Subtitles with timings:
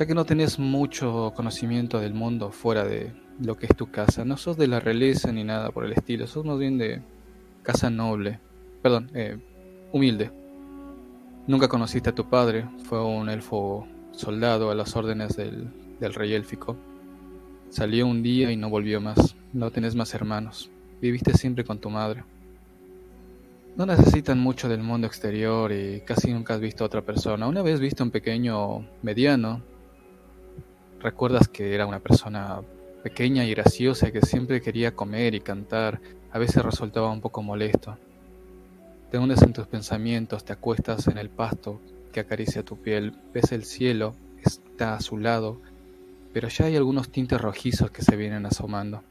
[0.00, 4.24] Ya que no tenés mucho conocimiento del mundo fuera de lo que es tu casa,
[4.24, 7.02] no sos de la realeza ni nada por el estilo, sos más bien de
[7.62, 8.40] casa noble,
[8.80, 9.36] perdón, eh,
[9.92, 10.30] humilde.
[11.46, 15.68] Nunca conociste a tu padre, fue un elfo soldado a las órdenes del,
[16.00, 16.78] del rey élfico.
[17.68, 20.70] Salió un día y no volvió más, no tenés más hermanos,
[21.02, 22.24] viviste siempre con tu madre.
[23.76, 27.46] No necesitan mucho del mundo exterior y casi nunca has visto a otra persona.
[27.46, 29.68] Una vez viste un pequeño mediano.
[31.00, 32.60] Recuerdas que era una persona
[33.02, 36.00] pequeña y graciosa que siempre quería comer y cantar.
[36.30, 37.96] A veces resultaba un poco molesto.
[39.10, 41.80] Te hundes en tus pensamientos, te acuestas en el pasto
[42.12, 45.60] que acaricia tu piel, ves el cielo, está a su lado,
[46.32, 49.02] pero ya hay algunos tintes rojizos que se vienen asomando.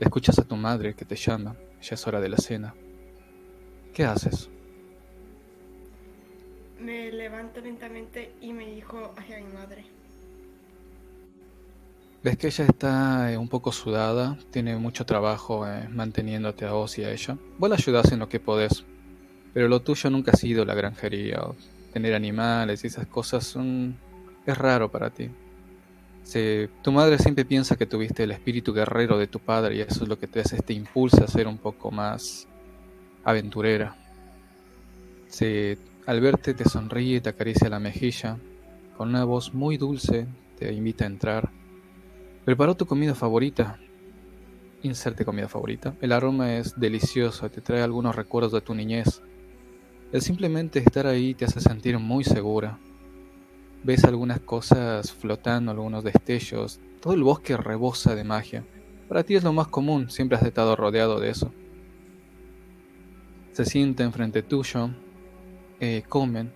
[0.00, 2.74] Escuchas a tu madre que te llama, ya es hora de la cena.
[3.94, 4.50] ¿Qué haces?
[6.80, 9.95] Me levanto lentamente y me dirijo hacia mi madre.
[12.26, 16.98] Ves que ella está eh, un poco sudada, tiene mucho trabajo eh, manteniéndote a vos
[16.98, 17.38] y a ella.
[17.56, 18.84] Vos la ayudás en lo que podés,
[19.54, 21.54] pero lo tuyo nunca ha sido la granjería o
[21.92, 23.96] tener animales y esas cosas son...
[24.44, 25.30] es raro para ti.
[26.82, 30.08] tu madre siempre piensa que tuviste el espíritu guerrero de tu padre y eso es
[30.08, 32.48] lo que te hace, te impulsa a ser un poco más
[33.22, 33.94] aventurera.
[35.28, 38.36] Se, al verte te sonríe, te acaricia la mejilla,
[38.96, 40.26] con una voz muy dulce
[40.58, 41.65] te invita a entrar.
[42.46, 43.78] Preparó tu comida favorita.
[44.82, 45.94] Inserte comida favorita.
[46.00, 49.20] El aroma es delicioso, te trae algunos recuerdos de tu niñez.
[50.12, 52.78] El simplemente estar ahí te hace sentir muy segura.
[53.84, 56.80] Ves algunas cosas flotando, algunos destellos.
[57.02, 58.64] Todo el bosque rebosa de magia.
[59.06, 61.52] Para ti es lo más común, siempre has estado rodeado de eso
[63.56, 64.90] se sienten frente tuyo,
[65.80, 66.52] eh, comen.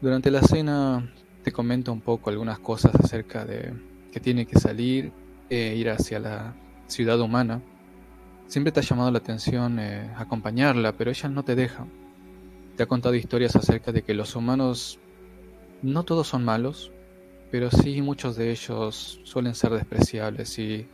[0.00, 3.72] Durante la cena te comenta un poco algunas cosas acerca de
[4.14, 5.12] que tiene que salir
[5.50, 6.54] e ir hacia la
[6.86, 7.60] ciudad humana.
[8.46, 11.84] Siempre te ha llamado la atención eh, acompañarla, pero ella no te deja.
[12.76, 15.00] Te ha contado historias acerca de que los humanos
[15.82, 16.92] no todos son malos,
[17.50, 20.86] pero sí muchos de ellos suelen ser despreciables y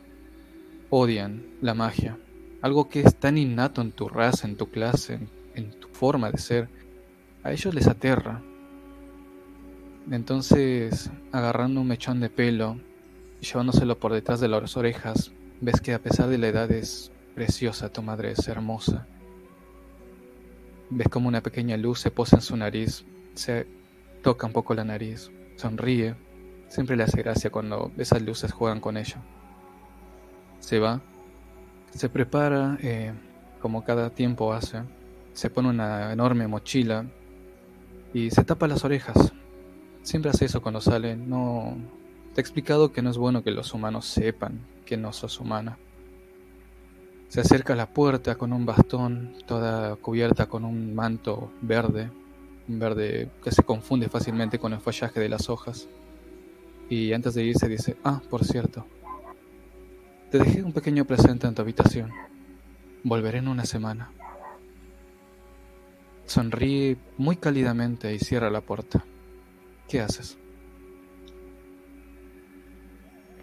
[0.89, 2.17] odian la magia
[2.61, 5.19] algo que es tan innato en tu raza, en tu clase,
[5.55, 6.69] en, tu forma de ser,
[7.43, 8.41] a ellos les aterra.
[10.09, 12.79] Entonces, agarrando un mechón de pelo
[13.41, 17.91] llevándoselo por detrás de las orejas, ves que a pesar de la edad es preciosa,
[17.91, 19.07] tu madre es hermosa.
[20.89, 23.67] Ves como una pequeña luz se posa en su nariz, se
[24.23, 26.15] toca un poco la nariz, sonríe.
[26.69, 29.21] Siempre le hace gracia cuando esas luces juegan con ella.
[30.59, 31.01] Se va
[31.93, 33.13] se prepara, eh,
[33.59, 34.81] como cada tiempo hace,
[35.33, 37.05] se pone una enorme mochila
[38.13, 39.33] y se tapa las orejas.
[40.01, 41.15] Siempre hace eso cuando sale.
[41.15, 41.75] No.
[42.33, 45.77] Te he explicado que no es bueno que los humanos sepan que no sos humana.
[47.27, 52.09] Se acerca a la puerta con un bastón, toda cubierta con un manto verde,
[52.69, 55.89] un verde que se confunde fácilmente con el follaje de las hojas.
[56.89, 58.85] Y antes de irse dice, ah, por cierto,
[60.29, 62.11] te dejé un pequeño presente en tu habitación.
[63.03, 64.09] Volveré en una semana.
[66.25, 69.03] Sonríe muy cálidamente y cierra la puerta.
[69.89, 70.37] ¿Qué haces?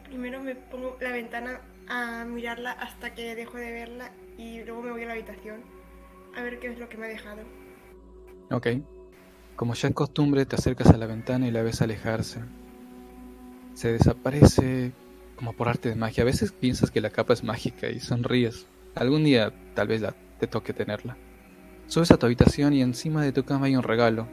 [0.09, 4.91] Primero me pongo la ventana a mirarla hasta que dejo de verla y luego me
[4.91, 5.63] voy a la habitación
[6.37, 7.43] a ver qué es lo que me ha dejado.
[8.51, 8.69] Ok.
[9.57, 12.41] Como ya es costumbre, te acercas a la ventana y la ves alejarse.
[13.75, 14.93] Se desaparece
[15.37, 16.23] como por arte de magia.
[16.23, 18.67] A veces piensas que la capa es mágica y sonríes.
[18.95, 21.17] Algún día tal vez la, te toque tenerla.
[21.87, 24.29] Subes a tu habitación y encima de tu cama hay un regalo,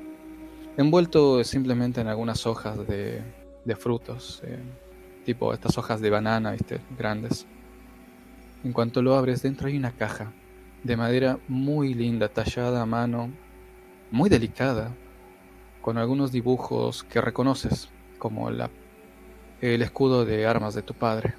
[0.78, 3.24] envuelto simplemente en algunas hojas de,
[3.78, 4.60] frutos, eh,
[5.26, 6.80] tipo estas hojas de banana, ¿viste?
[6.98, 7.46] grandes.
[8.64, 10.32] En cuanto lo abres, dentro hay una caja
[10.84, 13.32] de madera muy linda, tallada a mano,
[14.12, 14.92] muy delicada,
[15.82, 18.70] con algunos dibujos que reconoces, como la
[19.62, 21.34] el escudo de armas de tu padre.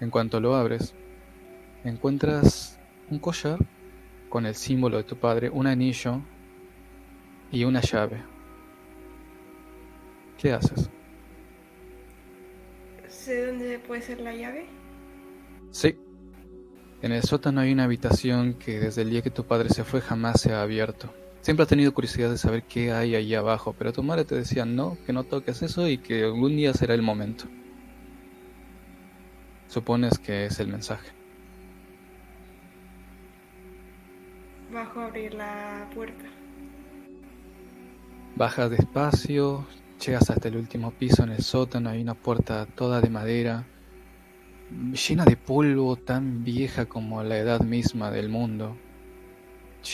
[0.00, 0.94] En cuanto lo abres,
[1.84, 2.78] encuentras
[3.10, 3.58] un collar
[4.28, 6.20] con el símbolo de tu padre, un anillo
[7.50, 8.22] y una llave.
[10.36, 10.90] ¿Qué haces?
[13.28, 14.64] ¿Sé dónde puede ser la llave?
[15.70, 15.94] Sí.
[17.02, 20.00] En el sótano hay una habitación que desde el día que tu padre se fue
[20.00, 21.12] jamás se ha abierto.
[21.42, 24.64] Siempre has tenido curiosidad de saber qué hay ahí abajo, pero tu madre te decía
[24.64, 27.44] no, que no toques eso y que algún día será el momento.
[29.66, 31.10] Supones que es el mensaje.
[34.72, 36.24] Bajo a abrir la puerta.
[38.36, 39.66] Bajas despacio,
[40.04, 43.66] Llegas hasta el último piso en el sótano, hay una puerta toda de madera,
[44.92, 48.76] llena de polvo, tan vieja como la edad misma del mundo,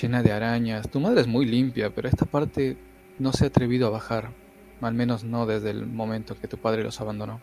[0.01, 0.91] llena de arañas.
[0.91, 2.77] Tu madre es muy limpia, pero esta parte
[3.19, 4.31] no se ha atrevido a bajar,
[4.83, 7.41] al menos no desde el momento que tu padre los abandonó.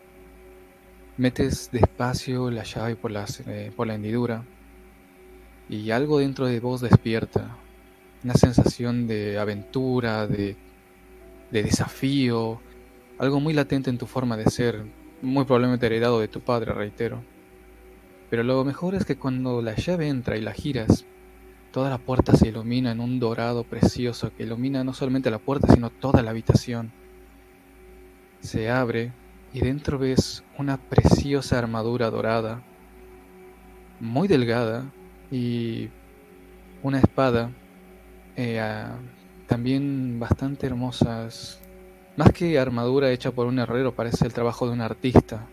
[1.16, 3.12] Metes despacio la llave por,
[3.46, 4.44] eh, por la hendidura
[5.68, 7.56] y algo dentro de vos despierta,
[8.22, 10.56] una sensación de aventura, de,
[11.52, 12.60] de desafío,
[13.18, 14.84] algo muy latente en tu forma de ser,
[15.20, 17.22] muy probablemente heredado de tu padre, reitero.
[18.30, 21.04] Pero lo mejor es que cuando la llave entra y la giras,
[21.70, 25.72] toda la puerta se ilumina en un dorado precioso que ilumina no solamente la puerta,
[25.72, 26.90] sino toda la habitación.
[28.40, 29.12] Se abre
[29.52, 32.62] y dentro ves una preciosa armadura dorada,
[34.00, 34.90] muy delgada,
[35.30, 35.88] y
[36.82, 37.50] una espada
[38.36, 38.60] eh,
[39.52, 41.60] también bastante hermosas
[42.16, 45.46] más que armadura hecha por un herrero, parece el trabajo de un artista.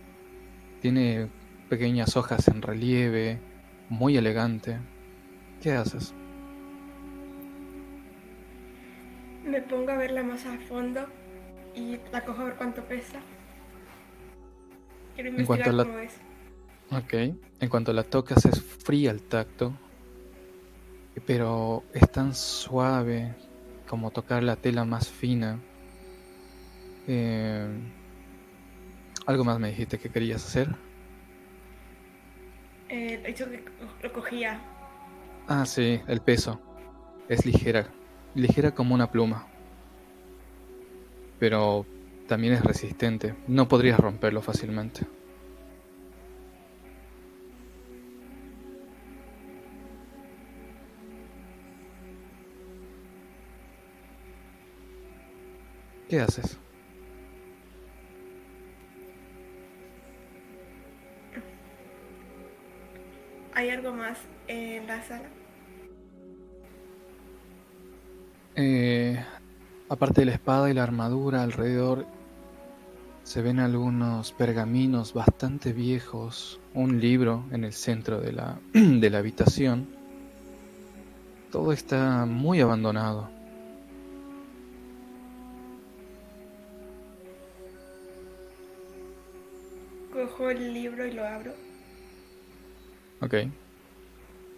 [0.82, 1.28] Tiene
[1.68, 3.42] pequeñas hojas en relieve,
[3.90, 4.78] muy elegante.
[5.62, 6.14] ¿Qué haces?
[9.46, 11.02] Me pongo a verla más a fondo
[11.76, 13.20] y la cojo a ver cuánto pesa.
[15.16, 16.14] Quiero investigar cómo es.
[16.92, 17.14] Ok.
[17.60, 19.74] En cuanto la tocas es fría al tacto,
[21.26, 23.49] pero es tan suave
[23.90, 25.60] como tocar la tela más fina
[27.12, 27.68] eh,
[29.26, 30.70] ¿Algo más me dijiste que querías hacer?
[32.90, 33.64] Eh, hecho que
[34.02, 34.60] lo cogía.
[35.48, 36.60] Ah, sí, el peso.
[37.28, 37.88] Es ligera.
[38.36, 39.48] Ligera como una pluma.
[41.40, 41.86] Pero
[42.28, 43.36] también es resistente.
[43.48, 45.02] No podrías romperlo fácilmente.
[56.10, 56.58] ¿Qué haces?
[63.54, 64.18] ¿Hay algo más
[64.48, 65.30] en la sala?
[68.56, 69.24] Eh,
[69.88, 72.08] aparte de la espada y la armadura alrededor,
[73.24, 79.20] se ven algunos pergaminos bastante viejos, un libro en el centro de la, de la
[79.20, 79.88] habitación.
[81.52, 83.39] Todo está muy abandonado.
[90.40, 91.54] El libro y lo abro.
[93.22, 93.34] Ok.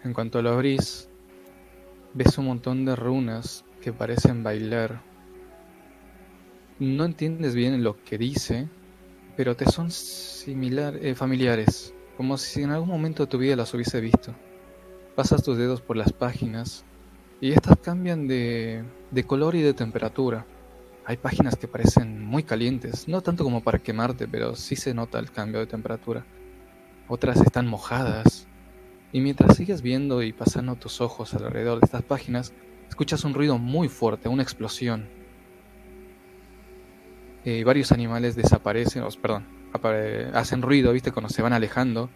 [0.03, 1.09] En cuanto lo abrís,
[2.13, 5.01] ves un montón de runas que parecen bailar.
[6.79, 8.67] No entiendes bien lo que dice,
[9.35, 13.73] pero te son similar, eh, familiares, como si en algún momento de tu vida las
[13.73, 14.33] hubiese visto.
[15.15, 16.85] Pasas tus dedos por las páginas
[17.41, 20.45] y estas cambian de, de color y de temperatura.
[21.06, 25.19] Hay páginas que parecen muy calientes, no tanto como para quemarte, pero sí se nota
[25.19, 26.25] el cambio de temperatura.
[27.07, 28.48] Otras están mojadas,
[29.12, 32.53] y mientras sigues viendo y pasando tus ojos alrededor de estas páginas,
[32.88, 35.09] escuchas un ruido muy fuerte, una explosión.
[37.44, 39.45] Eh, varios animales desaparecen, perdón,
[40.33, 41.12] hacen ruido, ¿viste?
[41.12, 42.09] Cuando se van alejando.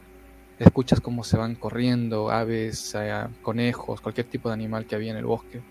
[0.58, 5.18] Escuchas cómo se van corriendo, aves, eh, conejos, cualquier tipo de animal que había en
[5.18, 5.62] el bosque.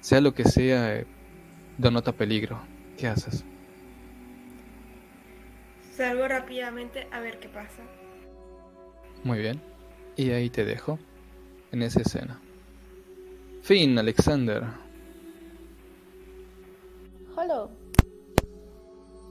[0.00, 1.06] Sea lo que sea, eh,
[1.80, 2.60] denota peligro.
[2.96, 3.44] ¿Qué haces?
[5.92, 7.82] Salgo rápidamente a ver qué pasa.
[9.24, 9.60] Muy bien.
[10.16, 10.98] Y ahí te dejo,
[11.72, 12.40] en esa escena.
[13.62, 14.64] Fin, Alexander.
[17.36, 17.68] Hola.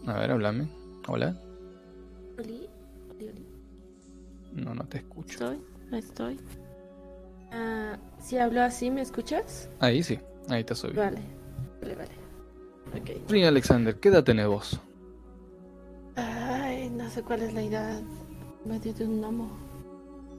[0.07, 0.67] A ver, háblame.
[1.07, 1.35] Hola.
[2.39, 2.67] Oli,
[3.11, 3.45] oli, oli.
[4.53, 5.31] No, no te escucho.
[5.31, 6.39] Estoy, no estoy.
[7.51, 9.69] Ah, si hablo así, ¿me escuchas?
[9.79, 10.93] Ahí sí, ahí te subí.
[10.93, 11.21] Vale,
[11.81, 12.18] vale, vale.
[12.97, 13.43] Okay.
[13.43, 14.79] Alexander, ¿qué edad tenés vos?
[16.15, 18.01] Ay, no sé cuál es la edad.
[18.65, 19.49] Medio de un gnomo.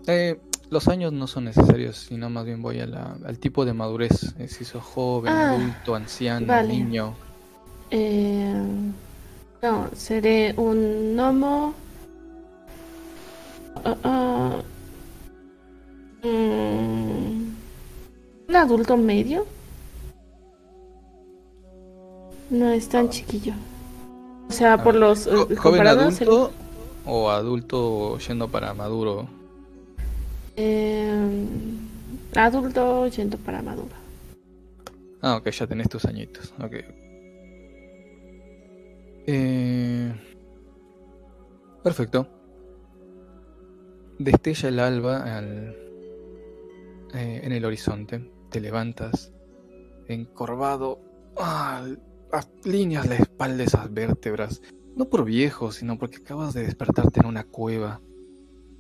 [0.07, 0.39] Eh,
[0.71, 4.35] los años no son necesarios, sino más bien voy al tipo de madurez.
[4.39, 7.15] Eh, si sos joven, ah, adulto, anciano, niño.
[7.91, 8.55] Eh,
[9.63, 11.75] no, seré un gnomo.
[13.85, 14.63] Ah, ah,
[16.23, 17.55] mm,
[18.49, 19.47] un adulto medio.
[22.51, 23.55] No es tan chiquillo.
[24.49, 25.29] O sea, por los.
[25.57, 26.51] ¿Joven adulto
[27.07, 29.29] o adulto yendo para maduro?
[30.57, 31.47] Eh,
[32.35, 33.95] adulto yendo para maduro.
[35.23, 36.53] Ah, ok, ya tenés tus añitos.
[36.61, 36.75] Ok.
[39.27, 40.13] Eh,
[41.85, 42.27] perfecto.
[44.19, 45.77] Destella el alba al,
[47.15, 48.29] eh, en el horizonte.
[48.51, 49.33] Te levantas
[50.09, 50.99] encorvado.
[51.39, 51.87] Ah,
[52.65, 54.63] líneas la espalda de esas vértebras.
[54.97, 58.01] No por viejo, sino porque acabas de despertarte en una cueva.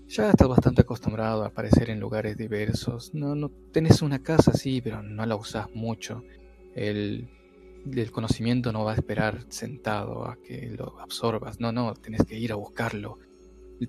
[0.08, 3.14] Ya estás bastante acostumbrado a aparecer en lugares diversos.
[3.14, 6.24] No, no tenés una casa, sí, pero no la usas mucho.
[6.74, 7.28] El,
[7.90, 11.60] el conocimiento no va a esperar sentado a que lo absorbas.
[11.60, 13.18] No, no, tenés que ir a buscarlo.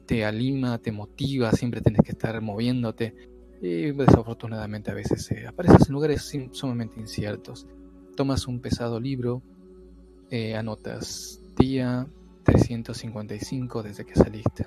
[0.06, 3.16] Te alima, te motiva, siempre tenés que estar moviéndote.
[3.62, 7.68] Y desafortunadamente a veces eh, apareces en lugares sumamente inciertos.
[8.16, 9.42] Tomas un pesado libro,
[10.32, 12.08] eh, anotas día
[12.44, 14.66] 355 desde que saliste.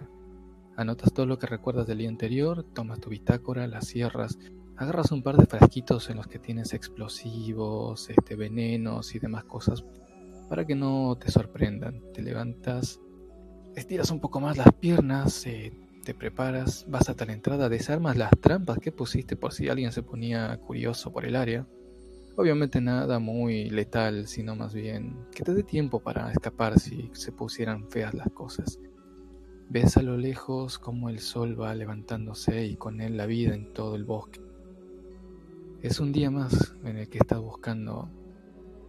[0.76, 4.38] Anotas todo lo que recuerdas del día anterior, tomas tu bitácora, la cierras,
[4.76, 9.84] agarras un par de frasquitos en los que tienes explosivos, este, venenos y demás cosas
[10.50, 12.02] para que no te sorprendan.
[12.12, 13.00] Te levantas,
[13.74, 15.72] estiras un poco más las piernas, eh,
[16.04, 20.02] te preparas, vas hasta la entrada, desarmas las trampas que pusiste por si alguien se
[20.02, 21.66] ponía curioso por el área.
[22.36, 27.30] Obviamente nada muy letal, sino más bien que te dé tiempo para escapar si se
[27.30, 28.80] pusieran feas las cosas.
[29.68, 33.72] Ves a lo lejos como el sol va levantándose y con él la vida en
[33.72, 34.40] todo el bosque.
[35.80, 38.10] Es un día más en el que estás buscando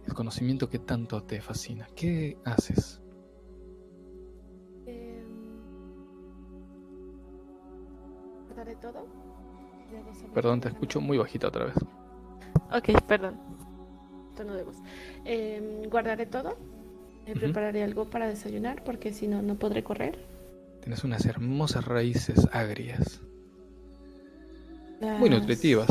[0.06, 1.86] el conocimiento que tanto te fascina.
[1.94, 3.00] ¿Qué haces?
[4.86, 5.24] Eh...
[8.80, 9.06] todo?
[10.34, 11.76] Perdón, te escucho muy bajita otra vez.
[12.72, 13.34] Ok, perdón.
[14.36, 14.76] Tono de voz.
[15.24, 16.56] Eh, guardaré todo.
[17.26, 20.18] Me prepararé algo para desayunar porque si no, no podré correr.
[20.80, 23.20] Tienes unas hermosas raíces agrias.
[25.00, 25.88] Muy nutritivas.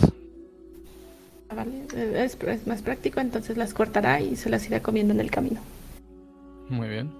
[1.49, 1.85] Ah, vale,
[2.23, 5.59] es, es, más práctico, entonces las cortará y se las irá comiendo en el camino.
[6.69, 7.11] Muy bien.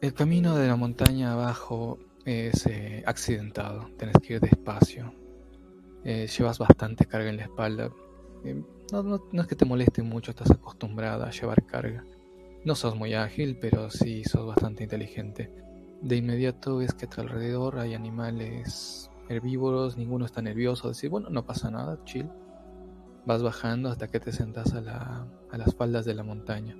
[0.00, 5.12] El camino de la montaña abajo es eh, accidentado, Tienes que ir despacio
[6.08, 7.90] eh, llevas bastante carga en la espalda.
[8.44, 12.04] Eh, no, es que te moleste mucho, estás acostumbrada a llevar carga.
[12.64, 15.50] No sos muy ágil, pero sí sos bastante inteligente.
[16.02, 21.28] De inmediato ves que a tu alrededor hay animales herbívoros, ninguno está nervioso, decir, bueno,
[21.28, 22.30] no pasa nada, chill.
[23.26, 24.30] Vas bajando hasta que te
[24.80, 26.76] la, a las faldas de la montaña.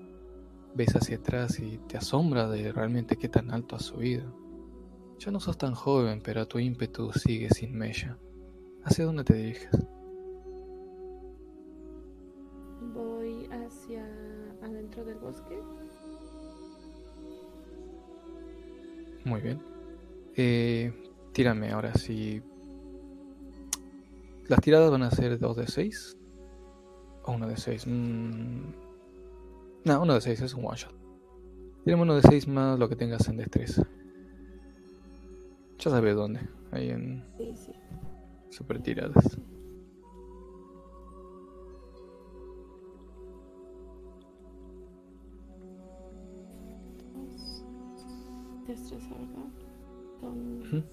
[0.76, 4.32] Ves hacia atrás y te asombra de realmente qué tan alto has subido.
[5.18, 8.16] Ya no sos tan joven, pero tu ímpetu sigue sin mella.
[8.86, 9.68] ¿Hacia dónde te diriges?
[12.94, 14.06] Voy hacia
[14.62, 15.60] adentro del bosque.
[19.24, 19.60] Muy bien.
[20.36, 20.92] Eh,
[21.32, 22.40] tírame ahora si...
[24.46, 26.16] ¿Las tiradas van a ser 2 de 6?
[27.24, 27.86] ¿O 1 de 6?
[27.88, 28.60] Mm,
[29.84, 30.94] no, 1 de 6 es un one shot.
[31.84, 33.82] Tírame 1 de 6 más lo que tengas en destreza.
[35.80, 36.38] Ya sabes dónde.
[36.70, 37.24] Ahí en...
[37.36, 37.72] Sí, sí
[38.56, 39.38] super tiradas.
[48.66, 49.50] Destreza, ¿verdad?
[50.20, 50.62] Son...
[50.62, 50.84] -huh.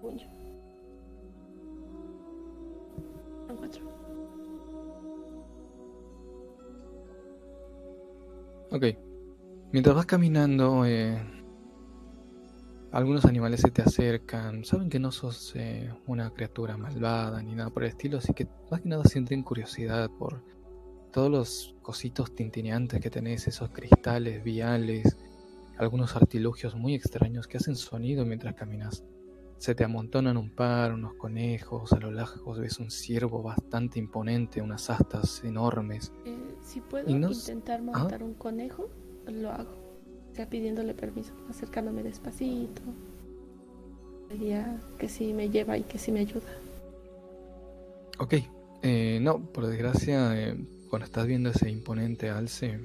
[0.00, 0.28] Puño.
[3.46, 3.84] Son cuatro.
[8.70, 8.84] Ok.
[9.70, 11.33] Mientras vas caminando, eh,
[12.94, 17.70] algunos animales se te acercan, saben que no sos eh, una criatura malvada ni nada
[17.70, 20.44] por el estilo, así que más que nada sienten curiosidad por
[21.12, 25.16] todos los cositos tintineantes que tenés, esos cristales viales,
[25.76, 29.04] algunos artilugios muy extraños que hacen sonido mientras caminas.
[29.58, 34.62] Se te amontonan un par, unos conejos, a lo lejos ves un ciervo bastante imponente,
[34.62, 36.12] unas astas enormes.
[36.26, 38.88] Eh, si puedo intentar montar un conejo,
[39.26, 39.83] lo hago
[40.34, 42.82] sea, pidiéndole permiso, acercándome despacito.
[44.30, 46.48] Diría que sí me lleva y que sí me ayuda.
[48.18, 48.34] Ok,
[48.82, 50.56] eh, no, por desgracia, eh,
[50.90, 52.80] cuando estás viendo ese imponente alce,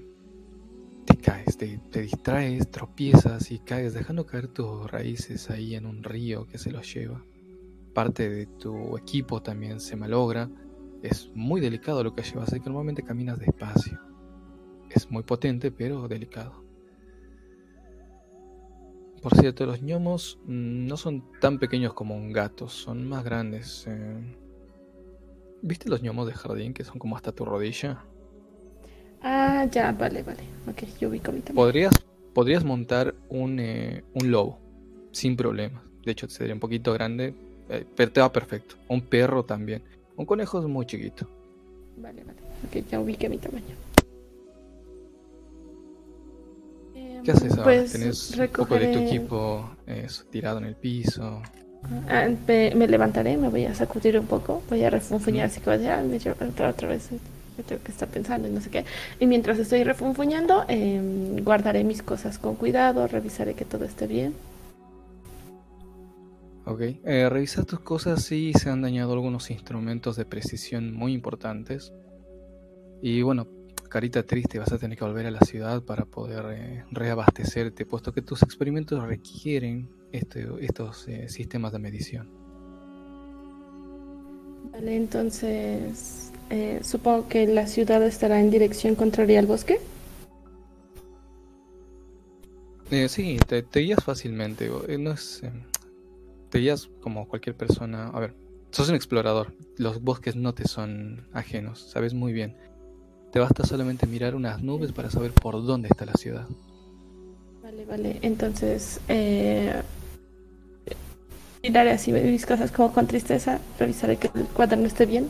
[1.06, 6.04] te caes, te, te, distraes, tropiezas y caes, dejando caer tus raíces ahí en un
[6.04, 7.24] río que se los lleva.
[7.94, 10.50] Parte de tu equipo también se malogra.
[11.02, 14.00] Es muy delicado lo que llevas, así que normalmente caminas despacio.
[14.90, 16.69] Es muy potente, pero delicado.
[19.22, 23.86] Por cierto, los gnomos mm, no son tan pequeños como un gato, son más grandes.
[23.88, 24.36] Eh.
[25.62, 28.04] ¿Viste los gnomos de jardín que son como hasta tu rodilla?
[29.22, 30.44] Ah, ya, vale, vale.
[30.68, 31.94] Ok, yo ubico mi Podrías,
[32.34, 34.60] podrías montar un, eh, un lobo,
[35.12, 35.84] sin problemas.
[36.06, 37.34] De hecho, sería un poquito grande,
[37.68, 38.76] eh, pero te va perfecto.
[38.88, 39.84] Un perro también.
[40.16, 41.28] Un conejo es muy chiquito.
[41.98, 42.40] Vale, vale.
[42.66, 43.76] Ok, ya ubiqué mi tamaño.
[47.24, 47.64] ¿Qué haces ahora?
[47.64, 49.70] Pues, ¿Tenés un poco de tu equipo
[50.32, 51.42] tirado en el piso?
[52.10, 55.90] Ah, me, levantaré, me voy a sacudir un poco, voy a refunfuñar así como de,
[55.90, 57.10] ah, me otra, otra vez,
[57.64, 58.86] tengo que estar pensando y no sé qué.
[59.20, 64.34] Y mientras estoy refunfuñando, em, guardaré mis cosas con cuidado, revisaré que todo esté bien.
[66.66, 71.94] Ok, eh, revisa tus cosas si se han dañado algunos instrumentos de precisión muy importantes.
[73.02, 73.48] Y bueno,
[73.90, 78.14] carita triste, vas a tener que volver a la ciudad para poder eh, reabastecerte, puesto
[78.14, 82.30] que tus experimentos requieren este, estos eh, sistemas de medición.
[84.72, 89.80] Vale, entonces eh, supongo que la ciudad estará en dirección contraria al bosque.
[93.10, 94.70] sí, te, te, guías fácilmente.
[95.00, 95.42] No es,
[96.50, 98.08] te guías como cualquier persona.
[98.08, 98.36] A ver,
[98.72, 99.54] sos un explorador.
[99.78, 102.56] Los bosques no te son ajenos, sabes muy bien
[103.32, 106.46] te basta solamente mirar unas nubes para saber por dónde está la ciudad.
[107.62, 108.20] Vale, vale.
[108.22, 109.82] Entonces, eh,
[111.64, 115.30] miraré así mis cosas como con tristeza, revisaré que el cuaderno esté bien,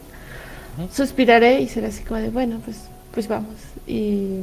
[0.94, 2.78] suspiraré y seré así como de, bueno, pues,
[3.14, 3.56] pues vamos.
[3.88, 4.40] Y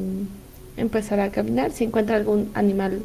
[0.76, 1.72] empezaré a caminar.
[1.72, 3.00] Si encuentra algún animal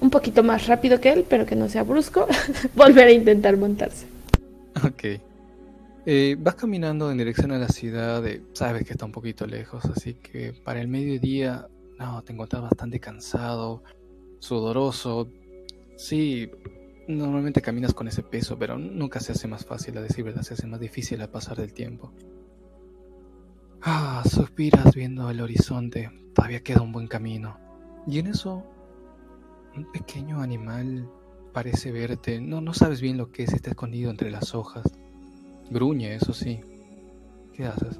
[0.00, 2.26] un poquito más rápido que él, pero que no sea brusco,
[2.74, 4.06] volver a intentar montarse.
[4.84, 5.20] Ok.
[6.04, 10.14] Eh, vas caminando en dirección a la ciudad, sabes que está un poquito lejos, así
[10.14, 13.84] que para el mediodía, no, te encuentras bastante cansado,
[14.40, 15.28] sudoroso.
[15.96, 16.50] Sí,
[17.06, 20.54] normalmente caminas con ese peso, pero nunca se hace más fácil, a decir verdad, se
[20.54, 22.12] hace más difícil al pasar del tiempo.
[23.80, 27.58] Ah, suspiras viendo el horizonte, todavía queda un buen camino.
[28.08, 28.64] Y en eso,
[29.76, 31.08] un pequeño animal
[31.52, 34.84] parece verte, no, no sabes bien lo que es, está escondido entre las hojas.
[35.72, 36.60] Gruñe, eso sí.
[37.54, 37.98] ¿Qué haces?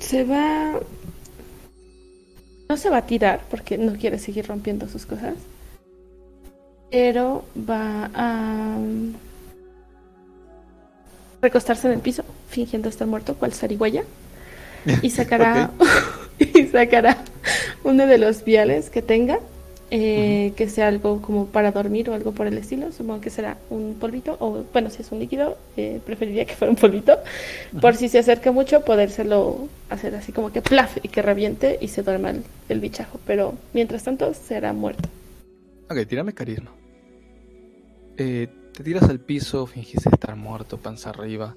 [0.00, 0.80] Se va...
[2.68, 5.34] No se va a tirar porque no quiere seguir rompiendo sus cosas.
[6.90, 8.76] Pero va a
[11.40, 14.04] recostarse en el piso, fingiendo estar muerto, cual zarigüeya.
[15.02, 15.70] Y sacará,
[16.38, 17.18] y sacará
[17.84, 19.40] uno de los viales que tenga
[19.90, 22.92] eh, que sea algo como para dormir o algo por el estilo.
[22.92, 26.70] Supongo que será un polvito, o bueno, si es un líquido, eh, preferiría que fuera
[26.70, 27.18] un polvito.
[27.80, 31.88] Por si se acerca mucho, podérselo hacer así como que plaf y que reviente y
[31.88, 32.34] se duerma
[32.68, 33.18] el, bichajo.
[33.26, 35.08] Pero mientras tanto, será muerto.
[35.90, 36.70] Ok, tírame carisma.
[38.18, 41.56] Eh, te tiras al piso, fingís estar muerto, panza arriba.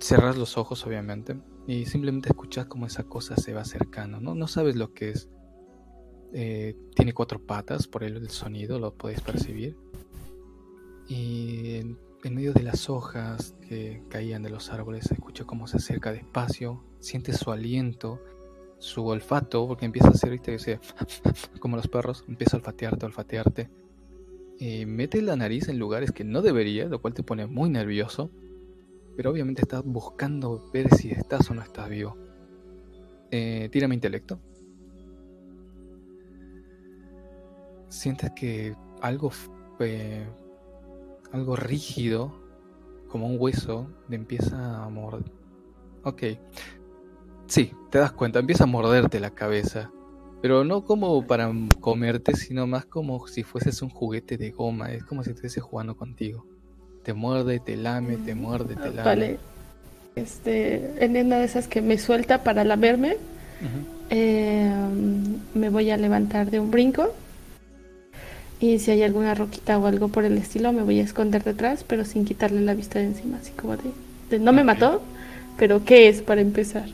[0.00, 4.20] Cerras los ojos, obviamente, y simplemente escuchas como esa cosa se va acercando.
[4.20, 5.28] No, no sabes lo que es
[6.32, 9.76] eh, tiene cuatro patas, por el, sonido lo podéis percibir.
[11.08, 11.98] Y en,
[12.34, 17.32] medio de las hojas que caían de los árboles, escucha cómo se acerca despacio, siente
[17.32, 18.20] su aliento,
[18.78, 20.56] su olfato, porque empieza a hacer, ¿viste?
[21.60, 23.70] como los perros, empieza a olfatearte, olfatearte.
[24.86, 28.30] Mete la nariz en lugares que no debería, lo cual te pone muy nervioso.
[29.16, 32.16] Pero obviamente estás buscando ver si estás o no estás vivo.
[33.30, 34.38] Eh, tírame intelecto.
[37.92, 39.30] Sientes que algo,
[41.32, 42.32] algo rígido,
[43.08, 45.30] como un hueso, le empieza a morder.
[46.04, 46.22] Ok.
[47.46, 49.90] Sí, te das cuenta, empieza a morderte la cabeza.
[50.40, 54.90] Pero no como para comerte, sino más como si fueses un juguete de goma.
[54.92, 56.46] Es como si estuviese jugando contigo.
[57.04, 59.04] Te muerde, te lame, te muerde, te lame.
[59.04, 59.38] Vale.
[60.16, 63.16] Este, en una de esas que me suelta para lamerme,
[64.10, 64.70] eh,
[65.54, 67.14] me voy a levantar de un brinco
[68.62, 71.82] y si hay alguna roquita o algo por el estilo, me voy a esconder detrás,
[71.82, 75.02] pero sin quitarle la vista de encima, así como de, no me mató,
[75.58, 76.88] pero ¿qué es para empezar?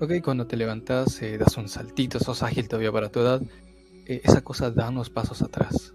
[0.00, 3.42] Ok, cuando te levantas, eh, das un saltito, sos ágil todavía para tu edad,
[4.06, 5.92] eh, esa cosa da unos pasos atrás.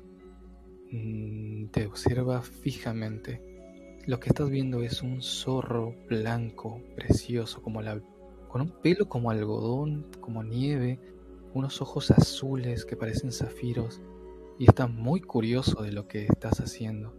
[0.91, 3.41] Mm, te observa fijamente.
[4.05, 7.99] Lo que estás viendo es un zorro blanco, precioso, como la,
[8.47, 10.99] con un pelo como algodón, como nieve,
[11.55, 13.99] unos ojos azules que parecen zafiros
[14.59, 17.15] y está muy curioso de lo que estás haciendo.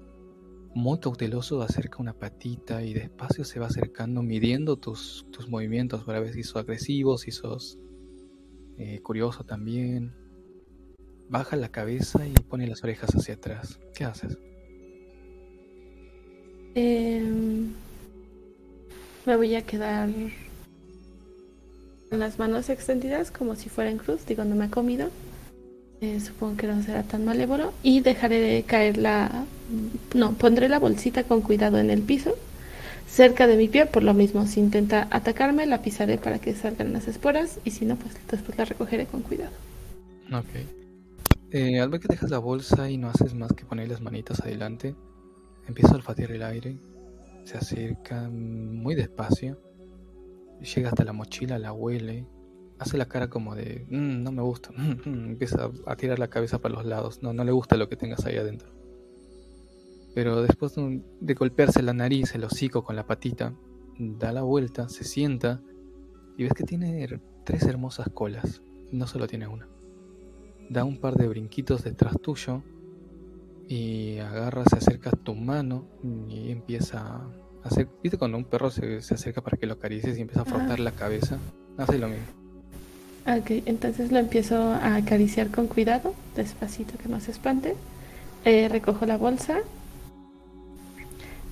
[0.74, 6.20] Muy cauteloso acerca una patita y despacio se va acercando midiendo tus, tus movimientos para
[6.20, 7.78] ver si sos agresivo, si sos
[8.76, 10.12] eh, curioso también.
[11.30, 13.80] Baja la cabeza y pone las orejas hacia atrás.
[13.94, 14.36] ¿Qué haces?
[16.74, 17.72] Em,
[19.24, 20.10] me voy a quedar
[22.10, 24.26] con las manos extendidas como si fuera en cruz.
[24.26, 25.08] Digo, no me ha comido.
[26.00, 27.72] Eh, supongo que no será tan malévolo.
[27.82, 29.46] Y dejaré de caer la...
[30.14, 32.34] No, pondré la bolsita con cuidado en el piso.
[33.06, 36.92] cerca de mi pie, por lo mismo, si intenta atacarme, la pisaré para que salgan
[36.92, 39.56] las esporas y si no, pues después la recogeré con cuidado.
[40.32, 40.54] Ok.
[41.50, 44.40] Eh, al ver que dejas la bolsa y no haces más que poner las manitas
[44.40, 44.96] adelante,
[45.66, 46.80] empieza a olfatear el aire,
[47.44, 49.60] se acerca muy despacio,
[50.60, 52.26] llega hasta la mochila, la huele,
[52.80, 54.70] hace la cara como de, mm, no me gusta,
[55.04, 58.24] empieza a tirar la cabeza para los lados, no, no le gusta lo que tengas
[58.24, 58.70] ahí adentro.
[60.14, 63.54] Pero después de golpearse la nariz, el hocico con la patita,
[63.98, 65.60] da la vuelta, se sienta
[66.36, 69.68] y ves que tiene tres hermosas colas, no solo tiene una.
[70.68, 72.62] Da un par de brinquitos detrás tuyo
[73.68, 75.86] y agarra, se acerca a tu mano
[76.28, 77.30] y empieza a
[77.62, 80.80] hacer, viste cuando un perro se, acerca para que lo acaricies y empieza a frotar
[80.80, 81.38] la cabeza,
[81.76, 82.39] hace lo mismo.
[83.26, 87.76] Ok, entonces lo empiezo a acariciar con cuidado, despacito que no se espante.
[88.44, 89.58] Eh, recojo la bolsa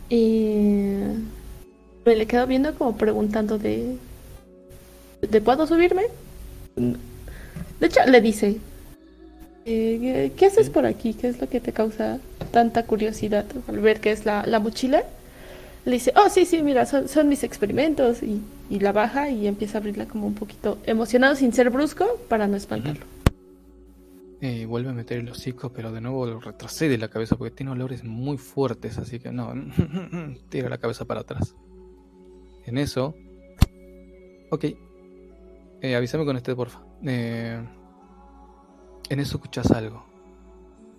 [0.09, 0.95] y
[2.07, 3.99] me le quedo viendo como preguntando de,
[5.21, 6.05] ¿de puedo subirme?
[6.77, 8.59] De hecho, le dice,
[9.71, 11.13] eh, ¿Qué haces por aquí?
[11.13, 12.21] ¿Qué es lo que te causa
[12.53, 15.05] tanta curiosidad al ver que es la, mochila?
[15.85, 18.23] Le dice, oh, sí, sí, mira, son, mis experimentos.
[18.23, 22.47] Y, la baja y empieza a abrirla como un poquito emocionado, sin ser brusco, para
[22.47, 23.07] no espantarlo.
[24.41, 27.73] Eh, vuelve a meter el hocico, pero de nuevo lo retrocede la cabeza porque tiene
[27.73, 29.53] olores muy fuertes, así que no,
[30.51, 31.55] tira la cabeza para atrás.
[32.67, 33.15] En eso...
[34.51, 34.65] Ok.
[35.81, 36.83] Eh, avísame con este, porfa.
[37.05, 37.61] Eh,
[39.09, 40.05] en eso escuchas algo.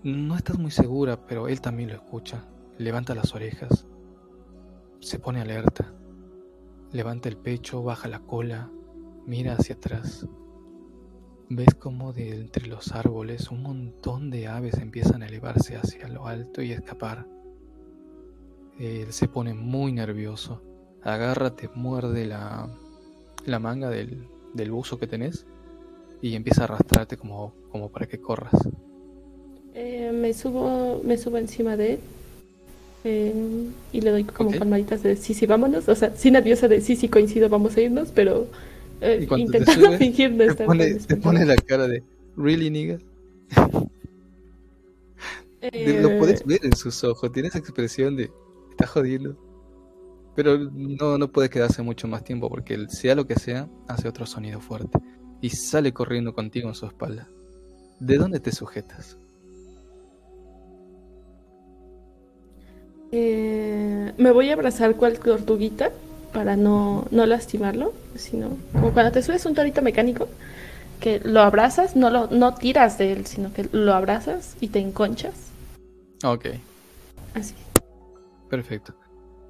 [0.03, 2.43] No estás muy segura, pero él también lo escucha.
[2.77, 3.85] Levanta las orejas.
[4.99, 5.93] Se pone alerta.
[6.91, 8.69] Levanta el pecho, baja la cola,
[9.25, 10.27] mira hacia atrás.
[11.49, 16.27] Ves como de entre los árboles un montón de aves empiezan a elevarse hacia lo
[16.27, 17.25] alto y escapar.
[18.77, 20.61] Él se pone muy nervioso.
[21.01, 22.69] Agárrate, muerde la,
[23.45, 25.45] la manga del, del buzo que tenés
[26.21, 28.53] y empieza a arrastrarte como, como para que corras.
[29.73, 31.99] Eh, me subo me subo encima de él
[33.03, 33.33] eh,
[33.91, 35.87] y le doy como palmaditas de sí, sí, vámonos.
[35.87, 38.47] O sea, sí nerviosa de sí, sí, coincido, vamos a irnos, pero
[39.01, 42.03] eh, intentando fingir no estar pone, te pone la cara de
[42.35, 42.97] ¿Really, nigga?
[45.61, 48.31] Lo puedes ver en sus ojos, tiene esa expresión de
[48.71, 49.37] está jodiendo.
[50.35, 54.25] Pero no, no puede quedarse mucho más tiempo porque sea lo que sea, hace otro
[54.25, 54.97] sonido fuerte
[55.41, 57.27] y sale corriendo contigo en su espalda.
[57.99, 59.17] ¿De dónde te sujetas?
[63.11, 65.91] Eh, me voy a abrazar cual tortuguita
[66.33, 70.27] para no, no lastimarlo, sino como cuando te subes un torito mecánico,
[70.99, 74.79] que lo abrazas, no lo no tiras de él, sino que lo abrazas y te
[74.79, 75.33] enconchas.
[76.23, 76.47] Ok.
[77.33, 77.55] Así.
[78.49, 78.93] Perfecto.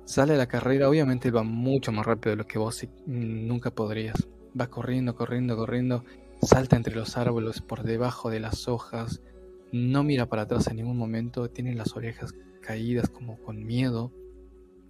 [0.06, 4.28] Sale la carrera, obviamente va mucho más rápido de lo que vos nunca podrías.
[4.60, 6.04] Va corriendo, corriendo, corriendo,
[6.42, 9.22] salta entre los árboles, por debajo de las hojas,
[9.72, 14.12] no mira para atrás en ningún momento, tiene las orejas caídas como con miedo.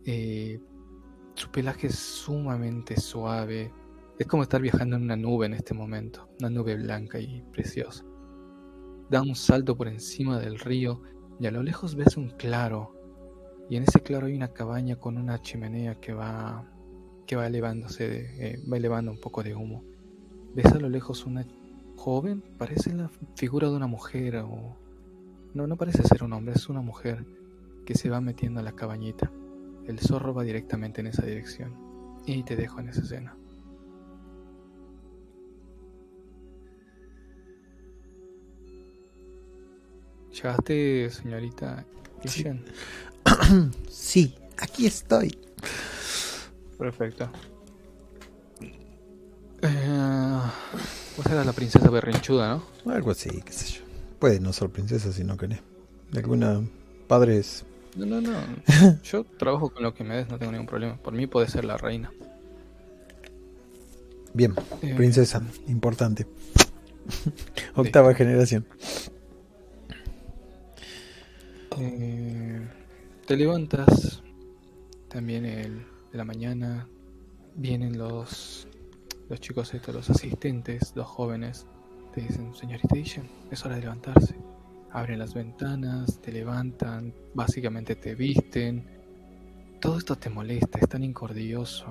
[0.06, 0.60] Eh,
[1.36, 3.72] su pelaje es sumamente suave.
[4.18, 8.04] Es como estar viajando en una nube en este momento, una nube blanca y preciosa.
[9.10, 11.02] Da un salto por encima del río
[11.40, 12.94] y a lo lejos ves un claro.
[13.70, 16.70] Y en ese claro hay una cabaña con una chimenea que va
[17.30, 19.84] que va elevándose, eh, va elevando un poco de humo.
[20.56, 21.46] Ves a lo lejos una
[22.00, 24.78] joven, parece la figura de una mujer o...
[25.54, 27.26] No, no parece ser un hombre, es una mujer
[27.86, 29.32] que se va metiendo a la cabañita.
[29.86, 31.76] El zorro va directamente en esa dirección.
[32.26, 33.36] Y te dejo en esa escena.
[40.32, 41.86] ¿Llegaste, señorita
[43.90, 45.38] Sí, aquí estoy.
[46.78, 47.30] Perfecto.
[49.62, 50.40] Eh,
[51.20, 52.92] vos eras la princesa berrinchuda, ¿no?
[52.94, 53.82] Algo así, qué sé yo.
[54.20, 55.60] Puede no ser princesa si no querés.
[56.12, 56.62] De alguna
[57.10, 57.66] padres.
[57.98, 58.40] No, no, no.
[59.04, 60.96] yo trabajo con lo que me des, no tengo ningún problema.
[60.96, 62.10] Por mí puede ser la reina.
[64.34, 66.26] Bien, eh, princesa, importante.
[67.76, 68.66] Octava generación.
[71.78, 72.66] Eh,
[73.28, 74.24] te levantas.
[75.10, 75.80] También el
[76.14, 76.88] de la mañana
[77.56, 78.69] vienen los,
[79.30, 81.68] los chicos estos, los asistentes, los jóvenes,
[82.14, 82.96] te dicen, señorita
[83.52, 84.36] es hora de levantarse.
[84.92, 88.86] Abren las ventanas, te levantan, básicamente te visten.
[89.80, 91.86] Todo esto te molesta, es tan incordioso,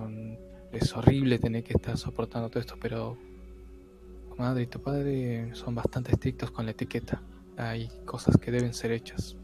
[0.73, 3.17] es horrible tener que estar soportando todo esto, pero
[4.29, 7.23] tu madre y tu padre son bastante estrictos con la etiqueta.
[7.57, 9.37] Hay cosas que deben ser hechas.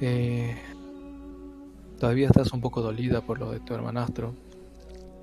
[0.00, 0.56] Eh,
[2.02, 4.34] Todavía estás un poco dolida por lo de tu hermanastro.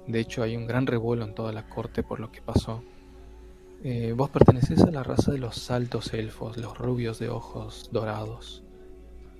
[0.09, 2.83] De hecho, hay un gran revuelo en toda la corte por lo que pasó.
[3.83, 8.63] Eh, vos perteneces a la raza de los altos elfos, los rubios de ojos dorados.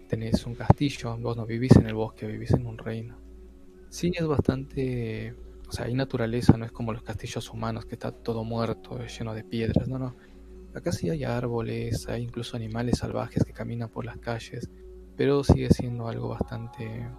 [0.07, 3.17] Tenés un castillo, vos no vivís en el bosque, vivís en un reino.
[3.89, 5.33] Sí, es bastante...
[5.67, 9.33] O sea, hay naturaleza, no es como los castillos humanos que está todo muerto, lleno
[9.33, 10.15] de piedras, no, no.
[10.75, 14.69] Acá sí hay árboles, hay incluso animales salvajes que caminan por las calles,
[15.17, 17.09] pero sigue siendo algo bastante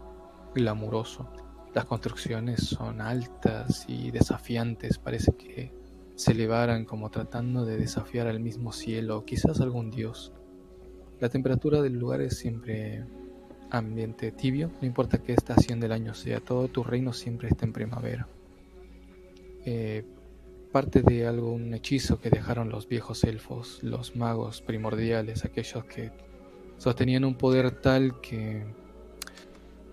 [0.54, 1.28] glamuroso.
[1.74, 5.72] Las construcciones son altas y desafiantes, parece que
[6.16, 10.32] se elevaran como tratando de desafiar al mismo cielo o quizás algún dios.
[11.20, 13.04] La temperatura del lugar es siempre
[13.70, 17.72] ambiente tibio, no importa qué estación del año sea, todo tu reino siempre está en
[17.72, 18.26] primavera.
[19.64, 20.04] Eh,
[20.72, 26.10] parte de algún hechizo que dejaron los viejos elfos, los magos primordiales, aquellos que
[26.78, 28.64] sostenían un poder tal que,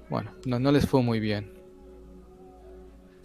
[0.10, 1.57] bueno, no, no les fue muy bien.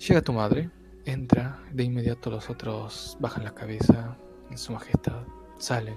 [0.09, 0.69] Llega tu madre,
[1.05, 4.17] entra, de inmediato los otros bajan la cabeza
[4.51, 5.23] en su majestad,
[5.59, 5.95] salen,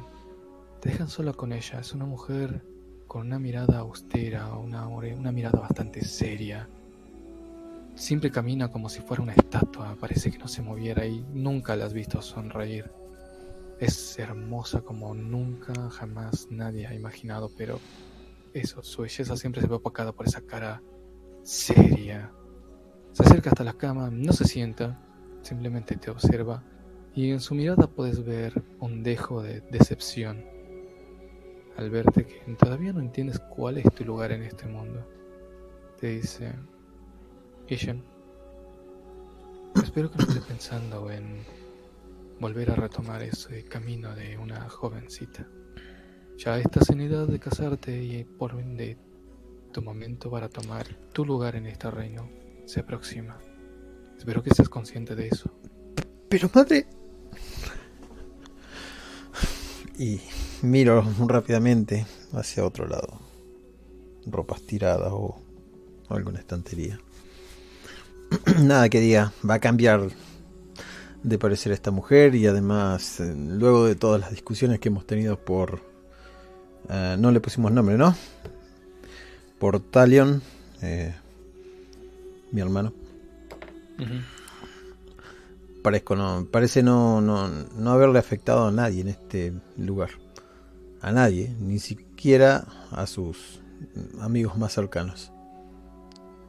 [0.80, 2.63] te dejan solo con ella, es una mujer
[3.08, 6.70] con una mirada austera, una, una mirada bastante seria,
[7.96, 11.86] Siempre camina como si fuera una estatua, parece que no se moviera y nunca la
[11.86, 12.91] has visto sonreír.
[13.80, 17.80] Es hermosa como nunca jamás nadie ha imaginado, pero
[18.54, 20.82] eso, su belleza siempre se ve opacada por esa cara
[21.44, 22.34] seria.
[23.15, 24.99] Se acerca hasta la cama, no se sienta,
[25.41, 26.62] simplemente te observa
[27.13, 30.43] y en su mirada puedes ver un dejo de decepción
[31.78, 35.08] al verte que todavía no entiendes cuál es tu lugar en este mundo.
[35.97, 36.56] Te dice,
[37.69, 38.04] Ishen,
[39.82, 41.38] espero que no esté pensando en
[42.41, 45.47] volver a retomar ese camino de una jovencita.
[46.36, 48.97] Ya estás en edad de casarte y por ende
[49.71, 53.38] tu momento para tomar tu lugar en este reino se aproxima.
[54.17, 55.51] Espero que estés consciente de eso.
[56.30, 56.88] Pero madre...
[59.97, 60.19] Y
[60.62, 63.21] miro rápidamente hacia otro lado.
[64.25, 65.41] Ropas tiradas o
[66.10, 66.99] alguna estantería.
[68.62, 70.10] nada que diga, va a cambiar
[71.23, 75.43] de parecer esta mujer y además, eh, luego de todas las discusiones que hemos tenido
[75.43, 75.82] por...
[76.89, 78.15] Eh, no le pusimos nombre, ¿no?
[79.58, 80.41] Por Talion,
[80.82, 81.15] eh,
[82.51, 82.93] mi hermano.
[86.15, 90.10] no, parece no, no, no haberle afectado a nadie en este lugar.
[91.01, 93.62] A nadie, ni siquiera a sus
[94.19, 95.31] amigos más cercanos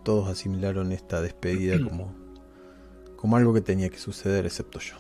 [0.07, 2.15] todos asimilaron esta despedida como,
[3.17, 4.95] como algo que tenía que suceder, excepto yo.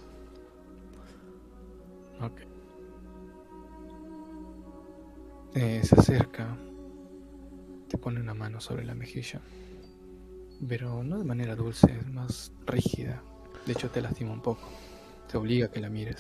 [5.55, 6.55] Eh, se acerca,
[7.89, 9.41] te pone una mano sobre la mejilla,
[10.69, 13.23] pero no de manera dulce, es más rígida.
[13.67, 14.69] De hecho, te lastima un poco,
[15.31, 16.17] te obliga a que la mires.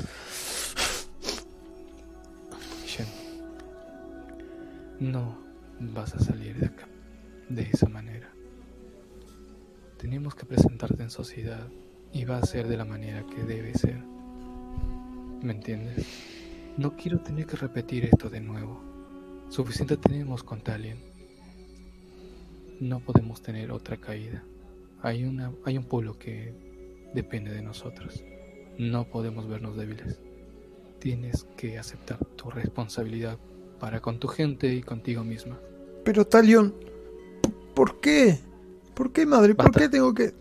[5.00, 5.36] no
[5.78, 6.88] vas a salir de acá
[7.48, 8.32] de esa manera.
[9.98, 11.68] Tenemos que presentarte en sociedad
[12.12, 14.02] y va a ser de la manera que debe ser.
[15.42, 16.06] ¿Me entiendes?
[16.76, 18.82] No quiero tener que repetir esto de nuevo.
[19.48, 21.15] Suficiente tenemos con Talien.
[22.80, 24.44] No podemos tener otra caída.
[25.02, 26.54] Hay, una, hay un pueblo que
[27.14, 28.22] depende de nosotros.
[28.78, 30.20] No podemos vernos débiles.
[30.98, 33.38] Tienes que aceptar tu responsabilidad
[33.80, 35.58] para con tu gente y contigo misma.
[36.04, 36.74] Pero Talion,
[37.74, 38.38] ¿por qué?
[38.94, 39.54] ¿Por qué, madre?
[39.54, 40.34] ¿Por qué tengo que...?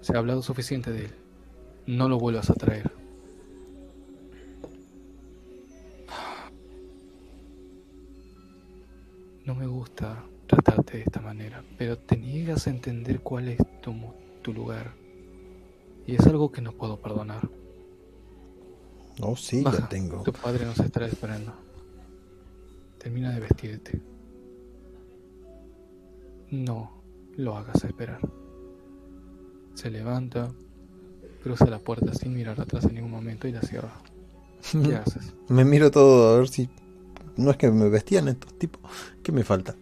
[0.00, 1.10] Se ha hablado suficiente de él.
[1.86, 2.90] No lo vuelvas a traer.
[9.44, 13.94] No me gusta tratarte de esta manera, pero te niegas a entender cuál es tu,
[14.42, 14.92] tu lugar.
[16.06, 17.48] Y es algo que no puedo perdonar.
[19.20, 20.22] No, sí, lo tengo.
[20.22, 21.52] Tu padre nos estará esperando.
[22.98, 24.00] Termina de vestirte.
[26.50, 26.90] No,
[27.36, 28.20] lo hagas esperar.
[29.74, 30.50] Se levanta,
[31.44, 33.92] cruza la puerta sin mirar atrás en ningún momento y la cierra.
[34.72, 35.32] ¿Qué haces?
[35.48, 36.68] Me miro todo a ver si.
[37.36, 38.82] No es que me vestían estos tipos.
[39.22, 39.76] ¿Qué me falta?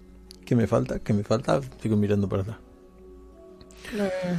[0.49, 0.99] ¿Qué me falta?
[1.01, 1.61] ¿Qué me falta?
[1.83, 2.57] Sigo mirando para atrás.
[3.93, 4.39] Eh,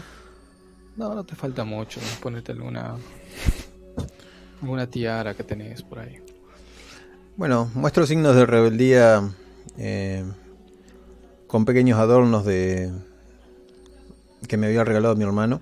[0.97, 2.01] no, no te falta mucho.
[2.19, 2.95] Ponete alguna.
[4.59, 6.17] alguna tiara que tenés por ahí.
[7.37, 9.21] Bueno, muestro signos de rebeldía.
[9.77, 10.25] Eh,
[11.45, 12.91] con pequeños adornos de
[14.47, 15.61] que me había regalado mi hermano.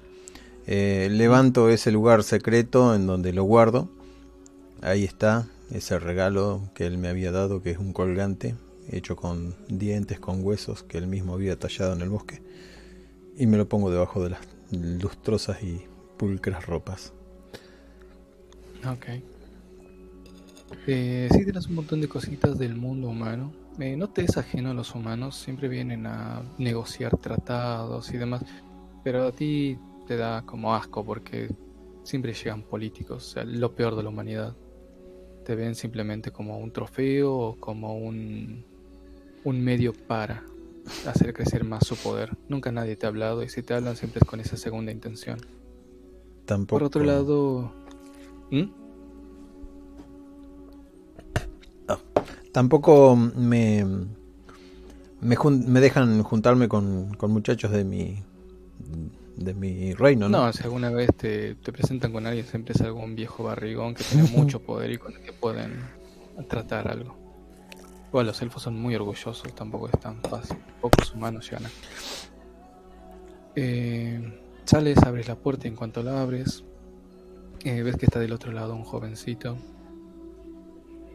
[0.65, 3.89] Eh, levanto ese lugar secreto en donde lo guardo.
[4.81, 8.55] Ahí está ese regalo que él me había dado, que es un colgante
[8.89, 12.41] hecho con dientes, con huesos que él mismo había tallado en el bosque,
[13.37, 14.39] y me lo pongo debajo de las
[14.71, 15.83] lustrosas y
[16.17, 17.13] pulcras ropas.
[18.85, 19.05] Ok.
[20.87, 23.51] Eh, sí, tienes un montón de cositas del mundo humano.
[23.79, 28.43] Eh, no te es ajeno a los humanos, siempre vienen a negociar tratados y demás,
[29.03, 31.49] pero a ti te da como asco porque
[32.03, 34.55] siempre llegan políticos, o sea, lo peor de la humanidad.
[35.45, 38.65] Te ven simplemente como un trofeo o como un,
[39.47, 40.43] un medio para
[41.05, 42.35] hacer crecer más su poder.
[42.49, 45.39] Nunca nadie te ha hablado y si te hablan siempre es con esa segunda intención.
[46.45, 46.79] Tampoco.
[46.79, 47.71] Por otro lado...
[48.51, 48.63] ¿Mm?
[51.87, 51.99] Ah,
[52.51, 53.85] tampoco me,
[55.21, 58.23] me, jun- me dejan juntarme con, con muchachos de mi
[59.37, 60.45] de mi reino, ¿no?
[60.47, 64.03] No, si alguna vez te, te presentan con alguien, siempre es algún viejo barrigón que
[64.03, 65.73] tiene mucho poder y con el que pueden
[66.49, 67.16] tratar algo.
[68.11, 70.57] Bueno, los elfos son muy orgullosos, tampoco es tan fácil.
[70.81, 71.71] Pocos humanos llegan.
[73.55, 76.63] Eh, sales, abres la puerta y en cuanto la abres,
[77.63, 79.57] eh, ves que está del otro lado un jovencito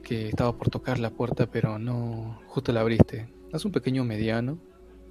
[0.02, 2.40] que estaba por tocar la puerta, pero no.
[2.46, 3.32] Justo la abriste.
[3.52, 4.58] Es un pequeño mediano,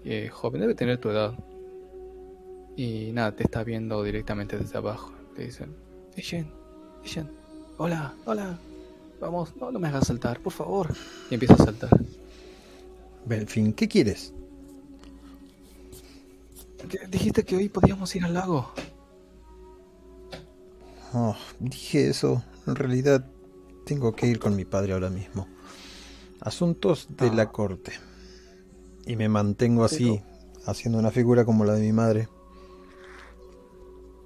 [0.04, 1.34] eh, joven, debe tener tu edad.
[2.76, 5.13] Y nada, te está viendo directamente desde abajo.
[5.36, 5.76] Te dicen,
[6.15, 6.52] Ishen,
[7.04, 7.30] Ishen,
[7.78, 8.60] hola, hola,
[9.22, 10.94] vamos, no, no me hagas saltar, por favor.
[11.30, 11.90] Y empieza a saltar.
[13.26, 14.34] Belfin, ¿qué quieres?
[16.90, 18.72] "¿Qué- Dijiste que hoy podíamos ir al lago.
[21.14, 22.44] Oh, dije eso.
[22.68, 23.26] En realidad
[23.86, 25.48] tengo que ir con mi padre ahora mismo.
[26.40, 27.34] Asuntos de Ah.
[27.34, 27.92] la corte.
[29.06, 30.22] Y me mantengo así,
[30.66, 32.28] haciendo una figura como la de mi madre.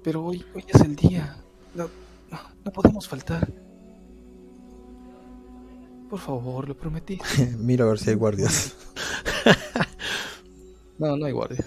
[0.02, 1.36] Pero hoy, hoy es el día.
[1.74, 1.84] No,
[2.30, 3.52] no, no podemos faltar.
[6.08, 7.18] Por favor, lo prometí.
[7.58, 8.74] Miro a ver si hay guardias.
[10.98, 11.64] No, no hay guardia.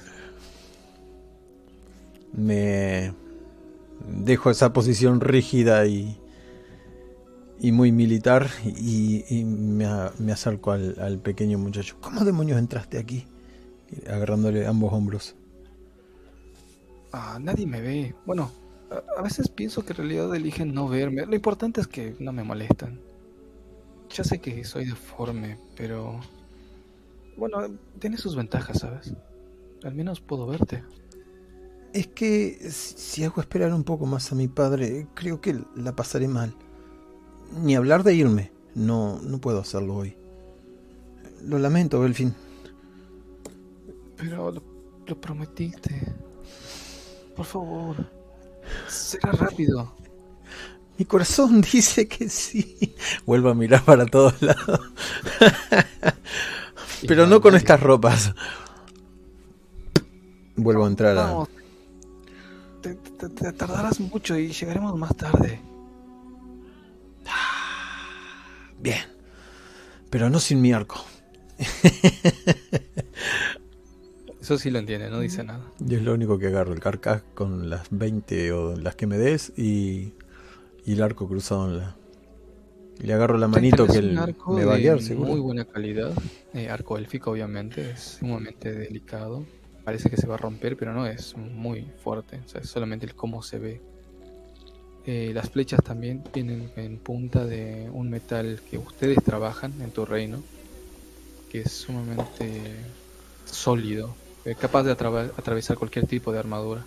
[2.32, 3.13] Me
[3.99, 6.17] dejo esa posición rígida y,
[7.60, 9.88] y muy militar y, y me,
[10.19, 11.97] me acerco al, al pequeño muchacho.
[12.02, 13.25] ¿Cómo demonios entraste aquí?
[14.08, 15.36] Agarrándole ambos hombros.
[17.12, 18.15] Ah, nadie me ve.
[18.25, 18.52] Bueno,
[18.89, 21.25] a, a veces pienso que en realidad eligen no verme.
[21.25, 22.99] Lo importante es que no me molestan.
[24.10, 26.19] Ya sé que soy deforme, pero...
[27.38, 27.69] Bueno,
[28.00, 29.13] tiene sus ventajas, ¿sabes?
[29.84, 30.84] Al menos puedo verte.
[31.93, 36.28] Es que si hago esperar un poco más a mi padre, creo que la pasaré
[36.28, 36.54] mal.
[37.63, 38.52] Ni hablar de irme.
[38.76, 40.15] No, no puedo hacerlo hoy.
[41.43, 42.34] Lo lamento, Belfin.
[44.17, 44.62] Pero lo,
[45.08, 46.13] lo prometiste.
[47.36, 47.95] Por favor.
[48.88, 49.99] Será rápido.
[51.00, 52.94] Mi corazón dice que sí.
[53.26, 54.82] Vuelvo a mirar para todos lados.
[57.08, 58.34] Pero no con estas ropas.
[60.58, 61.24] Vuelvo a entrar a...
[61.24, 61.50] Vamos.
[62.82, 65.62] Te, te- te tardarás mucho y llegaremos más tarde.
[68.82, 69.00] Bien.
[70.10, 71.04] Pero no sin mi arco.
[74.42, 75.62] Eso sí lo entiende, no dice nada.
[75.80, 79.18] Yo es lo único que agarro, el carcaj con las 20 o las que me
[79.18, 80.14] des y,
[80.89, 81.95] y el arco cruzado en la...
[82.97, 85.30] Le agarro la manito que Es él un arco me va a de guiar, seguro.
[85.30, 86.12] muy buena calidad.
[86.56, 89.45] eh, arco élfico, obviamente, es sumamente delicado.
[89.86, 92.41] Parece que se va a romper, pero no es muy fuerte.
[92.43, 93.82] O sea, es solamente el cómo se ve.
[95.06, 100.06] Eh, las flechas también tienen en punta de un metal que ustedes trabajan en tu
[100.06, 100.41] reino,
[101.52, 102.62] que es sumamente
[103.45, 106.84] sólido, eh, capaz de atrava- atravesar cualquier tipo de armadura.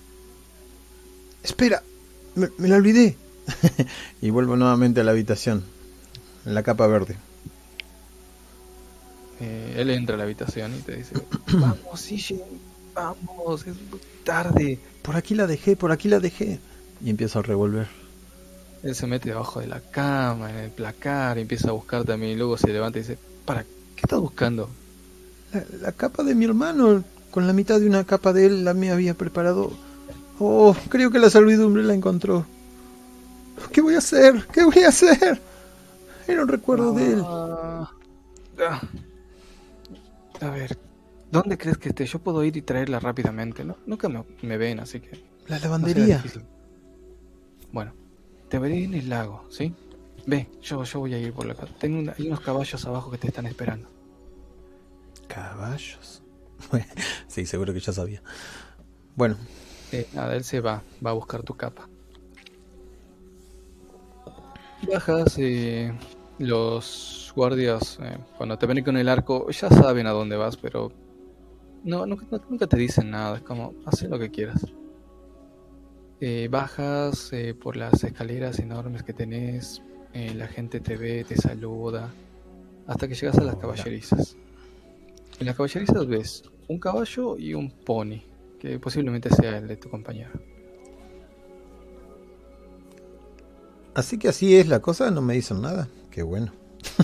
[1.42, 1.82] Espera,
[2.34, 3.16] me, me la olvidé.
[4.20, 5.64] y vuelvo nuevamente a la habitación.
[6.44, 7.16] En la capa verde.
[9.40, 11.14] Eh, él entra a la habitación y te dice:
[11.52, 12.40] Vamos, Ishin,
[12.94, 14.78] vamos, es muy tarde.
[15.02, 16.60] Por aquí la dejé, por aquí la dejé.
[17.04, 17.88] Y empiezo a revolver.
[18.82, 22.32] Él se mete debajo de la cama, en el placar, y empieza a buscar también.
[22.32, 24.68] Y luego se levanta y dice: ¿Para qué estás buscando?
[25.52, 28.74] La, la capa de mi hermano, con la mitad de una capa de él, la
[28.74, 29.72] me había preparado.
[30.38, 32.46] Oh, creo que la servidumbre la encontró.
[33.72, 34.46] ¿Qué voy a hacer?
[34.52, 35.40] ¿Qué voy a hacer?
[36.28, 37.22] Era un recuerdo de él.
[37.24, 37.90] Ah,
[38.60, 38.80] ah.
[40.40, 40.76] A ver,
[41.30, 42.04] ¿dónde crees que esté?
[42.06, 43.76] Yo puedo ir y traerla rápidamente, ¿no?
[43.86, 45.22] Nunca me, me ven, así que.
[45.46, 46.22] La lavandería.
[47.72, 47.92] Bueno,
[48.48, 49.74] te veré en el lago, ¿sí?
[50.26, 51.72] Ve, yo, yo voy a ir por la casa.
[51.78, 53.88] Tengo una- hay unos caballos abajo que te están esperando.
[55.28, 56.22] Caballos.
[57.28, 58.22] sí, seguro que ya sabía.
[59.16, 59.36] Bueno,
[59.92, 61.86] Eh, nada, él se va, va a buscar tu capa.
[64.88, 65.92] Bajas, eh,
[66.38, 70.92] los guardias, eh, cuando te ven con el arco, ya saben a dónde vas, pero
[71.84, 73.36] no, nunca, nunca te dicen nada.
[73.36, 74.66] Es como, haz lo que quieras.
[76.20, 82.12] Eh, bajas eh, por las escaleras enormes que tenés, la gente te ve, te saluda,
[82.86, 84.36] hasta que llegas a las caballerizas.
[85.40, 88.20] En las caballerizas ves un caballo y un pony,
[88.60, 90.32] que posiblemente sea el de tu compañero.
[93.94, 95.88] Así que así es la cosa, no me dicen nada.
[96.10, 96.52] Qué bueno.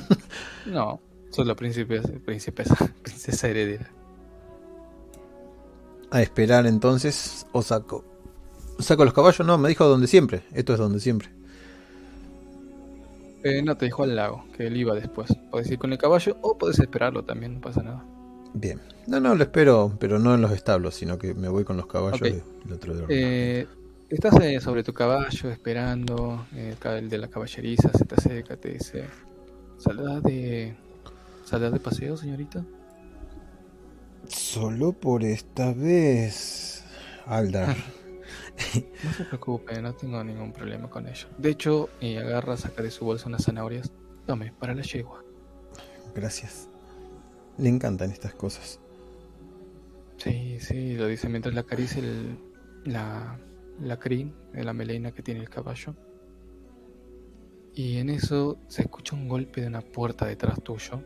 [0.67, 1.87] no, solo princesa,
[2.25, 3.91] princesa, princesa heredera.
[6.11, 8.05] A esperar entonces, o saco.
[8.79, 9.47] ¿Saco los caballos?
[9.47, 10.43] No, me dijo donde siempre.
[10.53, 11.29] Esto es donde siempre.
[13.45, 15.31] Eh, no, te dijo al lago, que él iba después.
[15.51, 18.05] Puedes ir con el caballo o puedes esperarlo también, no pasa nada.
[18.55, 18.81] Bien.
[19.07, 21.87] No, no, lo espero, pero no en los establos, sino que me voy con los
[21.87, 23.67] caballos y otro de
[24.11, 28.71] Estás eh, sobre tu caballo esperando, eh, el de la caballeriza se te acerca, te
[28.71, 29.05] dice,
[29.77, 30.75] ¿saldrá de,
[31.45, 32.65] ¿saldrá de paseo, señorita?
[34.27, 36.85] Solo por esta vez,
[37.27, 37.77] Aldar.
[39.05, 41.29] no se preocupe, no tengo ningún problema con ello.
[41.37, 43.93] De hecho, y agarra, saca de su bolsa unas zanahorias.
[44.27, 45.23] Tome, para la yegua.
[46.15, 46.71] Gracias.
[47.59, 48.81] Le encantan estas cosas.
[50.17, 52.39] Sí, sí, lo dice mientras le acaricia el,
[52.85, 53.39] la,
[53.81, 55.95] la crin, la melena que tiene el caballo.
[57.75, 61.03] Y en eso se escucha un golpe de una puerta detrás tuyo.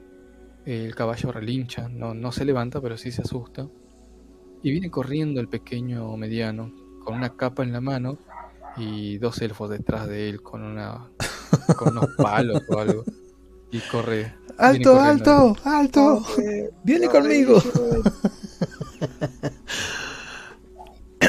[0.64, 3.68] El caballo relincha, no, no se levanta, pero sí se asusta.
[4.62, 6.72] Y viene corriendo el pequeño mediano,
[7.04, 8.18] con una capa en la mano
[8.76, 11.10] y dos elfos detrás de él con una
[11.76, 13.04] con unos palos o algo.
[13.70, 14.34] Y corre.
[14.58, 16.22] ¡Alto, alto, alto!
[16.84, 17.60] ¡Viene conmigo!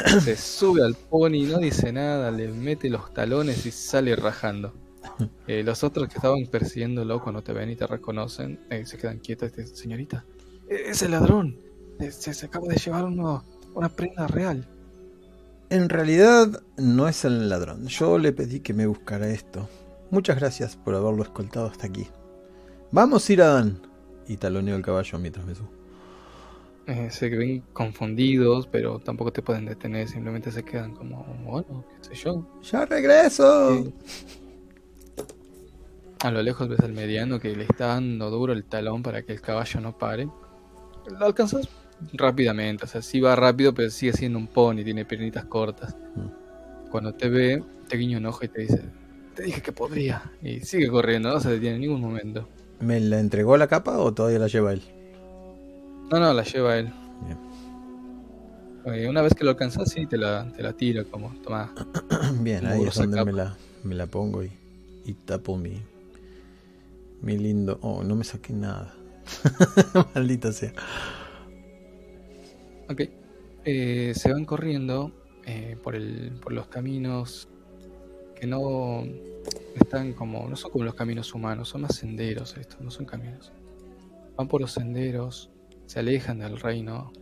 [0.04, 4.72] Se sube al pony, no dice nada, le mete los talones y sale rajando.
[5.46, 9.18] Eh, los otros que estaban persiguiéndolo cuando te ven y te reconocen, eh, se quedan
[9.18, 10.24] quietos y dicen, señorita,
[10.68, 11.58] e-, es el ladrón,
[12.00, 14.66] eh, se, acaba de llevar una prenda real.
[15.68, 19.68] En realidad no es el ladrón, yo le pedí que me buscara esto.
[20.10, 22.06] Muchas gracias por haberlo escoltado hasta aquí.
[22.90, 23.80] Vamos, Dan
[24.26, 25.83] Y taloneo el caballo mientras me subo.
[26.86, 32.08] Eh, se ven confundidos, pero tampoco te pueden detener, simplemente se quedan como, bueno, qué
[32.08, 32.46] sé yo.
[32.62, 33.90] ¡Ya regreso!
[36.20, 39.32] A lo lejos ves al mediano que le está dando duro el talón para que
[39.32, 40.28] el caballo no pare.
[41.18, 41.68] Lo alcanzas
[42.12, 45.96] rápidamente, o sea, sí va rápido, pero sigue siendo un pony, tiene piernitas cortas.
[46.16, 46.90] Mm.
[46.90, 48.82] Cuando te ve, te guiña un ojo y te dice,
[49.34, 50.30] te dije que podría.
[50.42, 52.46] Y sigue corriendo, no se detiene en ningún momento.
[52.80, 54.82] ¿Me la entregó la capa o todavía la lleva él?
[56.10, 56.92] No, no, la lleva él.
[58.84, 59.08] Bien.
[59.08, 61.74] una vez que lo alcanzas, sí, te la, te la tira como, toma.
[62.40, 64.52] Bien, ahí es donde me la, me la, pongo y,
[65.04, 65.80] y tapo mi,
[67.22, 67.78] mi lindo...
[67.80, 68.94] Oh, no me saqué nada.
[70.14, 70.72] Maldita sea.
[72.90, 73.00] Ok.
[73.64, 75.10] Eh, se van corriendo
[75.46, 77.48] eh, por, el, por los caminos
[78.38, 79.04] que no
[79.74, 80.46] están como...
[80.48, 83.52] No son como los caminos humanos, son más senderos estos, no son caminos.
[84.36, 85.50] Van por los senderos
[85.86, 87.12] se alejan del reino.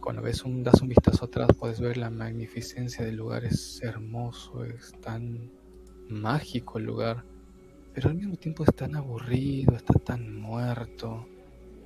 [0.00, 4.64] Cuando ves un, das un vistazo atrás puedes ver la magnificencia del lugar, es hermoso,
[4.64, 5.50] es tan
[6.08, 7.24] mágico el lugar,
[7.92, 11.26] pero al mismo tiempo es tan aburrido, está tan muerto,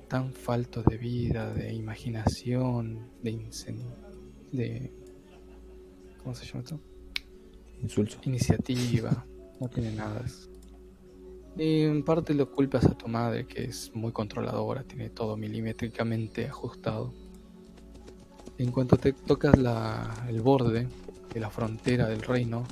[0.07, 3.31] tan falto de vida, de imaginación, de
[4.51, 4.91] de
[6.17, 6.79] ¿cómo se llama esto?
[8.23, 9.25] Iniciativa,
[9.59, 10.23] no tiene nada.
[11.57, 16.47] Y en parte lo culpas a tu madre, que es muy controladora, tiene todo milimétricamente
[16.47, 17.13] ajustado.
[18.57, 20.87] En cuanto te tocas la, el borde
[21.33, 22.63] de la frontera del reino,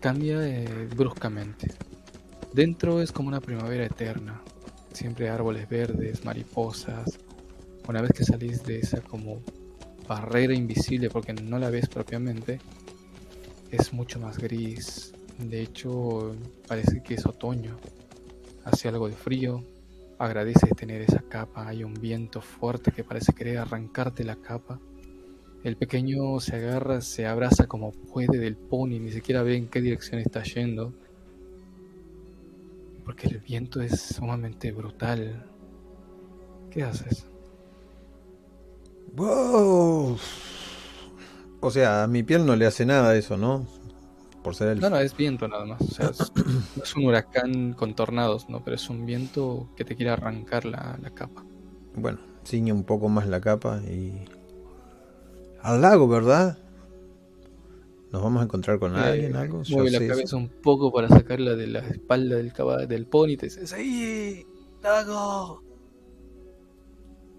[0.00, 1.68] cambia eh, bruscamente.
[2.52, 4.42] Dentro es como una primavera eterna,
[4.92, 7.18] siempre árboles verdes, mariposas.
[7.88, 9.42] Una vez que salís de esa como
[10.06, 12.60] barrera invisible, porque no la ves propiamente,
[13.70, 16.34] es mucho más gris, de hecho,
[16.68, 17.76] parece que es otoño.
[18.64, 19.62] Hace algo de frío.
[20.18, 21.68] Agradece tener esa capa.
[21.68, 24.80] Hay un viento fuerte que parece querer arrancarte la capa.
[25.64, 29.80] El pequeño se agarra, se abraza como puede del pony, ni siquiera ve en qué
[29.80, 30.92] dirección está yendo.
[33.04, 35.46] Porque el viento es sumamente brutal.
[36.70, 37.26] ¿Qué haces?
[39.14, 40.18] Wow.
[41.60, 43.66] O sea, a mi piel no le hace nada eso, ¿no?
[44.80, 45.80] No, no, es viento nada más.
[45.80, 46.10] O sea,
[46.76, 48.62] no es un huracán con tornados, ¿no?
[48.62, 51.44] Pero es un viento que te quiere arrancar la, capa.
[51.96, 54.12] Bueno, ciñe un poco más la capa y...
[55.62, 56.58] Al lago, ¿verdad?
[58.12, 59.62] ¿Nos vamos a encontrar con alguien, Eh, algo?
[59.62, 60.36] Yo Mueve la cabeza eso.
[60.36, 64.46] un poco para sacarla de la espalda del caballo, del pony y te dice, ¡Sí!
[64.82, 65.62] ¡Lago!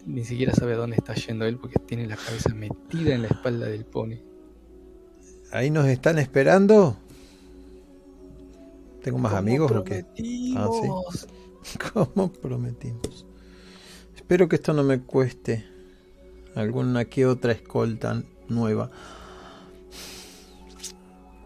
[0.07, 3.27] Ni siquiera sabe a dónde está yendo él porque tiene la cabeza metida en la
[3.27, 4.17] espalda del pony.
[5.55, 6.97] ¿Ahí nos están esperando?
[9.01, 10.03] ¿Tengo más amigos o qué?
[10.57, 11.27] Ah, prometimos.
[11.93, 13.25] Como prometimos.
[14.17, 15.65] Espero que esto no me cueste
[16.55, 18.91] alguna que otra escolta nueva.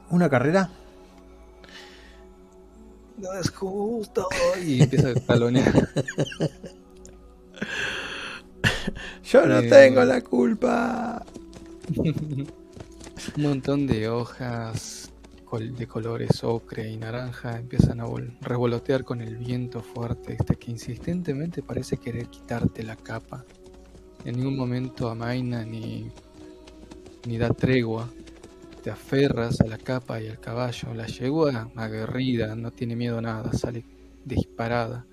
[0.10, 0.72] ¿Una carrera?
[3.18, 4.28] No es justo.
[4.66, 5.88] Y empieza a talonear.
[9.24, 9.70] Yo no Eh.
[9.70, 11.24] tengo la culpa.
[13.36, 15.12] Un montón de hojas
[15.52, 20.72] de colores ocre y naranja empiezan a vol- revolotear con el viento fuerte este que
[20.72, 23.44] insistentemente parece querer quitarte la capa.
[24.26, 26.10] En ningún momento amaina ni,
[27.28, 28.10] ni da tregua.
[28.84, 30.94] Te aferras a la capa y al caballo.
[30.94, 33.84] La yegua aguerrida, no tiene miedo a nada, sale
[34.24, 35.06] disparada.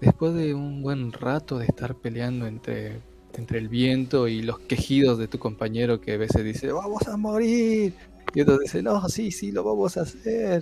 [0.00, 3.00] Después de un buen rato de estar peleando entre,
[3.38, 7.16] entre el viento y los quejidos de tu compañero que a veces dice, vamos a
[7.16, 7.94] morir.
[8.34, 10.60] Y otro dice, no, sí, sí, lo vamos a hacer.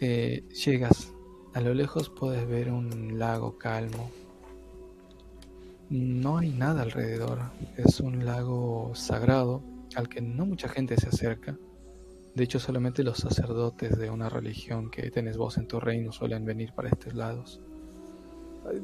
[0.00, 1.12] Eh, llegas.
[1.54, 4.10] A lo lejos puedes ver un lago calmo.
[5.90, 7.40] No hay nada alrededor.
[7.76, 9.62] Es un lago sagrado
[9.94, 11.56] al que no mucha gente se acerca.
[12.34, 16.44] De hecho, solamente los sacerdotes de una religión que tenés vos en tu reino suelen
[16.44, 17.60] venir para estos lados.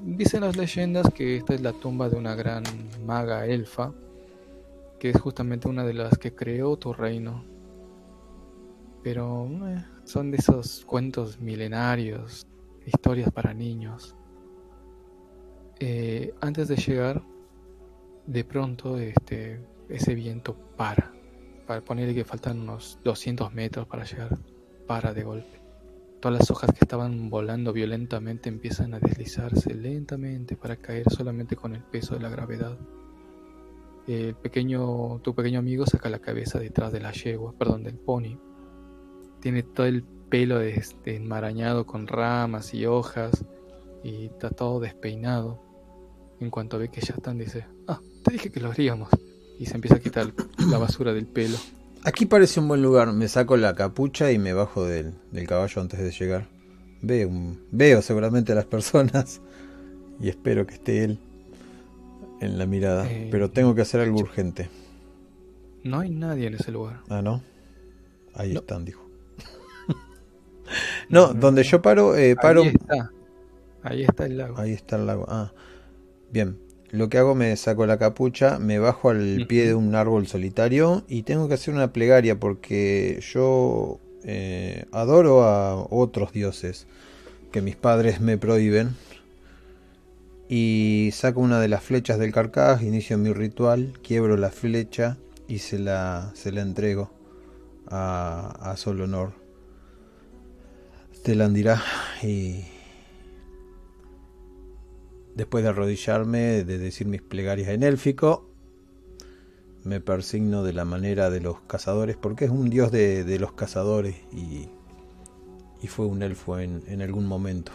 [0.04, 2.64] Dicen las leyendas que esta es la tumba de una gran
[3.06, 3.92] maga elfa,
[4.98, 7.44] que es justamente una de las que creó tu reino.
[9.02, 12.46] Pero eh, son de esos cuentos milenarios,
[12.84, 14.14] historias para niños.
[15.78, 17.22] Eh, antes de llegar,
[18.26, 21.10] de pronto este, ese viento para.
[21.66, 24.38] Para ponerle que faltan unos 200 metros para llegar,
[24.86, 25.59] para de golpe.
[26.20, 31.74] Todas las hojas que estaban volando violentamente empiezan a deslizarse lentamente para caer solamente con
[31.74, 32.76] el peso de la gravedad.
[34.06, 38.38] El pequeño, tu pequeño amigo saca la cabeza detrás de la yegua, perdón, del pony.
[39.40, 43.44] Tiene todo el pelo este, enmarañado con ramas y hojas
[44.04, 45.62] y está todo despeinado.
[46.38, 49.08] En cuanto ve que ya están, dice, ah, te dije que lo haríamos.
[49.58, 50.32] Y se empieza a quitar
[50.70, 51.56] la basura del pelo.
[52.04, 53.12] Aquí parece un buen lugar.
[53.12, 56.48] Me saco la capucha y me bajo del, del caballo antes de llegar.
[57.02, 59.40] Veo, un- veo seguramente a las personas
[60.20, 61.18] y espero que esté él
[62.40, 63.10] en la mirada.
[63.10, 64.68] Eh, Pero tengo que hacer algo urgente.
[65.84, 67.00] No hay nadie en ese lugar.
[67.08, 67.42] Ah, ¿no?
[68.34, 68.60] Ahí No.
[68.60, 69.06] están, dijo.
[71.08, 72.62] no, donde yo paro, eh, paro...
[72.62, 73.10] Ahí está.
[73.82, 74.58] Ahí está el lago.
[74.58, 75.24] Ahí está el lago.
[75.28, 75.52] Ah,
[76.30, 76.58] bien.
[76.92, 81.04] Lo que hago me saco la capucha, me bajo al pie de un árbol solitario
[81.08, 86.88] y tengo que hacer una plegaria porque yo eh, adoro a otros dioses
[87.52, 88.96] que mis padres me prohíben.
[90.48, 95.16] Y saco una de las flechas del carcaj, inicio mi ritual, quiebro la flecha
[95.46, 97.12] y se la, se la entrego
[97.86, 99.32] a, a Solonor.
[101.22, 101.80] Te la dirá
[102.22, 102.64] y
[105.40, 108.46] Después de arrodillarme, de decir mis plegarias en élfico,
[109.84, 114.16] me persigno de la manera de los cazadores, porque es un dios de, los cazadores
[114.34, 114.68] y,
[115.82, 117.72] y fue un elfo en, algún momento.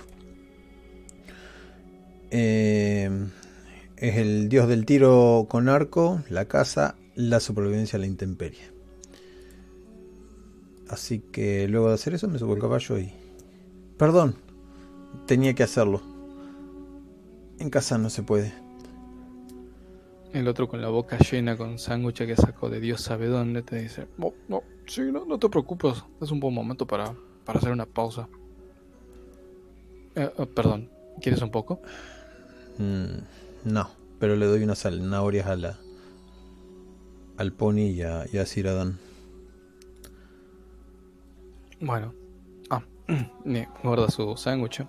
[2.30, 3.10] Eh,
[3.98, 8.62] es el dios del tiro con arco, la caza, la supervivencia la intemperie.
[10.88, 13.12] Así que luego de hacer eso me subo al caballo y...
[13.98, 14.36] Perdón,
[15.26, 16.15] tenía que hacerlo.
[17.60, 18.54] En casa no se puede.
[20.34, 23.78] El otro con la boca llena con sándwich que sacó de Dios sabe dónde te
[23.78, 27.72] dice, no, no, sí, no, no te preocupes, es un buen momento para, para hacer
[27.72, 28.28] una pausa.
[30.16, 30.90] Eh, eh, perdón,
[31.22, 31.82] ¿quieres un poco?
[32.78, 33.90] Mm, no,
[34.20, 35.80] pero le doy unas zanahorias a la,
[37.38, 39.00] al pony y a, y a Ciradán.
[41.80, 42.14] Bueno,
[42.70, 42.84] ah,
[43.84, 44.84] guarda su sándwich,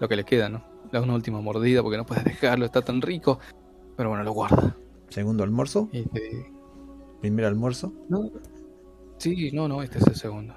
[0.00, 0.69] lo que le queda, ¿no?
[0.92, 3.38] Le da una última mordida porque no puedes dejarlo, está tan rico,
[3.96, 4.76] pero bueno, lo guarda.
[5.08, 6.46] Segundo almuerzo, Y te-
[7.20, 7.92] primer almuerzo.
[8.08, 8.30] No,
[9.18, 10.54] sí, no, no, este es el segundo.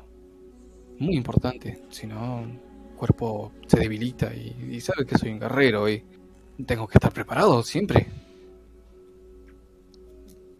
[0.99, 2.59] Muy importante, si no, el
[2.97, 6.03] cuerpo se debilita y, y sabe que soy un guerrero y
[6.65, 8.07] tengo que estar preparado siempre.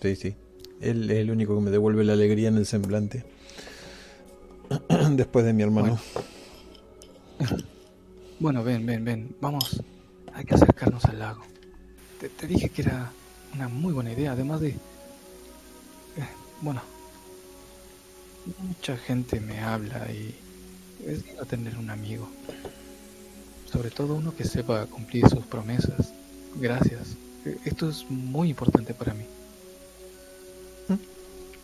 [0.02, 0.36] Sí, sí.
[0.82, 3.24] Él es el único que me devuelve la alegría en el semblante.
[5.12, 5.98] Después de mi hermano.
[7.40, 7.58] Bueno,
[8.40, 9.82] ven, ven, ven, vamos,
[10.34, 11.44] hay que acercarnos al lago.
[12.20, 13.12] Te, te dije que era
[13.54, 14.70] una muy buena idea, además de...
[14.70, 14.78] eh,
[16.62, 16.82] bueno,
[18.60, 20.36] Mucha gente me habla y
[21.06, 22.28] es lindo tener un amigo.
[23.72, 26.14] Sobre todo uno que sepa cumplir sus promesas.
[26.56, 27.16] Gracias.
[27.46, 29.26] E, esto es muy importante para mí.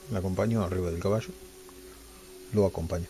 [0.09, 1.29] Me acompaño arriba del caballo.
[2.53, 3.05] Lo acompaño.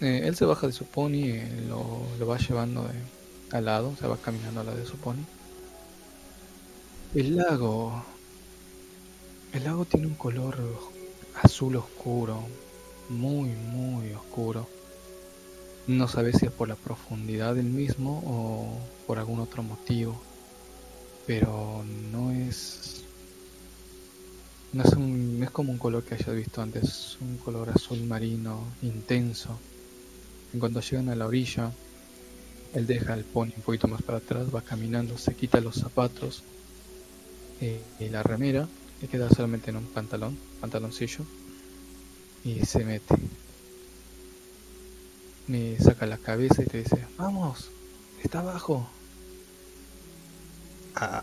[0.00, 2.94] Eh, él se baja de su pony, eh, lo, va llevando de,
[3.56, 5.24] al lado, se va caminando al lado de su pony.
[7.14, 8.04] El lago.
[9.52, 10.56] El lago tiene un color
[11.42, 12.42] azul oscuro,
[13.08, 14.68] muy, muy oscuro.
[15.86, 20.20] No sabes si es por la profundidad del mismo o por algún otro motivo,
[21.26, 21.82] pero
[22.12, 23.04] no es
[24.72, 28.02] no es, un, es como un color que hayas visto antes, es un color azul
[28.02, 29.58] marino intenso.
[30.52, 31.72] En cuanto llegan a la orilla,
[32.74, 36.42] él deja el pony un poquito más para atrás, va caminando, se quita los zapatos
[37.60, 38.66] eh, y la remera,
[39.02, 41.24] y queda solamente en un pantalón, pantaloncillo,
[42.44, 43.16] y se mete.
[45.46, 47.70] Me saca la cabeza y te dice, vamos,
[48.22, 48.88] está abajo.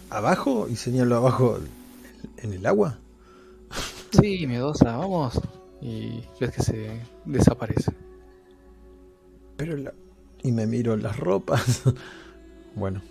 [0.10, 0.68] ¿Abajo?
[0.70, 1.60] ¿Y señalo abajo
[2.38, 2.98] en el agua?
[4.12, 5.40] Sí, miedosa, vamos.
[5.82, 7.92] Y ves que se desaparece.
[9.58, 9.93] Pero la...
[10.43, 11.84] Y me miro las ropas.
[12.76, 13.01] bueno.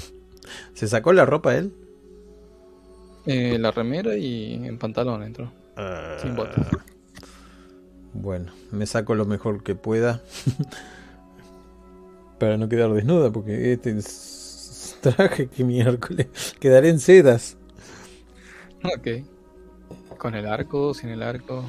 [0.74, 1.72] ¿Se sacó la ropa él?
[3.26, 5.52] Eh, la remera y en pantalón entró.
[6.20, 6.66] sin botas.
[6.72, 6.84] Ah.
[8.12, 10.22] Bueno, me saco lo mejor que pueda.
[12.38, 16.26] Para no quedar desnuda, porque este es traje que miércoles.
[16.58, 17.56] Quedaré en sedas.
[18.82, 19.24] Ok.
[20.16, 20.94] ¿Con el arco?
[20.94, 21.64] ¿Sin el arco?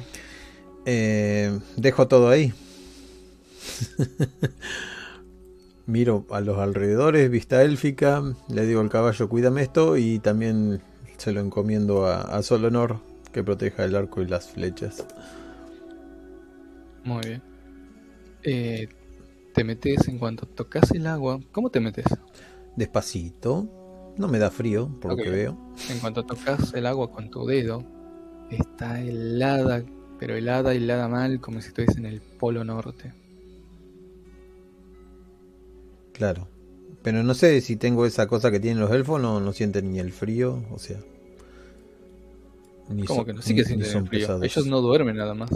[0.84, 2.52] Eh, dejo todo ahí.
[5.86, 10.80] Miro a los alrededores, vista élfica, le digo al caballo, cuídame esto y también
[11.16, 13.00] se lo encomiendo a, a Solonor
[13.32, 15.04] que proteja el arco y las flechas.
[17.04, 17.42] Muy bien.
[18.44, 18.88] Eh,
[19.54, 21.40] te metes en cuanto tocas el agua.
[21.50, 22.06] ¿Cómo te metes?
[22.76, 24.14] Despacito.
[24.16, 25.58] No me da frío, por lo que veo.
[25.88, 27.82] En cuanto tocas el agua con tu dedo,
[28.50, 29.82] está helada,
[30.18, 33.14] pero helada, helada mal, como si estuviese en el Polo Norte.
[36.12, 36.48] Claro.
[37.02, 39.98] Pero no sé si tengo esa cosa que tienen los elfos, no, no sienten ni
[39.98, 40.98] el frío, o sea.
[42.88, 43.42] Ni ¿Cómo que no?
[43.42, 44.42] Sí que sienten frío.
[44.42, 45.50] Ellos no duermen nada más.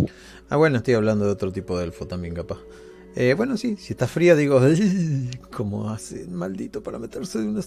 [0.49, 2.59] Ah, bueno, estoy hablando de otro tipo de elfo también, capaz.
[3.15, 4.61] Eh, bueno, sí, si está fría, digo,
[5.57, 7.63] como hace maldito para meterse de una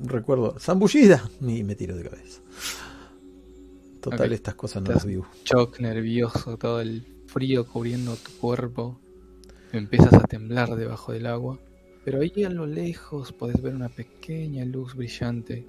[0.00, 2.40] recuerdo, zambullida, y me tiro de cabeza.
[4.00, 5.26] Total, estas cosas no las vivo.
[5.44, 8.98] Shock nervioso, todo el frío cubriendo tu cuerpo.
[9.72, 11.58] Empiezas a temblar debajo del agua.
[12.04, 15.64] Pero ahí a lo lejos podés ver una pequeña luz brillante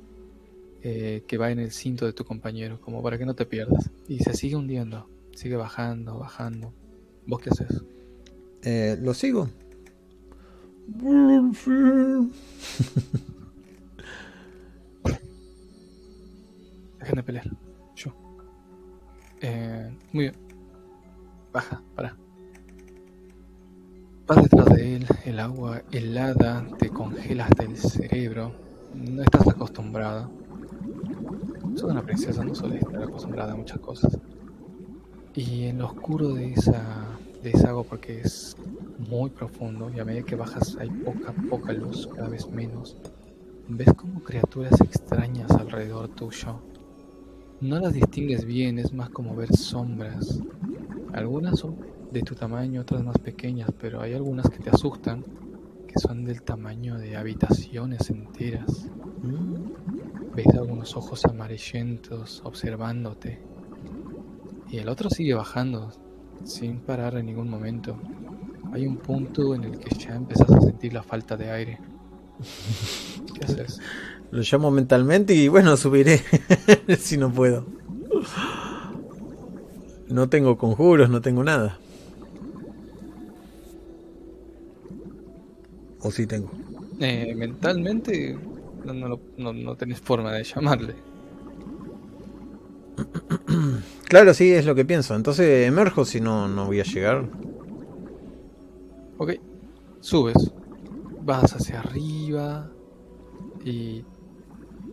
[0.81, 3.91] eh, que va en el cinto de tu compañero, como para que no te pierdas.
[4.07, 6.73] Y se sigue hundiendo, sigue bajando, bajando.
[7.27, 7.83] ¿Vos qué haces?
[8.63, 9.49] Eh, lo sigo.
[16.99, 17.49] Dejen de pelear.
[19.45, 20.35] Eh, muy bien.
[21.51, 22.22] Baja, para.
[24.25, 28.53] Vas detrás de él, el agua helada te congela hasta el cerebro.
[28.95, 30.29] No estás acostumbrada.
[31.75, 34.17] Soy una princesa, no suele estar acostumbrada a muchas cosas.
[35.35, 37.07] Y en lo oscuro de esa,
[37.41, 38.55] de agua, porque es
[39.09, 42.95] muy profundo, y a medida que bajas hay poca, poca luz, cada vez menos,
[43.67, 46.61] ves como criaturas extrañas alrededor tuyo
[47.63, 50.41] no las distingues bien, es más como ver sombras.
[51.13, 51.77] Algunas son
[52.13, 55.25] de tu tamaño, otras más pequeñas, pero hay algunas que te asustan,
[55.87, 58.87] que son del tamaño de habitaciones enteras.
[60.35, 63.41] Ves algunos ojos amarillentos observándote.
[64.69, 65.91] Y el otro sigue bajando,
[66.43, 67.97] sin parar en ningún momento.
[68.71, 71.79] Hay un punto en el que ya empezás a sentir la falta de aire.
[73.33, 73.79] ¿Qué haces?
[74.31, 76.21] Lo llamo mentalmente y bueno, subiré
[76.99, 77.65] si no puedo.
[80.09, 81.79] No tengo conjuros, no tengo nada.
[86.03, 86.49] ¿O sí tengo?
[86.99, 88.37] Eh, mentalmente
[88.85, 88.93] no,
[89.37, 90.95] no, no, tenés forma de llamarle.
[94.07, 95.15] Claro, sí, es lo que pienso.
[95.15, 97.25] Entonces emerjo si no, no voy a llegar.
[99.17, 99.31] Ok,
[100.01, 100.51] subes.
[101.21, 102.69] Vas hacia arriba
[103.65, 104.05] y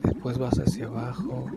[0.02, 1.50] después vas hacia abajo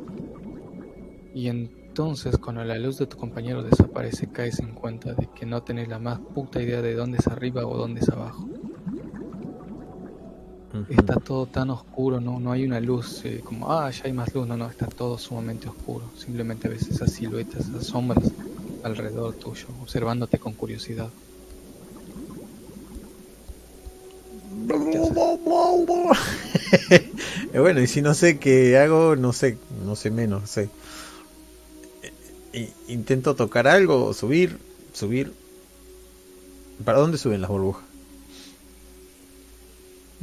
[1.34, 5.64] y entonces cuando la luz de tu compañero desaparece caes en cuenta de que no
[5.64, 8.48] tenés la más puta idea de dónde es arriba o dónde es abajo.
[10.90, 14.34] Está todo tan oscuro, no, no hay una luz eh, como, ah, ya hay más
[14.34, 16.10] luz, no, no, está todo sumamente oscuro.
[16.18, 18.32] Simplemente ves esas siluetas, esas sombras
[18.84, 21.10] alrededor tuyo, observándote con curiosidad.
[27.54, 30.70] bueno, y si no sé qué hago, no sé, no sé menos, sé.
[32.88, 34.58] Intento tocar algo, subir,
[34.94, 35.34] subir.
[36.84, 37.93] ¿Para dónde suben las burbujas?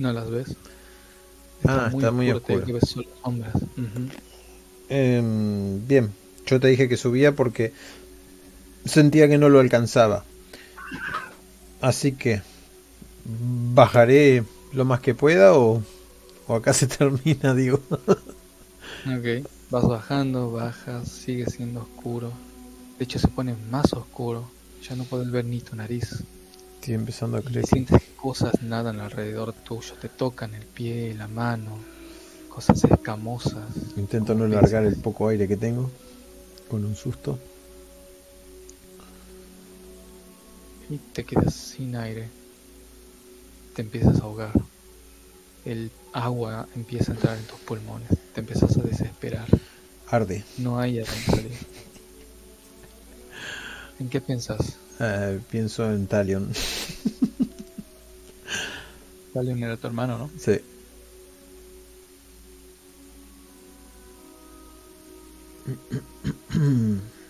[0.01, 0.57] ¿No las ves?
[1.69, 2.65] ah, está muy oscuro.
[4.89, 6.11] Em, bien,
[6.47, 7.75] yo te dije que subía porque
[8.87, 10.25] sentía que no lo alcanzaba.
[11.83, 12.41] Así que
[13.75, 14.43] bajaré
[14.73, 15.83] lo más que pueda o,
[16.47, 17.83] o acá se termina, digo.
[18.09, 22.33] ok, vas bajando, bajas, sigue siendo oscuro.
[22.99, 24.51] De hecho se pone más oscuro,
[24.83, 26.25] ya no puedes ver ni tu nariz.
[26.81, 27.67] Estoy empezando a creer.
[27.67, 31.77] Sientes cosas nadan alrededor tuyo, te tocan el pie, la mano,
[32.49, 33.69] cosas escamosas.
[33.99, 35.91] Intento no largar el poco aire que tengo
[36.71, 37.39] con un susto.
[40.89, 42.31] Y te quedas sin aire.
[43.75, 44.53] Te empiezas a ahogar.
[45.67, 48.09] El agua empieza a entrar en tus pulmones.
[48.33, 49.47] Te empiezas a desesperar.
[50.09, 50.45] Arde.
[50.57, 51.59] No hay a salir.
[53.99, 54.79] ¿En qué piensas?
[55.01, 56.53] Ah, pienso en Talion.
[59.33, 60.31] Talion era tu hermano, ¿no?
[60.39, 60.61] Sí.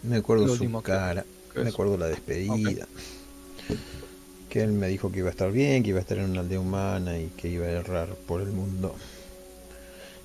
[0.03, 2.89] Me acuerdo su cara, me acuerdo la despedida.
[4.49, 6.41] Que él me dijo que iba a estar bien, que iba a estar en una
[6.41, 8.97] aldea humana y que iba a errar por el mundo.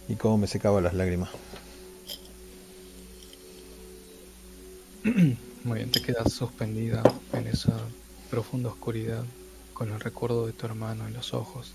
[0.08, 1.30] Y cómo me secaba las lágrimas.
[5.66, 7.02] Muy bien, te quedas suspendida
[7.34, 7.76] en esa
[8.30, 9.26] profunda oscuridad
[9.74, 11.74] con el recuerdo de tu hermano en los ojos.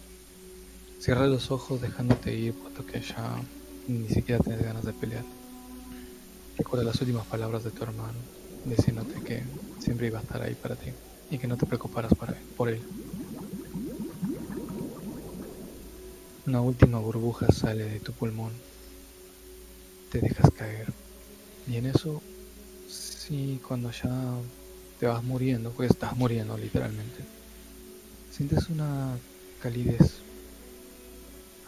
[1.01, 3.43] Cierra los ojos dejándote ir puesto que ya
[3.88, 5.24] ni siquiera tienes ganas de pelear.
[6.57, 8.14] Recuerda las últimas palabras de tu hermano,
[8.64, 9.43] diciéndote que
[9.80, 10.93] siempre iba a estar ahí para ti
[11.28, 12.12] y que no te preocuparas
[12.57, 12.80] por él.
[16.47, 18.53] Una última burbuja sale de tu pulmón.
[20.12, 20.93] Te dejas caer.
[21.66, 22.22] Y en eso
[23.31, 24.11] y cuando ya
[24.99, 27.24] te vas muriendo, pues estás muriendo literalmente,
[28.31, 29.16] sientes una
[29.62, 30.16] calidez.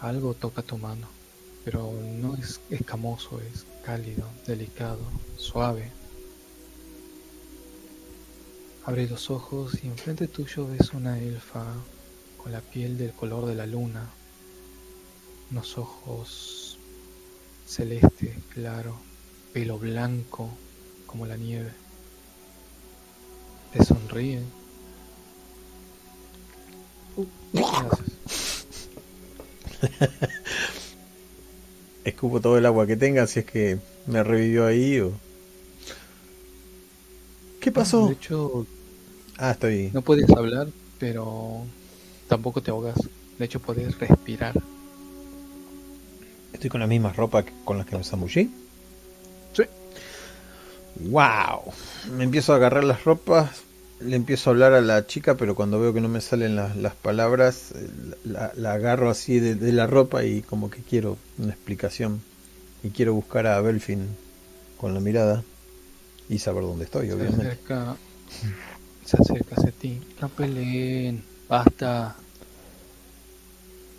[0.01, 1.07] Algo toca tu mano,
[1.65, 5.01] pero no es escamoso, es cálido, delicado,
[5.37, 5.93] suave.
[8.85, 11.65] Abres los ojos y enfrente tuyo ves una elfa
[12.37, 14.11] con la piel del color de la luna,
[15.53, 16.79] unos ojos
[17.65, 18.97] celeste, claro,
[19.53, 20.51] pelo blanco,
[21.13, 21.71] como la nieve.
[23.75, 24.41] Te sonríe.
[27.53, 28.67] ¿Qué haces?
[32.05, 35.13] Escupo todo el agua que tenga si es que me revivió ahí o...
[37.61, 38.07] ¿Qué pasó?
[38.07, 38.67] De hecho...
[39.37, 39.91] Ah, estoy...
[39.93, 41.67] No puedes hablar, pero
[42.27, 42.97] tampoco te ahogas.
[43.39, 44.55] De hecho, puedes respirar.
[46.55, 48.62] ¿Estoy con la misma ropa con las que me zambullí?
[51.11, 51.73] ¡Wow!
[52.17, 53.63] Me empiezo a agarrar las ropas,
[54.01, 56.95] le empiezo a hablar a la chica, pero cuando veo que no me salen las
[56.95, 57.89] palabras, eh,
[58.25, 62.23] la, agarro así de, la ropa y como que quiero una explicación.
[62.85, 64.09] Y quiero buscar a Belfin
[64.77, 65.45] con la mirada
[66.29, 67.43] y saber dónde estoy, obviamente.
[67.43, 67.97] Se acerca,
[69.05, 70.01] se acerca hacia ti.
[70.21, 72.17] No peleen, basta.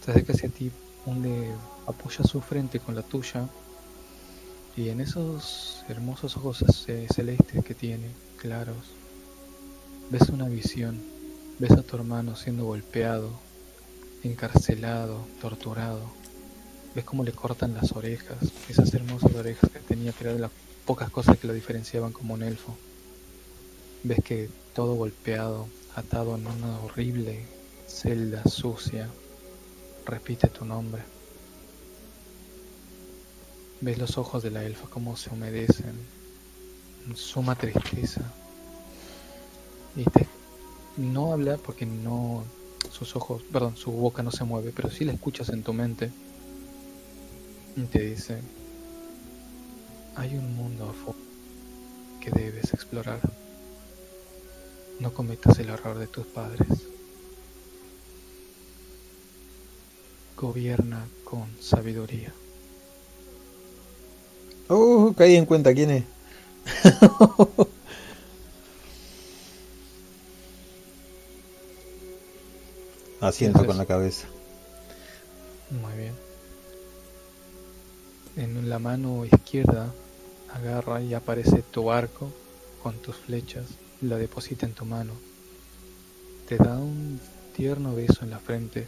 [0.04, 0.70] Se acerca hacia ti,
[1.06, 1.50] donde
[1.88, 3.48] apoya su frente con la tuya
[4.76, 8.08] y en esos hermosos ojos celestes que tiene,
[8.38, 8.78] claros,
[10.10, 11.00] ves una visión,
[11.60, 13.30] ves a tu hermano siendo golpeado,
[14.24, 16.02] encarcelado, torturado,
[16.96, 20.52] ves cómo le cortan las orejas, esas hermosas orejas que tenía, que era de las
[20.86, 22.76] pocas cosas que lo diferenciaban como un elfo.
[24.04, 27.46] Ves que todo golpeado, atado en una horrible
[27.88, 29.08] celda sucia,
[30.06, 31.04] repite tu nombre.
[33.84, 35.94] Ves los ojos de la elfa como se humedecen,
[37.16, 38.22] suma tristeza.
[39.98, 40.26] Y te,
[40.96, 42.46] no habla porque no
[42.90, 46.12] sus ojos, perdón, su boca no se mueve, pero sí la escuchas en tu mente.
[47.76, 48.40] Y te dice,
[50.16, 51.20] hay un mundo afuera
[52.22, 53.20] que debes explorar.
[55.02, 56.70] No cometas el error de tus padres.
[60.38, 62.34] Gobierna con sabiduría.
[64.70, 66.04] Uh, caí en cuenta quién es.
[73.20, 74.28] Asiento con la cabeza.
[75.70, 76.14] Muy bien.
[78.36, 79.94] En la mano izquierda
[80.54, 82.32] agarra y aparece tu arco
[82.82, 83.66] con tus flechas,
[84.02, 85.14] la deposita en tu mano.
[86.48, 87.20] Te da un
[87.56, 88.88] tierno beso en la frente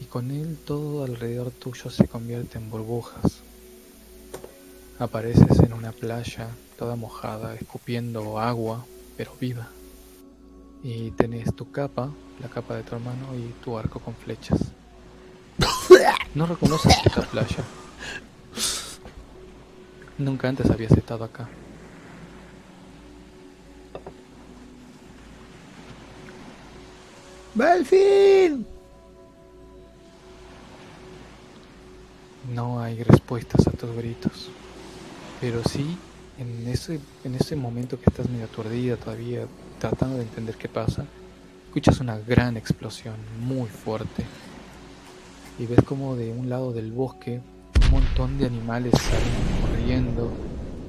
[0.00, 3.42] y con él todo alrededor tuyo se convierte en burbujas.
[4.98, 8.84] Apareces en una playa toda mojada, escupiendo agua,
[9.16, 9.68] pero viva.
[10.82, 14.58] Y tenés tu capa, la capa de tu hermano y tu arco con flechas.
[16.34, 17.64] No reconoces esta playa.
[20.18, 21.48] Nunca antes habías estado acá.
[27.54, 28.66] ¡Belfin!
[32.54, 34.50] No hay respuestas a tus gritos.
[35.42, 35.98] Pero sí,
[36.38, 39.48] en ese, en ese momento que estás medio aturdida todavía,
[39.80, 41.04] tratando de entender qué pasa,
[41.66, 44.24] escuchas una gran explosión muy fuerte.
[45.58, 47.40] Y ves como de un lado del bosque
[47.84, 50.30] un montón de animales salen corriendo,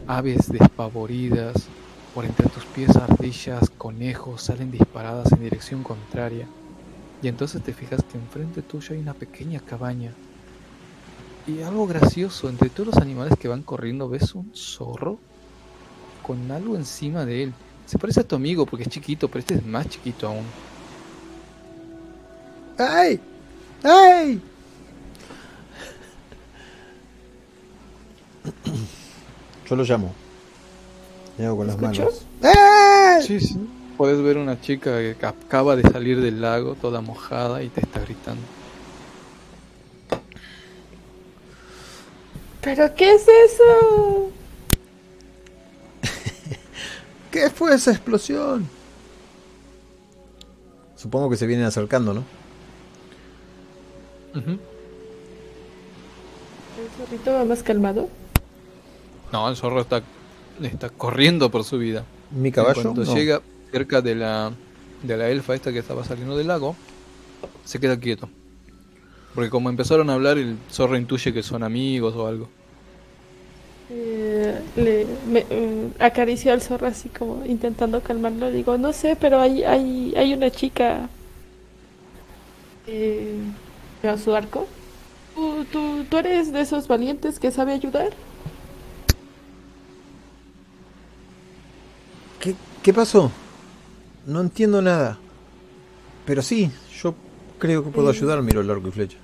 [0.06, 1.56] aves despavoridas,
[2.14, 6.46] por entre tus pies ardillas, conejos salen disparadas en dirección contraria.
[7.24, 10.14] Y entonces te fijas que enfrente tuyo hay una pequeña cabaña.
[11.46, 15.20] Y algo gracioso, entre todos los animales que van corriendo ves un zorro
[16.26, 17.54] con algo encima de él.
[17.86, 20.46] Se parece a tu amigo porque es chiquito, pero este es más chiquito aún.
[22.78, 23.20] ¡Ay!
[23.84, 24.42] ¡Ay!
[29.70, 30.14] Yo lo llamo.
[31.38, 32.26] Le hago con las manos.
[32.42, 33.22] ¡Ay!
[33.22, 33.60] Sí, sí.
[33.98, 38.00] Puedes ver una chica que acaba de salir del lago, toda mojada, y te está
[38.00, 38.42] gritando.
[42.64, 44.32] ¿Pero qué es eso?
[47.32, 48.68] ¿Qué fue esa explosión?
[50.96, 52.24] Supongo que se vienen acercando, ¿no?
[54.36, 54.60] ¿El
[56.98, 58.10] zorrito va más calmado?
[59.32, 60.02] No, el zorro está,
[60.62, 62.06] está corriendo por su vida.
[62.32, 62.82] ¿Mi En caballo?
[62.82, 63.16] cuanto No.
[63.16, 63.42] llega
[63.72, 64.52] cerca de la,
[65.04, 66.76] de la elfa esta que estaba saliendo del lago,
[67.66, 68.30] se queda quieto.
[69.34, 72.50] Porque como empezaron a hablar, el zorro intuye que son amigos o algo.
[73.90, 78.52] Eh, le me, eh, acaricio al zorro así como intentando calmarlo.
[78.52, 81.10] Digo, no sé, pero hay, hay, hay una chica.
[82.88, 83.36] Eh,
[84.04, 84.68] a su arco.
[85.36, 88.12] ¿Tú, tú, ¿Tú eres de esos valientes que sabe ayudar?
[92.40, 93.32] ¿Qué, ¿Qué pasó?
[94.28, 95.18] No entiendo nada.
[96.26, 96.70] Pero sí,
[97.02, 97.16] yo
[97.60, 98.16] creo que puedo Eh.
[98.16, 98.42] ayudar.
[98.42, 99.18] Miro el arco y flecha.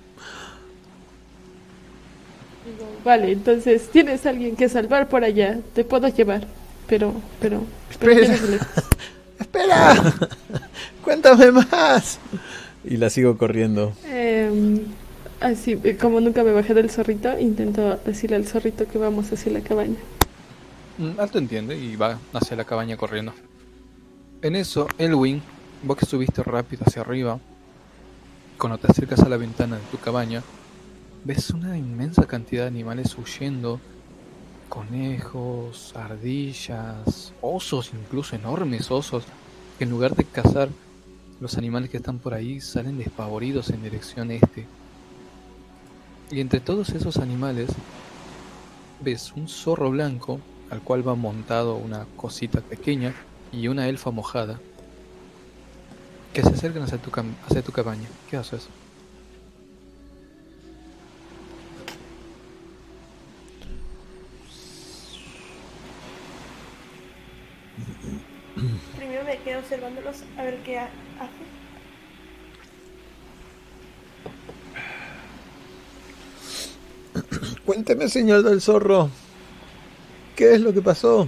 [2.65, 5.59] Digo, vale, entonces tienes a alguien que salvar por allá.
[5.73, 6.45] Te puedo llevar.
[6.87, 7.63] Pero, pero.
[7.99, 8.35] pero Espera.
[9.39, 9.95] ¡Espera!
[11.03, 12.19] ¡Cuéntame más!
[12.83, 13.93] Y la sigo corriendo.
[14.05, 14.81] Em,
[15.39, 19.51] así, eh, como nunca me bajé del zorrito, intento decirle al zorrito que vamos hacia
[19.51, 19.97] la cabaña.
[20.97, 23.33] Mm, Alto entiende y va hacia la cabaña corriendo.
[24.41, 25.41] En eso, Elwin,
[25.83, 27.39] vos que subiste rápido hacia arriba,
[28.57, 30.43] cuando te acercas a la ventana de tu cabaña,
[31.23, 33.79] ves una inmensa cantidad de animales huyendo.
[34.67, 39.23] Conejos, ardillas, osos, incluso enormes osos,
[39.77, 40.69] que en lugar de cazar
[41.39, 44.67] los animales que están por ahí, salen despavoridos en dirección este.
[46.29, 47.69] Y entre todos esos animales,
[49.01, 50.39] ves un zorro blanco
[50.69, 53.13] al cual va montado una cosita pequeña
[53.51, 54.59] y una elfa mojada
[56.33, 57.11] que se acercan hacia tu,
[57.47, 58.07] hacia tu cabaña.
[58.29, 58.67] ¿Qué haces?
[69.43, 71.47] Quedo observándolos a ver qué ha- hacen.
[77.65, 79.09] Cuénteme, señor del zorro.
[80.35, 81.27] ¿Qué es lo que pasó?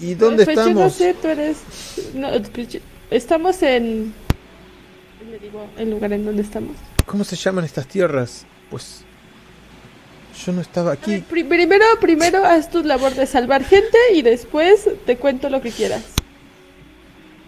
[0.00, 0.92] ¿Y dónde Pues yo no estamos?
[0.94, 1.58] sé, tú eres...
[2.14, 2.78] no, pues
[3.10, 4.14] estamos en...
[5.30, 6.76] Le digo el lugar en donde estamos.
[7.04, 8.46] ¿Cómo se llaman estas tierras?
[8.70, 9.02] Pues
[10.44, 11.18] yo no estaba ver, aquí.
[11.18, 15.70] pri- primero, primero haz tu labor de salvar gente y después te cuento lo que
[15.70, 16.02] quieras.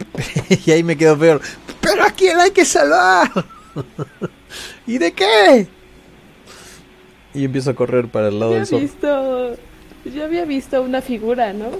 [0.66, 1.40] y ahí me quedo peor.
[1.80, 3.30] ¿Pero a quién hay que salvar?
[4.86, 5.66] ¿Y de qué?
[7.34, 9.54] Y empiezo a correr para el lado Yo del había zorro.
[9.54, 9.56] visto...
[10.04, 11.70] Yo había visto una figura, ¿no?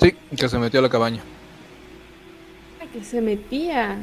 [0.00, 1.22] Sí, que se metió a la cabaña.
[2.80, 3.98] Ay, que se metía.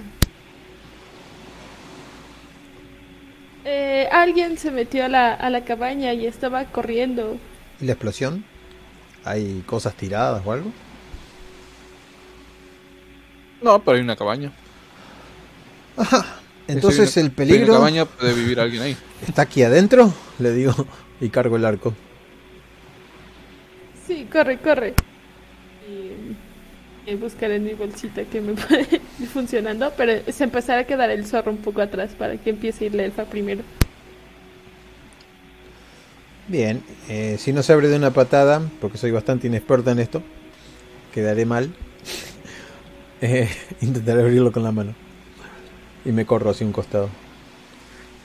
[3.66, 7.38] Eh, alguien se metió a la, a la cabaña y estaba corriendo.
[7.82, 8.44] ¿Y la explosión?
[9.24, 10.72] ¿Hay cosas tiradas o algo?
[13.62, 14.52] No, pero hay una cabaña.
[16.68, 18.98] Entonces Si hay el peligro una cabaña puede vivir alguien ahí.
[19.22, 20.74] está aquí adentro, le digo,
[21.20, 21.94] y cargo el arco.
[23.94, 24.96] Sí, corre, corre.
[25.82, 26.38] Y,
[27.12, 31.10] y buscar en mi bolsita que me puede ir funcionando, pero se empezará a quedar
[31.12, 33.64] el zorro un poco atrás para que empiece a ir la elfa primero.
[36.48, 40.24] Bien, eh, si no se abre de una patada, porque soy bastante inexperta en esto,
[41.12, 41.76] quedaré mal.
[43.22, 43.50] Eh,
[43.82, 44.94] intentaré abrirlo con la mano.
[46.06, 47.10] Y me corro hacia un costado.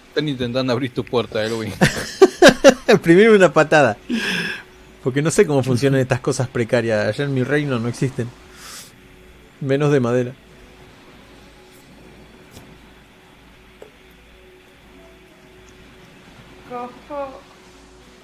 [0.09, 1.73] Están intentando abrir tu puerta, Elwin.
[3.03, 3.97] Primero una patada.
[5.03, 7.07] Porque no sé cómo funcionan estas cosas precarias.
[7.07, 8.29] Allá en mi reino no existen.
[9.61, 10.33] Menos de madera.
[16.69, 17.41] Cojo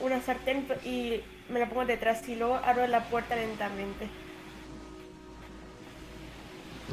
[0.01, 1.21] una sartén y
[1.53, 4.09] me la pongo detrás y luego abro la puerta lentamente.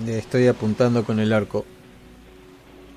[0.05, 1.65] Le estoy apuntando con el arco.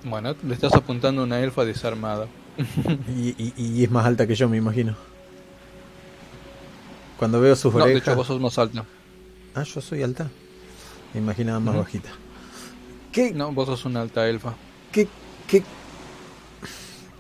[0.05, 2.27] Bueno, le estás apuntando a una elfa desarmada.
[3.17, 4.95] Y, y- y es más alta que yo, me imagino.
[7.19, 8.85] Cuando veo sus No, de hecho vos sos más alta.
[9.55, 10.31] Ah, yo soy alta.
[11.15, 12.11] Me imaginaba más bajita.
[13.13, 14.55] ¿Qué, No, vos sos una alta elfa.
[14.93, 15.09] qué,
[15.47, 15.63] qué,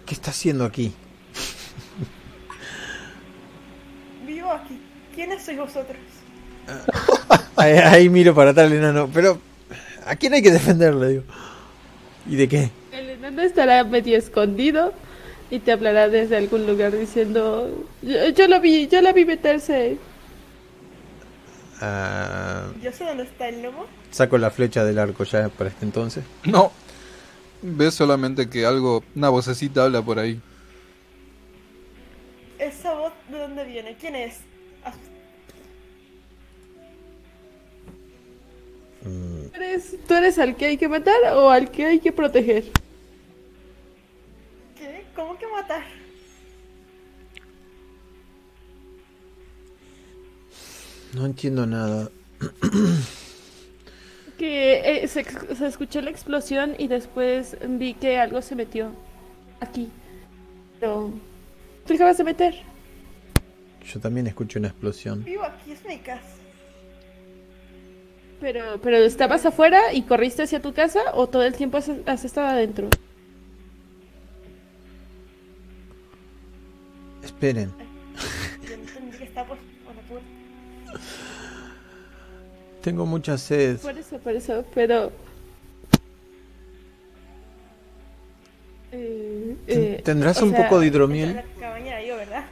[0.07, 0.93] qué está haciendo aquí?
[4.27, 4.81] Vivo aquí.
[5.15, 5.99] ¿Quiénes sois vosotros?
[7.57, 9.09] Ahí, ahí miro para el enano.
[9.13, 9.39] Pero,
[10.11, 11.09] ¿a quién hay que defenderle?
[11.09, 11.23] Digo?
[12.29, 12.71] ¿Y de qué?
[12.93, 14.93] El enano estará medio escondido
[15.51, 19.97] y te hablará desde algún lugar diciendo: Yo, yo lo vi, yo la vi meterse.
[21.81, 23.87] Ah, Yo sé dónde está el lobo.
[24.11, 26.25] saco la flecha del arco ya para este entonces.
[26.45, 26.73] No.
[27.63, 30.41] Ves solamente que algo, una vocecita habla por ahí.
[32.59, 33.97] ¿Esa voz de dónde viene?
[33.99, 34.41] ¿Quién es?
[39.03, 42.13] Mm, ¿Tú eres, ¿Tú eres al que hay que matar o al que hay que
[42.13, 42.65] proteger?
[44.77, 45.05] ¿Qué?
[45.15, 45.83] ¿Cómo que matar?
[51.15, 52.11] no entiendo nada.
[54.39, 55.23] Que eh, se,
[55.55, 58.91] se escuchó la explosión y después vi que algo se metió
[59.61, 59.91] aquí.
[60.81, 61.13] Pero.
[61.85, 62.55] ¿Te acabas de meter?
[63.85, 65.25] Yo también escucho una explosión.
[65.25, 66.40] Vivo aquí, es mi casa.
[68.41, 72.25] Pero, pero ¿estabas afuera y corriste hacia tu casa o todo el tiempo has, has
[72.25, 72.89] estado adentro?
[77.23, 77.71] Esperen.
[82.83, 83.79] Tengo mucha sed.
[83.79, 85.13] Por eso, por eso, pero...
[88.93, 91.37] Eh, eh, ¿Tendrás un sea, poco de hidromiel?
[91.37, 92.45] La cabaña era yo, ¿verdad?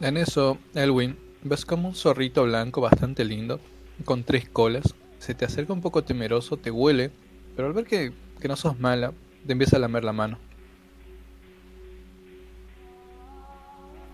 [0.00, 3.60] En eso, Elwin, ves como un zorrito blanco bastante lindo,
[4.04, 7.10] con tres colas, se te acerca un poco temeroso, te huele,
[7.54, 9.12] pero al ver que, que no sos mala,
[9.46, 10.38] te empieza a lamer la mano.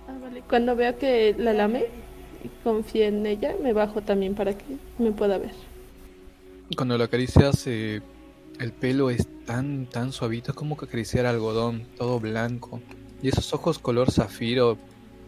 [0.08, 0.42] ah, vale.
[0.48, 1.86] Cuando veo que la lame
[2.44, 4.64] y confío en ella, me bajo también para que
[4.98, 5.52] me pueda ver.
[6.76, 8.00] Cuando lo acaricias, eh,
[8.58, 12.80] el pelo es tan, tan suavito, es como que acariciar algodón, todo blanco.
[13.22, 14.78] Y esos ojos color zafiro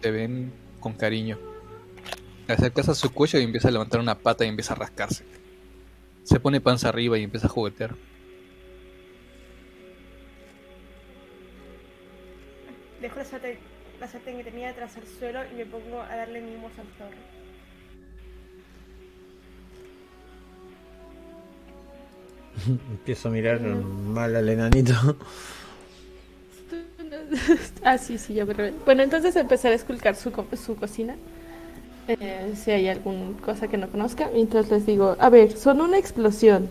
[0.01, 1.39] te ven con cariño.
[2.53, 5.25] Acercas a su cuello y empieza a levantar una pata y empieza a rascarse.
[6.25, 7.95] Se pone panza arriba y empieza a juguetear.
[13.01, 13.59] Dejo la sartén,
[14.01, 17.19] la sartén que tenía tras el suelo y me pongo a darle mimos al zorro.
[22.91, 24.95] Empiezo a mirar mal al enanito.
[27.83, 28.77] ah, sí, sí, ya me revelé.
[28.85, 31.17] Bueno, entonces empezaré a esculcar su, co- su cocina.
[32.09, 34.31] Eh, si hay alguna cosa que no conozca.
[34.33, 36.69] Mientras les digo, a ver, son una explosión.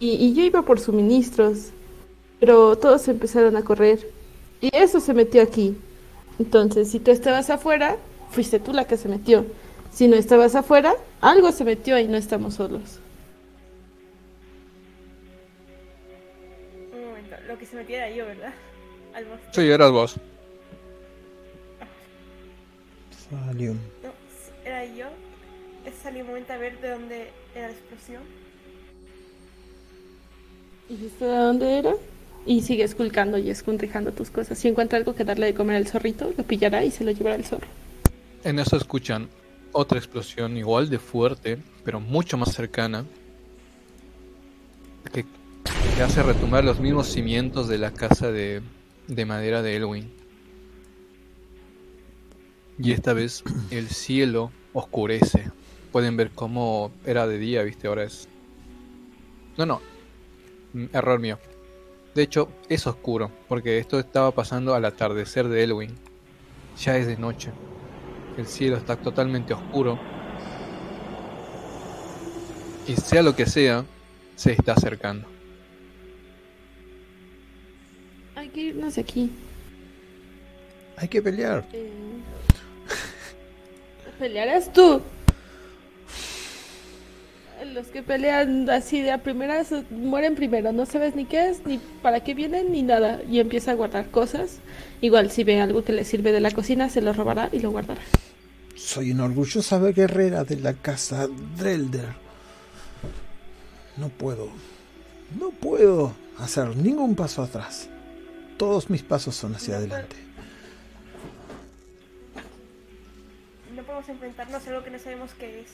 [0.00, 1.70] Y, y yo iba por suministros.
[2.40, 4.10] Pero todos empezaron a correr.
[4.60, 5.76] Y eso se metió aquí.
[6.38, 7.96] Entonces, si tú estabas afuera,
[8.30, 9.46] fuiste tú la que se metió.
[9.90, 13.00] Si no estabas afuera, algo se metió y no estamos solos.
[16.92, 18.52] Un momento, lo que se metía era yo, ¿verdad?
[19.14, 19.24] Al.
[19.52, 20.16] Sí, eras vos.
[23.30, 23.74] Salió.
[24.86, 25.06] Era yo.
[26.02, 28.22] Salí un momento a ver de dónde era la explosión.
[30.88, 31.94] ¿Y viste de dónde era?
[32.44, 34.58] Y sigue esculcando y escondrijando tus cosas.
[34.58, 37.36] Si encuentra algo que darle de comer al zorrito, lo pillará y se lo llevará
[37.36, 37.66] al zorro.
[38.44, 39.28] En eso escuchan
[39.72, 43.04] otra explosión igual de fuerte, pero mucho más cercana,
[45.12, 48.62] que, que hace retumbar los mismos cimientos de la casa de,
[49.08, 50.10] de madera de Elwin.
[52.78, 55.50] Y esta vez el cielo oscurece.
[55.90, 58.28] Pueden ver cómo era de día, viste, ahora es...
[59.56, 59.80] No, no.
[60.74, 61.38] Mm, Error mío.
[62.14, 65.94] De hecho, es oscuro, porque esto estaba pasando al atardecer de Elwin.
[66.78, 67.50] Ya es de noche.
[68.36, 69.98] El cielo está totalmente oscuro.
[72.86, 73.84] Y sea lo que sea,
[74.36, 75.26] se está acercando.
[78.34, 79.32] Hay que irnos aquí.
[80.98, 81.66] Hay que pelear.
[81.72, 81.90] Eh,
[84.18, 85.02] ¿Pelearás tú?
[87.72, 91.78] Los que pelean así de a primeras mueren primero, no sabes ni qué es, ni
[92.02, 93.20] para qué vienen, ni nada.
[93.28, 94.58] Y empieza a guardar cosas.
[95.00, 97.70] Igual si ve algo que le sirve de la cocina, se lo robará y lo
[97.70, 98.00] guardará.
[98.74, 102.08] Soy una orgullosa guerrera de la casa Drelder.
[103.96, 104.50] No puedo,
[105.38, 107.88] no puedo hacer ningún paso atrás.
[108.58, 110.25] Todos mis pasos son hacia adelante.
[113.96, 115.68] No podemos enfrentarnos a algo que no sabemos qué es.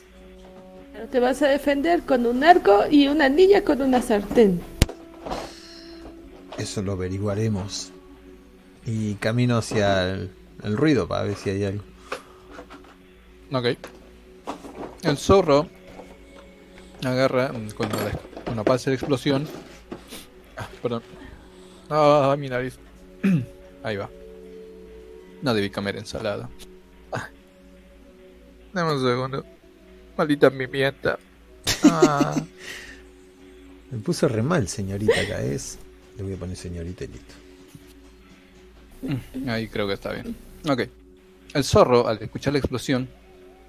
[0.93, 4.61] Pero te vas a defender con un arco y una niña con una sartén.
[6.57, 7.91] Eso lo averiguaremos.
[8.87, 10.31] Y camino hacia el,
[10.63, 11.83] el ruido para ver si hay algo.
[13.53, 13.77] Ok.
[15.03, 15.67] El zorro
[17.05, 19.49] agarra mm, cuando, la- cuando pasa la explosión.
[20.57, 21.03] Ah, perdón.
[21.91, 22.79] Ah, mi nariz.
[23.83, 24.09] Ahí va.
[25.43, 26.49] No debí comer ensalada.
[28.73, 29.45] Dame un segundo.
[30.17, 31.19] Maldita pimienta.
[31.85, 32.35] Ah.
[33.91, 35.79] Me puse re mal, señorita, acá es.
[36.17, 37.35] Le voy a poner señorita y listo.
[39.47, 40.35] Ahí creo que está bien.
[40.67, 40.89] Ok.
[41.53, 43.09] El zorro, al escuchar la explosión,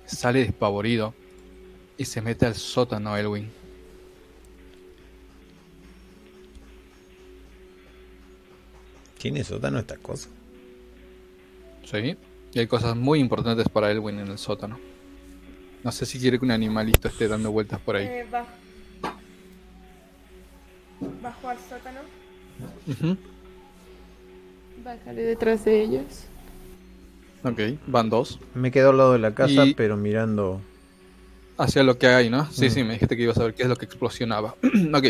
[0.06, 1.14] sale despavorido
[1.98, 3.52] y se mete al sótano Elwin.
[9.18, 10.30] ¿Tiene sótano esta cosa?
[11.84, 12.16] Sí.
[12.54, 14.93] Y hay cosas muy importantes para Elwin en el sótano.
[15.84, 18.06] No sé si quiere que un animalito esté dando vueltas por ahí.
[18.06, 18.48] Eh, bajo.
[21.22, 22.00] Bajo al sótano.
[22.88, 23.18] Ujú.
[24.84, 26.26] Bajaré detrás de ellos.
[27.44, 28.40] Ok, van dos.
[28.54, 30.62] Me quedo al lado de la casa, Y- pero mirando.
[31.58, 32.50] Hacia lo que hay, ¿no?
[32.52, 32.70] Sí, Mm.
[32.72, 34.56] sí, me dijiste que ibas a ver qué es lo que explosionaba.
[34.94, 35.06] ok,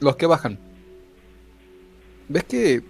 [0.00, 0.58] los que bajan.
[2.28, 2.82] ¿Ves que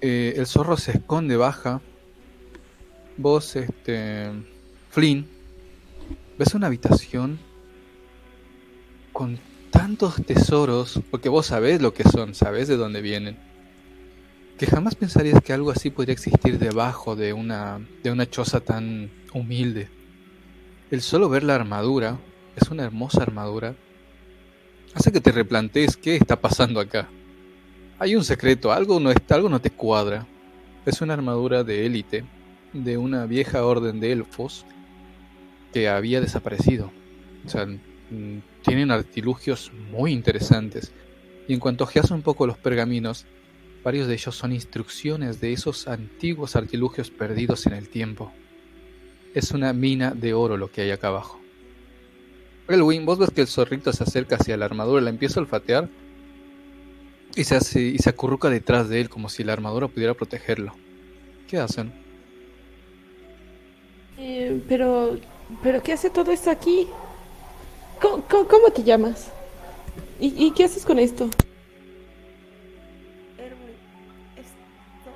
[0.00, 1.80] eh, el zorro se esconde, baja?
[3.16, 4.30] Vos, este.
[4.90, 5.26] Flynn,
[6.38, 7.38] ves una habitación
[9.12, 9.38] con
[9.70, 13.36] tantos tesoros, porque vos sabés lo que son, sabés de dónde vienen,
[14.56, 19.10] que jamás pensarías que algo así podría existir debajo de una, de una choza tan
[19.34, 19.88] humilde.
[20.90, 22.18] El solo ver la armadura,
[22.56, 23.74] es una hermosa armadura,
[24.94, 27.08] hace que te replantees qué está pasando acá.
[27.98, 30.26] Hay un secreto, algo no está, algo no te cuadra.
[30.86, 32.24] Es una armadura de élite
[32.72, 34.64] de una vieja orden de elfos
[35.72, 36.90] que había desaparecido.
[37.44, 40.92] O sea, mm, tienen artilugios muy interesantes.
[41.46, 43.26] Y en cuanto ojeas un poco los pergaminos,
[43.82, 48.32] varios de ellos son instrucciones de esos antiguos artilugios perdidos en el tiempo.
[49.34, 51.40] Es una mina de oro lo que hay acá abajo.
[52.68, 55.88] Elwin, vos ves que el zorrito se acerca hacia la armadura, la empieza a olfatear
[57.34, 60.74] y se, hace, y se acurruca detrás de él como si la armadura pudiera protegerlo.
[61.46, 61.92] ¿Qué hacen?
[64.18, 65.18] Eh, pero,
[65.62, 66.88] pero ¿qué hace todo esto aquí?
[68.00, 69.30] ¿Cómo, cómo- cómo te llamas?
[70.20, 71.28] ¿Y, y qué haces con esto?
[74.36, 75.10] Esto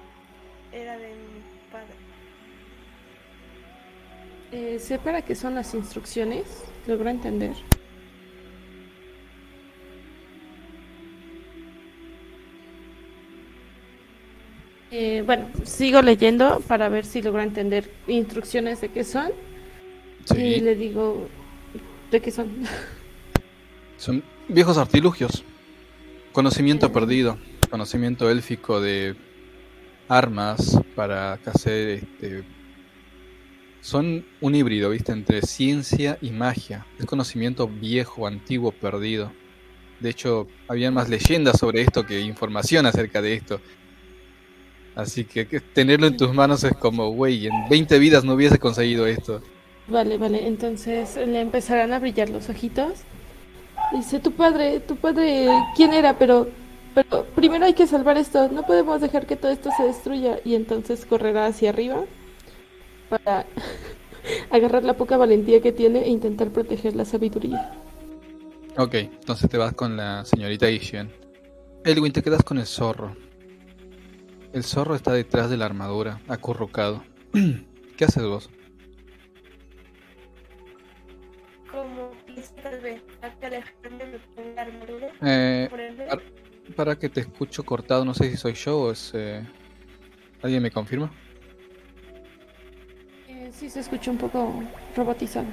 [0.73, 1.95] era de mi padre.
[4.53, 6.45] Eh, sé para qué son las instrucciones.
[6.87, 7.55] Logro entender.
[14.91, 19.31] Eh, bueno, sigo leyendo para ver si logro entender instrucciones de qué son.
[20.31, 21.29] Y le digo
[22.11, 22.49] de qué son.
[23.97, 25.45] son viejos artilugios.
[26.33, 27.39] Conocimiento perdido.
[27.71, 29.17] Conocimiento élfico de
[30.09, 32.45] armas para hacer este.
[33.81, 35.13] Son un híbrido, ¿viste?
[35.13, 36.87] Entre ciencia y magia.
[36.99, 39.33] Es conocimiento viejo, antiguo, perdido.
[39.99, 43.61] De hecho, había más leyendas sobre esto que información acerca de esto.
[44.95, 48.59] Así que, que tenerlo en tus manos es como, güey, en 20 vidas no hubiese
[48.59, 49.43] conseguido esto.
[49.89, 53.01] Vale, vale, entonces le empezarán a brillar los ojitos.
[53.93, 56.19] Dice, tu padre, tu padre, ¿quién era?
[56.19, 56.49] Pero,
[56.95, 60.39] pero primero hay que salvar esto, no podemos dejar que todo esto se destruya.
[60.45, 62.05] Y entonces correrá hacia arriba
[63.09, 63.45] para
[64.51, 67.73] agarrar la poca valentía que tiene e intentar proteger la sabiduría.
[68.79, 71.11] Ok, entonces te vas con la señorita Ishian.
[71.85, 73.15] Elwin, te quedas con el zorro.
[74.53, 77.03] El zorro está detrás de la armadura, acurrucado.
[77.97, 78.49] ¿Qué haces vos?
[85.23, 85.69] Eh,
[86.77, 89.13] para que te escucho cortado, no sé si soy yo o es...
[89.15, 89.45] eh,
[90.43, 91.13] ¿Alguien me confirma?
[93.29, 94.63] Eh, sí, se escucha un poco
[94.97, 95.47] robotizado.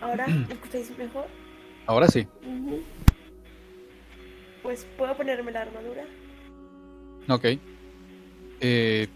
[0.00, 1.26] ¿Ahora me escucháis mejor?
[1.86, 2.26] Ahora sí.
[4.62, 6.04] Pues puedo ponerme la armadura.
[7.28, 7.44] Ok.
[8.60, 9.08] Eh,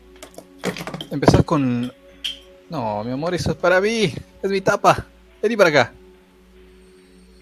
[1.11, 1.93] empezás con...
[2.71, 4.13] No, mi amor, eso es para mí.
[4.43, 5.07] Es mi tapa.
[5.41, 5.93] Vení para acá.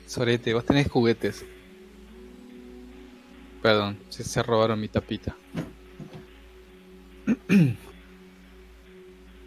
[0.06, 1.46] Sorete, vos tenés juguetes.
[3.62, 5.34] Perdón, se, se robaron mi tapita.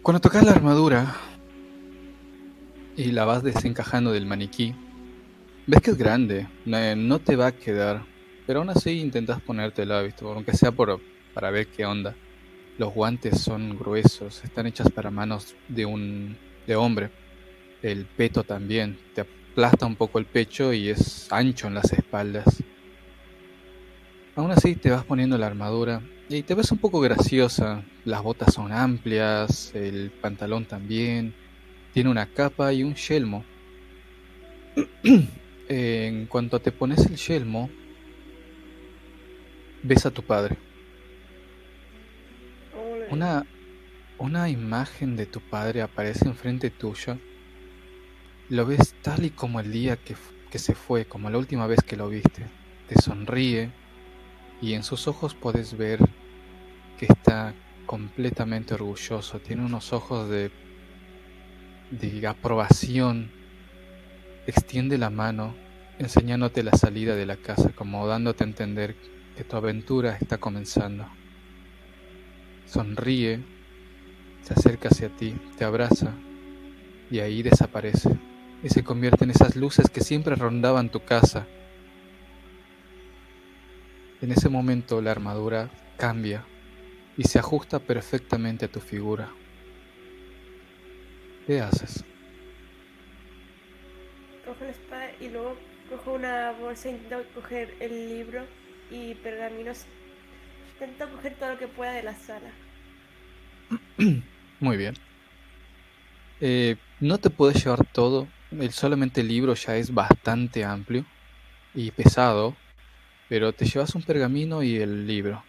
[0.02, 1.16] Cuando tocas la armadura
[2.96, 4.74] y la vas desencajando del maniquí,
[5.66, 8.04] ves que es grande, no, te va a quedar,
[8.46, 10.30] pero aún así intentas ponértela, ¿visto?
[10.30, 11.00] aunque sea por,
[11.32, 12.14] para ver qué onda.
[12.78, 16.36] Los guantes son gruesos, están hechas para manos de un
[16.66, 17.10] de hombre.
[17.84, 22.62] El peto también, te aplasta un poco el pecho y es ancho en las espaldas.
[24.36, 26.00] Aún así te vas poniendo la armadura
[26.30, 27.84] y te ves un poco graciosa.
[28.06, 31.34] Las botas son amplias, el pantalón también.
[31.92, 33.44] Tiene una capa y un yelmo.
[35.68, 37.68] en cuanto te pones el yelmo,
[39.82, 40.56] ves a tu padre.
[43.10, 43.44] Una,
[44.16, 47.18] una imagen de tu padre aparece enfrente tuyo.
[48.50, 50.14] Lo ves tal y como el día que,
[50.50, 52.44] que se fue, como la última vez que lo viste.
[52.88, 53.70] Te sonríe
[54.60, 55.98] y en sus ojos puedes ver
[56.98, 57.54] que está
[57.86, 59.38] completamente orgulloso.
[59.40, 60.50] Tiene unos ojos de,
[61.90, 63.30] de aprobación.
[64.46, 65.54] Extiende la mano
[65.98, 68.94] enseñándote la salida de la casa, como dándote a entender
[69.38, 71.06] que tu aventura está comenzando.
[72.66, 73.40] Sonríe,
[74.42, 76.12] se acerca hacia ti, te abraza
[77.10, 78.10] y ahí desaparece
[78.64, 81.46] y se convierte en esas luces que siempre rondaban tu casa.
[84.22, 85.68] En ese momento la armadura
[85.98, 86.42] cambia
[87.18, 89.28] y se ajusta perfectamente a tu figura.
[91.46, 92.02] ¿Qué haces?
[94.46, 95.56] Cojo la espada y luego
[95.90, 98.46] cojo una bolsa, intento coger el libro
[98.90, 99.84] y pergaminos.
[100.72, 102.50] Intento coger todo lo que pueda de la sala.
[104.60, 104.94] Muy bien.
[106.40, 108.26] Eh, no te puedes llevar todo.
[108.60, 111.04] El, solamente el libro ya es bastante amplio
[111.74, 112.56] y pesado.
[113.28, 115.42] Pero te llevas un pergamino y el libro.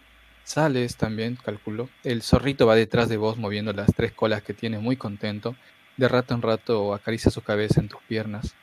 [0.44, 1.88] Sales también, calculo.
[2.04, 5.56] El zorrito va detrás de vos moviendo las tres colas que tiene muy contento.
[5.96, 8.54] De rato en rato acaricia su cabeza en tus piernas.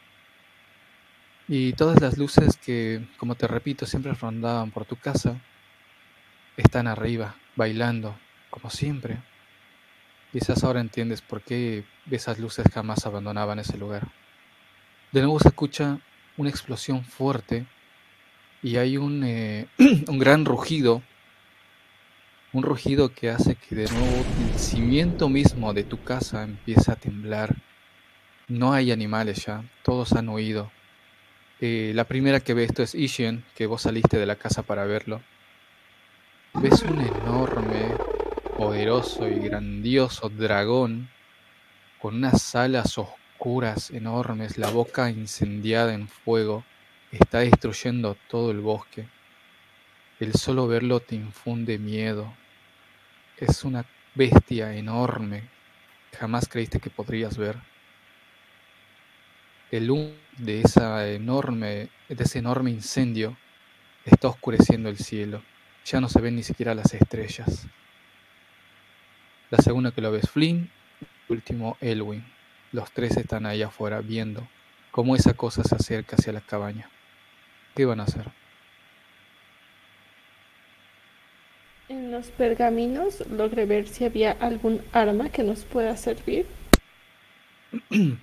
[1.47, 5.41] Y todas las luces que, como te repito, siempre rondaban por tu casa,
[6.55, 8.17] están arriba, bailando,
[8.49, 9.17] como siempre.
[10.31, 14.07] Quizás ahora entiendes por qué esas luces jamás abandonaban ese lugar.
[15.13, 15.99] De nuevo se escucha
[16.37, 17.67] una explosión fuerte
[18.63, 19.67] y hay un, eh,
[20.07, 21.03] un gran rugido,
[22.51, 26.95] un rugido que hace que de nuevo el cimiento mismo de tu casa empiece a
[26.95, 27.55] temblar.
[28.47, 30.71] No hay animales ya, todos han huido.
[31.61, 34.85] Eh, la primera que ve esto es Ishen, que vos saliste de la casa para
[34.85, 35.21] verlo.
[36.55, 37.85] Ves un enorme,
[38.57, 41.11] poderoso y grandioso dragón
[42.01, 43.22] con unas alas oscuras
[43.91, 46.63] enormes, la boca incendiada en fuego,
[47.11, 49.07] está destruyendo todo el bosque.
[50.19, 52.33] El solo verlo te infunde miedo.
[53.37, 55.49] Es una bestia enorme.
[56.17, 57.57] Jamás creíste que podrías ver
[59.71, 63.35] el humo de, esa enorme, de ese enorme incendio
[64.05, 65.41] está oscureciendo el cielo.
[65.85, 67.65] Ya no se ven ni siquiera las estrellas.
[69.49, 70.69] La segunda que lo ves Flynn,
[71.27, 72.23] último Elwin.
[72.73, 74.47] Los tres están ahí afuera viendo
[74.89, 76.89] cómo esa cosa se acerca hacia la cabaña.
[77.75, 78.25] ¿Qué van a hacer?
[81.87, 86.47] En los pergaminos logré ver si había algún arma que nos pueda servir.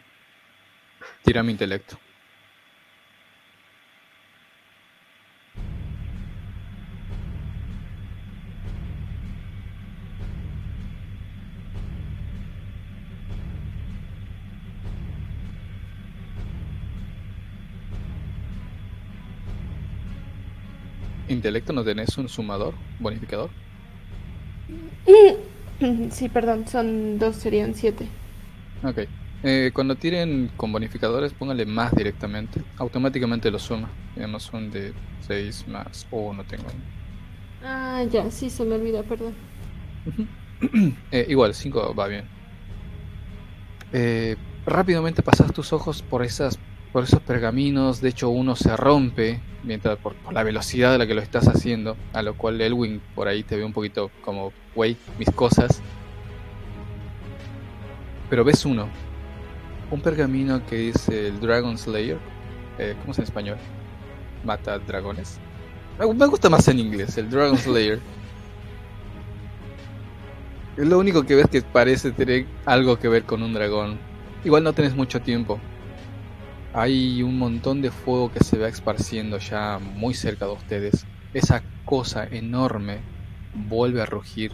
[1.23, 1.97] Tira mi intelecto.
[21.31, 23.51] Intelecto, ¿no tenés un sumador, bonificador?
[26.11, 28.07] Sí, perdón, son dos, serían siete.
[28.83, 28.99] Ok.
[29.43, 32.63] Eh, cuando tiren con bonificadores, póngale más directamente.
[32.77, 33.89] Automáticamente lo suma.
[34.17, 34.93] No son de
[35.27, 36.07] 6 más.
[36.11, 36.67] O no tengo.
[37.65, 39.35] Ah, ya, sí, se me olvidó, perdón.
[41.13, 42.25] eh, igual, 5 va bien.
[43.93, 44.37] Eh,
[44.67, 46.59] rápidamente pasas tus ojos por esas
[46.93, 48.01] por esos pergaminos.
[48.01, 51.49] De hecho, uno se rompe mientras por, por, la velocidad de la que lo estás
[51.49, 51.97] haciendo.
[52.13, 55.83] A lo cual Elwin por ahí te ve un poquito como, wey, mis cosas.
[58.29, 58.89] Pero ves uno.
[59.91, 62.19] Un pergamino que dice el Dragon Slayer.
[62.79, 63.57] Eh, ¿Cómo es en español?
[64.45, 65.39] Mata dragones.
[65.99, 68.01] Me me gusta más en inglés, el Dragon Slayer.
[70.77, 73.99] Es lo único que ves que parece tener algo que ver con un dragón.
[74.45, 75.61] Igual no tenés mucho tiempo.
[76.73, 81.05] Hay un montón de fuego que se va esparciendo ya muy cerca de ustedes.
[81.35, 82.99] Esa cosa enorme
[83.55, 84.53] vuelve a rugir.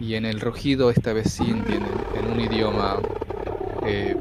[0.00, 2.96] Y en el rugido esta vez sí entienden, en un idioma...
[3.86, 4.16] eh,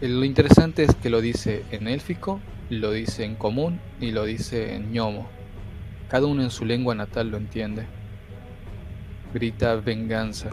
[0.00, 2.40] lo interesante es que lo dice en élfico,
[2.70, 5.28] lo dice en común y lo dice en ñomo.
[6.08, 7.86] Cada uno en su lengua natal lo entiende.
[9.32, 10.50] Grita venganza.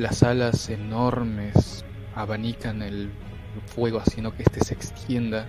[0.00, 3.10] Las alas enormes abanican el
[3.66, 5.46] fuego haciendo que este se extienda.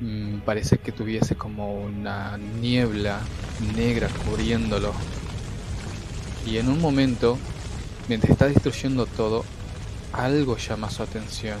[0.00, 3.20] Mm, Parece que tuviese como una niebla
[3.76, 4.94] negra cubriéndolo.
[6.46, 7.36] Y en un momento,
[8.08, 9.44] mientras está destruyendo todo,
[10.14, 11.58] algo llama su atención.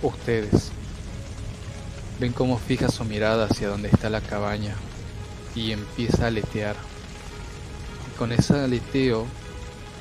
[0.00, 0.72] Ustedes
[2.18, 4.76] ven cómo fija su mirada hacia donde está la cabaña
[5.54, 6.76] y empieza a aletear.
[8.10, 9.26] Y con ese aleteo,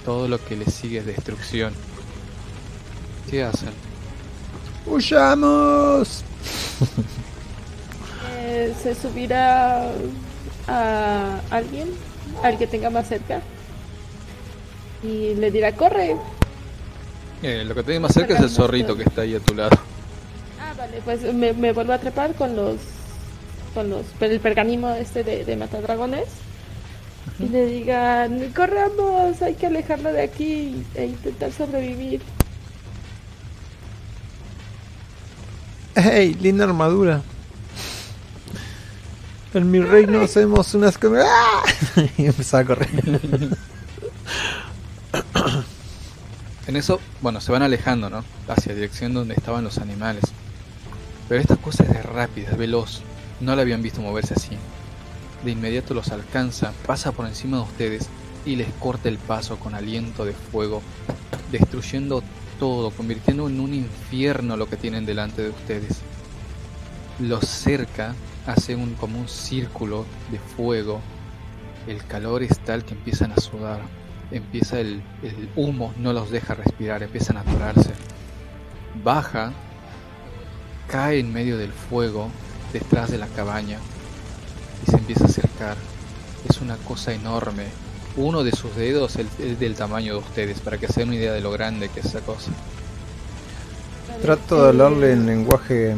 [0.05, 1.73] todo lo que le sigue es destrucción.
[3.29, 3.69] ¿Qué hacen?
[4.85, 6.23] ¡Huyamos!
[8.37, 9.91] Eh, se subirá
[10.67, 11.89] a alguien,
[12.43, 13.41] al que tenga más cerca,
[15.03, 16.15] y le dirá, corre.
[17.43, 19.77] Eh, lo que tenés más cerca es el zorrito que está ahí a tu lado.
[20.59, 22.77] Ah, vale, pues me, me vuelvo a trepar con los,
[23.73, 26.25] con los, el pergamino este de, de matadragones.
[27.39, 32.21] Y le digan, corramos, hay que alejarlo de aquí e intentar sobrevivir.
[35.95, 36.35] ¡Hey!
[36.39, 37.21] Linda armadura.
[39.53, 41.63] En mi reino hacemos unas com- ¡Ah!
[42.17, 42.89] Y empezaba a correr.
[46.67, 48.23] En eso, bueno, se van alejando, ¿no?
[48.47, 50.21] Hacia dirección donde estaban los animales.
[51.27, 53.01] Pero esta cosa es rápida, es veloz.
[53.39, 54.51] No la habían visto moverse así.
[55.43, 58.09] De inmediato los alcanza, pasa por encima de ustedes
[58.45, 60.81] y les corta el paso con aliento de fuego,
[61.51, 62.23] destruyendo
[62.59, 65.99] todo, convirtiendo en un infierno lo que tienen delante de ustedes.
[67.19, 71.01] Los cerca, hace un como un círculo de fuego.
[71.87, 73.81] El calor es tal que empiezan a sudar
[74.31, 77.91] empieza el, el humo, no los deja respirar, empiezan a atorarse.
[79.03, 79.51] Baja,
[80.87, 82.29] cae en medio del fuego,
[82.73, 83.79] detrás de la cabaña,
[84.85, 85.77] y se empieza a acercar.
[86.49, 87.65] Es una cosa enorme.
[88.17, 91.33] Uno de sus dedos es del tamaño de ustedes, para que se den una idea
[91.33, 92.51] de lo grande que es esa cosa.
[94.21, 95.95] Trato de hablarle en lenguaje.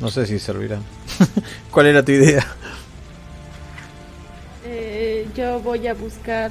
[0.00, 0.78] No sé si servirá.
[1.70, 2.46] ¿Cuál era tu idea?
[4.64, 6.50] eh, yo voy a buscar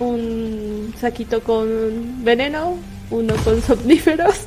[0.00, 2.78] un saquito con veneno,
[3.10, 4.46] uno con somníferos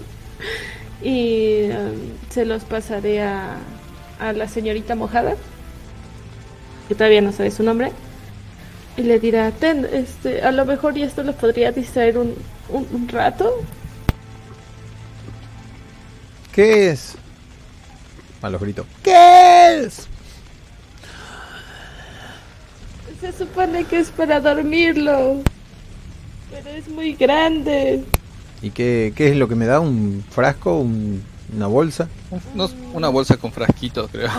[1.02, 1.98] y um,
[2.30, 3.58] se los pasaré a,
[4.20, 5.36] a la señorita mojada,
[6.88, 7.92] que todavía no sabe su nombre,
[8.98, 12.36] y le dirá, ten, este, a lo mejor y esto los podría distraer un,
[12.70, 13.54] un, un rato.
[16.52, 17.16] ¿Qué es?
[18.42, 18.86] A los gritos.
[19.04, 20.08] ¿Qué es?
[23.22, 25.42] Se supone que es para dormirlo,
[26.52, 28.04] pero es muy grande.
[28.62, 29.80] ¿Y qué, qué es lo que me da?
[29.80, 30.80] ¿Un frasco?
[30.80, 31.24] Un-
[31.56, 32.08] ¿Una bolsa?
[32.54, 34.30] No, una bolsa con frasquitos, creo.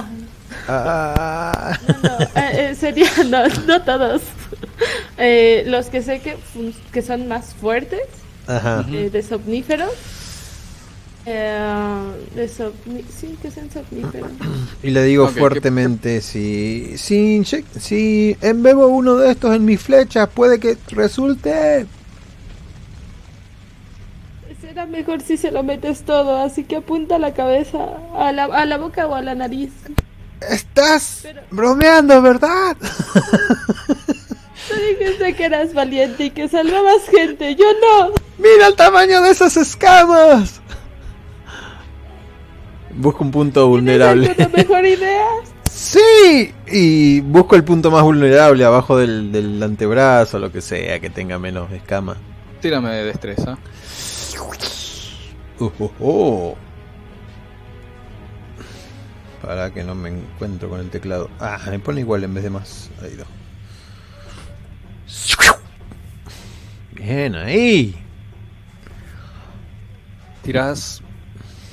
[0.68, 4.22] Ah, No, eh, eh, sería, no, no todos.
[5.18, 8.01] Eh, los que sé que, fun- que son más fuertes,
[8.47, 8.86] ajá.
[8.92, 9.90] Eh, de somníferos.
[11.26, 14.30] Eh, de somni- sí, que son somníferos.
[14.82, 19.64] Y le digo Ok, ¿qué- fuertemente, si, si, inyec- si embebo uno de estos en
[19.64, 21.86] mis flechas, puede que resulte...
[24.89, 27.78] Mejor si se lo metes todo, así que apunta la cabeza
[28.16, 29.70] a la, a la boca o a la nariz.
[30.48, 32.77] Estás Pero- bromeando, ¿verdad?
[34.69, 38.11] Tú dijiste que eras valiente y que salvabas gente, yo no.
[38.39, 40.61] ¡Mira el tamaño de esas escamas!
[42.94, 44.28] Busco un punto ¿Tienes vulnerable.
[44.28, 45.27] alguna mejor idea?
[45.70, 46.52] ¡Sí!
[46.70, 51.39] Y busco el punto más vulnerable abajo del, del antebrazo, lo que sea, que tenga
[51.39, 52.16] menos escamas.
[52.61, 53.57] Tírame de destreza.
[55.58, 56.54] Uh.
[59.42, 61.30] Para que no me encuentro con el teclado.
[61.38, 62.90] Ah, me pone igual en vez de más.
[63.02, 63.26] Ahí dos.
[66.92, 67.94] Bien, ahí.
[70.42, 71.02] Tirás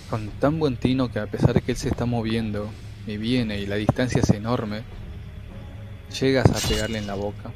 [0.10, 2.70] con tan buen tino que a pesar de que él se está moviendo,
[3.06, 4.84] y viene y la distancia es enorme,
[6.20, 7.52] llegas a pegarle en la boca.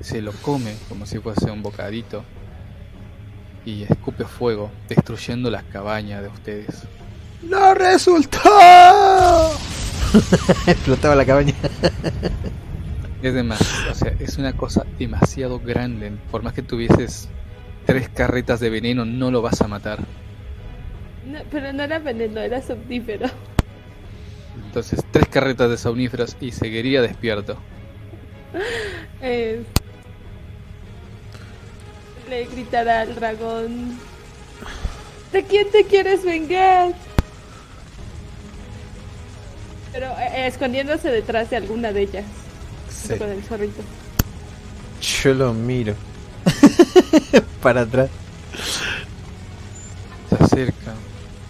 [0.00, 2.24] Se lo come como si fuese un bocadito
[3.64, 6.82] y escupe fuego, destruyendo las cabañas de ustedes.
[7.42, 8.38] ¡No resultó!
[10.66, 11.54] Explotaba la cabaña.
[13.22, 16.12] Es demasiado, o sea, es una cosa demasiado grande.
[16.30, 17.28] Por más que tuvieses
[17.86, 20.00] tres carretas de veneno, no lo vas a matar.
[21.26, 23.28] No, pero no era veneno, era somnífero.
[24.66, 27.56] Entonces, tres carretas de somníferos y seguiría despierto.
[29.24, 29.62] Eh,
[32.32, 33.98] le gritará al dragón.
[35.32, 36.94] ¿De quién te quieres vengar?
[39.92, 42.24] Pero eh, escondiéndose detrás de alguna de ellas.
[42.88, 43.18] Sí.
[43.18, 43.82] Con el zorrito.
[45.02, 45.94] Yo lo miro.
[47.62, 48.08] Para atrás.
[50.30, 50.94] Se acerca,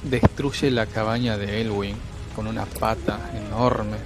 [0.02, 1.94] destruye la cabaña de Elwin
[2.34, 3.98] con una pata enorme.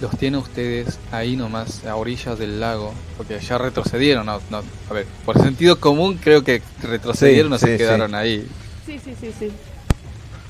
[0.00, 4.26] Los tiene ustedes ahí nomás, a orillas del lago, porque ya retrocedieron.
[4.26, 8.14] No, no, a ver, por sentido común creo que retrocedieron Sí, o se sí, quedaron
[8.14, 8.46] ahí.
[8.84, 9.50] Sí, sí, sí, sí.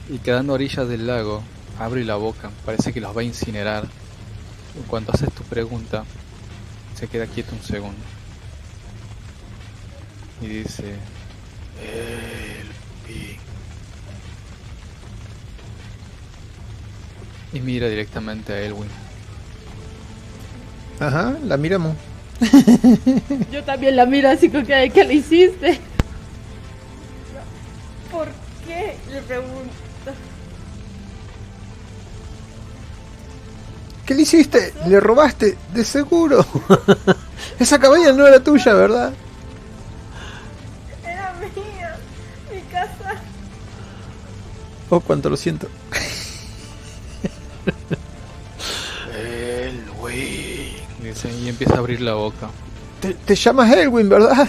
[0.09, 1.43] Y quedando a orillas del lago,
[1.79, 3.85] abre la boca, parece que los va a incinerar.
[4.77, 6.05] En cuanto haces tu pregunta,
[6.99, 8.01] se queda quieto un segundo.
[10.43, 10.97] Y dice...
[17.53, 19.06] Y mira directamente a Elwin.
[21.01, 21.97] Ajá, la miramos.
[23.53, 25.81] Yo también la miro así con que, ¿qué le hiciste?
[28.11, 28.29] ¿Por
[28.67, 28.97] qué?
[29.11, 29.73] Le pregunto.
[34.07, 34.73] ¿Qué le hiciste?
[34.87, 36.47] Le robaste, de seguro.
[37.59, 39.13] Esa cabaña no era tuya, ¿verdad?
[41.05, 41.97] Era mía.
[42.53, 43.21] Mi casa.
[44.91, 45.69] Oh, cuánto lo siento.
[51.25, 52.51] Y empieza a abrir la boca.
[53.01, 54.47] Te, te llamas Elwin, ¿verdad?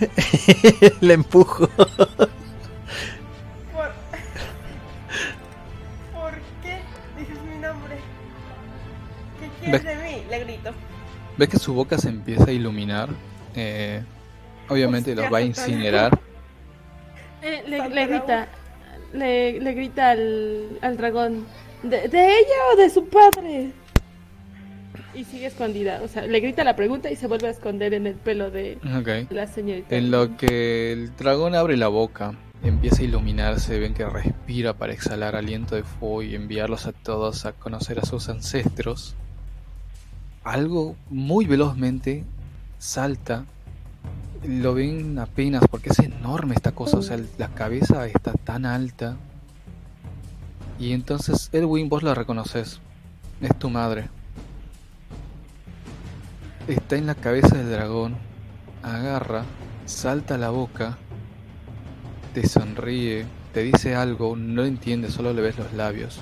[1.00, 1.66] Le empujo.
[1.68, 1.88] ¿Por...
[6.12, 6.32] ¿Por
[6.62, 6.80] qué
[7.18, 7.96] dices mi nombre?
[9.40, 10.24] ¿Qué quieres de mí?
[10.30, 10.70] Le grito.
[11.36, 13.08] ¿Ves que su boca se empieza a iluminar?
[13.56, 14.02] Eh,
[14.68, 16.18] obviamente los va a incinerar.
[17.46, 18.48] Eh, le, grita,
[19.12, 21.46] le, le grita al, al dragón,
[21.82, 23.74] ¿De, ¿de ella o de su padre?
[25.14, 28.06] Y sigue escondida, o sea, le grita la pregunta y se vuelve a esconder en
[28.06, 28.78] el pelo de
[29.30, 29.94] la señorita.
[29.94, 34.92] En lo que el dragón abre la boca, empieza a iluminarse, ven que respira para
[34.92, 39.14] exhalar aliento de fuego y enviarlos a todos a conocer a sus ancestros.
[40.42, 42.24] Algo muy velozmente
[42.78, 43.44] salta.
[44.46, 49.16] Lo ven apenas porque es enorme esta cosa, o sea, la cabeza está tan alta.
[50.78, 52.80] Y entonces, Edwin, vos la reconoces.
[53.40, 54.08] Es tu madre.
[56.66, 58.16] Está en la cabeza del dragón
[58.82, 59.44] agarra,
[59.84, 60.96] salta a la boca,
[62.32, 66.20] te sonríe, te dice algo, no lo entiendes, solo le ves los labios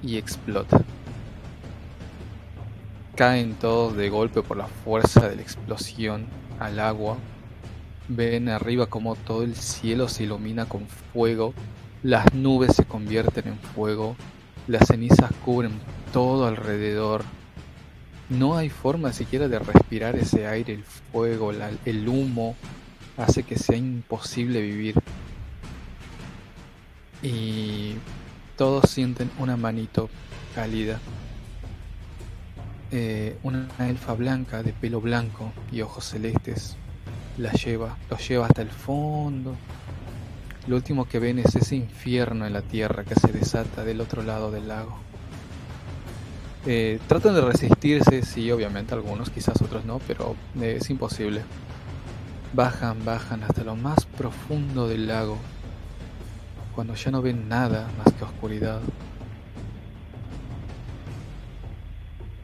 [0.00, 0.80] y explota.
[3.16, 6.26] Caen todos de golpe por la fuerza de la explosión
[6.60, 7.16] al agua.
[8.06, 11.52] Ven arriba como todo el cielo se ilumina con fuego,
[12.04, 14.14] las nubes se convierten en fuego,
[14.68, 15.72] las cenizas cubren
[16.12, 17.24] todo alrededor.
[18.30, 22.54] No hay forma siquiera de respirar ese aire, el fuego, la- el humo,
[23.16, 24.94] hace que sea imposible vivir.
[27.22, 27.94] Y
[28.56, 30.08] todos sienten una manito
[30.54, 31.00] cálida.
[32.92, 36.76] Eh, una elfa blanca de pelo blanco y ojos celestes
[37.38, 39.54] la lleva, los lleva hasta el fondo.
[40.66, 44.22] Lo último que ven es ese infierno en la tierra que se desata del otro
[44.22, 44.98] lado del lago.
[46.66, 51.42] Eh, tratan de resistirse, sí, obviamente algunos, quizás otros no, pero eh, es imposible.
[52.52, 55.38] Bajan, bajan hasta lo más profundo del lago,
[56.74, 58.80] cuando ya no ven nada más que oscuridad.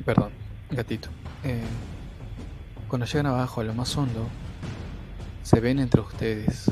[0.05, 0.31] Perdón,
[0.71, 1.11] gatito.
[1.45, 1.61] Eh,
[2.89, 4.29] cuando llegan abajo a lo más hondo,
[5.43, 6.71] se ven entre ustedes.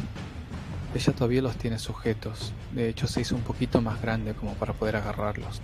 [0.94, 4.72] Ella todavía los tiene sujetos, de hecho se hizo un poquito más grande como para
[4.72, 5.60] poder agarrarlos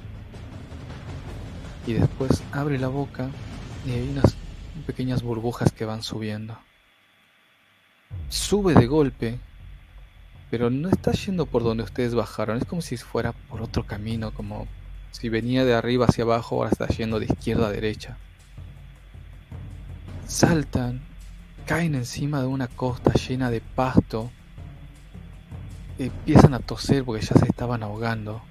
[1.86, 3.31] y después abre la boca
[3.86, 4.36] y hay unas
[4.86, 6.59] pequeñas burbujas que van subiendo.
[8.28, 9.39] Sube de golpe,
[10.51, 14.32] pero no está yendo por donde ustedes bajaron, es como si fuera por otro camino,
[14.32, 14.66] como
[15.12, 18.16] si venía de arriba hacia abajo, ahora está yendo de izquierda a derecha.
[20.27, 21.01] Saltan,
[21.66, 24.31] caen encima de una costa llena de pasto.
[25.98, 28.43] empiezan a toser porque ya se estaban ahogando.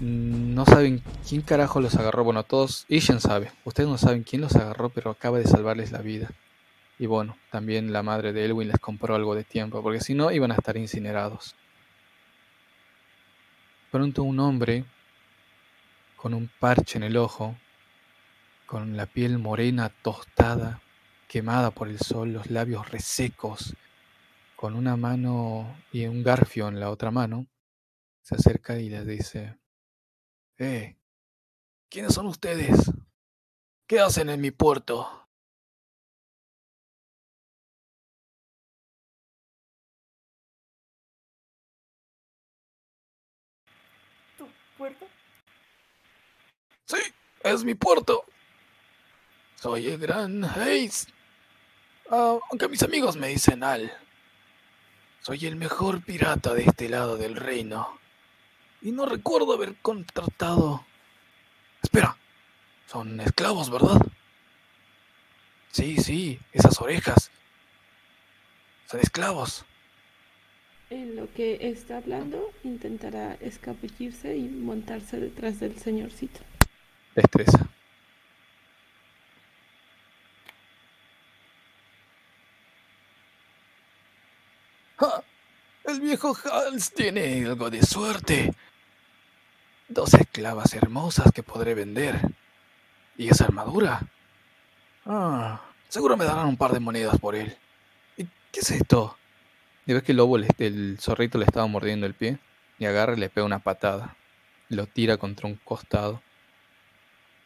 [0.00, 2.22] No saben quién carajo los agarró.
[2.22, 3.50] Bueno, todos, Ishen sabe.
[3.64, 6.30] Ustedes no saben quién los agarró, pero acaba de salvarles la vida.
[6.98, 10.30] Y bueno, también la madre de Elwin les compró algo de tiempo, porque si no
[10.30, 11.56] iban a estar incinerados.
[13.90, 14.84] Pronto un hombre,
[16.16, 17.56] con un parche en el ojo,
[18.66, 20.80] con la piel morena tostada,
[21.26, 23.74] quemada por el sol, los labios resecos,
[24.56, 27.46] con una mano y un garfio en la otra mano,
[28.22, 29.57] se acerca y les dice,
[30.60, 30.96] Eh,
[31.88, 32.90] ¿quiénes son ustedes?
[33.86, 35.28] ¿Qué hacen en mi puerto?
[44.36, 45.06] ¿Tu puerto?
[46.86, 46.98] Sí,
[47.44, 48.24] es mi puerto.
[49.54, 51.06] Soy el gran Hayes.
[52.10, 53.92] Ah, aunque mis amigos me dicen Al.
[55.20, 57.98] Soy el mejor pirata de este lado del reino.
[58.82, 60.84] Y no recuerdo haber contratado...
[61.82, 62.16] Espera.
[62.86, 64.00] Son esclavos, ¿verdad?
[65.70, 67.30] Sí, sí, esas orejas.
[68.86, 69.64] Son esclavos.
[70.90, 76.40] En lo que está hablando, intentará escabullirse y montarse detrás del señorcito.
[77.14, 77.68] Destreza.
[84.96, 85.22] ¡Ja!
[85.84, 88.54] El viejo Hals tiene algo de suerte.
[89.88, 92.20] Dos esclavas hermosas que podré vender.
[93.16, 94.00] ¿Y esa armadura?
[95.06, 97.56] Ah, seguro me darán un par de monedas por él.
[98.16, 99.16] ¿Y qué es esto?
[99.86, 102.38] Y ves que el lobo, el zorrito le estaba mordiendo el pie.
[102.78, 104.16] Y agarra y le pega una patada.
[104.68, 106.22] Lo tira contra un costado.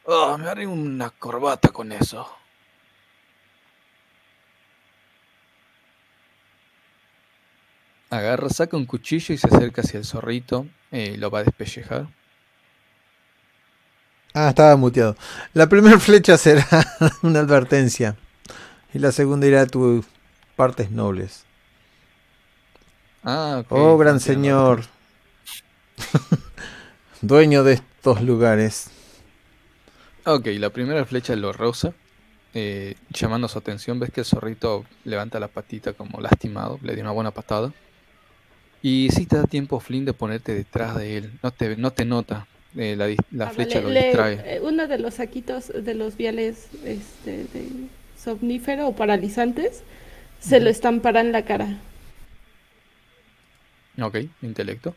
[0.06, 2.28] Ah, me haré una corbata con eso.
[8.10, 10.66] Agarra, saca un cuchillo y se acerca hacia el zorrito.
[10.90, 12.09] eh, lo va a despellejar.
[14.35, 15.17] Ah, estaba muteado.
[15.53, 16.67] La primera flecha será
[17.23, 18.17] una advertencia.
[18.95, 20.07] Y la segunda irá a tus
[20.57, 21.45] partes nobles.
[23.25, 24.83] Ah, Oh, gran señor.
[27.23, 28.91] Dueño de estos lugares.
[30.25, 31.95] Ok, la primera flecha lo rosa.
[32.55, 36.79] eh, llamando su atención, ves que el zorrito levanta la patita como lastimado.
[36.83, 37.73] Le dio una buena patada.
[38.83, 41.39] Y sí te da tiempo, Flynn, de ponerte detrás de él.
[41.43, 42.47] No te, no te nota.
[42.77, 44.44] Eh, la, dis- la Ah, flecha vale, lo distrae.
[44.44, 47.69] eh, uno de los saquitos de los viales este, de
[48.16, 49.82] somnífero o paralizantes
[50.40, 51.78] se lo estampará en la cara.
[54.01, 54.94] Ok, intelecto.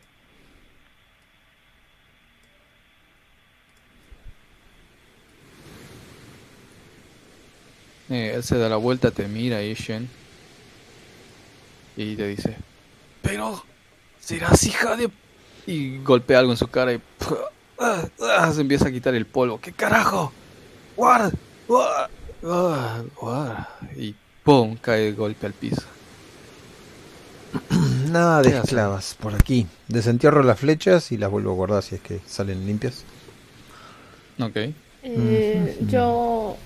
[8.08, 10.08] Eh, él se da la vuelta, te mira, Ishen.
[11.96, 12.56] Y te dice:
[13.22, 13.64] Pero,
[14.20, 15.10] serás hija de.
[15.66, 17.00] Y golpea algo en su cara y.
[17.78, 18.04] ah,
[18.38, 19.60] ah, se empieza a quitar el polvo.
[19.60, 20.32] ¿Qué carajo?
[20.96, 21.32] ¡Guard!
[21.68, 22.10] ¡Guard!
[22.42, 23.66] ¡Guard!
[23.96, 24.76] Y ¡pum!
[24.80, 25.82] cae de golpe al piso.
[28.10, 29.66] Nada de esclavas por aquí.
[29.88, 33.04] Desentierro las flechas y las vuelvo a guardar si es que salen limpias.
[34.40, 34.56] Ok.
[35.08, 36.56] Eh, yo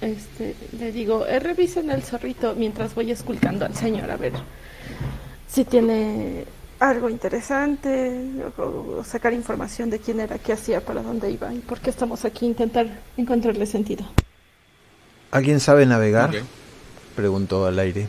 [0.00, 4.34] este, le digo, eh, revisen el zorrito mientras voy esculcando al señor a ver
[5.48, 6.44] si tiene
[6.80, 8.20] algo interesante
[8.56, 11.90] o, o sacar información de quién era, qué hacía, para dónde iba y por qué
[11.90, 14.04] estamos aquí, intentar encontrarle sentido.
[15.30, 16.30] ¿Alguien sabe navegar?
[17.16, 18.08] Preguntó al aire.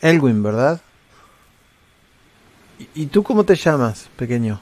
[0.00, 0.80] Elwin, ¿verdad?
[2.78, 4.60] ¿Y, y tú cómo te llamas, pequeño?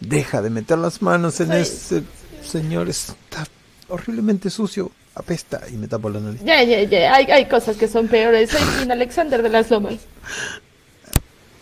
[0.00, 2.02] Deja de meter las manos en Soy- ese
[2.44, 2.88] señor.
[2.88, 3.44] Está
[3.88, 4.90] horriblemente sucio.
[5.14, 6.40] Apesta y me tapo la nariz.
[6.44, 8.50] Ya, ya, ya, hay, hay cosas que son peores.
[8.50, 10.00] Soy Finn Alexander de las Lomas.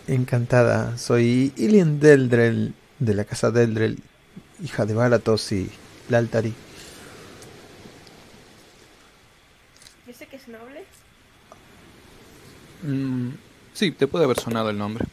[0.07, 0.97] Encantada.
[0.97, 3.99] Soy Ilian Deldrel, de la casa Deldrel,
[4.63, 5.69] hija de Baratos y
[6.09, 6.53] Laltari.
[10.07, 10.83] ¿Dice que es noble?
[12.81, 13.35] Mm,
[13.73, 15.05] sí, te puede haber sonado el nombre.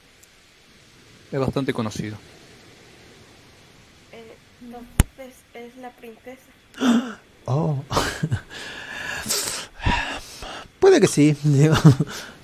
[1.30, 2.16] Es bastante conocido.
[4.12, 6.40] Eh, entonces es la princesa.
[7.52, 7.82] Oh.
[10.78, 11.36] Puede que sí.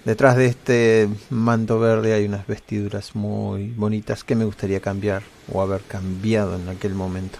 [0.04, 5.22] Detrás de este manto verde hay unas vestiduras muy bonitas que me gustaría cambiar
[5.52, 7.38] o haber cambiado en aquel momento.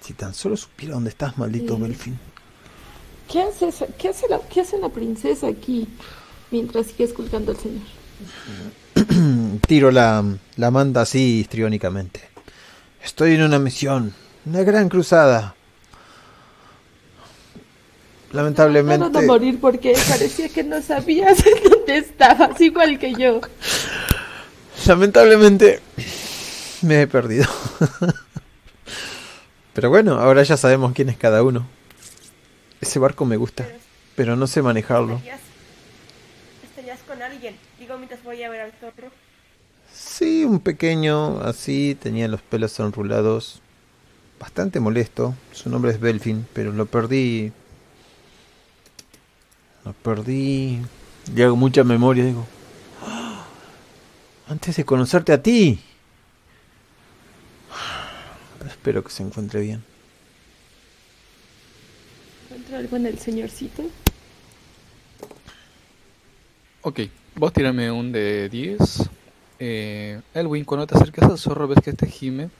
[0.00, 1.82] Si tan solo supiera dónde estás, maldito Sí.
[1.82, 2.18] Belfin.
[3.30, 5.88] ¿Qué hace, esa- qué, hace la, ¿Qué hace la princesa aquí
[6.50, 7.82] mientras sigue esculcando al señor?
[9.66, 10.24] Tiro la,
[10.56, 12.20] la manta así histriónicamente.
[13.04, 14.12] Estoy en una misión,
[14.44, 15.54] una gran cruzada.
[18.32, 19.10] Lamentablemente.
[19.10, 23.40] No, morir porque parecía que no sabías dónde estabas, igual que yo.
[24.86, 25.80] Lamentablemente
[26.82, 27.46] me he perdido.
[29.72, 31.66] Pero bueno, ahora ya sabemos quién es cada uno.
[32.80, 33.66] Ese barco me gusta,
[34.16, 35.20] pero no sé manejarlo.
[36.64, 37.56] ¿Estarías con alguien?
[37.78, 39.10] Digo, mientras voy a ver al zorro.
[39.94, 43.62] Sí, un pequeño, así, tenía los pelos enrulados.
[44.40, 45.34] Bastante molesto.
[45.52, 47.52] Su nombre es Belfin, pero lo perdí.
[49.84, 50.80] Lo perdí.
[51.34, 52.46] Y hago mucha memoria, digo.
[53.02, 53.44] ¡Ah!
[54.48, 55.80] Antes de conocerte a ti.
[58.66, 59.84] Espero que se encuentre bien.
[62.44, 63.82] ¿Encuentra algo en el señorcito?
[66.82, 67.00] Ok,
[67.36, 69.08] vos tirame un de 10.
[69.60, 72.50] Eh, Elwin, cuando te acercas al zorro ves que este gime.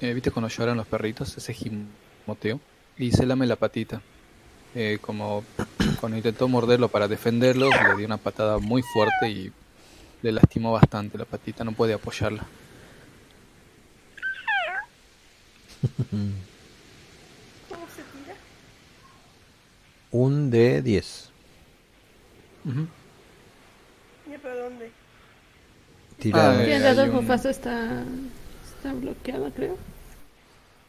[0.00, 2.60] Eh, Viste cuando lloran los perritos, ese gimoteo.
[2.98, 4.02] Y se lame la patita.
[4.74, 5.44] Eh, como
[6.00, 9.52] cuando intentó morderlo para defenderlo, le dio una patada muy fuerte y
[10.22, 12.44] le lastimó bastante la patita, no puede apoyarla.
[17.68, 18.34] ¿Cómo se tira?
[20.10, 21.30] Un de 10.
[24.26, 24.90] ¿Y para dónde?
[26.18, 26.50] Tira.
[26.50, 28.02] Ah, eh, el dado un- está,
[28.76, 29.76] está bloqueada, creo.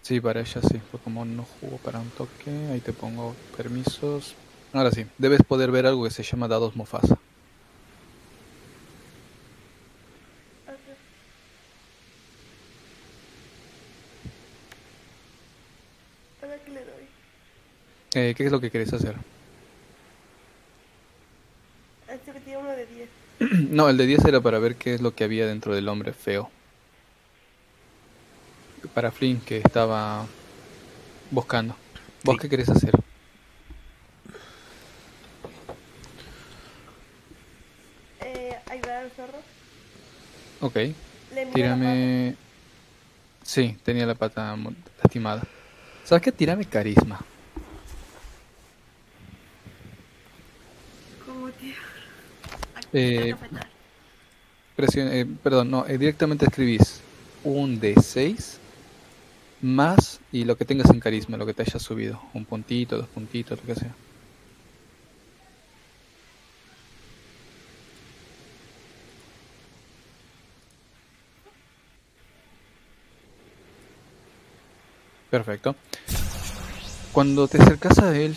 [0.01, 4.35] Sí, para ella sí, fue como no jugó para un toque, ahí te pongo permisos.
[4.73, 6.75] Ahora sí, debes poder ver algo que se llama dados
[16.67, 17.05] le doy.
[18.15, 19.15] Eh, ¿Qué es lo que querés hacer?
[22.09, 23.09] Este que tiene uno de 10.
[23.69, 26.11] No, el de 10 era para ver qué es lo que había dentro del hombre
[26.13, 26.49] feo.
[28.89, 30.25] Para Flynn, que estaba
[31.29, 31.75] buscando.
[32.23, 32.93] ¿Vos qué querés hacer?
[38.19, 39.39] Eh, ayudar al zorro.
[40.61, 40.77] Ok,
[41.53, 42.35] tírame...
[43.43, 44.55] Sí, tenía la pata
[45.01, 45.43] lastimada.
[46.03, 46.31] ¿Sabes qué?
[46.31, 47.19] Tírame carisma.
[51.25, 51.49] ¿Cómo,
[52.93, 53.33] Eh,
[54.77, 57.01] eh, perdón, no, eh, directamente escribís
[57.43, 58.60] un D6
[59.61, 62.21] más y lo que tengas en carisma, lo que te haya subido.
[62.33, 63.95] Un puntito, dos puntitos, lo que sea.
[75.29, 75.75] Perfecto.
[77.13, 78.35] Cuando te acercas a él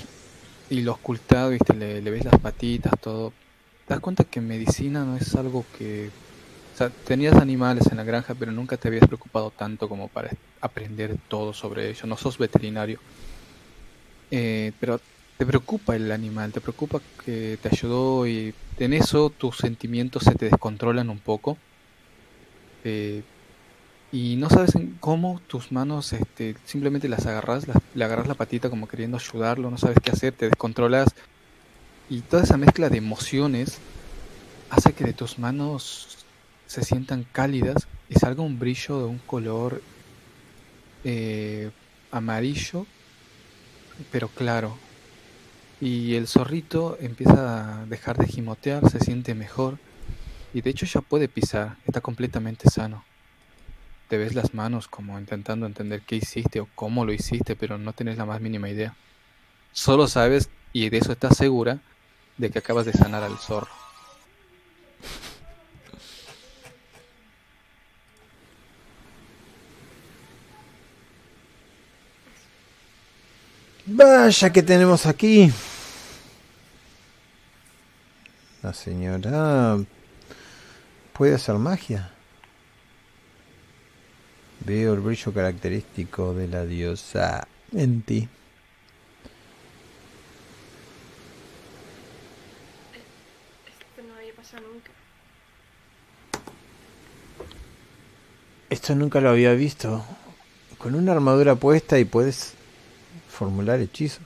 [0.70, 3.32] y lo ocultado, viste, le, le ves las patitas, todo,
[3.86, 6.10] te das cuenta que medicina no es algo que...
[6.74, 10.30] O sea, tenías animales en la granja, pero nunca te habías preocupado tanto como para
[10.64, 12.06] aprender todo sobre ello.
[12.06, 12.98] No sos veterinario.
[14.30, 15.00] Eh, pero
[15.38, 20.34] te preocupa el animal, te preocupa que te ayudó y en eso tus sentimientos se
[20.34, 21.56] te descontrolan un poco.
[22.84, 23.22] Eh,
[24.12, 28.70] y no sabes cómo tus manos este, simplemente las agarras, las- le agarras la patita
[28.70, 31.08] como queriendo ayudarlo, no sabes qué hacer, te descontrolas.
[32.08, 33.78] Y toda esa mezcla de emociones
[34.70, 36.18] hace que de tus manos
[36.66, 39.82] se sientan cálidas y salga un brillo de un color
[41.04, 41.70] eh,
[42.10, 42.86] amarillo,
[44.10, 44.76] pero claro.
[45.80, 49.78] Y el zorrito empieza a dejar de gimotear, se siente mejor
[50.54, 53.04] y de hecho ya puede pisar, está completamente sano.
[54.08, 57.92] Te ves las manos como intentando entender qué hiciste o cómo lo hiciste, pero no
[57.92, 58.94] tenés la más mínima idea.
[59.72, 61.80] Solo sabes, y de eso estás segura,
[62.38, 63.70] de que acabas de sanar al zorro.
[73.86, 75.52] Vaya que tenemos aquí.
[78.62, 79.76] La señora
[81.12, 82.10] puede hacer magia.
[84.60, 88.26] Veo el brillo característico de la diosa en ti.
[93.68, 94.90] Esto no había pasado nunca.
[98.70, 100.02] Esto nunca lo había visto.
[100.78, 102.54] Con una armadura puesta y puedes
[103.34, 104.24] formular hechizos.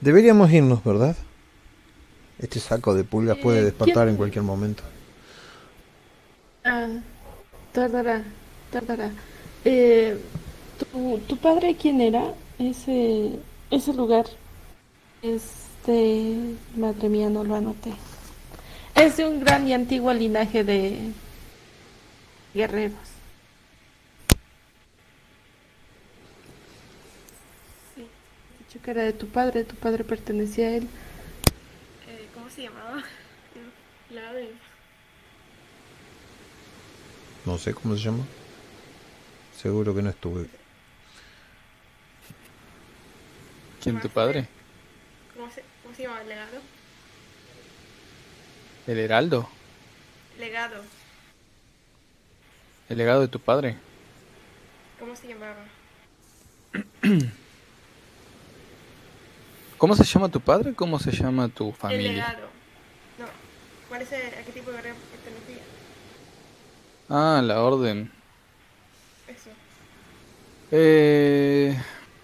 [0.00, 1.16] Deberíamos irnos, ¿verdad?
[2.38, 4.82] Este saco de pulgas puede Eh, despertar ¿quién- en cualquier momento.
[6.64, 6.88] Ah,
[7.72, 8.22] tardará,
[8.70, 9.10] tardará.
[9.64, 10.18] Eh,
[10.92, 12.34] ¿tu, ¿Tu padre quién era?
[12.58, 13.38] Ese,
[13.70, 14.26] ese lugar.
[15.22, 16.36] Este,
[16.76, 17.92] madre mía, no lo anoté.
[18.94, 20.98] Es de un gran y antiguo linaje de
[22.54, 22.98] guerreros.
[28.76, 30.88] Dicho que era de tu padre, tu padre pertenecía a él.
[32.08, 33.02] Eh, ¿Cómo se llamaba?
[34.10, 34.52] La de...
[37.46, 38.24] No sé cómo se llama.
[39.56, 40.46] Seguro que no estuve.
[43.82, 44.46] ¿Quién tu padre?
[45.34, 46.60] ¿Cómo se, cómo se llamaba el legado?
[48.86, 49.48] ¿El heraldo?
[50.38, 50.82] Legado.
[52.90, 53.76] ¿El legado de tu padre?
[55.00, 55.64] ¿Cómo se llamaba?
[59.78, 60.74] ¿Cómo se llama tu padre?
[60.74, 62.12] ¿Cómo se llama tu El familia?
[62.12, 62.48] legado.
[63.18, 63.26] No.
[63.88, 65.62] ¿Cuál es el, a qué tipo de guerrero pertenecía?
[67.08, 68.10] Ah, la orden.
[69.28, 69.50] Eso.
[70.70, 71.76] Eh,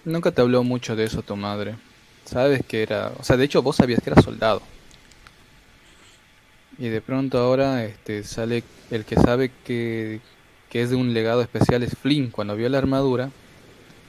[0.04, 1.74] nunca te habló mucho de eso tu madre.
[2.24, 4.62] Sabes que era, o sea, de hecho vos sabías que era soldado.
[6.78, 10.20] Y de pronto ahora este sale el que sabe que,
[10.70, 12.30] que es de un legado especial es Flynn.
[12.30, 13.30] Cuando vio la armadura,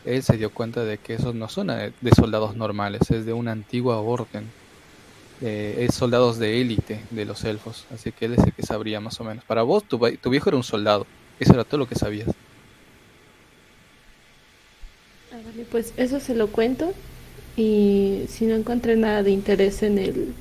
[0.05, 3.51] él se dio cuenta de que esos no son de soldados normales, es de una
[3.51, 4.49] antigua orden.
[5.41, 8.99] Eh, es soldados de élite de los elfos, así que él es el que sabría
[8.99, 9.43] más o menos.
[9.43, 11.05] Para vos, tu, tu viejo era un soldado,
[11.39, 12.29] eso era todo lo que sabías.
[15.71, 16.93] Pues eso se lo cuento.
[17.55, 20.33] Y si no encontré nada de interés en el,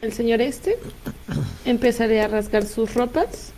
[0.00, 0.78] el señor este,
[1.64, 3.52] empezaré a rasgar sus ropas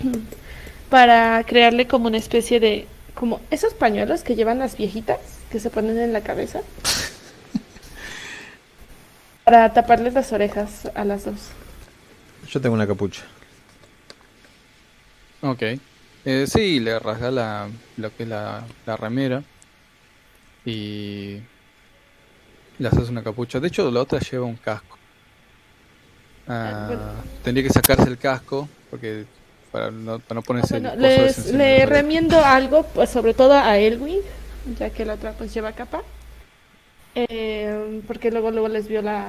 [0.90, 2.86] para crearle como una especie de,
[3.16, 5.18] como esos pañuelos que llevan las viejitas
[5.50, 6.60] que se ponen en la cabeza.
[9.44, 11.48] Para taparles las orejas a las dos.
[12.48, 13.22] Yo tengo una capucha.
[15.40, 15.62] Ok.
[16.24, 19.42] Eh, sí, le rasga la, lo que es la, la remera
[20.64, 21.40] y
[22.78, 23.60] le haces una capucha.
[23.60, 24.98] De hecho, la otra lleva un casco.
[26.48, 27.02] Ah, Ah, bueno.
[27.42, 29.24] Tendría que sacarse el casco porque
[29.76, 34.20] para no, para no ponerse Bueno, les, le remiendo algo, pues sobre todo a Elwin,
[34.78, 36.02] ya que la otra pues lleva capa.
[37.14, 39.28] Eh, porque luego luego les vio la...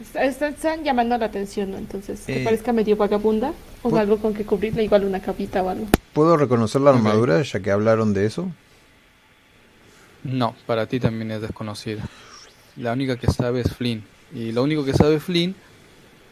[0.00, 1.78] está- está- Están llamando la atención, ¿no?
[1.78, 3.52] Entonces, que Eh, parezca medio vagabunda
[3.82, 5.86] o algo con que cubrirle, igual una capita o algo.
[6.12, 8.48] ¿Puedo reconocer la armadura ya que hablaron de eso?
[10.24, 12.02] No, para ti también es desconocida.
[12.76, 14.02] La única que sabe es Flynn.
[14.34, 15.54] Y lo único que sabe Flynn,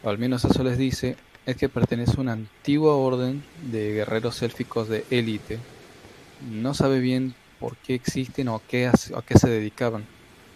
[0.02, 1.16] o al menos eso les dice,
[1.46, 5.58] es que pertenece a una antigua orden de guerreros élficos de élite.
[6.50, 10.04] No sabe bien por qué existen o a qué, a qué se dedicaban.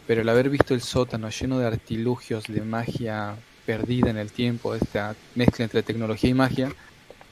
[0.07, 4.75] Pero el haber visto el sótano lleno de artilugios de magia perdida en el tiempo,
[4.75, 6.73] esta mezcla entre tecnología y magia,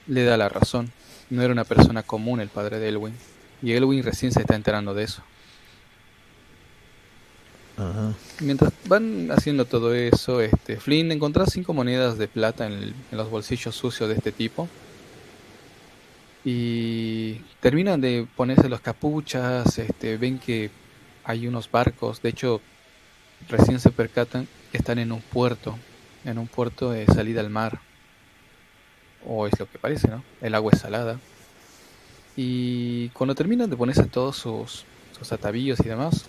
[0.07, 0.93] le da la razón.
[1.29, 3.15] No era una persona común el padre de Elwin.
[3.61, 5.23] Y Elwin recién se está enterando de eso.
[7.79, 8.13] Ajá.
[8.41, 13.31] Mientras van haciendo todo eso, este, Flynn encontró cinco monedas de plata en, en los
[13.31, 14.69] bolsillos sucios de este tipo.
[16.45, 20.71] Y terminan de ponerse los capuchas, este, ven que
[21.25, 22.61] hay unos barcos, de hecho,
[23.49, 25.79] recién se percatan que están en un puerto,
[26.25, 27.81] en un puerto de salida al mar.
[29.27, 30.25] O es lo que parece, ¿no?
[30.41, 31.21] El agua es salada.
[32.35, 34.85] Y cuando terminan de ponerse todos sus,
[35.19, 36.27] sus atavíos y demás,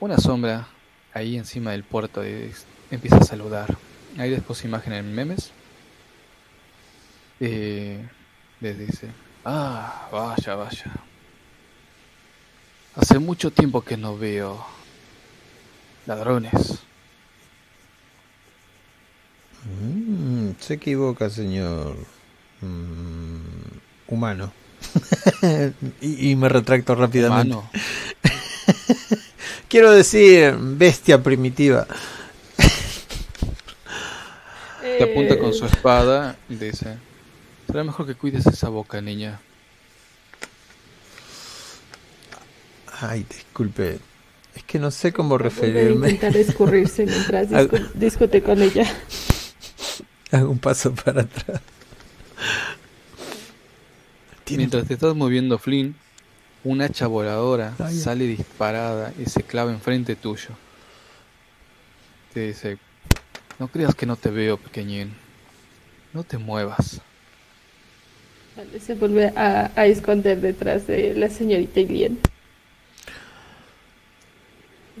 [0.00, 0.68] una sombra
[1.12, 2.52] ahí encima del puerto y
[2.90, 3.76] empieza a saludar.
[4.16, 5.52] Ahí después imagen en memes.
[7.40, 8.04] Eh,
[8.60, 9.08] les dice,
[9.44, 10.92] ah, vaya, vaya.
[12.96, 14.64] Hace mucho tiempo que no veo
[16.06, 16.80] ladrones.
[19.64, 21.96] Mm, se equivoca, señor.
[22.60, 23.38] Mm,
[24.08, 24.52] humano.
[26.00, 27.54] y, y me retracto rápidamente.
[27.54, 27.70] Mano,
[29.68, 31.86] Quiero decir, bestia primitiva.
[34.80, 36.96] te apunta con su Eh, espada y dice,
[37.66, 39.40] será mejor que cuides esa boca, niña.
[43.00, 43.98] Ay, disculpe.
[44.54, 46.10] Es que no sé cómo a referirme.
[46.10, 48.86] intentar escurrirse mientras discu- discute con ella.
[50.32, 51.60] Hago un paso para atrás.
[54.50, 55.94] Mientras te estás moviendo, Flynn,
[56.64, 60.50] una hacha voladora sale disparada y se clava enfrente tuyo.
[62.34, 62.78] Te dice,
[63.58, 65.12] no creas que no te veo, pequeñín.
[66.12, 67.00] No te muevas.
[68.56, 72.18] Vale, se vuelve a, a esconder detrás de la señorita Ilien.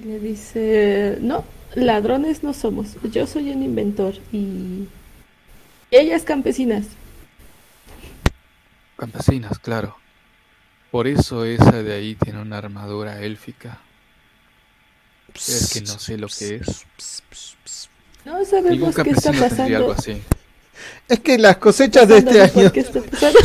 [0.04, 1.44] Le dice, no,
[1.74, 2.96] ladrones no somos.
[3.10, 4.86] Yo soy un inventor y
[5.90, 6.86] ellas campesinas.
[8.96, 9.96] Campesinas, claro.
[10.90, 13.78] Por eso esa de ahí tiene una armadura élfica.
[15.34, 16.86] Es que no sé lo que es.
[18.24, 19.92] No sabemos qué está algo pasando.
[19.92, 20.22] así.
[21.08, 23.38] Es que las cosechas de este año ¿por qué está pasando?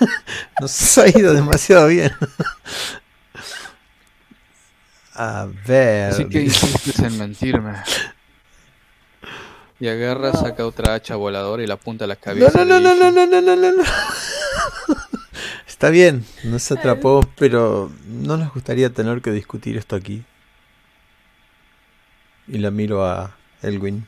[0.60, 2.12] nos ha ido demasiado bien.
[5.14, 6.12] A ver.
[6.12, 7.74] Así que insistes en mentirme.
[9.78, 12.64] Y agarra, saca otra hacha voladora y la apunta a la cabeza.
[12.64, 13.82] No, no, no, no, no, no, no, no, no.
[15.80, 20.22] Está bien, no se atrapó, pero no nos gustaría tener que discutir esto aquí.
[22.46, 24.06] Y la miro a Elwin.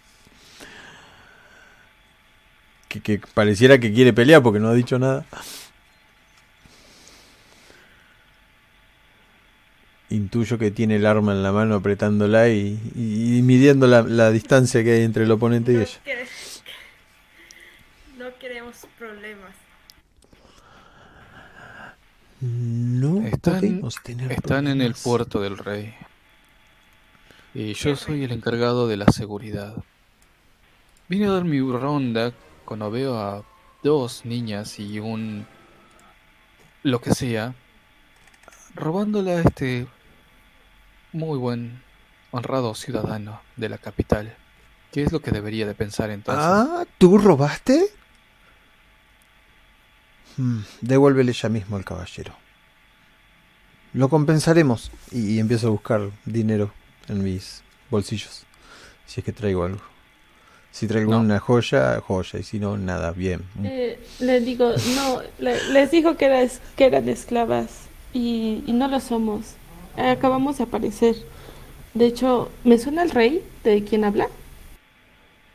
[2.89, 5.25] Que, que pareciera que quiere pelear porque no ha dicho nada.
[10.11, 14.31] Intuyo que tiene el arma en la mano apretándola y, y- y midiendo la, la
[14.31, 16.01] distancia que hay entre el oponente y ella.
[18.19, 19.62] no queremos problemas.
[22.43, 25.95] No Están, tener están en el puerto del rey.
[27.55, 29.77] Y yo soy el encargado de la seguridad.
[31.09, 32.33] Vine a dar mi ronda
[32.65, 33.45] cuando veo a
[33.85, 35.47] dos niñas y un...
[36.83, 37.55] lo que sea,
[38.75, 39.87] robándole a este
[41.13, 41.81] muy buen,
[42.33, 44.35] honrado ciudadano de la capital.
[44.91, 46.45] ¿Qué es lo que debería de pensar entonces?
[46.45, 47.87] Ah, ¿tú robaste?
[50.37, 52.33] Hmm, devuélvele ya mismo al caballero.
[53.95, 54.91] Lo compensaremos.
[55.11, 56.73] Y, y empiezo a buscar dinero
[57.09, 58.45] en mis bolsillos.
[59.07, 59.81] Si es que traigo algo.
[60.71, 61.21] Si traigo No.
[61.21, 62.39] una joya, joya.
[62.39, 63.43] Y si no, nada, bien.
[63.63, 67.69] Eh, le digo, no, le- les dijo que, era es- que eran esclavas
[68.15, 69.55] y, y no lo somos.
[69.99, 71.15] Acabamos de aparecer.
[71.93, 74.29] De hecho, ¿me suena el rey de quien habla?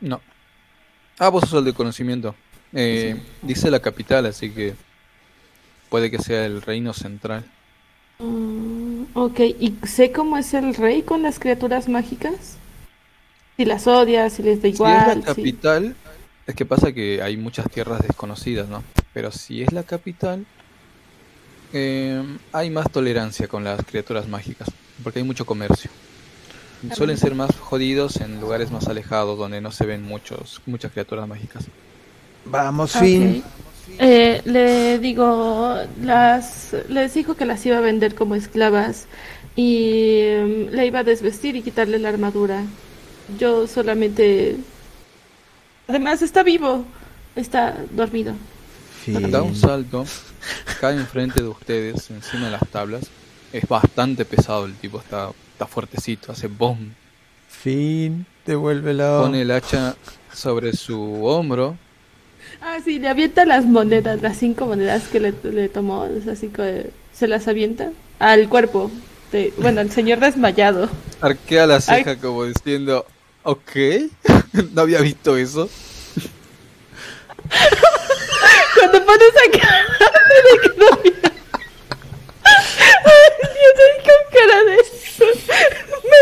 [0.00, 0.20] No.
[1.18, 2.36] Ah, vos sos el de conocimiento.
[2.74, 4.74] Eh, Dice la capital, así que
[5.88, 7.44] puede que sea el reino central.
[8.20, 12.56] Mm, ok, ¿y sé cómo es el rey con las criaturas mágicas?
[13.56, 15.04] Si las odia, si les da Si es igual.
[15.06, 15.96] la si- capital,
[16.46, 18.82] es que pasa que hay muchas tierras desconocidas, ¿no?
[19.12, 20.46] Pero si es la capital,
[21.72, 22.22] eh,
[22.52, 24.68] hay más tolerancia con las criaturas mágicas,
[25.02, 25.90] porque hay mucho comercio.
[26.94, 31.26] Suelen ser más jodidos en lugares más alejados, donde no se ven muchos, muchas criaturas
[31.26, 31.64] mágicas.
[32.50, 33.02] Vamos, Ok.
[33.02, 33.44] fin.
[33.98, 39.06] Eh, le digo, las, les dijo que las iba a vender como esclavas
[39.56, 42.62] y em, le iba a desvestir y quitarle la armadura.
[43.38, 44.56] Yo solamente...
[45.88, 46.84] Además está vivo,
[47.34, 48.34] está dormido.
[49.04, 49.30] Fin.
[49.30, 50.04] Da un salto,
[50.80, 53.06] cae enfrente de ustedes, encima de las tablas.
[53.52, 56.94] Es bastante pesado el tipo, está, está fuertecito, hace boom.
[57.48, 58.26] Fin.
[58.46, 59.22] Devuélvelo.
[59.22, 59.96] Pone el hacha
[60.32, 61.76] sobre su hombro
[62.60, 66.62] Ah, sí, le avienta las monedas, las cinco monedas que le, le tomó, esas cinco,
[66.62, 68.90] de- se las avienta al cuerpo.
[69.32, 70.88] De, bueno, al señor desmayado.
[71.20, 73.04] Arquea la ceja como diciendo,
[73.42, 73.70] ok,
[74.72, 75.68] no había visto eso.
[78.74, 79.84] Cuando pone esa cara
[80.44, 81.32] de que no mira.
[82.44, 85.24] Ay, Dios, ay, con cara de eso.
[86.04, 86.18] Me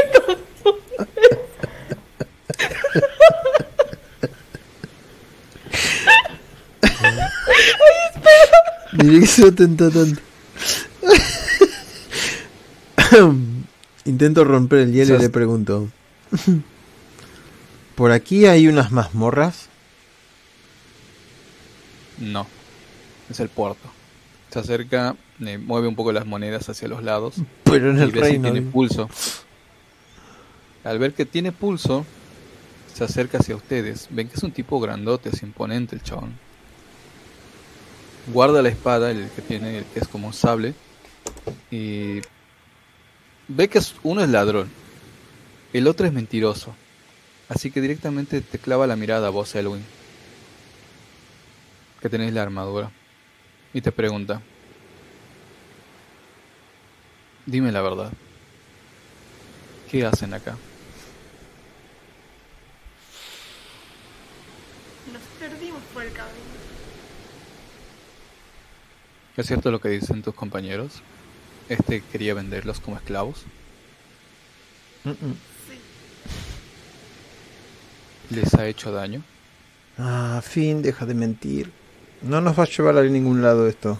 [7.47, 9.05] confunde.
[9.05, 10.21] Mire que se tanto.
[14.05, 15.89] Intento romper el hielo y le pregunto.
[17.95, 19.69] ¿Por aquí hay unas mazmorras?
[22.19, 22.47] No,
[23.31, 23.89] es el puerto.
[24.51, 28.43] Se acerca, eh, mueve un poco las monedas hacia los lados Pero en el reino.
[28.45, 28.73] tiene digo.
[28.73, 29.09] pulso.
[30.85, 32.07] Al ver que tiene pulso,
[32.95, 34.09] se acerca hacia ustedes.
[34.11, 36.39] Ven que es un tipo grandote, es imponente el chabón.
[38.29, 40.75] Guarda la espada, el que tiene, el que es como sable,
[41.71, 42.21] y
[43.47, 44.69] ve que uno es ladrón,
[45.73, 46.75] el otro es mentiroso.
[47.49, 49.85] Así que directamente te clava la mirada a vos, Elwin,
[52.01, 52.91] que tenéis la armadura,
[53.73, 54.43] y te pregunta,
[57.47, 58.13] dime la verdad,
[59.89, 60.57] ¿qué hacen acá?
[65.13, 66.57] Nos perdimos por el camino.
[69.37, 71.03] ¿Es cierto lo que dicen tus compañeros?
[71.69, 73.45] Este quería venderlos como esclavos.
[75.05, 75.37] Mm, mm.
[75.69, 75.79] Sí.
[78.35, 79.23] ¿Les ha hecho daño?
[79.99, 81.71] Ah, fin, deja de mentir.
[82.23, 83.99] No nos va a llevar a ningún lado esto.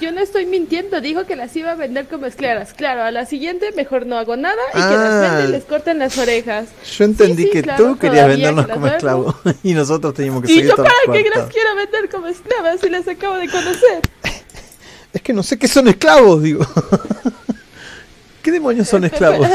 [0.00, 2.74] Yo no estoy mintiendo, dijo que las iba a vender como esclavas.
[2.74, 5.20] Claro, a la siguiente mejor no hago nada y que las Ah.
[5.20, 6.68] venda y les corten las orejas.
[6.98, 10.52] Yo entendí sí, que claro, tú querías vendernos que como esclavos y nosotros teníamos que
[10.52, 14.00] Y seguir yo para qué las quiero vender como esclavas si las acabo de conocer.
[15.10, 16.66] Es que no sé qué son esclavos, digo.
[18.42, 19.48] ¿Qué demonios son esclavos?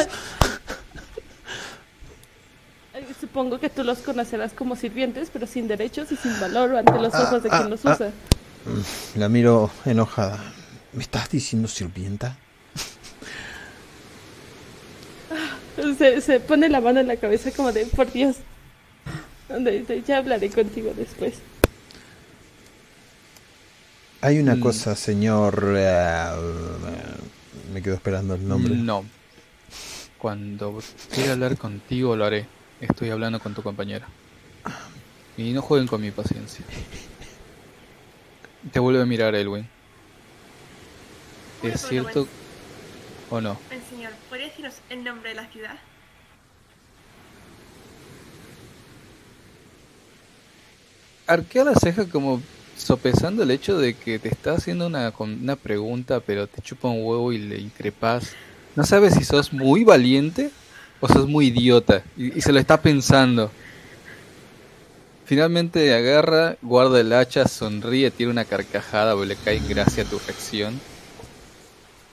[3.19, 7.13] Supongo que tú los conocerás como sirvientes, pero sin derechos y sin valor ante los
[7.13, 7.93] Ah, ojos de ah, quien los ah.
[7.93, 8.11] usa.
[9.15, 10.53] La miro enojada.
[10.93, 12.37] ¿Me estás diciendo sirvienta?
[15.97, 18.37] Se, se pone la mano en la cabeza como de, por Dios.
[19.49, 21.35] De- de- Ya hablaré contigo después.
[24.21, 24.59] Hay una Mm.
[24.59, 25.73] cosa, señor.
[25.75, 26.27] eh,
[27.73, 28.75] me quedo esperando el nombre.
[28.75, 29.03] No.
[30.19, 30.79] Cuando
[31.13, 32.45] quiera hablar contigo lo haré.
[32.79, 34.07] Estoy hablando con tu compañera.
[35.37, 36.63] Y no jueguen con mi paciencia.
[38.71, 39.67] Te vuelve a mirar Elwin.
[41.61, 42.27] ¿Es cierto
[43.29, 43.57] o no?
[43.69, 45.75] buen señor, ¿podría decirnos el nombre de la ciudad?
[51.27, 52.41] Arquea la ceja como
[52.77, 56.89] sopesando el hecho de que te está haciendo una, con- una pregunta, pero te chupa
[56.89, 58.33] un huevo y le increpas.
[58.75, 60.49] No sabes si sos muy valiente
[60.99, 62.03] o sos muy idiota.
[62.17, 63.51] Y, y se lo está pensando.
[65.25, 70.79] Finalmente agarra, guarda el hacha, sonríe, tiene una carcajada, porque le cae gracia tu reacción.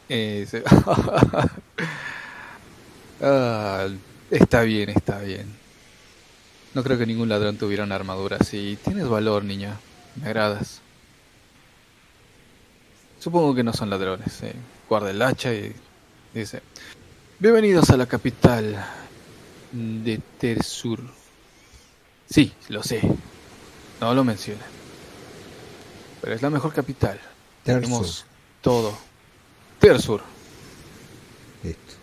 [0.09, 0.63] Eh, dice,
[3.21, 3.89] "Ah,
[4.31, 5.47] está bien, está bien.
[6.75, 8.79] No creo que ningún ladrón tuviera una armadura así.
[8.85, 9.77] Tienes valor, niña.
[10.17, 10.81] Me agradas.
[13.19, 14.43] Supongo que no son ladrones.
[14.43, 14.55] eh.
[14.89, 15.73] Guarda el hacha y
[16.33, 16.63] dice:
[17.41, 18.77] Bienvenidos a la capital
[19.73, 21.01] de Tersur.
[22.31, 23.03] Sí, lo sé.
[24.01, 24.69] No lo mencionan.
[26.21, 27.21] Pero es la mejor capital.
[27.65, 27.83] Tersur.
[27.83, 28.25] Tenemos
[28.63, 28.97] todo.
[29.81, 30.23] Tersur.
[31.65, 31.95] Listo.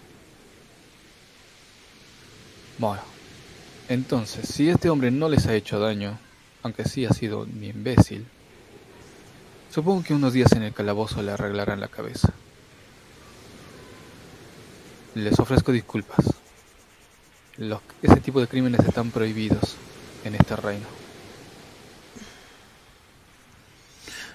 [2.78, 3.02] Bueno,
[3.88, 6.20] entonces, si este hombre no les ha hecho daño,
[6.62, 8.26] aunque sí ha sido un imbécil,
[9.72, 12.34] supongo que unos días en el calabozo le arreglarán la cabeza.
[15.16, 16.20] Les ofrezco disculpas.
[17.58, 19.78] Los, ese tipo de crímenes están prohibidos
[20.28, 20.86] en este reino.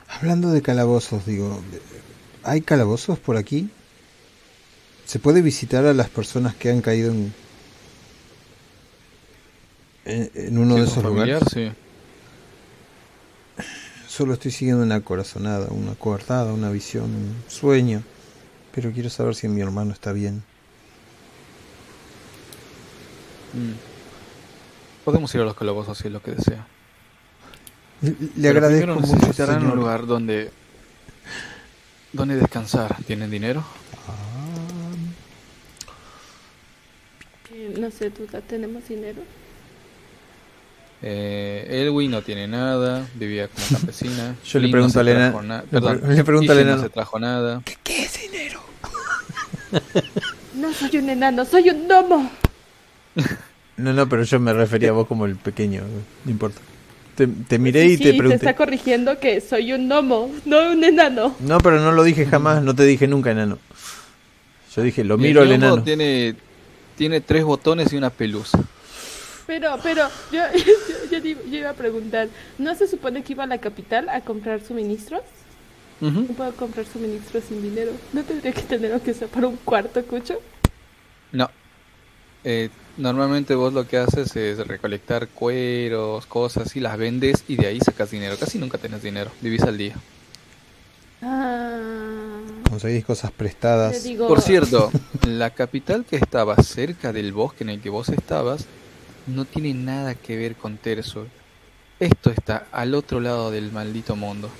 [0.08, 1.62] Hablando de calabozos, digo,
[2.42, 3.70] ¿hay calabozos por aquí?
[5.06, 7.34] ¿Se puede visitar a las personas que han caído en,
[10.04, 11.52] en, en uno de esos familiar, lugares?
[11.52, 11.72] sí.
[14.06, 18.02] Solo estoy siguiendo una corazonada, una coartada, una visión, un sueño.
[18.74, 20.44] Pero quiero saber si mi hermano está bien.
[23.52, 23.91] Mm.
[25.04, 26.66] Podemos ir a los calabozos si es lo que desea.
[28.00, 30.50] Le, le Pero agradezco mucho, necesitarán un lugar donde
[32.12, 32.96] donde descansar.
[33.06, 33.64] ¿Tienen dinero?
[34.08, 34.18] Ah,
[37.54, 39.20] Eh, no sé, ¿tú tenemos dinero?
[41.02, 44.36] Eh, Elwin no tiene nada, vivía como campesina.
[44.44, 47.62] Yo le pregunto no na- le perdón, le pregunto al Ishe no se trajo nada.
[47.82, 48.60] ¿Qué es dinero?
[50.54, 52.30] No soy un enano, soy un gnomo.
[53.76, 55.82] No, no, pero yo me refería a vos como el pequeño,
[56.24, 56.60] no importa.
[57.16, 58.34] Te, te miré y te sí, pregunté.
[58.46, 61.34] está corrigiendo que soy un gnomo, no un enano.
[61.40, 63.58] No, pero no lo dije jamás, no te dije nunca enano.
[64.74, 65.82] Yo dije, lo Y el miro al enano.
[65.82, 66.34] Tiene,
[66.96, 68.58] tiene tres botones y una pelusa.
[69.46, 70.40] Pero, pero, yo,
[71.10, 72.28] yo, yo iba- yo iba a preguntar,
[72.58, 75.22] ¿no se supone que iba a la capital a comprar suministros?
[76.00, 77.92] No puedo comprar suministros sin dinero.
[78.12, 80.40] ¿No tendría que tener que usar para un cuarto, Cucho?
[81.30, 81.48] No.
[82.44, 87.66] Eh, normalmente vos lo que haces es recolectar cueros, cosas y las vendes y de
[87.66, 88.36] ahí sacas dinero.
[88.38, 89.94] Casi nunca tenés dinero, vivís al día.
[91.22, 94.02] Ah, Conseguís cosas prestadas.
[94.02, 94.90] digo, Por cierto,
[95.26, 98.66] la capital que estaba cerca del bosque en el que vos estabas
[99.26, 101.28] no tiene nada que ver con Tersur.
[102.00, 104.50] Esto está al otro lado del maldito mundo.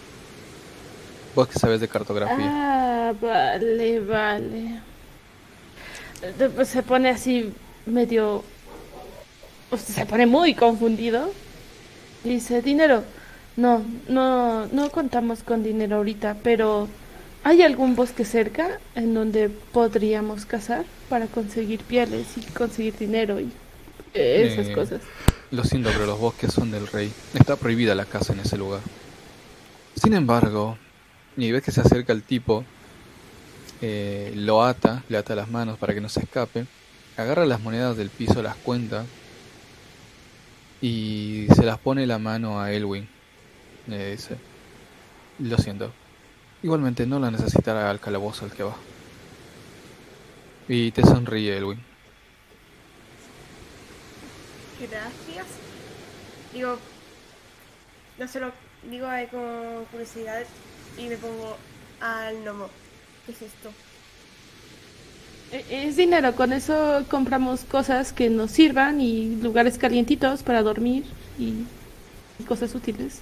[1.34, 2.46] Vos que sabes de cartografía.
[2.48, 4.80] Ah, vale, vale.
[6.64, 7.52] Se pone así
[7.86, 8.44] medio...
[9.70, 11.34] o sea, se pone muy confundido.
[12.24, 13.04] Dice, dinero.
[13.56, 16.88] No, no, no contamos con dinero ahorita, pero
[17.42, 23.52] ¿hay algún bosque cerca en donde podríamos cazar para conseguir pieles y conseguir dinero y
[24.40, 25.02] esas Eh, cosas?
[25.50, 27.12] Lo siento, pero los bosques son del rey.
[27.34, 28.82] Está prohibida la caza en ese lugar.
[29.94, 30.78] Sin embargo,
[31.36, 32.64] y ves que se acerca el tipo,
[33.80, 36.66] eh, lo ata, le ata las manos para que no se escape,
[37.16, 39.04] agarra las monedas del piso, las cuenta
[40.80, 43.08] y se las pone la mano a Elwin.
[43.86, 44.36] Le dice,
[45.38, 45.92] lo siento.
[46.62, 48.76] Igualmente no la necesitará al calabozo al que va.
[50.68, 51.80] Y te sonríe Elwin.
[54.80, 55.46] Gracias.
[56.52, 56.78] Digo,
[58.18, 58.52] no solo
[58.88, 60.44] digo ahí con curiosidad
[60.98, 61.56] y me pongo
[62.00, 62.68] al gnomo.
[63.26, 63.72] ¿Qué es esto?
[65.52, 71.04] Eh, Es dinero, con eso compramos cosas que nos sirvan y lugares calientitos para dormir
[71.38, 71.64] y,
[72.46, 73.20] cosas útiles.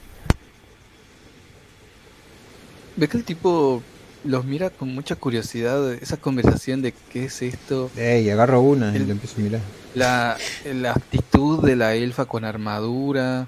[2.96, 3.82] Ve que el tipo
[4.24, 7.90] los mira con mucha curiosidad esa conversación de qué es esto.
[7.96, 9.60] Ey, agarro una y lo empiezo a mirar.
[9.94, 13.46] La, la actitud de la elfa con armadura,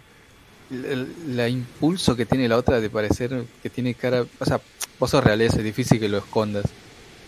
[0.70, 4.60] el, impulso que tiene la otra de parecer que tiene cara, o sea,
[4.98, 6.64] vos sos realeza, es difícil que lo escondas.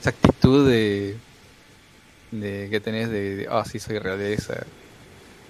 [0.00, 1.16] Esa actitud de,
[2.40, 4.64] de que tenés de, ah, sí, soy realeza.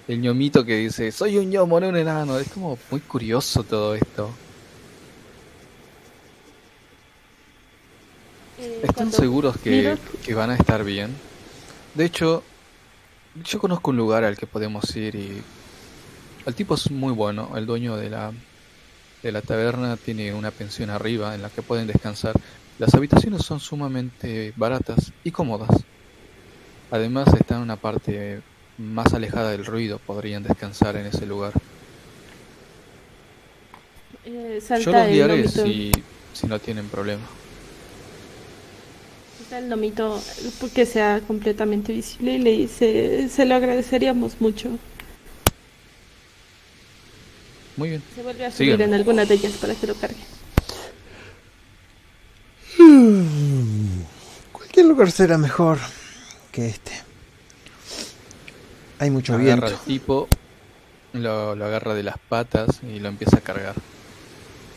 [0.07, 2.37] El ñomito que dice, soy un ñomo, no un enano.
[2.37, 4.29] Es como muy curioso todo esto.
[8.59, 11.15] Eh, ¿Están seguros que, que, van a estar bien?
[11.93, 12.43] De hecho,
[13.43, 15.41] yo conozco un lugar al que podemos ir y
[16.45, 17.51] el tipo es muy bueno.
[17.55, 18.31] El dueño de la,
[19.23, 22.39] de la taberna tiene una pensión arriba en la que pueden descansar.
[22.77, 25.85] Las habitaciones son sumamente baratas y cómodas.
[26.91, 28.41] Además está en una parte
[28.77, 29.99] más alejada del ruido.
[29.99, 31.53] Podrían descansar en ese lugar.
[34.25, 35.91] Eh, yo los guiaré si,
[36.33, 37.23] si no tienen problema
[39.57, 40.21] el nomito
[40.59, 44.77] porque sea completamente visible y le dice, se lo agradeceríamos mucho.
[47.77, 48.03] Muy bien.
[48.15, 50.23] Se vuelve a subir en alguna de ellas para que lo cargue.
[54.51, 55.77] Cualquier lugar será mejor
[56.55, 56.91] que este.
[58.99, 59.67] Hay mucho agarra viento.
[59.67, 60.27] El tipo
[61.13, 63.75] lo, lo agarra de las patas y lo empieza a cargar.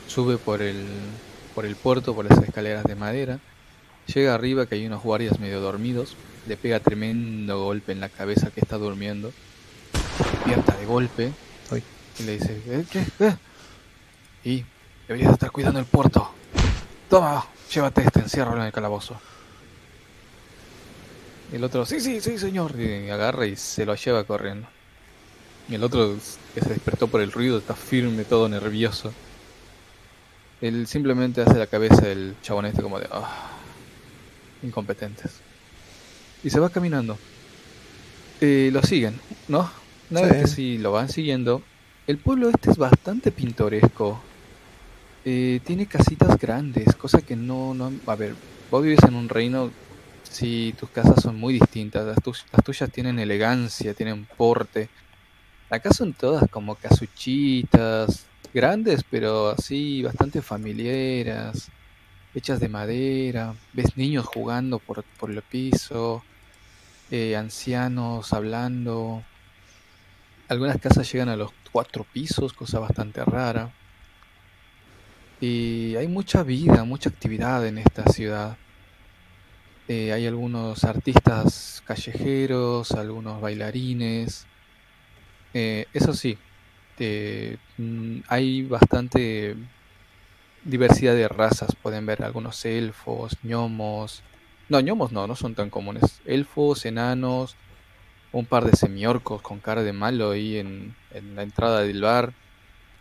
[0.08, 0.84] Sube por el,
[1.54, 3.38] por el puerto, por las escaleras de madera
[4.14, 8.50] Llega arriba que hay unos guardias medio dormidos, le pega tremendo golpe en la cabeza
[8.50, 9.32] que está durmiendo,
[10.32, 11.32] despierta de golpe
[12.18, 13.04] y le dice, ¿Eh, ¿qué?
[13.20, 13.36] ¿Eh?
[14.44, 14.64] Y
[15.06, 16.32] deberías estar cuidando el puerto.
[17.10, 19.20] Toma, llévate este, encierro en el calabozo.
[21.52, 24.68] El otro, sí, sí, sí, señor, y agarra y se lo lleva corriendo.
[25.68, 26.16] Y el otro,
[26.54, 29.12] que se despertó por el ruido, está firme, todo nervioso.
[30.60, 33.06] Él simplemente hace la cabeza del chabón este como de...
[33.10, 33.52] Ah,
[34.62, 35.40] incompetentes.
[36.42, 37.18] Y se va caminando.
[38.40, 39.70] Eh, lo siguen, ¿no?
[40.10, 41.62] Una vez que sí lo van siguiendo,
[42.06, 44.20] el pueblo este es bastante pintoresco.
[45.24, 47.92] Eh, tiene casitas grandes, cosa que no, no...
[48.06, 48.34] A ver,
[48.70, 49.70] vos vives en un reino,
[50.22, 52.18] si tus casas son muy distintas, las,
[52.52, 54.88] las tuyas tienen elegancia, tienen porte.
[55.70, 61.70] Acá son todas como casuchitas, grandes, pero así bastante familiares
[62.34, 66.22] hechas de madera, ves niños jugando por, por el piso,
[67.10, 69.22] eh, ancianos hablando.
[70.48, 73.72] Algunas casas llegan a los cuatro pisos, cosa bastante rara.
[75.40, 78.56] Y hay mucha vida, mucha actividad en esta ciudad.
[79.88, 84.46] Eh, hay algunos artistas callejeros, algunos bailarines.
[85.54, 86.36] Eh, eso sí,
[87.78, 89.56] mm, hay bastante
[90.64, 91.74] diversidad de razas.
[91.74, 94.22] Pueden ver algunos elfos, gnomos.
[94.68, 96.20] No, gnomos no, no son tan comunes.
[96.26, 97.56] Elfos, enanos,
[98.32, 100.94] un par de semiorcos con cara de malo ahí en,
[101.34, 102.34] la entrada del bar.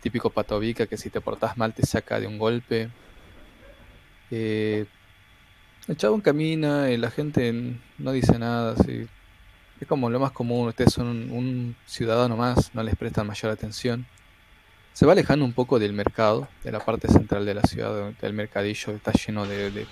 [0.00, 2.88] Típico patovica que si te portas mal te saca de un golpe.
[4.30, 4.86] Eh,
[5.88, 8.74] el chabón camina y la gente no dice nada.
[9.80, 10.68] Es como lo más común.
[10.68, 14.06] Ustedes son un ciudadano más, no les prestan mayor atención.
[14.92, 18.32] Se va alejando un poco del mercado, de la parte central de la ciudad, del
[18.32, 19.86] mercadillo, está lleno de,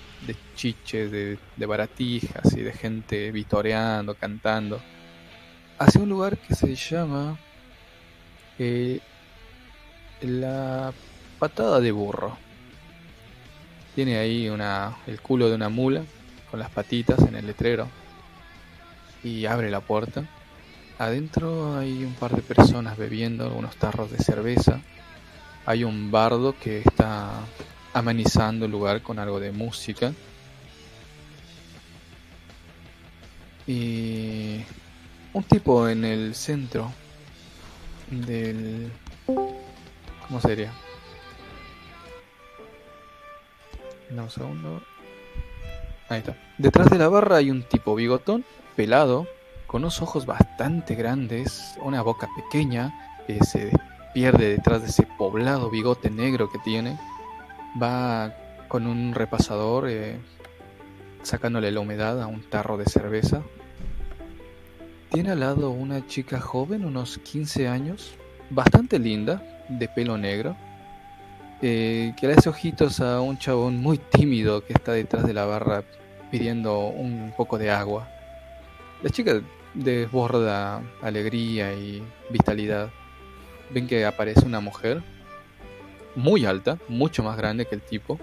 [0.55, 4.81] chiches, de, baratijas y de gente vitoreando, cantando,
[5.79, 7.39] hacia un lugar que se llama
[8.59, 8.99] eh,
[10.21, 10.91] la
[11.39, 12.46] patada de burro.
[13.97, 16.03] Tiene ahí una, el culo de una mula
[16.51, 17.89] con las patitas en el letrero
[19.23, 20.23] y abre la puerta.
[20.99, 24.81] Adentro hay un par de personas bebiendo algunos tarros de cerveza
[25.67, 27.41] hay un bardo que está
[27.93, 30.13] amenizando el lugar con algo de música.
[33.67, 34.61] Y
[35.33, 36.89] un tipo en el centro
[38.09, 38.89] del...
[39.25, 40.71] ¿Cómo sería?
[46.09, 46.35] Ahí está.
[46.57, 49.27] Detrás de la barra hay un tipo bigotón, pelado,
[49.65, 52.93] con unos ojos bastante grandes, una boca pequeña,
[53.27, 53.71] que se
[54.13, 56.97] pierde detrás de ese poblado bigote negro que tiene.
[57.81, 58.33] Va
[58.67, 60.17] con un repasador eh,
[61.23, 63.43] sacándole la humedad a un tarro de cerveza.
[65.11, 68.15] Tiene al lado una chica joven, unos 15 años,
[68.49, 70.55] bastante linda, de pelo negro,
[71.61, 75.45] eh, que le hace ojitos a un chabón muy tímido que está detrás de la
[75.45, 75.83] barra
[76.31, 78.07] pidiendo un poco de agua.
[79.01, 79.41] La chica
[79.73, 82.89] desborda alegría y vitalidad
[83.71, 85.01] ven que aparece una mujer
[86.15, 88.19] muy alta, mucho más grande que el tipo,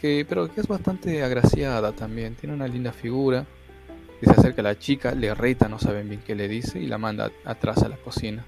[0.00, 3.46] que, pero que es bastante agraciada también, tiene una linda figura.
[4.20, 6.86] Y se acerca a la chica, le reta, no saben bien qué le dice, y
[6.86, 8.46] la manda atrás a la cocina.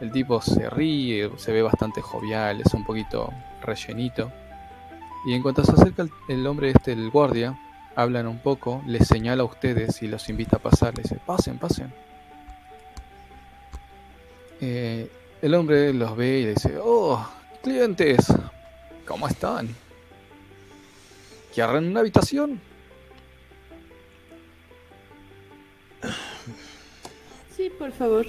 [0.00, 4.30] El tipo se ríe, se ve bastante jovial, es un poquito rellenito.
[5.26, 7.58] Y en cuanto se acerca el, el hombre este, el guardia,
[7.96, 11.58] hablan un poco, les señala a ustedes y los invita a pasar, les dice, pasen,
[11.58, 11.92] pasen.
[14.60, 15.10] Eh,
[15.42, 17.28] el hombre los ve y le dice, oh,
[17.62, 18.32] clientes,
[19.04, 19.74] ¿cómo están?
[21.52, 22.60] ¿Quieren una habitación?
[27.56, 28.26] Sí, por favor.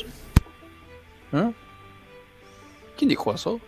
[1.34, 1.53] ¿Eh?
[2.97, 3.60] ¿Quién dijo eso?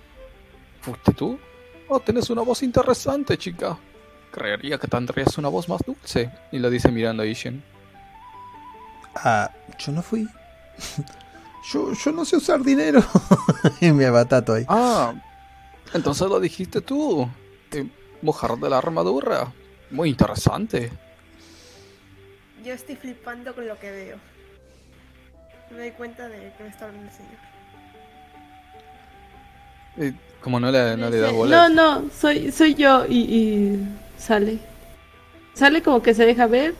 [0.81, 1.39] ¿Fuiste tú?
[1.87, 3.77] Oh, tenés una voz interesante, chica.
[4.31, 6.31] Creería que tendrías una voz más dulce.
[6.51, 7.63] Y lo dice mirando a Ishin.
[9.15, 10.27] Ah, yo no fui.
[11.71, 13.03] yo, yo no sé usar dinero.
[13.81, 14.65] y me abatato ahí.
[14.67, 15.13] Ah,
[15.93, 17.29] entonces lo dijiste tú.
[17.71, 17.87] Eh,
[18.21, 19.51] mujer de la armadura.
[19.89, 20.91] Muy interesante.
[22.63, 24.17] Yo estoy flipando con lo que veo.
[25.71, 27.50] Me doy cuenta de que me está hablando el señor.
[30.41, 31.69] Como no le, no le da Dice, bola.
[31.69, 33.87] No, no, soy, soy yo y, y
[34.17, 34.57] sale.
[35.53, 36.73] Sale como que se deja ver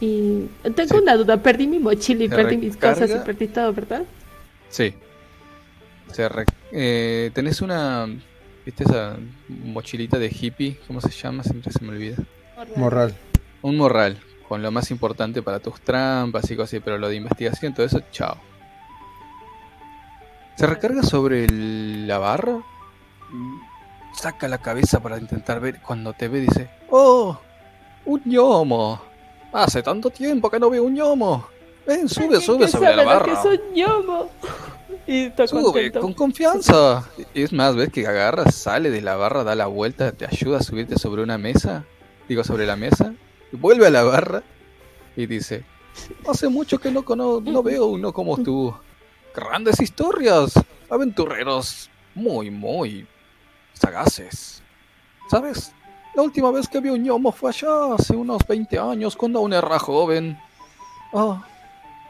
[0.00, 0.42] y
[0.74, 1.02] tengo Sí.
[1.02, 4.02] una duda, perdí mi mochila y Se perdí mis cosas y perdí todo, ¿verdad?
[4.68, 4.92] Sí.
[6.12, 8.06] Se re- eh, tenés una.
[8.66, 9.16] ¿Viste esa
[9.48, 10.78] mochilita de hippie?
[10.86, 11.42] ¿Cómo se llama?
[11.42, 12.16] Siempre se me olvida.
[12.76, 13.14] Morral.
[13.62, 14.18] Un morral.
[14.46, 17.86] Con lo más importante para tus trampas y cosas así, pero lo de investigación, todo
[17.86, 18.36] eso, chao.
[20.58, 22.58] Se recarga sobre el- la barra.
[24.14, 25.80] Saca la cabeza para intentar ver.
[25.80, 27.38] Cuando te ve, dice: ¡Oh!
[28.04, 29.00] ¡Un gnomo!
[29.52, 31.46] Hace tanto tiempo que no veo un gnomo.
[31.86, 33.42] Ven, sube, sube que sobre la que barra.
[33.44, 34.30] un gnomo.
[35.06, 36.00] Y está Sube, contento.
[36.00, 37.08] con confianza.
[37.32, 40.62] Es más, ves que agarra, sale de la barra, da la vuelta, te ayuda a
[40.62, 41.86] subirte sobre una mesa.
[42.28, 43.14] Digo, sobre la mesa.
[43.50, 44.42] y Vuelve a la barra
[45.16, 45.64] y dice:
[46.28, 48.74] Hace mucho que no, cono- no veo uno como tú.
[49.34, 50.52] Grandes historias,
[50.90, 53.06] aventureros muy, muy
[53.74, 54.62] sagaces.
[55.30, 55.72] ¿Sabes?
[56.14, 59.52] La última vez que vi un gnomo fue allá, hace unos 20 años, cuando aún
[59.52, 60.36] era joven.
[61.12, 61.46] Ah,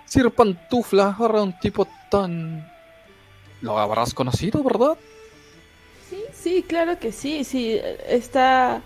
[0.07, 2.67] Sir Pantufla era un tipo tan...
[3.61, 4.97] Lo habrás conocido, ¿verdad?
[6.09, 8.81] Sí, sí, claro que sí, sí, está...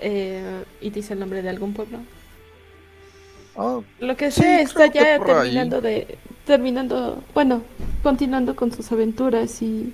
[0.00, 1.98] eh, y dice el nombre de algún pueblo.
[3.56, 5.20] Ah, Lo que Sí, sé está ya ahí.
[5.24, 6.18] terminando de...
[6.46, 7.62] Terminando, bueno,
[8.02, 9.92] continuando con sus aventuras y...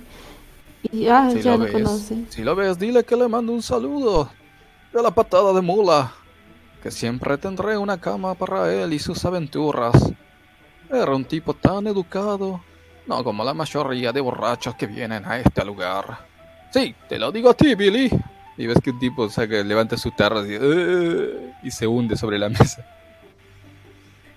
[0.91, 2.25] Y ah, si ya lo lo ves, conoce.
[2.29, 4.29] si lo ves, dile que le mando un saludo.
[4.93, 6.13] De la patada de mula.
[6.83, 9.93] Que siempre tendré una cama para él y sus aventuras.
[10.91, 12.61] Era un tipo tan educado.
[13.07, 16.19] No como la mayoría de borrachos que vienen a este lugar.
[16.71, 18.09] Sí, te lo digo a ti, Billy.
[18.57, 22.37] Y ves que un tipo saca, levanta su tarra y, "Eh", y se hunde sobre
[22.37, 22.85] la mesa.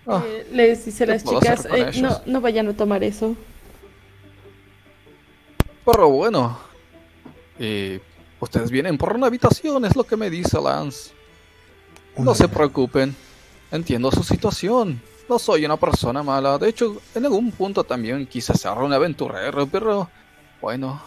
[0.06, 3.34] Ah, Eh, les dice a ¿qué las chicas, eh, no, vayan a tomar eso.
[5.84, 6.58] Pero bueno.
[7.58, 8.00] Y
[8.40, 11.10] ustedes vienen por una habitación, es lo que me dice Lance.
[12.18, 13.14] No se preocupen.
[13.70, 15.00] Entiendo su situación.
[15.28, 16.56] No soy una persona mala.
[16.58, 20.08] De hecho, en algún punto también quise ser un aventurero, pero
[20.60, 21.00] bueno.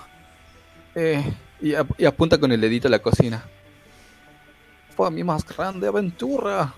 [0.96, 1.24] Eh,
[1.62, 3.44] y, ap- y apunta con el dedito a la cocina.
[4.96, 6.74] Fue mi más grande aventura.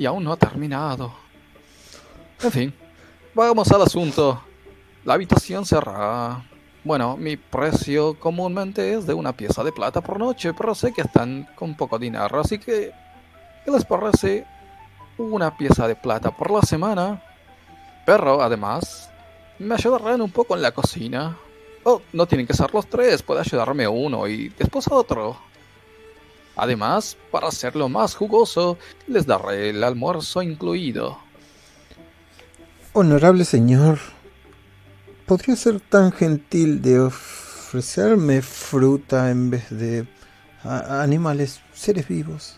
[0.00, 1.12] Y aún no ha terminado.
[2.42, 2.74] En fin,
[3.34, 4.42] vamos al asunto.
[5.04, 6.42] La habitación cerrada.
[6.82, 11.02] Bueno, mi precio comúnmente es de una pieza de plata por noche, pero sé que
[11.02, 12.94] están con poco dinero, así que...
[13.62, 14.46] ¿Qué les parece
[15.18, 17.22] una pieza de plata por la semana?
[18.06, 19.10] Pero, además,
[19.58, 21.36] me ayudarán un poco en la cocina.
[21.84, 25.49] Oh, no tienen que ser los tres, puede ayudarme uno y después otro.
[26.56, 31.18] Además, para hacerlo más jugoso, les daré el almuerzo incluido.
[32.92, 33.98] Honorable señor,
[35.26, 40.06] ¿podría ser tan gentil de ofrecerme fruta en vez de
[40.64, 42.56] animales, seres vivos?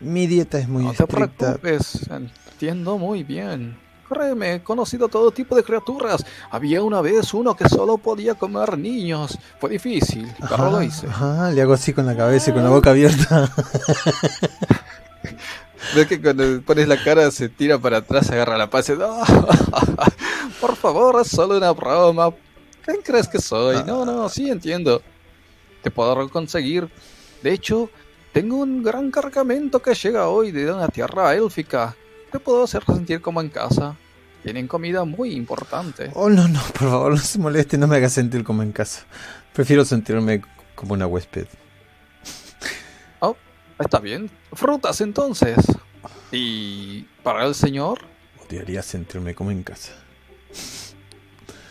[0.00, 1.56] Mi dieta es muy no te estricta.
[1.56, 2.08] preocupes,
[2.50, 3.78] entiendo muy bien.
[4.08, 6.24] Créeme, he conocido todo tipo de criaturas.
[6.50, 9.38] Había una vez uno que solo podía comer niños.
[9.60, 11.06] Fue difícil, pero lo hice.
[11.08, 13.50] ajá, le hago así con la cabeza y con la boca abierta.
[15.94, 19.04] Ves que cuando pones la cara se tira para atrás, agarra la paz y dice,
[19.08, 20.06] "Ah,
[20.60, 22.30] Por favor, es solo una broma.
[22.84, 23.82] ¿Quién crees que soy?
[23.84, 25.02] No, no, sí entiendo.
[25.82, 26.88] Te puedo conseguir.
[27.42, 27.90] De hecho,
[28.32, 31.94] tengo un gran cargamento que llega hoy de una tierra élfica.
[32.40, 33.96] Puedo hacer sentir como en casa.
[34.42, 36.10] Tienen comida muy importante.
[36.14, 39.04] Oh, no, no, por favor, no se moleste, no me haga sentir como en casa.
[39.52, 40.42] Prefiero sentirme
[40.74, 41.46] como una huésped.
[43.78, 44.30] Está bien.
[44.52, 45.56] Frutas entonces.
[46.32, 48.00] ¿Y para el señor?
[48.44, 49.92] Odiaría sentirme como en casa.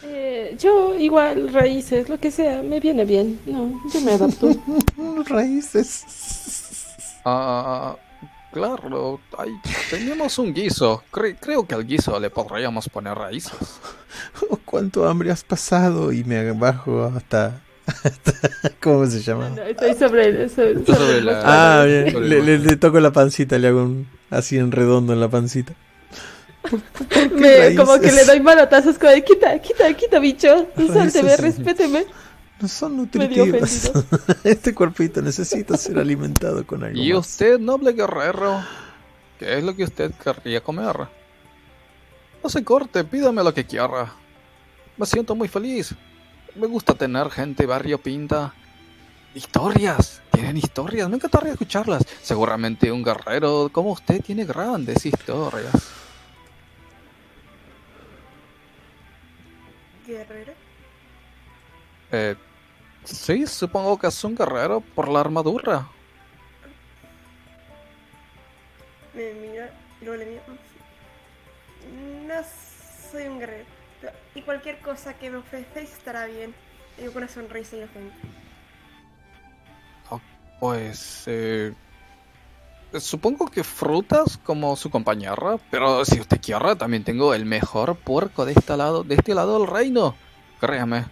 [0.04, 3.40] Eh, yo igual raíces, lo que sea, me viene bien.
[3.46, 4.50] No, yo me adapto.
[5.26, 6.04] Raíces.
[7.26, 7.96] Ah,
[8.56, 9.19] claro.
[9.38, 9.52] Ay,
[9.90, 11.03] tenemos un guiso.
[11.11, 13.53] Cre- creo que al guiso le podríamos poner raíces.
[14.49, 18.34] Oh, cuánto hambre has pasado y me bajo hasta, hasta-
[18.82, 19.49] ¿cómo se llama?
[19.49, 21.41] No, estoy sobre, sobre, sobre la-
[21.82, 22.11] Ah, bien.
[22.14, 25.73] Sobre Le, toco la pancita, le hago un así en redondo en la pancita.
[27.34, 30.68] Me- como que le doy manotazos como de quita, quita, quita, bicho.
[30.77, 31.40] Raíces.
[31.41, 32.06] respéteme.
[32.60, 33.91] No son nutritivas.
[34.44, 37.27] este cuerpito necesita ser alimentado con algo ¿Y más.
[37.27, 38.64] usted, noble guerrero?
[39.40, 40.95] ¿Qué es lo que usted querría comer?
[42.41, 44.14] No se corte, pídame lo que quiera.
[44.98, 45.94] Me siento muy feliz.
[46.56, 48.53] Me gusta tener gente barrio pinta.
[49.34, 52.06] Historias, tienen historias, me encantaría escucharlas.
[52.22, 55.73] Seguramente un guerrero como usted tiene grandes historias.
[60.07, 60.53] Guerrero.
[62.11, 62.36] Eh,
[63.06, 65.88] sí, supongo que es un guerrero por la armadura.
[69.14, 69.72] Me mira
[70.02, 70.44] y luego le miro.
[72.27, 72.41] No
[73.11, 73.65] soy un guerrero.
[74.34, 76.53] Y cualquier cosa que me ofrecéis estará bien.
[76.98, 78.15] Digo con una sonrisa inocente.
[80.60, 81.73] Pues, eh,
[82.99, 88.45] supongo que frutas como su compañera, pero si usted quiere, también tengo el mejor puerco
[88.45, 90.15] de este lado, de este lado del reino.
[90.60, 91.06] Créame,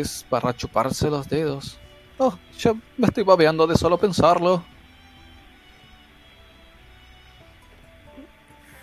[0.00, 1.78] es para chuparse los dedos.
[2.18, 4.62] Oh, ya me estoy babeando de solo pensarlo.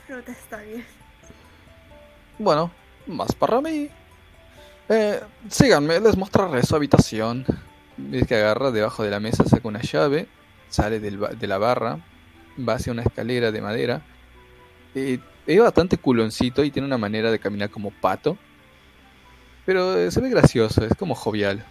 [0.07, 0.85] Fruta está bien.
[2.37, 2.71] Bueno,
[3.07, 3.89] más para mí.
[4.87, 7.45] Eh, síganme, les mostraré su habitación.
[7.97, 10.27] Ves que agarra debajo de la mesa, saca una llave,
[10.69, 11.99] sale del de la barra,
[12.67, 14.01] va hacia una escalera de madera.
[14.95, 18.37] Eh, es bastante culoncito y tiene una manera de caminar como pato.
[19.69, 21.63] Pero eh, se ve gracioso, es como jovial.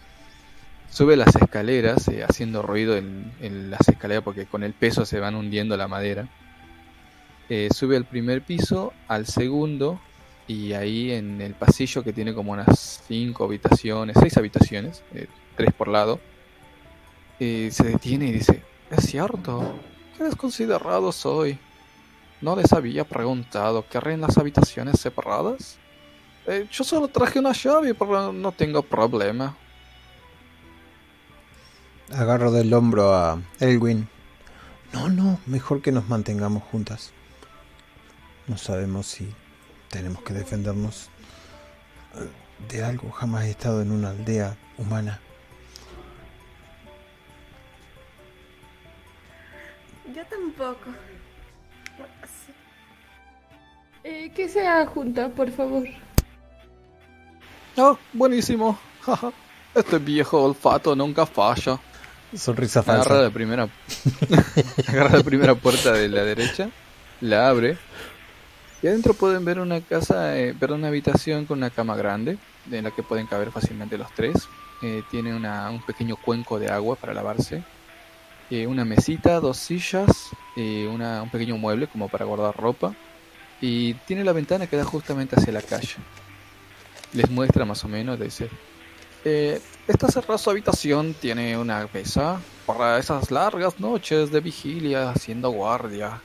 [0.89, 5.35] Sube las escaleras eh, haciendo ruido en, las escaleras porque con el peso se van
[5.35, 6.29] hundiendo la madera.
[7.49, 10.01] Eh, sube al primer piso, al segundo,
[10.47, 15.27] y ahí en el pasillo que tiene como unas cinco habitaciones, seis habitaciones, eh,
[15.57, 16.21] tres por lado,
[17.41, 18.63] se detiene y dice,
[18.93, 19.75] es cierto,
[20.17, 21.59] qué desconsiderado soy.
[22.41, 25.81] ¿No les había preguntado haré en las habitaciones separadas?
[26.51, 29.55] Eh, yo solo traje una llave, pero no tengo problema.
[32.11, 34.09] Agarro del hombro a Elwin.
[34.95, 37.13] No, no, mejor que nos mantengamos juntas.
[38.47, 39.31] No sabemos si
[39.91, 41.11] tenemos que defendernos
[42.71, 43.11] de algo.
[43.11, 45.21] Jamás he estado en una aldea humana.
[50.15, 50.93] Yo tampoco.
[54.03, 55.87] Eh, que sea junta, por favor.
[57.79, 58.79] Oh, buenísimo.
[59.03, 59.33] jaja.
[59.75, 61.79] Este viejo olfato nunca falla.
[62.35, 63.23] Sonrisa Agarra falsa.
[63.23, 63.69] la primera.
[64.89, 66.69] agarra la primera puerta de la derecha.
[67.21, 67.79] La abre.
[68.83, 72.39] Y adentro pueden ver una casa, eh, ver una habitación con una cama grande,
[72.71, 74.49] en la que pueden caber fácilmente los tres.
[74.83, 77.63] Eh, tiene una- un pequeño cuenco de agua para lavarse.
[78.51, 82.95] Eh, una mesita, dos sillas, una- un pequeño mueble como para guardar ropa.
[83.61, 85.97] Y tiene la ventana que da justamente hacia la calle.
[87.13, 88.51] Les muestra más o menos, dice,
[89.25, 95.51] eh, esta cerrada su habitación tiene una mesa para esas largas noches de vigilia haciendo
[95.51, 96.21] guardia.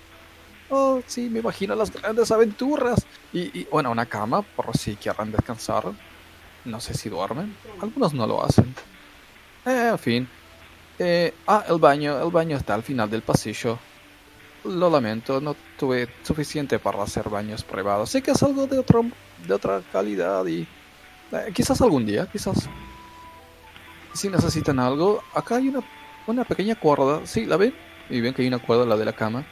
[0.70, 3.06] Oh, sí, me imagino las grandes aventuras.
[3.32, 5.86] Y, y, bueno, una cama por si quieran descansar.
[6.66, 7.56] No sé si duermen.
[7.82, 8.74] Algunos no lo hacen.
[9.66, 10.28] Eh, en fin.
[11.00, 12.22] Eh, ah, el baño.
[12.24, 13.78] El baño está al final del pasillo.
[14.66, 18.10] Lo lamento, no tuve suficiente para hacer baños privados.
[18.10, 19.04] Sé que es algo de, otro,
[19.46, 20.62] de otra calidad y...
[21.32, 22.70] eh, quizás algún día, quizás.
[24.14, 25.82] Si necesitan algo, acá hay una,
[26.28, 27.22] una pequeña cuerda.
[27.26, 27.74] Sí, ¿la ven?
[28.10, 29.46] Y ven que hay una cuerda, la de la cama.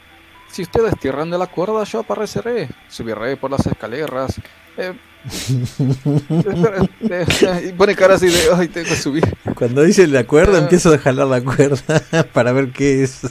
[0.50, 2.70] Si ustedes tiran de la cuerda, yo apareceré.
[2.90, 4.40] Subiré por las escaleras.
[4.78, 4.94] Eh,
[7.70, 9.24] y pone cara así de, ay, tengo que subir.
[9.56, 10.62] Cuando dice la cuerda, Ah.
[10.62, 12.02] empiezo a jalar la cuerda
[12.34, 13.22] para ver qué es.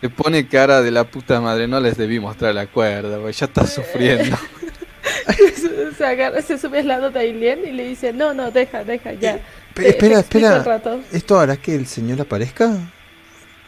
[0.00, 3.46] Le pone cara de la puta madre, no les debí mostrar la cuerda, porque ya
[3.46, 4.36] está sufriendo.
[5.96, 9.12] se, agarra, se sube al lado de Ailén y le dice, no, no, deja, deja,
[9.14, 9.40] ya.
[9.74, 10.80] Pe- Te- te espera, espera.
[11.12, 12.76] ¿Esto hará que el señor aparezca?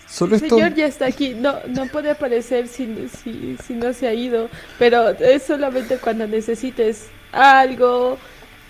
[0.08, 0.56] Solo El esto.
[0.56, 4.48] señor ya está aquí, no, no puede aparecer si, si, si no se ha ido,
[4.78, 8.18] pero es solamente cuando necesites algo,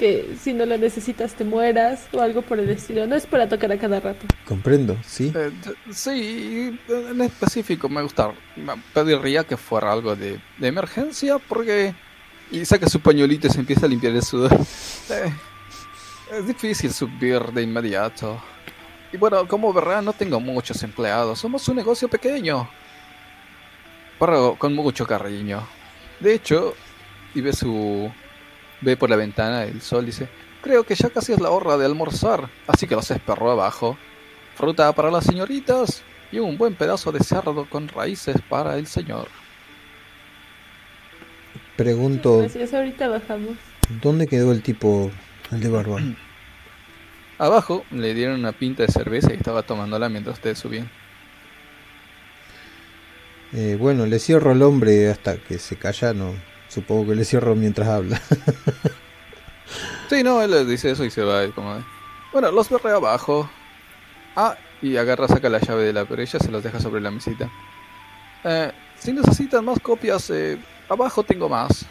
[0.00, 3.06] que si no la necesitas te mueras o algo por el estilo.
[3.06, 4.26] No es para tocar a cada rato.
[4.46, 5.30] Comprendo, sí.
[5.36, 5.52] Eh,
[5.92, 11.94] sí, en específico me gusta, me pediría que fuera algo de, de emergencia porque...
[12.50, 14.56] Y saca su pañuelito y se empieza a limpiar el sudor.
[15.10, 15.32] Eh,
[16.38, 18.40] es difícil subir de inmediato.
[19.12, 21.40] Y bueno, como verán, no tengo muchos empleados.
[21.40, 22.70] Somos un negocio pequeño.
[24.20, 25.66] Pero con mucho cariño.
[26.20, 26.74] De hecho,
[27.34, 28.10] y ve su...
[28.80, 30.28] Ve por la ventana el sol, dice...
[30.62, 33.96] Creo que ya casi es la hora de almorzar, así que los espero abajo.
[34.56, 39.28] Fruta para las señoritas y un buen pedazo de cerdo con raíces para el señor.
[41.76, 43.56] Pregunto, Gracias, ahorita bajamos.
[44.02, 45.10] ¿dónde quedó el tipo,
[45.50, 45.98] el de barba?
[47.38, 50.90] Abajo le dieron una pinta de cerveza y estaba tomándola mientras ustedes subían.
[53.54, 56.34] Eh, bueno, le cierro al hombre hasta que se calla, no.
[56.70, 58.20] Supongo que le cierro mientras habla.
[60.08, 61.44] Sí, no, él les dice eso y se va.
[61.44, 61.84] y como de,
[62.32, 63.48] Bueno, los veré abajo.
[64.34, 67.12] Ah, y agarra, saca la llave de la perilla y se los deja sobre la
[67.12, 67.48] mesita.
[68.42, 71.86] Eh, si necesitan más copias, eh, abajo tengo más.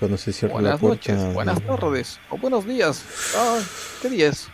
[0.00, 1.12] Cuando se cierra la Buenas puerta.
[1.14, 3.04] noches, buenas tardes o buenos días.
[3.36, 3.60] Ah,
[4.02, 4.48] ¿qué día es?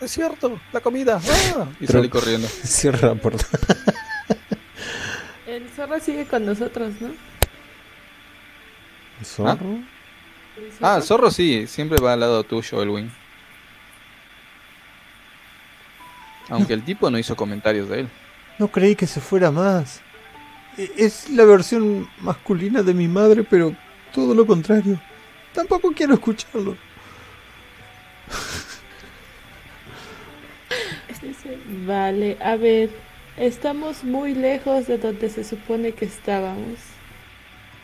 [0.00, 1.20] Es cierto, la comida.
[1.56, 2.48] Ah, y Pero- sale corriendo.
[2.64, 3.46] Cierra la puerta.
[5.46, 7.10] El zorro sigue con nosotros, ¿no?
[9.24, 9.74] ¿Zorro?
[9.74, 9.84] El
[10.82, 13.10] Ah, el zorro sí, siempre va al lado tuyo, Elwin.
[16.48, 18.08] Aunque el tipo no hizo comentarios de él.
[18.58, 20.00] No creí que se fuera más.
[20.76, 23.74] E- Es la versión masculina de mi madre, pero
[24.12, 25.00] todo lo contrario.
[25.54, 26.76] Tampoco quiero escucharlo.
[31.86, 32.90] Vale, a ver,
[33.36, 36.78] estamos muy lejos de donde se supone que estábamos.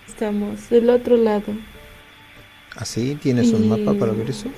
[0.06, 1.52] Estamos del otro lado.
[2.76, 3.16] ¿Así?
[3.20, 4.48] ¿Tienes un mapa para ver eso?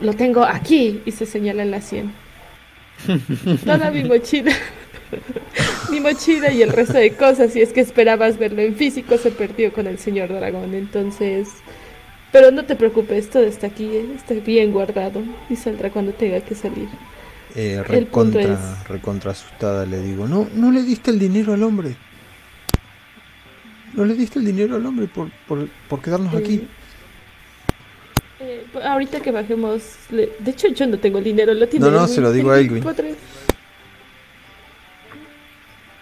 [0.00, 2.12] Lo tengo aquí y se señala en la sien.
[3.64, 4.52] Toda mi mochila.
[5.90, 9.30] mi mochila y el resto de cosas, si es que esperabas verlo en físico, se
[9.30, 10.74] perdió con el señor dragón.
[10.74, 11.48] Entonces,
[12.32, 14.06] pero no te preocupes, todo está aquí, ¿eh?
[14.16, 16.88] está bien guardado y saldrá cuando tenga que salir.
[17.54, 21.94] Eh, recontra, es- recontra asustada le digo, no, no le diste el dinero al hombre.
[23.94, 26.66] No le diste el dinero al hombre por, por, por quedarnos aquí.
[28.40, 31.84] Eh, eh, ahorita que bajemos, le- de hecho yo no tengo el dinero, lo tiene.
[31.86, 32.84] No, no, se lo digo a Elwin.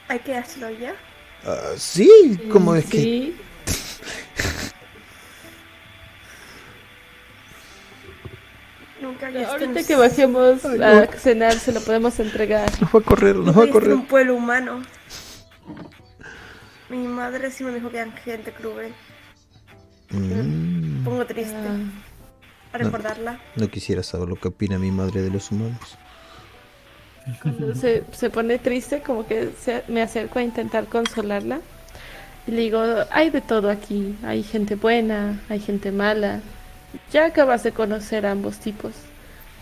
[0.09, 0.95] Hay que hacerlo ya.
[1.45, 2.99] Ah, sí, como es que...
[3.01, 3.37] Sí.
[9.01, 11.12] Nunca Ahorita que bajemos Ay, a no.
[11.19, 12.71] cenar, se lo podemos entregar.
[12.81, 13.95] Nos va a correr, nos nunca va a correr.
[13.95, 14.83] un pueblo humano.
[16.91, 18.93] Mi madre sí me dijo que eran gente cruel.
[20.11, 21.77] Mm, Me pongo triste Ah,
[22.73, 23.39] a recordarla.
[23.57, 25.97] no quisiera saber lo que opina mi madre de los humanos.
[27.43, 31.61] cuando se, se pone triste, como que se- me acerco a intentar consolarla.
[32.47, 34.17] Y le digo, hay de todo aquí.
[34.25, 36.41] Hay gente buena, hay gente mala.
[37.12, 38.93] Ya acabas de conocer a ambos tipos.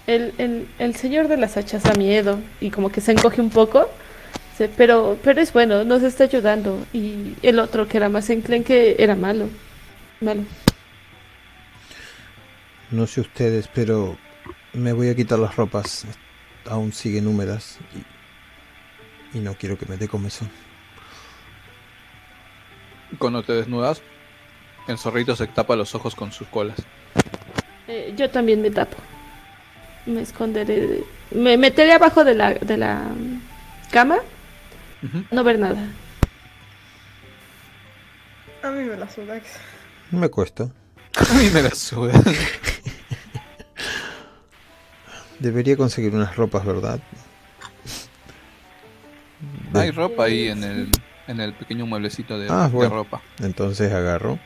[0.07, 3.51] El, el, el señor de las hachas da miedo y como que se encoge un
[3.51, 3.91] poco.
[4.67, 6.85] Pero, pero es bueno, nos está ayudando.
[6.93, 9.49] Y el otro que era más enclenque era malo.
[10.21, 10.43] Malo.
[12.91, 14.17] No sé ustedes, pero
[14.73, 16.07] me voy a quitar las ropas.
[16.69, 17.79] Aún siguen húmedas
[19.35, 20.51] y, y no quiero que me dé comezón.
[23.19, 24.03] Cuando te desnudas,
[24.87, 26.77] el zorrito se tapa los ojos con sus colas.
[27.87, 28.97] Eh, yo también me tapo.
[30.07, 30.81] Me esconderé.
[30.87, 33.41] de- Me meteré abajo de la, de la mm,
[35.31, 35.89] No ver nada.
[38.63, 39.41] A mí me la suda.
[40.11, 40.65] No me cuesta.
[41.31, 42.13] A mí me la suda.
[45.39, 47.01] Debería conseguir unas ropas, ¿verdad?
[49.75, 50.91] Hay ropa ahí en el,
[51.29, 53.23] en el pequeño mueblecito de, Ah, de ropa.
[53.41, 54.41] Entonces agarro,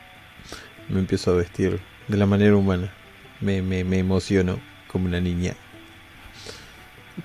[0.90, 2.92] me empiezo a vestir de la manera humana.
[3.40, 5.54] Me, me, me emociono como una niña.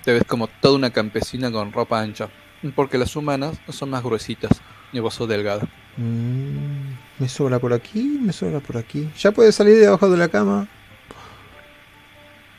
[0.03, 2.29] Te ves como toda una campesina con ropa ancha.
[2.75, 4.51] Porque las humanas son más gruesitas
[4.91, 5.67] y vos sos delgada.
[5.97, 9.09] Mm, me sobra por aquí, me sobra por aquí.
[9.17, 10.67] Ya puede salir de abajo de la cama.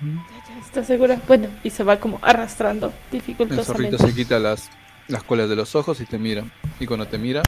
[0.00, 0.08] Ya,
[0.48, 1.20] ya, ¿Estás segura?
[1.26, 3.98] Bueno, y se va como arrastrando El zorrito dificultosamente.
[3.98, 4.70] se quita las,
[5.08, 6.44] las colas de los ojos y te mira.
[6.78, 7.42] Y cuando te mira,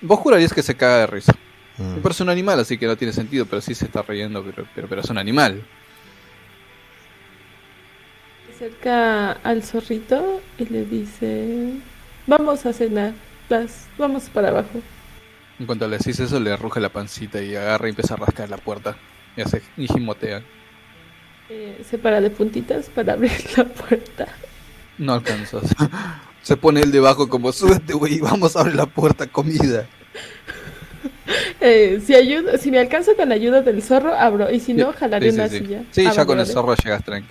[0.00, 1.32] vos jurarías que se caga de risa.
[1.76, 1.96] Mm.
[1.96, 4.66] Pero es un animal, así que no tiene sentido, pero sí se está riendo, pero,
[4.74, 5.62] pero, pero es un animal.
[8.56, 11.72] Acerca al zorrito y le dice:
[12.26, 13.12] Vamos a cenar.
[13.50, 14.80] Las, vamos para abajo.
[15.60, 18.48] En cuanto le decís eso, le ruge la pancita y agarra y empieza a rascar
[18.48, 18.96] la puerta.
[19.36, 20.42] Y hace y gimotea.
[21.50, 24.26] Eh, se para de puntitas para abrir la puerta.
[24.96, 25.62] No alcanzas.
[26.42, 29.86] Se pone el debajo como, súbete, güey, vamos a abrir la puerta, comida.
[31.60, 34.50] Eh, si, ayudo, si me alcanzo con la ayuda del zorro, abro.
[34.50, 35.58] Y si no, jalaré Sí, sí, una sí.
[35.58, 35.82] silla.
[35.90, 37.28] Sí, Ah, ya con el zorro llegas tranqui.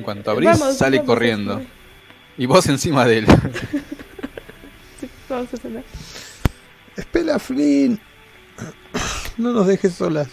[0.00, 1.62] En cuanto abrís, vamos, sale vamos, corriendo.
[2.38, 3.26] Y vos encima de él.
[4.98, 5.84] sí, vamos a cenar.
[6.96, 8.00] Espera, Flynn.
[9.36, 10.28] No nos dejes solas.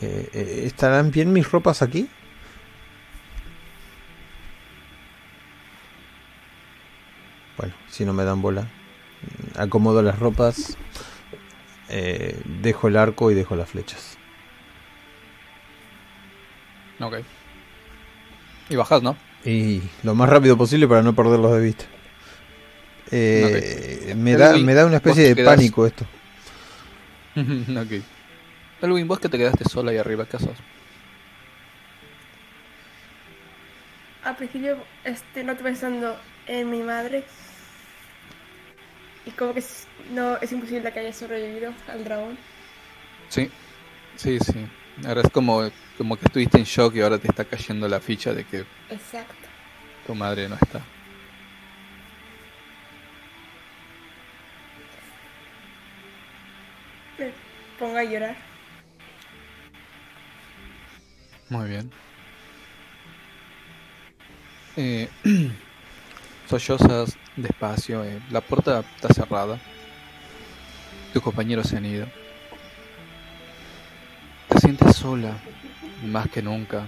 [0.00, 2.08] Eh, eh, ¿Estarán bien mis ropas aquí?
[7.58, 8.66] Bueno, si no me dan bola.
[9.58, 10.78] Acomodo las ropas.
[11.90, 14.16] eh, dejo el arco y dejo las flechas.
[16.98, 17.16] ok.
[18.72, 19.14] Y bajás, ¿no?
[19.44, 21.84] Y lo más rápido posible para no perderlos de vista.
[23.10, 26.06] Eh, me, da, Elwin, me da una especie de quedás- pánico esto.
[27.36, 28.02] ok.
[28.80, 30.56] Elwin, vos que te quedaste sola ahí arriba, ¿qué haces?
[34.24, 36.16] Al principio este, no estoy pensando
[36.46, 37.24] en mi madre.
[39.26, 42.38] Y como que es, no, es imposible que haya sobrevivido al dragón.
[43.28, 43.50] Sí,
[44.16, 44.66] sí, sí.
[45.06, 48.32] Ahora es como, como que estuviste en shock y ahora te está cayendo la ficha
[48.32, 49.34] de que Exacto.
[50.06, 50.80] tu madre no está.
[57.18, 57.32] Me
[57.78, 58.36] pongo a llorar.
[61.48, 61.90] Muy bien.
[64.76, 65.08] Eh,
[66.48, 69.60] sollozas despacio, eh, la puerta está cerrada.
[71.12, 72.21] Tus compañeros se han ido.
[74.52, 75.38] Te sientes sola,
[76.04, 76.86] más que nunca,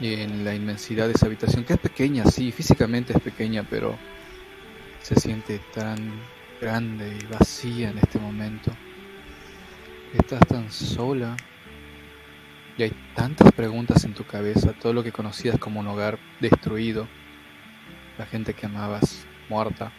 [0.00, 3.96] y en la inmensidad de esa habitación, que es pequeña, sí, físicamente es pequeña, pero
[5.02, 5.96] se siente tan
[6.60, 8.72] grande y vacía en este momento.
[10.12, 11.36] Estás tan sola.
[12.76, 17.06] Y hay tantas preguntas en tu cabeza, todo lo que conocías como un hogar destruido,
[18.18, 19.92] la gente que amabas muerta.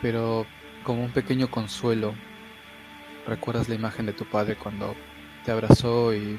[0.00, 0.46] Pero
[0.82, 2.14] como un pequeño consuelo,
[3.26, 4.94] recuerdas la imagen de tu padre cuando
[5.44, 6.38] te abrazó y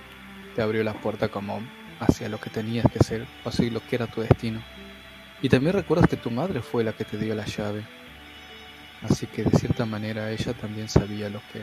[0.55, 1.61] te abrió la puerta como
[1.99, 4.61] hacia lo que tenías que ser, o hacia lo que era tu destino.
[5.41, 7.83] Y también recuerdas que tu madre fue la que te dio la llave.
[9.01, 11.61] Así que de cierta manera ella también sabía lo que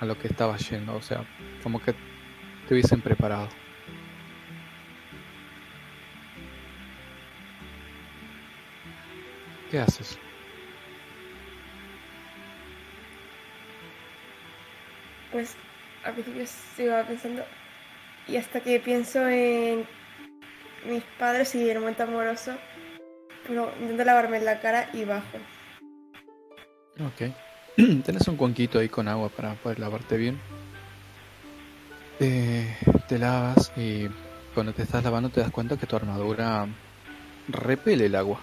[0.00, 1.24] a lo que estaba yendo, o sea,
[1.62, 1.94] como que
[2.68, 3.48] te hubiesen preparado.
[9.70, 10.18] ¿Qué haces?
[15.36, 15.54] Pues
[16.02, 16.46] al principio
[16.78, 17.44] iba pensando.
[18.26, 19.86] Y hasta que pienso en
[20.88, 22.52] mis padres y el momento amoroso,
[23.46, 25.36] pero intento lavarme la cara y bajo.
[27.00, 27.34] Ok.
[28.06, 30.40] Tenés un cuenquito ahí con agua para poder lavarte bien.
[32.18, 32.74] Eh,
[33.06, 34.08] te lavas y
[34.54, 36.66] cuando te estás lavando te das cuenta que tu armadura
[37.48, 38.40] repele el agua.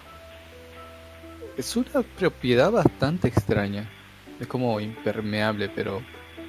[1.56, 3.90] Es una propiedad bastante extraña.
[4.38, 6.00] Es como impermeable, pero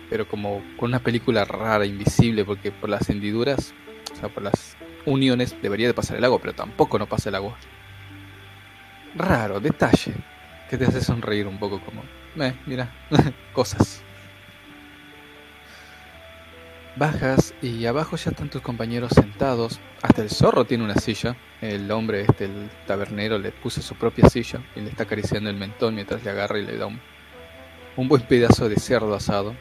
[0.09, 3.73] pero como con una película rara, invisible, porque por las hendiduras,
[4.13, 7.35] o sea, por las uniones debería de pasar el agua, pero tampoco no pasa el
[7.35, 7.57] agua.
[9.15, 10.13] Raro, detalle,
[10.69, 12.03] que te hace sonreír un poco como,
[12.43, 12.93] eh, mira,
[13.53, 14.03] cosas.
[16.97, 19.81] Bajas y abajo ya están tus compañeros sentados.
[20.01, 21.35] Hasta el zorro tiene una silla.
[21.59, 25.57] El hombre, este, el tabernero, le puso su propia silla y le está acariciando el
[25.57, 27.01] mentón mientras le agarra y le da un,
[27.97, 29.55] un buen pedazo de cerdo asado.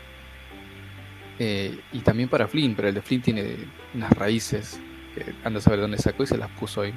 [1.38, 3.56] Eh, y también para Flynn, pero el de Flynn tiene
[3.92, 4.80] unas raíces
[5.14, 6.94] que anda a saber dónde sacó y se las puso ahí.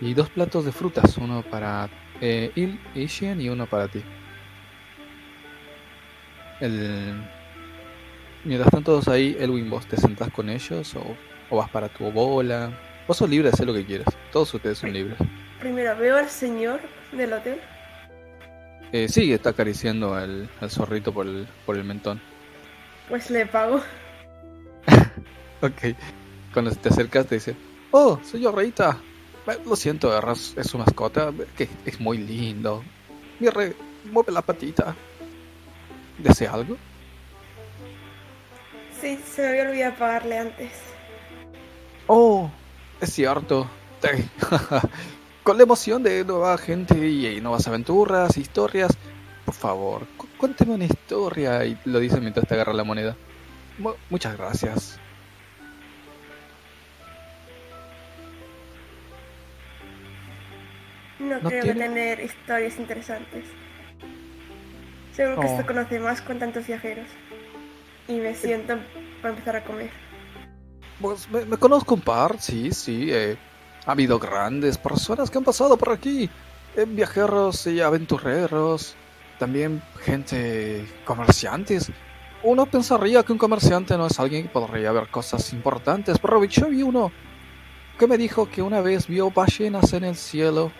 [0.00, 1.88] Y dos platos de frutas, uno para
[2.20, 4.02] eh, Il y Xian y uno para ti.
[6.60, 7.22] El...
[8.44, 11.16] Mientras están todos ahí, Elwin, vos te sentás con ellos o,
[11.50, 12.70] o vas para tu bola.
[13.06, 14.06] Vos sos libre de hacer lo que quieras.
[14.32, 15.16] Todos ustedes son libres.
[15.60, 16.80] Primero veo al señor
[17.12, 17.58] del hotel.
[18.92, 22.20] Eh, sí, está acariciando al, al zorrito por el, por el mentón.
[23.08, 23.80] Pues le pago.
[25.62, 25.96] Ok.
[26.52, 27.56] Cuando te acercas te dice,
[27.90, 28.98] oh, señor Reita,
[29.64, 32.84] lo siento, es, es su mascota, que es muy lindo.
[33.40, 33.74] Mire,
[34.12, 34.94] mueve la patita.
[36.18, 36.76] ¿Desea algo?
[39.00, 40.72] Sí, se me había olvidado pagarle antes.
[42.06, 42.50] Oh,
[43.00, 43.68] es cierto.
[45.42, 48.92] Con la emoción de nueva gente y nuevas aventuras, historias.
[49.44, 51.64] Por favor, cu- cuénteme una historia.
[51.64, 53.16] Y lo dice mientras te agarra la moneda.
[53.78, 54.98] Mu- muchas gracias.
[61.18, 61.80] No, ¿No creo tiene?
[61.80, 63.44] que tener historias interesantes.
[65.14, 65.56] Seguro que Oh.
[65.56, 67.06] se conoce más con tantos viajeros.
[68.08, 68.78] Y me siento
[69.22, 69.90] para empezar a comer.
[71.00, 73.08] Pues me, me conozco un par, sí, sí.
[73.12, 73.36] eh,
[73.86, 76.28] ha habido grandes personas que han pasado por aquí.
[76.76, 78.96] eh, viajeros y aventureros.
[79.38, 81.90] También gente comerciantes.
[82.42, 86.68] Uno pensaría que un comerciante no es alguien que podría ver cosas importantes, pero yo
[86.68, 87.10] vi uno
[87.98, 90.70] que me dijo que una vez vio ballenas en el cielo.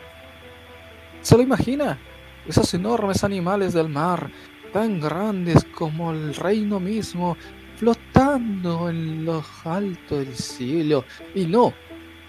[1.23, 1.99] ¿Se lo imagina?
[2.47, 4.31] Esos enormes animales del mar,
[4.73, 7.37] tan grandes como el reino mismo,
[7.77, 11.05] flotando en lo alto del cielo.
[11.35, 11.73] Y no,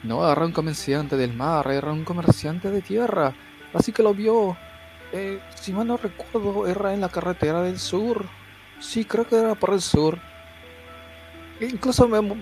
[0.04, 3.34] no era un comerciante del mar, era un comerciante de tierra.
[3.74, 4.56] Así que lo vio.
[5.14, 8.26] Eh, si mal no recuerdo, era en la carretera del sur.
[8.80, 10.20] Sí, creo que era por el sur.
[11.62, 12.22] Incluso me...
[12.22, 12.36] me-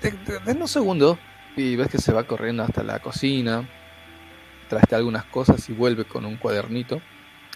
[0.00, 1.18] de- denme un segundo.
[1.56, 3.66] Y ves que se va corriendo hasta la cocina.
[4.68, 7.00] Traste algunas cosas y vuelve con un cuadernito.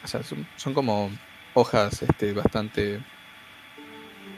[0.02, 1.10] O sea, son, son como
[1.54, 3.00] hojas este, bastante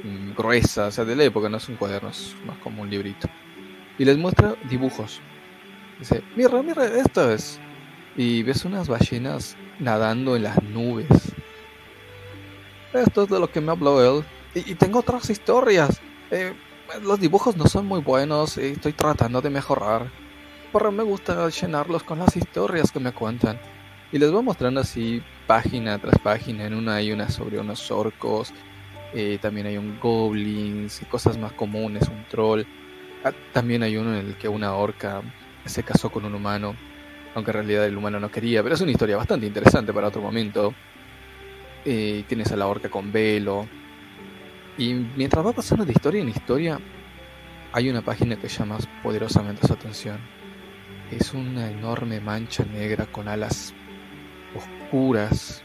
[0.03, 2.91] mm, gruesas, o sea, de la época, no es un cuaderno, es más como un
[2.91, 3.29] librito.
[3.99, 5.21] Y les muestra dibujos.
[5.99, 7.61] Dice, mira, mira, esto es.
[8.17, 11.09] Y ves unas ballenas nadando en las nubes.
[12.93, 14.25] Esto es de lo que me habló él.
[14.55, 16.01] Y, tengo otras historias.
[16.31, 16.53] Eh,
[17.03, 20.11] los dibujos no son muy buenos y estoy tratando de mejorar.
[20.73, 23.59] Pero me gusta llenarlos con las historias que me cuentan.
[24.13, 26.67] Y les voy mostrando así página tras página.
[26.67, 28.53] En una hay una sobre unos orcos.
[29.15, 32.63] eh, también hay un goblins y cosas más comunes, un troll.
[33.25, 35.23] Ah, también hay uno en el que una orca
[35.65, 36.77] se casó con un humano.
[37.35, 38.63] Aunque en realidad el humano no quería.
[38.63, 40.75] Pero es una historia bastante interesante para otro momento.
[41.85, 43.67] Eh, tienes a la orca con velo.
[44.79, 46.79] Y mientras va pasando de historia en historia,
[47.73, 50.19] hay una página que llama poderosamente su atención.
[51.11, 53.75] Es una enorme mancha negra con alas
[54.55, 55.63] oscuras,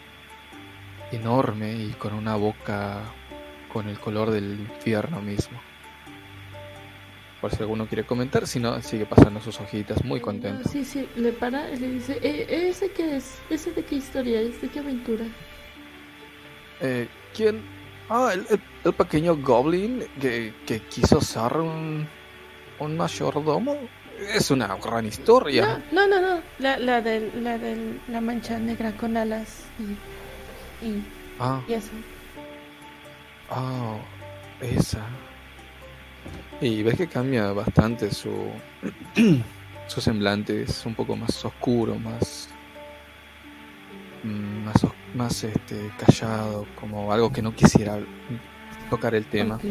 [1.11, 3.01] enorme y con una boca
[3.71, 5.59] con el color del infierno mismo.
[7.41, 10.67] Por si alguno quiere comentar, si no, sigue pasando sus hojitas muy contento.
[10.69, 13.37] Sí, sí, le para y le dice, "Eh, ¿ese qué es?
[13.49, 14.59] ¿Ese de qué historia es?
[14.59, 15.23] ¿De qué aventura?
[16.81, 17.61] Eh, ¿Quién?
[18.09, 22.07] Ah, el, el- el pequeño goblin que, que quiso ser un,
[22.79, 23.77] un mayordomo.
[24.33, 25.83] Es una gran historia.
[25.91, 26.41] No, no, no, no.
[26.57, 31.03] La, la de la, del- la mancha negra con alas y, y,
[31.39, 31.91] Ah, y eso.
[33.51, 33.97] ah,
[34.59, 35.05] esa.
[36.61, 38.33] Y ves que cambia bastante su,
[39.87, 40.63] su semblante.
[40.63, 42.49] Es un poco más oscuro, más.
[44.23, 47.99] mm, Más, más este, callado, como algo que no quisiera
[48.89, 49.55] tocar el tema.
[49.55, 49.63] Ok.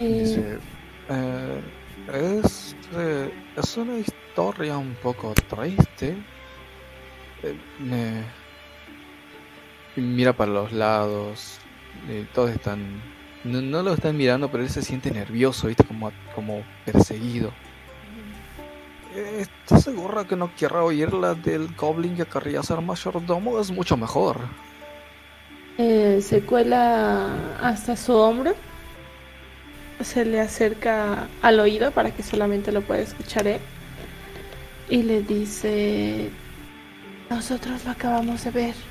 [0.00, 0.58] Eh, Dice,
[1.08, 1.60] eh,
[2.42, 6.16] es, eh, es una historia un poco triste.
[7.42, 8.24] Eh, me-
[9.96, 11.58] mira para los lados.
[12.08, 13.02] eh, todos están...
[13.42, 15.84] No, lo están mirando, pero él se siente nervioso, ¿viste?
[15.84, 17.58] Como, como perseguido.
[19.10, 23.60] ¿Estás segura que no quiera oír la del goblin que querría ser mayordomo?
[23.60, 24.56] Es mucho mejor.
[25.76, 28.54] eh, se cuela hasta su hombro.
[30.00, 33.68] Se le acerca al oído para que solamente lo pueda escuchar él.
[34.88, 36.38] Y le dice,
[37.30, 38.89] nosotros lo acabamos de ver.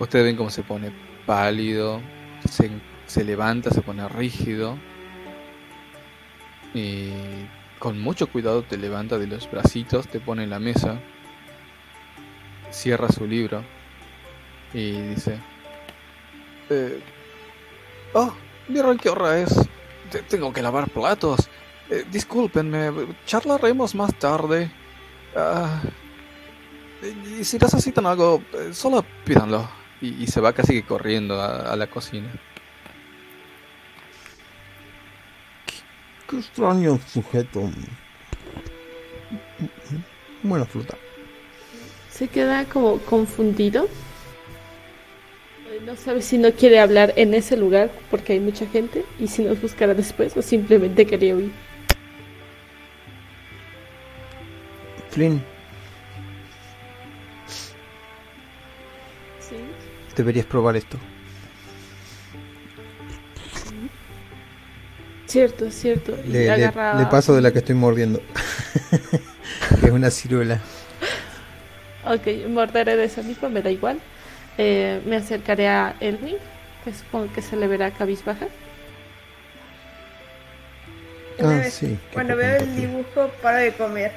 [0.00, 0.90] Ustedes ven cómo se pone
[1.26, 2.00] pálido,
[2.50, 2.70] se,
[3.06, 4.76] se levanta, se pone rígido
[6.74, 7.10] y
[7.78, 10.98] con mucho cuidado te levanta de los bracitos, te pone en la mesa,
[12.70, 13.62] cierra su libro
[14.72, 15.38] y dice,
[16.70, 17.00] eh,
[18.14, 18.32] oh,
[18.68, 19.54] miren qué hora es,
[20.10, 21.48] Te- tengo que lavar platos,
[21.92, 22.92] Eh, discúlpenme,
[23.26, 24.70] charlaremos más tarde.
[25.34, 25.80] Ah,
[27.02, 29.68] y si necesitan algo, eh, solo pídanlo.
[30.00, 32.28] Y, y se va casi que corriendo a, a la cocina.
[36.28, 37.70] Qué extraño sujeto.
[40.42, 40.96] Buena fruta.
[42.10, 43.88] Se queda como confundido.
[45.84, 49.42] No sabe si no quiere hablar en ese lugar porque hay mucha gente y si
[49.44, 51.52] nos buscará después o simplemente quería huir.
[55.10, 55.42] Flynn,
[60.20, 60.98] deberías probar esto.
[65.26, 66.16] Cierto, cierto.
[66.26, 68.20] Le, le- agarra- le paso de la que estoy mordiendo.
[69.80, 70.60] que es una ciruela.
[72.04, 74.00] Ok, morderé de esa misma, me da igual.
[74.58, 76.36] Eh, me acercaré a Elwin,
[76.84, 78.46] que supongo que se le verá cabizbaja.
[81.38, 81.96] Ah, vez- sí.
[82.12, 84.12] Cuando veo el dibujo, paro de comer.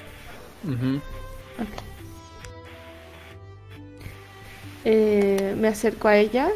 [0.63, 0.99] Ujú.
[4.85, 6.49] Eh, me acerco a ella,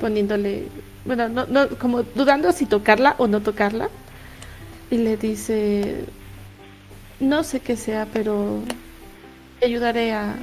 [0.00, 0.68] poniéndole,
[1.04, 3.88] bueno, no, no, como dudando si tocarla o no tocarla.
[4.90, 6.04] Y le dice,
[7.18, 8.60] no sé qué sea, pero
[9.58, 10.36] te ayudaré a,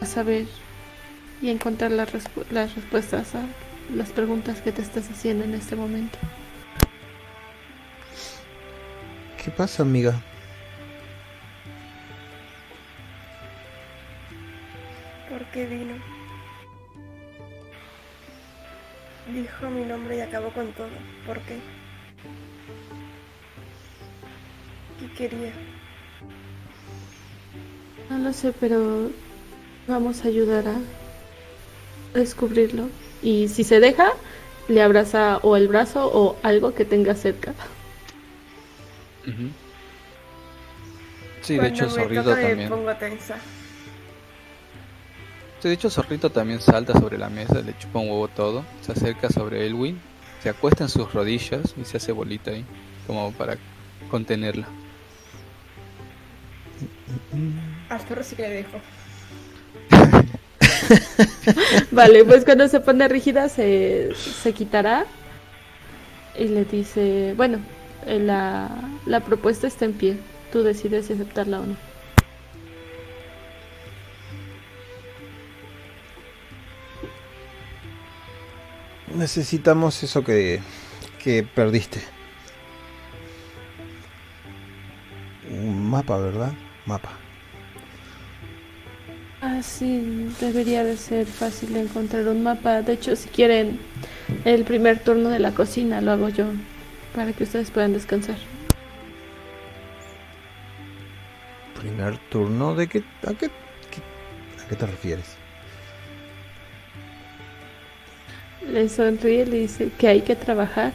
[0.00, 0.46] a saber
[1.40, 2.08] y encontrar las,
[2.50, 3.42] las respuestas a
[3.94, 6.18] las preguntas que te estás haciendo en este momento.
[9.42, 10.20] ¿Qué pasa, amiga?
[15.28, 15.94] ¿Por qué vino?
[19.32, 20.88] Dijo mi nombre y acabó con todo.
[21.26, 21.58] ¿Por qué?
[24.98, 25.52] ¿Qué quería?
[28.08, 29.10] No lo sé, pero
[29.86, 30.78] vamos a ayudar a
[32.14, 32.88] descubrirlo.
[33.22, 34.12] Y si se deja,
[34.68, 37.52] le abraza o el brazo o algo que tenga cerca.
[41.42, 42.68] Sí, de hecho el zorrito toca me también.
[42.70, 43.36] pongo tensa.
[45.62, 49.28] De hecho zorrito también salta sobre la mesa, le chupa un huevo todo, se acerca
[49.28, 50.00] sobre Elwin,
[50.42, 52.64] se acuesta en sus rodillas y se hace bolita ahí,
[53.06, 53.56] como para
[54.08, 54.68] contenerla.
[57.88, 58.80] Al zorro sí que le dejo.
[61.90, 65.06] Vale, pues cuando se pone rígida se, se quitará
[66.38, 67.58] y le dice, bueno,
[68.06, 68.70] eh, la,
[69.06, 70.16] la propuesta está en pie.
[70.52, 71.87] Tú decides si aceptarla o no.
[79.14, 80.60] Necesitamos eso que,
[81.22, 82.00] que perdiste.
[85.50, 86.52] Un mapa, ¿verdad?
[86.86, 87.10] Mapa.
[89.40, 92.82] Ah, sí, debería de ser fácil encontrar un mapa.
[92.82, 93.78] De hecho, si quieren
[94.44, 96.46] el primer turno de la cocina, lo hago yo,
[97.14, 98.36] para que ustedes puedan descansar.
[101.80, 103.48] Primer turno de qué, a qué,
[103.90, 105.37] qué- a qué te refieres?
[108.72, 110.92] Le sonríe y le dice que hay que trabajar.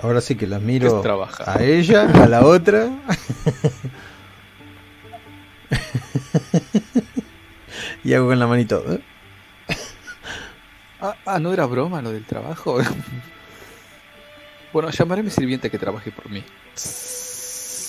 [0.00, 1.02] Ahora sí que las miro
[1.46, 2.90] a ella, a la otra.
[8.04, 8.84] y hago con la manito.
[8.92, 9.00] ¿eh?
[11.00, 12.78] Ah, ah, no era broma lo del trabajo.
[14.72, 16.42] bueno, llamaré a mi sirviente que trabaje por mí.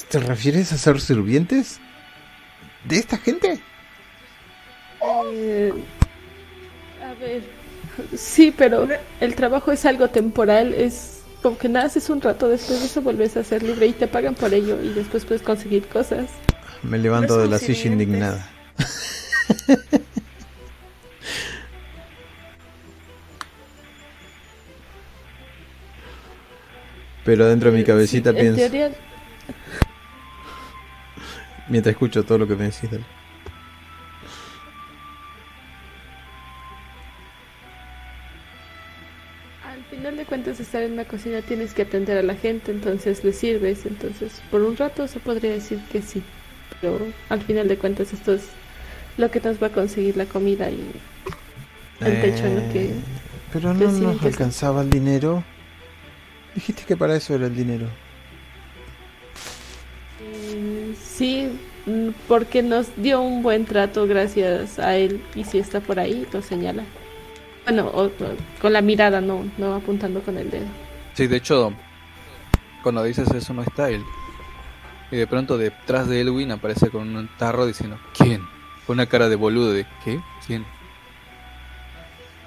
[0.09, 1.79] ¿Te refieres a ser sirvientes?
[2.83, 3.59] ¿De esta gente?
[5.01, 5.73] Eh,
[7.01, 7.43] a ver,
[8.15, 8.87] sí, pero
[9.19, 13.37] el trabajo es algo temporal, es como que naces un rato, después de eso vuelves
[13.37, 16.29] a ser libre y te pagan por ello y después puedes conseguir cosas.
[16.83, 18.49] Me levanto No de la silla indignada.
[27.23, 28.91] Pero dentro de mi cabecita sí, en pienso, teoría,
[31.69, 32.89] mientras escucho todo lo que me decís.
[32.89, 33.03] dale.
[40.25, 43.85] De cuentas estar en una cocina tienes que atender a la gente, entonces le sirves,
[43.85, 46.23] entonces por un rato se podría decir que sí,
[46.81, 48.43] pero al final de cuentas esto es
[49.17, 50.81] lo que nos va a conseguir la comida y
[52.01, 52.93] el techo en lo que Eh,
[53.53, 55.43] Pero no nos que alcanzaba el dinero.
[56.55, 57.87] Dijiste que para eso era el dinero.
[60.21, 61.49] Eh, sí,
[61.85, 66.27] mm, porque nos dio un buen trato gracias a él y si está por ahí
[66.33, 66.83] lo señala.
[67.65, 68.11] Bueno, o- o-
[68.61, 70.65] con la mirada, no, no apuntando con el dedo.
[71.13, 71.73] Sí, de hecho,
[72.83, 74.03] cuando dices eso no está él.
[75.11, 78.41] Y de pronto detrás de Elwin aparece con un tarro diciendo, ¿quién?
[78.85, 80.19] Con una cara de boludo de, ¿qué?
[80.45, 80.65] ¿Quién?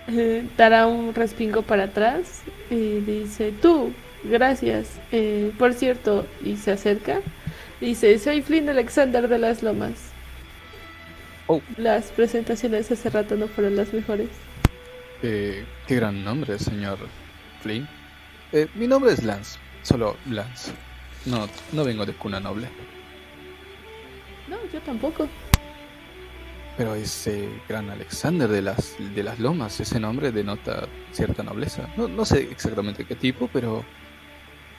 [0.08, 3.92] Eh, dará un respingo para atrás y dice, tú,
[4.24, 4.98] gracias.
[5.12, 7.20] Eh, por cierto, y se acerca,
[7.80, 9.94] dice, soy Flynn Alexander de las Lomas.
[11.46, 11.60] Oh.
[11.76, 14.28] Las presentaciones hace rato no fueron las mejores.
[15.22, 16.98] Eh, qué gran nombre, señor
[17.60, 17.88] Flynn.
[18.52, 20.72] Eh, mi nombre es Lance, solo Lance.
[21.26, 22.68] No, no vengo de cuna noble.
[24.48, 25.28] No, yo tampoco.
[26.76, 31.88] Pero ese gran Alexander de las, de las Lomas, ese nombre denota cierta nobleza.
[31.96, 33.84] No, no sé exactamente qué tipo, pero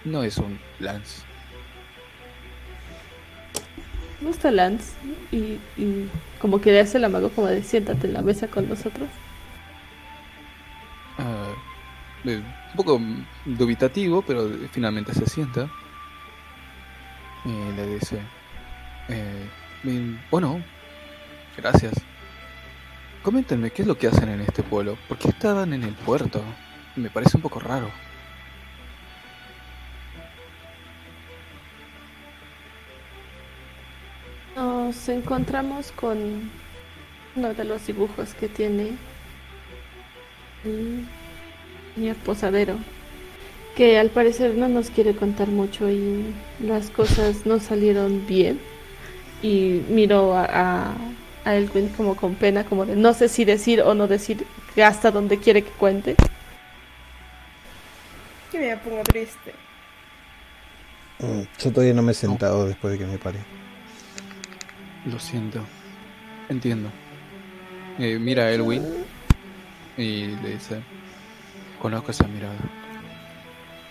[0.05, 1.23] no es un Lance.
[4.21, 4.93] Me gusta Lance
[5.33, 6.09] y, y
[6.39, 9.09] como que le hace el amago como de siéntate en la mesa con nosotros.
[12.29, 13.01] Eh, un poco
[13.43, 15.67] dubitativo, pero finalmente se sienta.
[17.43, 18.19] Y le dice,
[19.07, 19.49] eh,
[20.29, 20.61] bueno,
[21.57, 21.93] gracias.
[23.23, 24.95] Coméntenme qué es lo que hacen en este pueblo.
[25.07, 26.43] ¿Por qué estaban en el puerto?
[26.95, 27.89] Me parece un poco raro.
[34.55, 36.51] Nos encontramos con
[37.35, 38.91] uno de los dibujos que tiene
[41.99, 42.77] señor Posadero,
[43.75, 48.59] que al parecer no nos quiere contar mucho y las cosas no salieron bien.
[49.41, 50.93] Y miro a, a,
[51.45, 54.45] a Elwin como con pena, como de no sé si decir o no decir
[54.81, 56.15] hasta donde quiere que cuente.
[58.51, 59.53] Que me pongo triste.
[61.19, 63.39] Mm, Yo todavía no me he sentado después de que me paré.
[65.05, 65.61] Lo siento.
[66.49, 66.89] Entiendo.
[67.97, 68.83] Eh, mira a Elwin
[69.97, 70.81] y le dice,
[71.79, 72.57] conozco esa mirada.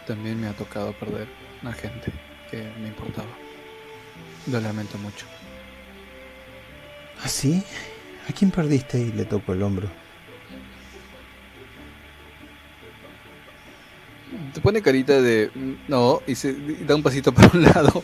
[0.07, 1.29] También me ha tocado perder
[1.65, 2.13] a gente
[2.51, 3.29] que me importaba.
[4.51, 5.27] Lo lamento mucho.
[7.23, 7.63] ¿Ah, sí?
[8.29, 8.99] ¿A quién perdiste?
[8.99, 9.89] Y le toco el hombro.
[14.53, 18.03] Te pone carita de "Mm, no y se y da un pasito para un lado.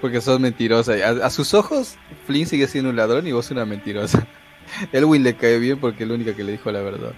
[0.00, 0.92] Porque sos mentirosa.
[0.92, 4.26] A, a sus ojos, Flynn sigue siendo un ladrón y vos una mentirosa.
[4.92, 7.12] Elwin le cae bien porque es la única que le dijo la verdad.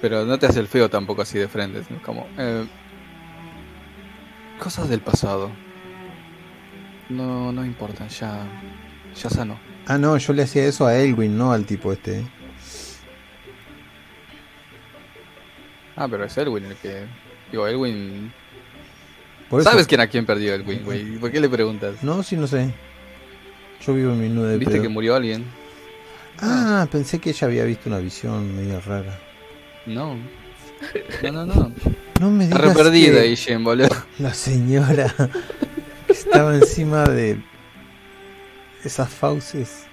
[0.00, 1.82] Pero no te hace el feo tampoco así de frente.
[2.04, 2.66] Como, eh,
[4.58, 5.50] cosas del pasado.
[7.08, 8.46] No, no importan, ya,
[9.20, 9.58] ya sanó.
[9.86, 12.20] Ah, no, yo le hacía eso a Elwin, no al tipo este.
[12.20, 12.26] ¿eh?
[15.96, 17.04] Ah, pero es Elwin el que...
[17.50, 18.32] Digo, Elwin...
[19.48, 21.16] Por eso- ¿Sabes quién a quién perdió Elwin, güey?
[21.18, 22.02] ¿Por qué le preguntas?
[22.02, 22.74] No, sí, no sé.
[23.86, 25.44] Yo vivo en mi nube de ¿Viste que murió alguien?
[26.40, 29.18] Ah, pensé que ella había visto una visión medio rara.
[29.86, 30.16] No.
[31.22, 31.72] No, no, no.
[32.20, 33.88] No me digas re perdida que Ishen, boludo.
[34.18, 35.12] la señora
[36.06, 37.38] que estaba encima de
[38.84, 39.84] esas fauces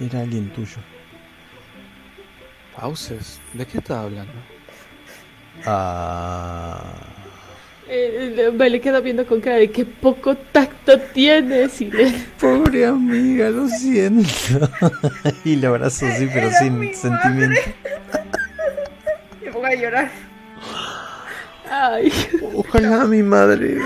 [0.00, 0.76] era alguien tuyo.
[2.76, 3.40] Pauses.
[3.54, 4.32] ¿De qué estás hablando?
[5.66, 6.82] Ah.
[7.90, 12.12] Eh, le- me le quedo viendo con cara de qué poco tacto tienes y le...
[12.38, 14.28] pobre amiga, lo siento.
[15.44, 17.60] y lo abrazo así, pero Era sin mi sentimiento.
[19.58, 20.10] Me pongo a llorar.
[21.70, 22.12] Ay,
[22.54, 23.78] Ojalá mi madre.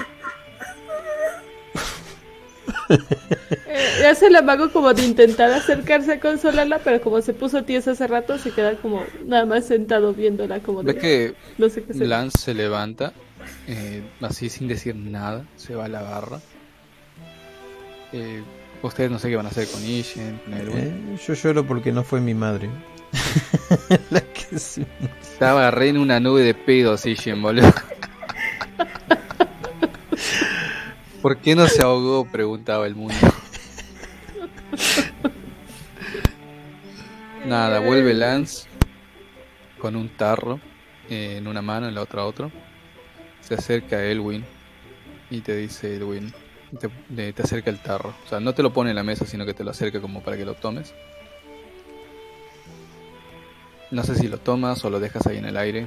[2.90, 7.92] eh, hace el amago como de intentar acercarse a consolarla, pero como se puso tiesa
[7.92, 10.92] hace rato, se queda como nada más sentado viéndola como de...
[10.92, 11.94] ¿Ves que No sé qué.
[11.94, 13.12] Lance se levanta?
[13.66, 15.44] eh, así sin decir nada.
[15.56, 16.38] Se va a la barra.
[18.12, 18.42] Eh,
[18.82, 21.14] ustedes no sé qué van a hacer con Ishen, con Elwin.
[21.14, 22.68] Eh, yo lloro porque no fue mi madre.
[24.10, 24.86] La que se-
[25.20, 27.72] Estaba agarré en una nube de pedos, Ishen, boludo.
[31.20, 32.26] ¿Por qué no se ahogó?
[32.30, 33.14] Preguntaba el mundo.
[37.46, 38.68] Nada, vuelve Lance
[39.78, 40.60] con un tarro
[41.10, 42.50] eh, en una mano, en la otra otro.
[43.40, 44.44] Se acerca a Elwin
[45.30, 46.32] y te dice Elwin,
[46.78, 48.14] te, le- te acerca el tarro.
[48.24, 50.22] O sea, no te lo pone en la mesa, sino que te lo acerca como
[50.22, 50.94] para que lo tomes.
[53.92, 55.86] No sé si lo tomas o lo dejas ahí en el aire.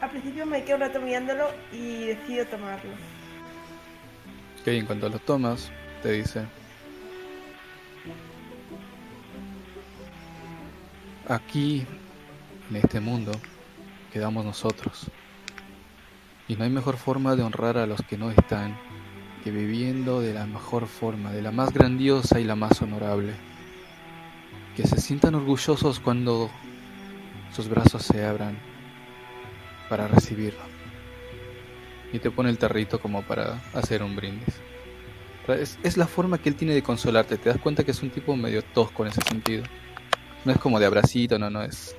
[0.00, 2.90] Al principio me quedo un rato mirándolo y decido tomarlo.
[4.64, 5.70] Que en cuanto lo tomas,
[6.02, 6.44] te dice:
[11.28, 11.86] Aquí,
[12.68, 13.30] en este mundo,
[14.12, 15.08] quedamos nosotros.
[16.48, 18.76] Y no hay mejor forma de honrar a los que no están
[19.44, 23.49] que viviendo de la mejor forma, de la más grandiosa y la más honorable.
[24.76, 26.50] Que se sientan orgullosos cuando
[27.52, 28.58] sus brazos se abran
[29.88, 30.60] para recibirlo.
[32.12, 34.54] Y te pone el tarrito como para hacer un brindis.
[35.48, 37.36] Es, la forma que él tiene de consolarte.
[37.36, 39.64] Te das cuenta que es un tipo medio tosco en ese sentido.
[40.44, 41.96] No es como de abracito, no, no, es,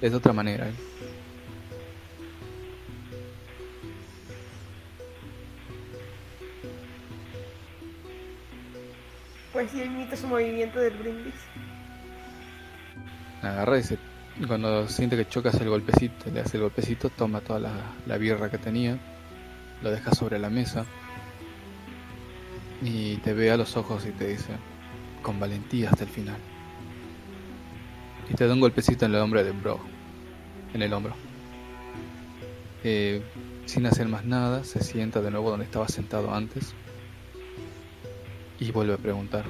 [0.00, 0.70] es de otra manera.
[9.52, 11.34] Pues sí, imita su movimiento del brindis.
[13.42, 13.98] Agarra y se,
[14.46, 17.72] cuando siente que chocas el golpecito, le hace el golpecito, toma toda la,
[18.06, 18.98] la birra que tenía,
[19.82, 20.84] lo deja sobre la mesa
[22.82, 24.52] y te ve a los ojos y te dice,
[25.22, 26.38] con valentía hasta el final.
[28.28, 29.80] Y te da un golpecito en el hombro de Bro,
[30.72, 31.14] en el hombro.
[32.84, 33.22] Eh,
[33.66, 36.74] sin hacer más nada, se sienta de nuevo donde estaba sentado antes
[38.58, 39.44] y vuelve a preguntar.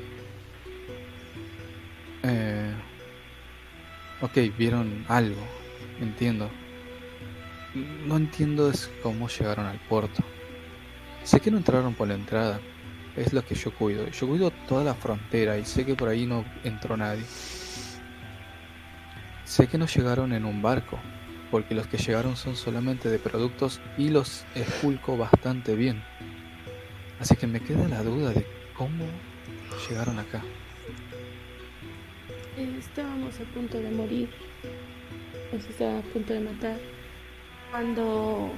[2.22, 2.74] Eh,
[4.22, 5.40] Ok, vieron algo,
[5.98, 6.50] entiendo.
[8.06, 10.22] No entiendo es cómo llegaron al puerto.
[11.24, 12.60] Sé que no entraron por la entrada,
[13.16, 14.08] es lo que yo cuido.
[14.08, 17.24] Yo cuido toda la frontera y sé que por ahí no entró nadie.
[19.44, 20.98] Sé que no llegaron en un barco,
[21.50, 26.02] porque los que llegaron son solamente de productos y los esculco bastante bien.
[27.20, 29.06] Así que me queda la duda de cómo
[29.88, 30.42] llegaron acá.
[32.56, 34.28] Eh, estábamos a punto de morir.
[35.52, 36.78] Nos estaba a punto de matar.
[37.70, 38.50] Cuando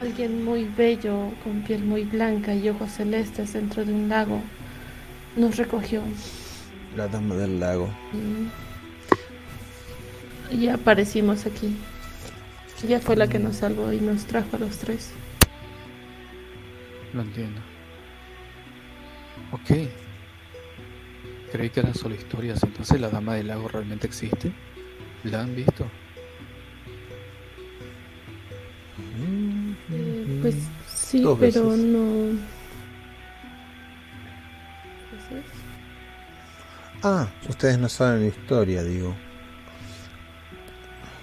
[0.00, 4.40] alguien muy bello, con piel muy blanca y ojos celestes dentro de un lago,
[5.36, 6.02] nos recogió.
[6.96, 7.88] La dama del lago.
[10.50, 11.76] Y aparecimos aquí.
[12.84, 15.12] Ella fue la que nos salvó y nos trajo a los tres.
[17.12, 17.60] Lo entiendo.
[19.52, 19.88] Ok.
[21.52, 22.62] Creí que eran solo historias.
[22.62, 24.50] Entonces la dama del lago realmente existe.
[25.24, 25.86] ¿La han visto?
[29.90, 30.54] Eh, pues
[30.88, 31.84] sí, Dos pero veces.
[31.84, 32.26] no.
[35.12, 35.44] ¿Veces?
[37.02, 39.14] Ah, ustedes no saben la historia, digo.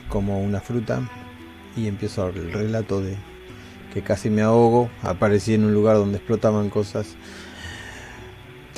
[0.09, 1.01] Como una fruta.
[1.75, 3.17] Y empiezo el relato de
[3.93, 4.91] que casi me ahogo.
[5.01, 7.16] Aparecí en un lugar donde explotaban cosas.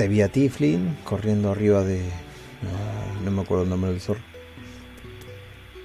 [0.02, 2.00] Te vi a Tiflin corriendo arriba de.
[2.00, 4.20] ay, no me acuerdo el nombre del zorro.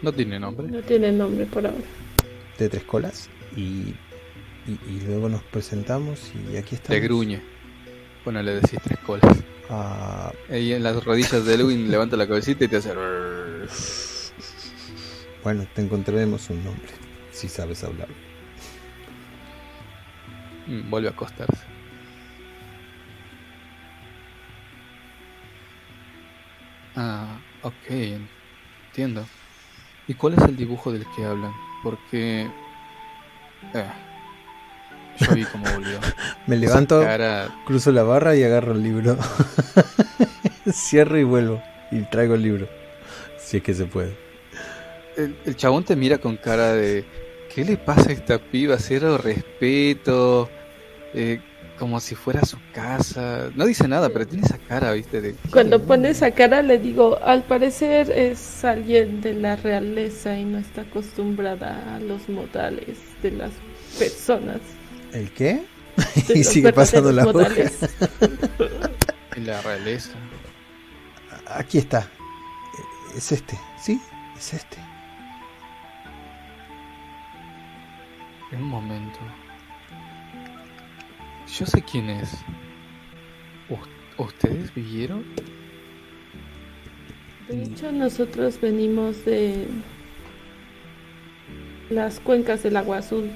[0.00, 0.68] No tiene nombre.
[0.68, 1.84] No tiene nombre por ahora.
[2.58, 3.28] De tres colas.
[3.54, 3.60] Y,
[4.66, 6.98] y, y luego nos presentamos y aquí estamos.
[6.98, 7.42] Te gruñe.
[8.24, 9.36] Bueno, le decís tres colas.
[9.68, 12.94] Ah, Ahí en las rodillas de Elwin levanta la cabecita y te hace...
[15.44, 16.88] bueno, te encontraremos un nombre.
[17.32, 18.08] Si sabes hablar.
[20.66, 21.75] Mm, Vuelve a acostarse.
[26.96, 29.26] Ah, ok, entiendo.
[30.08, 31.52] ¿Y cuál es el dibujo del que hablan?
[31.82, 32.48] Porque...
[33.74, 33.90] eh,
[35.18, 35.98] yo vi cómo volvió.
[36.46, 37.00] Me levanto.
[37.02, 39.16] cara- Cruzo la barra y agarro el libro.
[40.72, 41.62] Cierro y vuelvo.
[41.90, 42.68] Y traigo el libro.
[43.38, 44.16] Si es que se puede.
[45.16, 47.04] El, el chabón te mira con cara de...
[47.54, 48.76] ¿Qué le pasa a esta piba?
[48.78, 50.50] Cero respeto.
[51.14, 51.40] eh,
[51.78, 53.50] como si fuera su casa.
[53.54, 55.20] No dice nada, pero tiene esa cara, ¿viste?
[55.20, 60.44] De, Cuando pone esa cara le digo, al parecer es alguien de la realeza y
[60.44, 63.52] no está acostumbrada a los modales de las
[63.98, 64.60] personas.
[65.12, 65.64] ¿El qué?
[66.34, 67.72] y sigue pasando la modales.
[69.34, 70.12] En la realeza.
[71.48, 72.00] Aquí está.
[72.00, 73.58] Eh, Es este.
[73.80, 74.00] ¿Sí?
[74.36, 74.76] Es este.
[78.52, 79.18] Un momento.
[81.58, 82.32] Yo sé quién es.
[83.70, 85.24] ¿Ust- ¿Ustedes vivieron?
[87.48, 89.66] De hecho, nosotros venimos de
[91.90, 93.30] las cuencas del agua azul.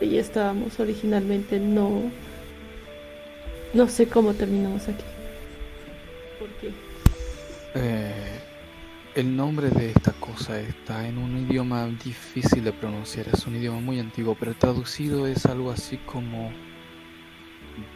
[0.00, 2.10] Y estábamos originalmente, no.
[3.74, 5.04] No sé cómo terminamos aquí.
[6.38, 6.70] ¿Por qué?
[7.74, 8.40] Eh,
[9.14, 13.28] el nombre de esta cosa está en un idioma difícil de pronunciar.
[13.32, 16.52] Es un idioma muy antiguo, pero traducido es algo así como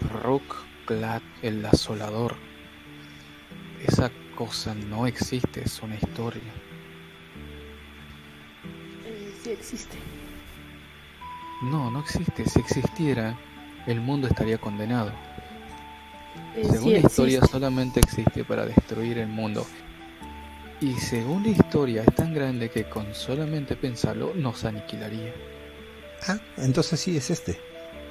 [0.00, 2.36] Brook Glad el asolador.
[3.86, 6.42] Esa cosa no existe, es una historia.
[9.04, 9.96] Eh, sí existe.
[11.62, 12.44] No, no existe.
[12.48, 13.36] Si existiera,
[13.86, 15.12] el mundo estaría condenado.
[16.54, 17.52] Eh, Según sí la historia, existe.
[17.52, 19.66] solamente existe para destruir el mundo.
[20.80, 25.32] Y según la historia, es tan grande que con solamente pensarlo nos aniquilaría.
[26.28, 27.58] Ah, entonces sí, es este.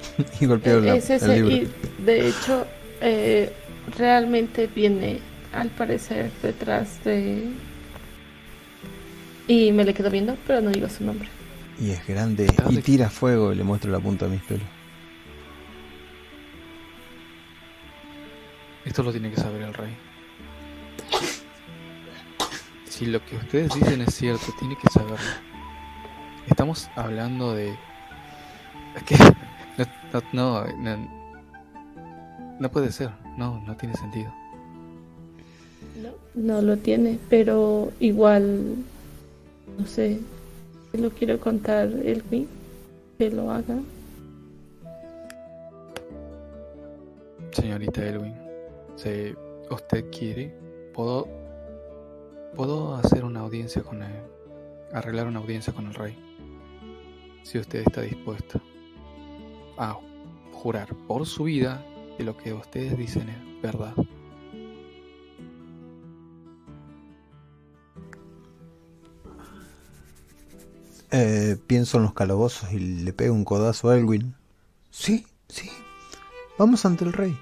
[0.40, 1.50] y golpeo Eh, la- es el ese, libro.
[1.56, 1.68] y
[2.04, 2.66] de hecho,
[3.00, 3.52] eh,
[3.96, 5.20] realmente viene
[5.52, 7.48] al parecer detrás de.
[9.48, 11.28] Y me le quedo viendo, pero no digo su nombre.
[11.80, 12.46] Y es grande.
[12.70, 14.66] Y tira fuego y le muestro la punta de mis pelos.
[18.84, 19.94] Esto lo tiene que saber el rey.
[22.88, 25.16] Si lo que ustedes dicen es cierto, tiene que saberlo.
[26.48, 27.76] Estamos hablando de...
[29.04, 29.16] que
[29.78, 29.86] no,
[30.32, 31.08] no, no, no,
[32.58, 33.10] no puede ser.
[33.36, 34.32] No, no tiene sentido.
[36.02, 38.76] No, no lo tiene, pero igual,
[39.78, 40.20] no sé,
[40.90, 42.48] si lo quiero contar Elvi,
[43.18, 43.78] que lo haga.
[47.52, 48.34] Señorita Elwin,
[48.96, 49.34] si
[49.70, 50.54] usted quiere,
[50.94, 51.28] puedo,
[52.54, 54.12] puedo hacer una audiencia con él,
[54.92, 56.16] arreglar una audiencia con el rey.
[57.42, 58.60] Si usted está dispuesta
[59.78, 59.98] a
[60.52, 61.84] jurar por su vida
[62.16, 63.94] que lo que ustedes dicen es verdad.
[71.12, 74.34] Eh, pienso en los calabozos y le pego un codazo a Elwin.
[74.90, 75.70] Sí, sí.
[76.58, 77.36] Vamos ante el rey.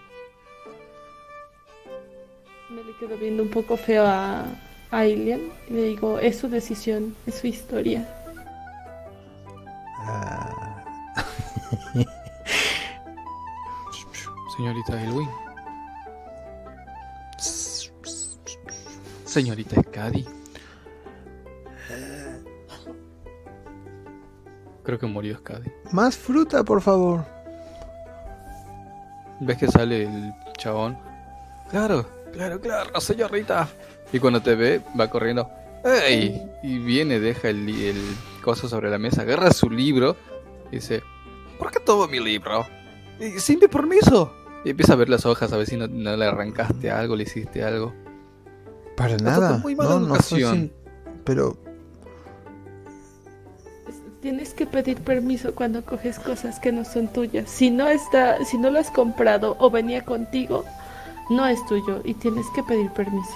[2.70, 4.44] Me le quedo viendo un poco feo a,
[4.90, 8.08] a Ilian y le digo, es su decisión, es su historia.
[10.00, 10.84] Ah.
[14.56, 15.28] Señorita Elwin.
[19.24, 20.24] Señorita Skadi.
[24.84, 25.72] Creo que murió Skadi.
[25.90, 27.24] Más fruta, por favor.
[29.40, 30.96] ¿Ves que sale el chabón?
[31.70, 33.68] Claro, claro, claro, señorita.
[34.12, 35.50] Y cuando te ve, va corriendo.
[35.84, 36.48] ¡Ey!
[36.62, 40.16] Y viene, deja el, el coso sobre la mesa, agarra su libro
[40.70, 41.02] y dice:
[41.58, 42.64] ¿Por qué tomo mi libro?
[43.18, 44.43] Y, sin mi permiso.
[44.64, 47.24] Y empieza a ver las hojas, a ver si no, no le arrancaste algo, le
[47.24, 47.92] hiciste algo.
[48.96, 49.50] Para nada.
[49.50, 50.72] fue muy mala no, no sin-
[51.24, 51.56] Pero
[54.20, 57.50] Tienes que pedir permiso cuando coges cosas que no son tuyas.
[57.50, 60.64] Si no está, si no lo has comprado o venía contigo,
[61.28, 63.34] no es tuyo y tienes que pedir permiso.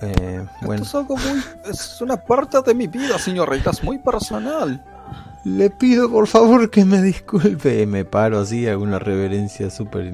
[0.00, 1.42] eh, bueno, Esto es algo muy.
[1.70, 4.82] Es una parte de mi vida, señorita, es muy personal.
[5.44, 7.82] Le pido por favor que me disculpe.
[7.82, 10.12] Y Me paro así, hago una reverencia súper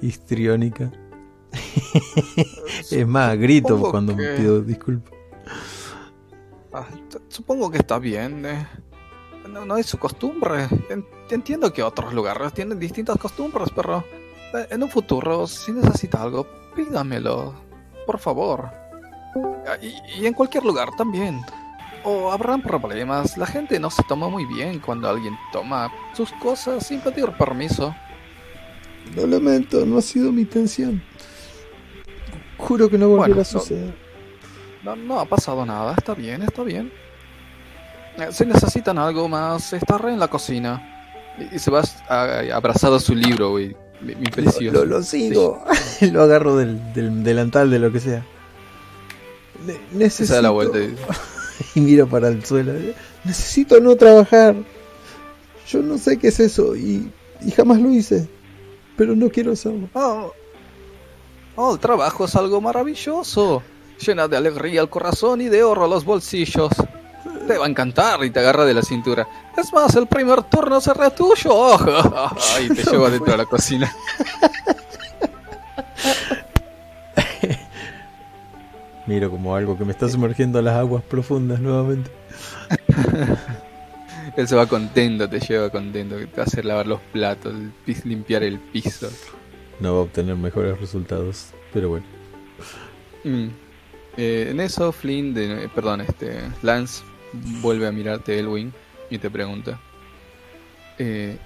[0.00, 0.90] histriónica.
[2.90, 5.12] Es más, grito Supongo cuando que- me pido disculpas.
[6.72, 6.86] Ah,
[7.28, 8.46] supongo que está bien.
[8.46, 8.66] eh.
[9.48, 10.68] No, no es su costumbre.
[10.88, 14.04] En- Entiendo que otros lugares tienen distintas costumbres, pero
[14.54, 17.54] eh, en un futuro, si necesita algo, pídamelo.
[18.06, 18.68] Por favor.
[19.66, 21.40] Ah, Y, y en cualquier lugar también.
[22.04, 23.36] O habrán problemas.
[23.36, 27.94] La gente no se toma muy bien cuando alguien toma sus cosas sin pedir permiso.
[29.14, 31.02] Lo lamento, no ha sido mi intención.
[32.58, 33.94] Juro que no volverá Bueno, a suceder.
[34.82, 36.92] No, no ha pasado nada, está bien, está bien.
[38.18, 40.86] Eh, Si necesitan algo más, está re en la cocina.
[41.38, 43.76] Y, y se va a- abrazado a su libro, güey.
[44.00, 44.78] Mi, precioso.
[44.78, 45.62] lo- lo sigo.
[46.12, 48.24] lo agarro del, del delantal de lo que sea.
[49.66, 50.34] Ne- Se necesito...
[50.36, 50.96] da la vuelta y
[51.74, 52.72] y miro para el suelo.
[53.24, 54.54] Necesito no trabajar.
[55.68, 57.10] Yo no sé qué es eso y,
[57.44, 58.28] y jamás lo hice.
[58.96, 59.88] Pero no quiero hacerlo.
[59.94, 60.32] Oh,
[61.56, 63.62] oh, el trabajo es algo maravilloso.
[64.04, 66.72] Llena de alegría el corazón y de oro los bolsillos.
[67.46, 69.26] Te va a encantar y te agarra de la cintura.
[69.56, 71.76] Es más, el primer turno será tuyo.
[72.62, 73.94] y te lleva dentro de la cocina.
[79.06, 82.10] Miro como algo que me está sumergiendo a las aguas profundas nuevamente.
[84.36, 86.16] Él se va contento, te lleva contento.
[86.16, 87.54] que Te va a hacer lavar los platos,
[88.04, 89.10] limpiar el piso.
[89.80, 91.52] No va a obtener mejores resultados.
[91.72, 92.06] Pero bueno.
[93.24, 93.48] Mm.
[94.16, 97.02] Eh, en eso, Flynn, de, perdón, este, Lance
[97.62, 98.72] vuelve a mirarte Elwin
[99.08, 99.80] y te pregunta:
[100.98, 101.38] eh,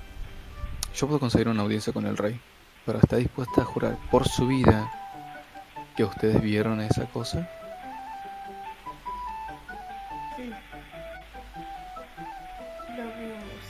[0.95, 2.41] Yo puedo conseguir una audiencia con el rey,
[2.85, 4.91] pero ¿está dispuesta a jurar por su vida
[5.97, 7.49] que ustedes vieron esa cosa?
[10.37, 10.51] Sí.
[12.97, 13.65] Lo vimos.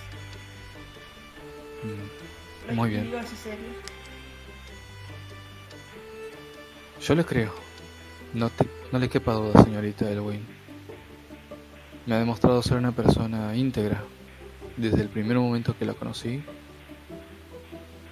[2.70, 3.12] Mm, Muy bien.
[7.00, 7.52] Yo le creo.
[8.32, 10.44] No, te- no le quepa duda, señorita Elwin.
[12.06, 14.02] Me ha demostrado ser una persona íntegra
[14.76, 16.42] desde el primer momento que la conocí.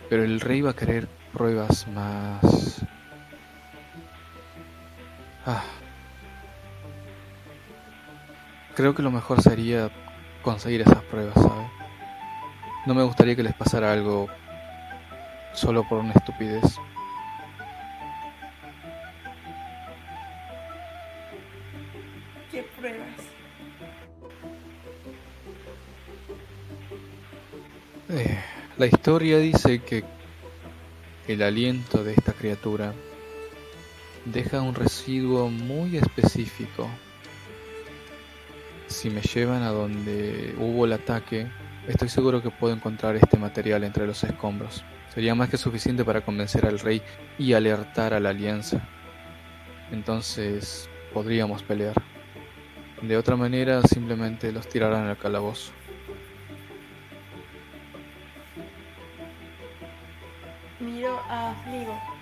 [0.08, 2.84] Pero el rey va a querer pruebas más...
[5.44, 5.64] Ah.
[8.76, 9.90] Creo que lo mejor sería
[10.42, 11.70] conseguir esas pruebas, ¿sabe?
[12.86, 14.28] No me gustaría que les pasara algo
[15.52, 16.62] solo por una estupidez.
[22.50, 23.08] ¿Qué pruebas?
[28.10, 28.38] Eh,
[28.78, 30.04] la historia dice que
[31.28, 32.94] el aliento de esta criatura
[34.24, 36.88] deja un residuo muy específico.
[38.86, 41.46] Si me llevan a donde hubo el ataque,
[41.88, 44.84] estoy seguro que puedo encontrar este material entre los escombros.
[45.12, 47.02] Sería más que suficiente para convencer al rey
[47.38, 48.80] y alertar a la alianza.
[49.90, 51.94] Entonces podríamos pelear.
[53.02, 55.72] De otra manera, simplemente los tirarán al calabozo.
[60.78, 62.21] Miro a Fligo.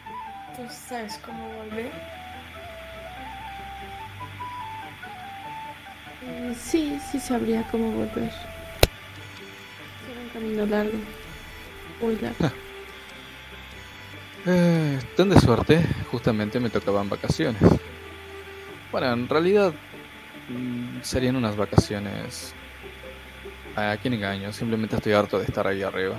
[0.57, 1.91] ¿Tú sabes cómo volver?
[6.23, 8.31] Mm, Sí, sí sabría cómo volver.
[10.07, 10.99] Será un camino largo.
[12.01, 12.51] Muy largo.
[14.47, 17.63] Eh, tan de suerte, justamente me tocaban vacaciones.
[18.91, 19.73] Bueno, en realidad
[20.49, 22.55] mm, serían unas vacaciones.
[23.77, 24.53] ¿A quién engaño?
[24.53, 26.17] Simplemente estoy harto de estar ahí arriba.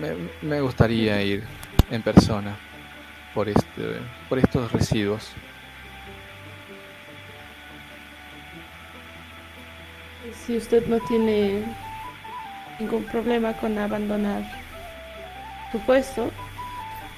[0.00, 1.44] Me, me gustaría ir
[1.90, 2.56] en persona
[3.36, 4.00] por, este,
[4.30, 5.28] por estos residuos.
[10.46, 11.62] Si usted no tiene
[12.80, 14.42] ningún problema con abandonar
[15.70, 16.30] su puesto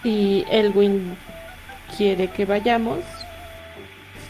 [0.02, 1.16] y Elwin
[1.96, 2.98] quiere que vayamos,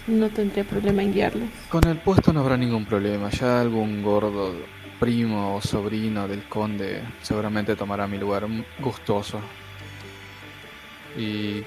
[0.07, 1.49] no tendría problema en guiarlos.
[1.70, 3.31] Con el puesto no habrá ningún problema.
[3.31, 4.55] Ya algún gordo
[5.00, 8.47] primo o sobrino del conde seguramente tomará mi lugar
[8.78, 9.41] gustoso.
[11.17, 11.62] Y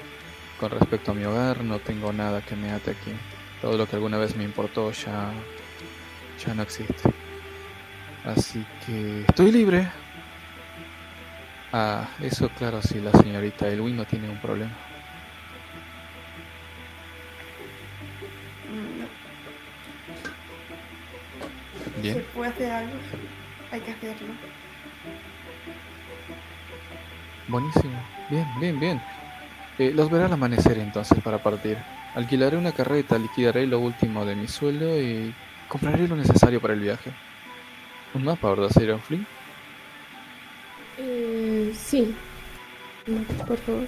[0.62, 3.10] con respecto a mi hogar, no tengo nada que me ate aquí.
[3.60, 5.32] Todo lo que alguna vez me importó ya,
[6.38, 7.10] ya no existe.
[8.24, 9.90] Así que estoy libre.
[11.72, 14.70] Ah, eso claro, si la señorita Elwin no tiene un problema.
[22.00, 22.94] Si puede hacer algo,
[23.72, 24.32] hay que hacerlo.
[27.48, 28.00] Buenísimo.
[28.30, 29.21] Bien, bien, bien.
[29.78, 31.78] Eh, los veré al amanecer entonces para partir.
[32.14, 35.34] Alquilaré una carreta, liquidaré lo último de mi sueldo y
[35.68, 37.10] compraré lo necesario para el viaje.
[38.14, 39.26] Un mapa, ¿verdad, señor Flynn?
[40.98, 42.14] Eh, sí.
[43.46, 43.86] por favor.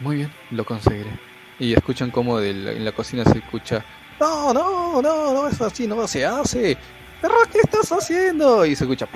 [0.00, 1.10] Muy bien, lo conseguiré.
[1.58, 3.84] Y escuchan como de en la cocina se escucha
[4.20, 6.76] no, no, no, no es así, no se hace.
[7.52, 8.64] ¿qué estás haciendo?
[8.66, 9.06] Y se escucha.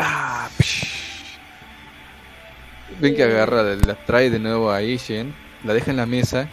[3.01, 6.49] Ven que agarra, la trae de nuevo a Ishen, la deja en la mesa.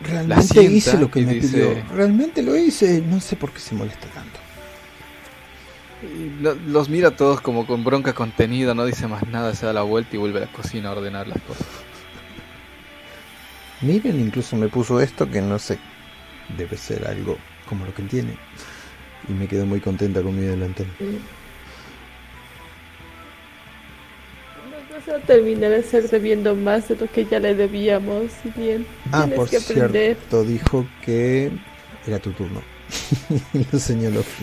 [0.00, 3.02] Realmente hice lo que me dice, Realmente lo hice.
[3.06, 4.40] No sé por qué se molesta tanto.
[6.66, 10.16] los mira todos como con bronca contenida, no dice más nada, se da la vuelta
[10.16, 11.66] y vuelve a la cocina a ordenar las cosas.
[13.80, 15.78] Miren, incluso me puso esto que no sé,
[16.56, 17.36] debe ser algo
[17.68, 18.36] como lo que él tiene.
[19.28, 20.86] Y me quedo muy contenta con mi delantal.
[25.26, 28.30] Terminar de ser debiendo más de lo que ya le debíamos.
[28.56, 31.50] Bien, ah, por cierto, dijo que
[32.06, 32.62] era tu turno.
[33.72, 34.24] lo señaló.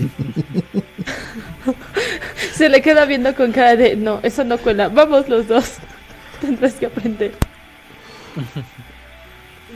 [2.54, 4.90] Se le queda viendo con cara de no, eso no cuela.
[4.90, 5.78] Vamos los dos.
[6.42, 7.34] Tendrás que aprender.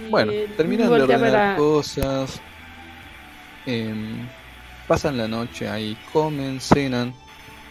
[0.10, 2.40] bueno, terminan de ordenar cosas.
[3.66, 4.28] Em,
[4.88, 7.12] pasan la noche ahí, comen, cenan,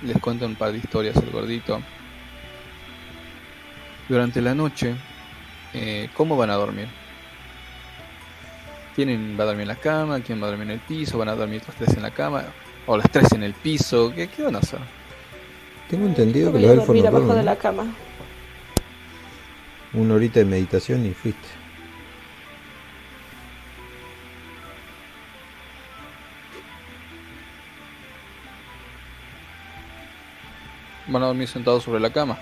[0.02, 1.80] les cuentan un par de historias el gordito.
[4.08, 4.94] Durante la noche,
[5.72, 6.88] eh, ¿cómo van a dormir?
[8.94, 10.20] ¿Quién va a dormir en la cama?
[10.20, 11.18] ¿Quién va a dormir en el piso?
[11.18, 12.44] ¿Van a dormir los tres en la cama?
[12.86, 14.12] ¿O los tres en el piso?
[14.14, 14.78] ¿Qué, qué van a hacer?
[15.88, 17.86] Tengo entendido que los elfos no abajo de la cama.
[19.94, 21.48] Una horita de meditación y fuiste.
[31.06, 32.38] Van a dormir sentados sobre la cama.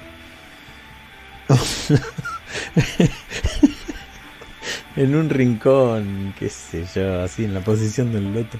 [4.97, 8.59] en un rincón, qué sé yo, así en la posición del loto.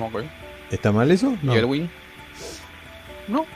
[0.00, 0.28] Okay.
[0.70, 1.36] ¿Está mal eso?
[1.42, 1.54] No.
[1.54, 1.90] ¿Y Elwin?
[3.28, 3.46] No.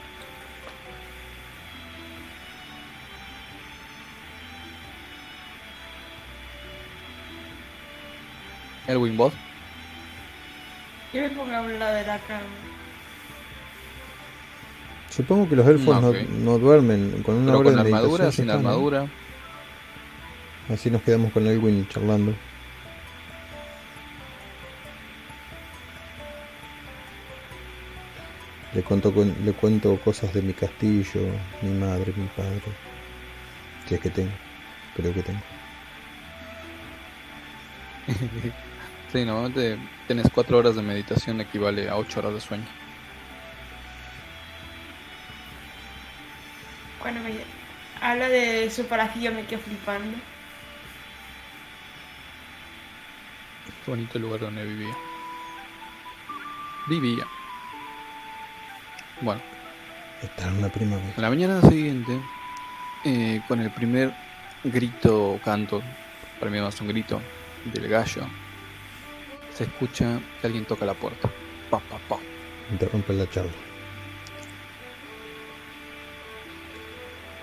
[8.86, 9.32] Elwin, vos.
[11.12, 12.69] Yo me pongo a un lado de la cama.
[15.10, 19.06] Supongo que los elfos no, no, duermen con una hora con armadura, sin armadura.
[20.68, 22.32] Así nos quedamos con Elwin charlando.
[28.72, 29.12] Le cuento,
[29.44, 31.22] le cuento cosas de mi castillo,
[31.62, 32.62] mi madre, mi padre.
[33.88, 34.30] Si es que tengo.
[34.94, 35.40] Creo que tengo.
[39.12, 42.79] Sí, normalmente tienes cuatro horas de meditación equivale a ocho horas de sueño.
[47.00, 47.32] Bueno, me
[48.00, 50.18] habla de su palacio, me quedo flipando.
[53.84, 54.96] Qué bonito el lugar donde vivía.
[56.88, 57.26] Vivía.
[59.20, 59.40] Bueno.
[60.22, 61.14] Está en una primavera.
[61.16, 62.20] En la mañana siguiente,
[63.04, 64.12] eh, con el primer
[64.64, 65.82] grito o canto,
[66.38, 67.22] para mí más un grito,
[67.64, 68.26] del gallo,
[69.54, 71.30] se escucha que alguien toca la puerta.
[71.70, 72.18] Pa, pa, pa.
[72.70, 73.69] Interrumpe la charla.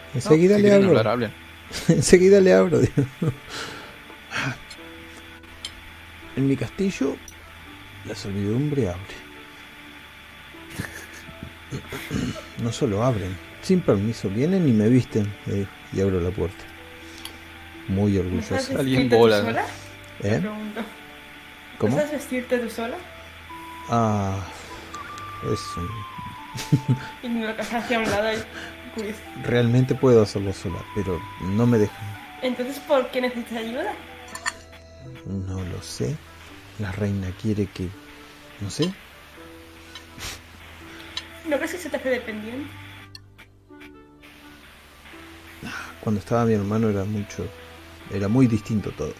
[0.14, 1.30] Enseguida le abro.
[1.88, 2.82] Enseguida le abro.
[6.36, 7.16] en mi castillo,
[8.06, 9.28] la servidumbre abre.
[12.64, 15.32] No solo abren, sin permiso, vienen y me visten.
[15.48, 16.64] Eh, y abro la puerta.
[17.88, 18.56] Muy orgulloso.
[18.78, 19.66] Alguien bola.
[20.24, 20.42] ¿Eh?
[21.78, 21.94] ¿Cómo?
[21.94, 22.98] ¿Puedes vestirte tú sola?
[23.90, 24.40] Ah,
[25.54, 25.60] es
[27.24, 28.30] y me lo hacia un lado
[29.44, 32.18] Realmente puedo hacerlo sola, pero no me dejan.
[32.42, 33.94] Entonces, ¿por qué necesitas ayuda?
[35.26, 36.16] No lo sé.
[36.80, 37.90] La reina quiere que...
[38.62, 38.94] No sé.
[41.48, 42.70] ¿No crees que se te hace dependiente?
[46.02, 47.48] Cuando estaba mi hermano era mucho...
[48.12, 49.14] Era muy distinto todo.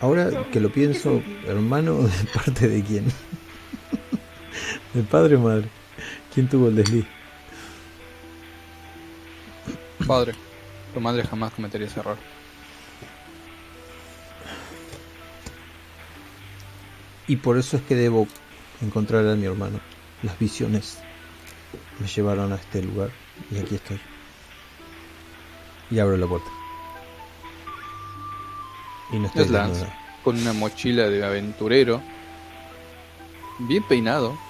[0.00, 3.06] Ahora que lo pienso, hermano, ¿de parte de quién?
[4.96, 5.68] ¿De padre o madre?
[6.32, 7.06] ¿Quién tuvo el desliz?
[10.06, 10.34] Padre,
[10.94, 12.18] tu madre jamás cometería ese error.
[17.26, 18.28] Y por eso es que debo
[18.80, 19.80] encontrar a mi hermano.
[20.22, 21.04] Las visiones
[21.98, 23.10] me llevaron a este lugar
[23.50, 24.00] y aquí estoy.
[25.90, 26.50] Y abro la puerta.
[29.12, 30.00] Y no estoy Es Lance, desnuda.
[30.22, 32.02] con una mochila de aventurero,
[33.58, 34.45] bien peinado.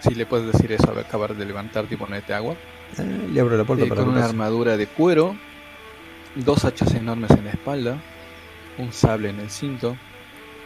[0.00, 2.54] Si le puedes decir eso al acabar de levantarte y ponerte agua.
[2.98, 5.36] Ah, le abro la puerta Eh, para con una armadura de cuero,
[6.34, 7.98] dos hachas enormes en la espalda,
[8.78, 9.96] un sable en el cinto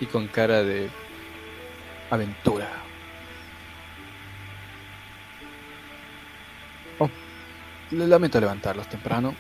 [0.00, 0.90] y con cara de
[2.10, 2.68] aventura.
[6.98, 7.08] Oh,
[7.90, 9.34] le lamento levantarlos temprano.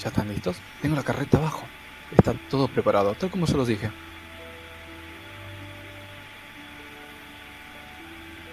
[0.00, 0.56] ¿Ya están listos?
[0.80, 1.64] Tengo la carreta abajo.
[2.16, 3.90] Está todo preparado, tal como se los dije.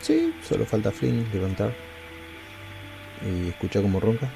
[0.02, 1.74] Sí, solo falta Flynn levantar.
[3.24, 4.28] Y escuchar cómo ronca.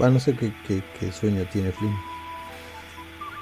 [0.00, 1.94] Va, no sé qué, qué- qué sueño tiene Flynn.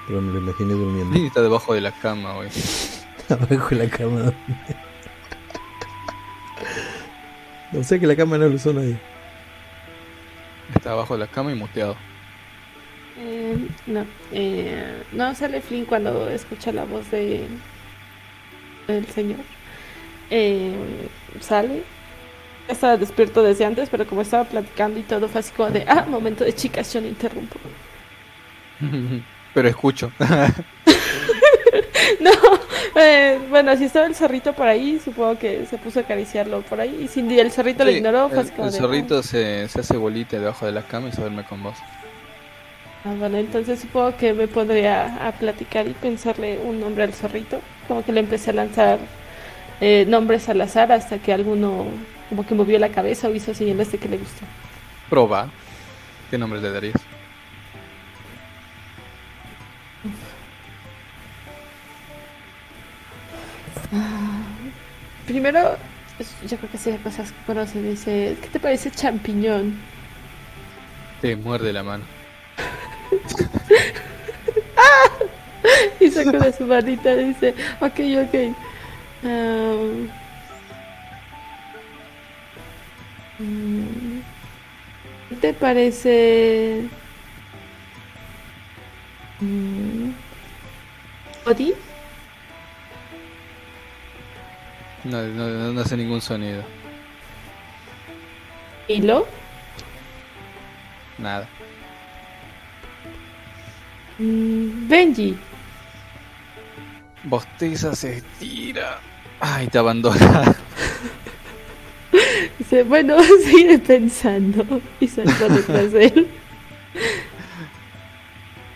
[0.06, 1.16] Pero me lo imaginé durmiendo.
[1.18, 2.48] Y está debajo de la cama hoy.
[3.28, 4.32] Abajo de la cama.
[7.72, 8.98] no sé que la cama no lo usó nadie.
[10.74, 11.96] Está abajo de la cama y muteado.
[13.18, 17.46] Eh, no, eh, no sale Flynn cuando escucha la voz de
[18.88, 19.40] del señor.
[20.30, 20.72] Eh,
[21.40, 21.84] sale.
[22.68, 26.06] Estaba despierto desde antes, pero como estaba platicando y todo, fue así como de, ah,
[26.08, 27.58] momento de chicas, yo no interrumpo.
[29.52, 30.12] Pero escucho.
[32.20, 32.30] No,
[32.96, 36.80] eh, bueno, si estaba el zorrito por ahí, supongo que se puso a acariciarlo por
[36.80, 37.02] ahí.
[37.04, 39.80] Y si el zorrito lo Sí, ignoró, fue el, como el de, zorrito se, se
[39.80, 41.84] hace bolita debajo de la cama y se duerme con vos.
[43.04, 47.62] Ah, bueno, entonces supongo que me pondría a platicar y pensarle un nombre al zorrito.
[47.88, 48.98] Como que le empecé a lanzar
[49.80, 51.86] eh, nombres al azar hasta que alguno
[52.28, 54.44] como que movió la cabeza o hizo señales de que le gustó.
[55.08, 55.48] Proba.
[56.30, 56.94] ¿Qué nombre le darías?
[65.26, 65.76] Primero,
[66.18, 67.88] es- yo creo que sería cosas que conocen.
[67.88, 69.78] Dice, ¿qué te parece champiñón?
[71.20, 72.04] Te muerde la mano.
[76.00, 78.56] Y sacó de su manita y dice, ok, ok.
[79.22, 80.06] Mm,
[85.28, 86.82] ¿Qué te parece?
[89.40, 90.10] Mm,
[91.46, 91.74] ¿Odi?
[95.04, 96.62] No, no, no- no hace ningún sonido.
[98.88, 99.26] ¿Hilo?
[101.18, 101.48] Nada.
[104.18, 105.36] Mm, Benji.
[107.24, 108.98] Bosteza se estira.
[109.40, 110.54] Ay, te abandona.
[112.58, 114.64] Dice, bueno, sigue pensando.
[115.00, 116.28] Y saltó detrás de él.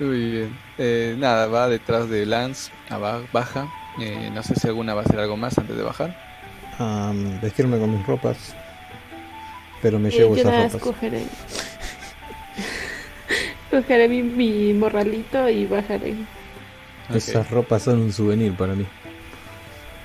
[0.00, 0.56] Muy bien.
[0.78, 2.70] Eh, nada, va detrás de Lance.
[2.88, 3.68] aba- baja.
[4.00, 6.16] Eh, no sé si alguna va a hacer algo más antes de bajar.
[6.78, 8.54] Am, vestirme con mis ropas.
[9.82, 10.80] Pero me Eh, llevo yo esas nada ropas.
[10.82, 11.22] cogeré.
[13.70, 16.14] cogeré mi, mi morralito y bajaré.
[17.14, 18.86] Esas ropas son un souvenir para mí.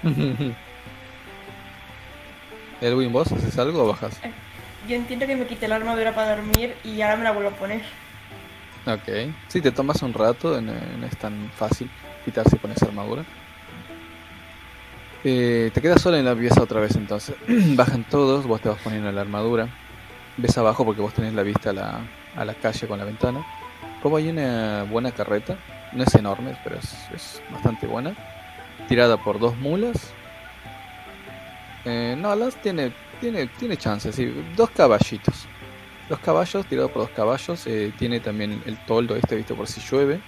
[2.82, 4.20] Elwin, ¿vos haces algo o bajas?
[4.88, 7.54] Yo entiendo que me quité la armadura para dormir y ahora me la vuelvo a
[7.54, 7.82] poner.
[8.86, 9.34] Ok.
[9.50, 11.90] Sí, te tomas un rato, no, no es tan fácil
[12.24, 13.24] quitarse y ponerse armadura.
[15.24, 17.36] Eh, te quedas sola en la pieza otra vez entonces.
[17.76, 19.68] Bajan todos, vos te vas poniendo la armadura.
[20.38, 22.00] Ves abajo porque vos tenés la vista a la,
[22.36, 23.46] a la calle con la ventana.
[24.02, 25.58] Como hay una buena carreta,
[25.92, 28.16] no es enorme, pero es, es bastante buena.
[28.90, 30.12] Tirada por dos mulas.
[31.86, 34.20] Eh, no, las tiene, tiene, tiene chances.
[34.58, 35.46] Dos caballitos.
[36.10, 37.66] Dos caballos, tirado por dos caballos.
[37.68, 40.20] eh, tiene también el toldo este, visto por si llueve.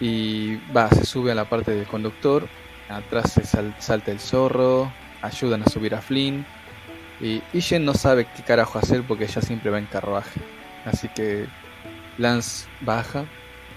[0.00, 2.48] Y va, se sube a la parte del conductor.
[2.88, 4.90] Atrás se sal- salta el zorro.
[5.20, 6.44] Ayudan a subir a Flynn.
[7.20, 10.40] Y Ishen no sabe qué carajo hacer porque ella siempre va en carruaje.
[10.84, 11.46] Así que
[12.18, 13.26] Lance baja,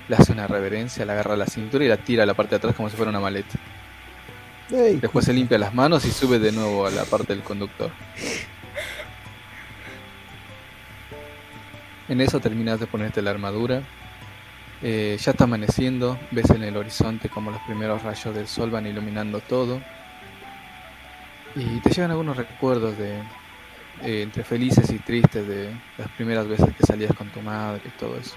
[0.08, 2.58] le hace una reverencia, le agarra la cintura y la tira a la parte de
[2.58, 3.58] atrás como si fuera una maleta.
[4.72, 7.92] Ey, Después se limpia las manos y sube de nuevo a la parte del conductor.
[12.08, 13.82] En eso terminas de ponerte la armadura.
[14.82, 18.86] Eh, ya está amaneciendo, ves en el horizonte como los primeros rayos del sol van
[18.86, 19.82] iluminando todo.
[21.56, 23.16] Y te llegan algunos recuerdos de
[24.04, 27.90] eh, entre felices y tristes de las primeras veces que salías con tu madre y
[28.00, 28.36] todo eso.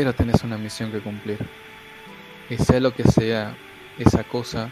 [0.00, 1.36] Pero tenés una misión que cumplir.
[2.48, 3.54] Y sea lo que sea
[3.98, 4.70] esa cosa,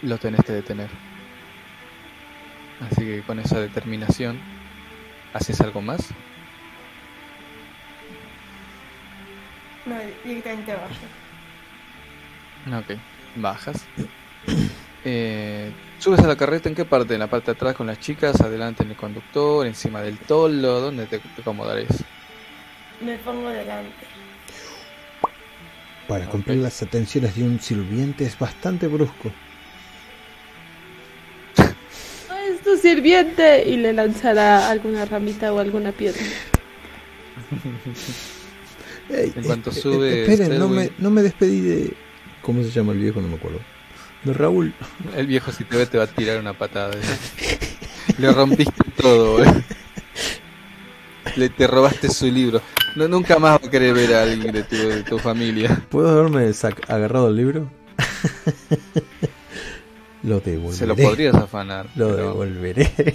[0.00, 0.88] lo tenés que detener.
[2.88, 4.38] Así que con esa determinación,
[5.32, 6.06] ¿haces algo más?
[9.86, 10.94] No, directamente bajo.
[12.78, 12.96] Ok,
[13.34, 13.84] bajas.
[15.06, 17.12] Eh, ¿Subes a la carreta en qué parte?
[17.12, 18.40] ¿En la parte de atrás con las chicas?
[18.40, 19.66] ¿Adelante en el conductor?
[19.66, 20.80] ¿Encima del toldo?
[20.80, 22.04] ¿Dónde te, te acomodaréis?
[23.00, 24.06] Me pongo delante.
[26.08, 29.32] Para cumplir las atenciones de un sirviente es bastante brusco.
[31.58, 36.20] "Ah, es tu sirviente y le lanzará alguna ramita o alguna piedra.
[39.10, 41.92] Ey, En cuanto eh, eh, sube esperen, no me, no me despedí de.
[42.42, 43.20] ¿Cómo se llama el viejo?
[43.20, 43.60] No me acuerdo.
[44.24, 44.74] De Raúl.
[45.16, 46.94] El viejo si te ve te va a tirar una patada.
[48.18, 49.62] Le rompiste todo, boludo.
[51.36, 52.60] Le te robaste su libro.
[52.96, 55.82] No, nunca más va a querer ver a alguien de tu, de tu familia.
[55.90, 56.50] ¿Puedo haberme
[56.88, 57.70] agarrado el libro?
[60.22, 60.76] lo devolveré.
[60.78, 61.86] Se lo podrías afanar.
[61.96, 62.92] Lo pero devolveré.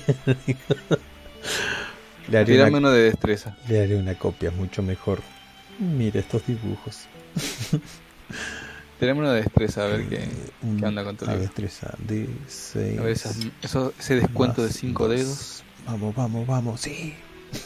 [2.30, 3.58] le, haré Tirame una, uno de destreza.
[3.68, 5.20] le haré una copia mucho mejor.
[5.80, 7.06] Mira estos dibujos.
[9.02, 10.28] Uno de destreza a ver qué,
[10.62, 11.40] Un- qué onda con tu libro.
[11.40, 13.00] destreza de 6.
[13.00, 15.64] A ver esas- eso- ese descuento de 5 dedos.
[15.86, 16.82] Vamos, vamos, vamos.
[16.82, 17.16] Sí.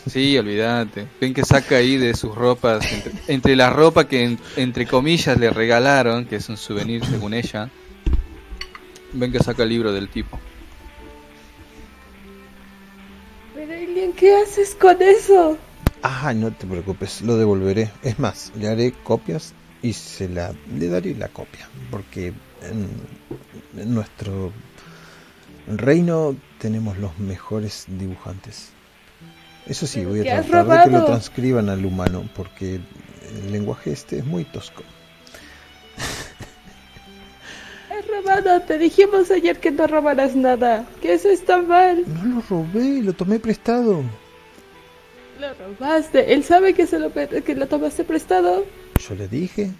[0.09, 1.07] Sí, olvídate.
[1.19, 5.37] Ven que saca ahí de sus ropas, entre, entre la ropa que en- entre comillas
[5.37, 7.69] le regalaron, que es un souvenir según ella.
[9.13, 10.39] Ven que saca el libro del tipo.
[13.53, 15.57] Pero Alien, ¿qué haces con eso?
[16.01, 17.91] Ah, no te preocupes, lo devolveré.
[18.03, 22.27] Es más, le haré copias y se la le daré la copia, porque
[22.61, 22.87] en,
[23.77, 24.51] en nuestro
[25.67, 28.69] reino tenemos los mejores dibujantes.
[29.67, 33.91] Eso sí, ¿Pero voy a tratar de que lo transcriban al humano, porque el lenguaje
[33.91, 34.83] este es muy tosco.
[37.89, 42.03] Has robado, te dijimos ayer que no robarás nada, que eso está mal.
[42.07, 44.03] No lo robé, lo tomé prestado.
[45.39, 48.65] Lo robaste, él sabe que, se lo, que lo tomaste prestado.
[49.07, 49.71] Yo le dije.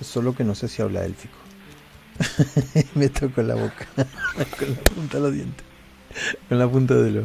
[0.00, 1.36] Solo que no sé si habla élfico.
[2.94, 3.86] Me tocó la boca.
[4.58, 5.64] con la punta de los dientes.
[6.48, 7.24] Con la punta de lo,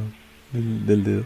[0.56, 1.24] del, del dedo.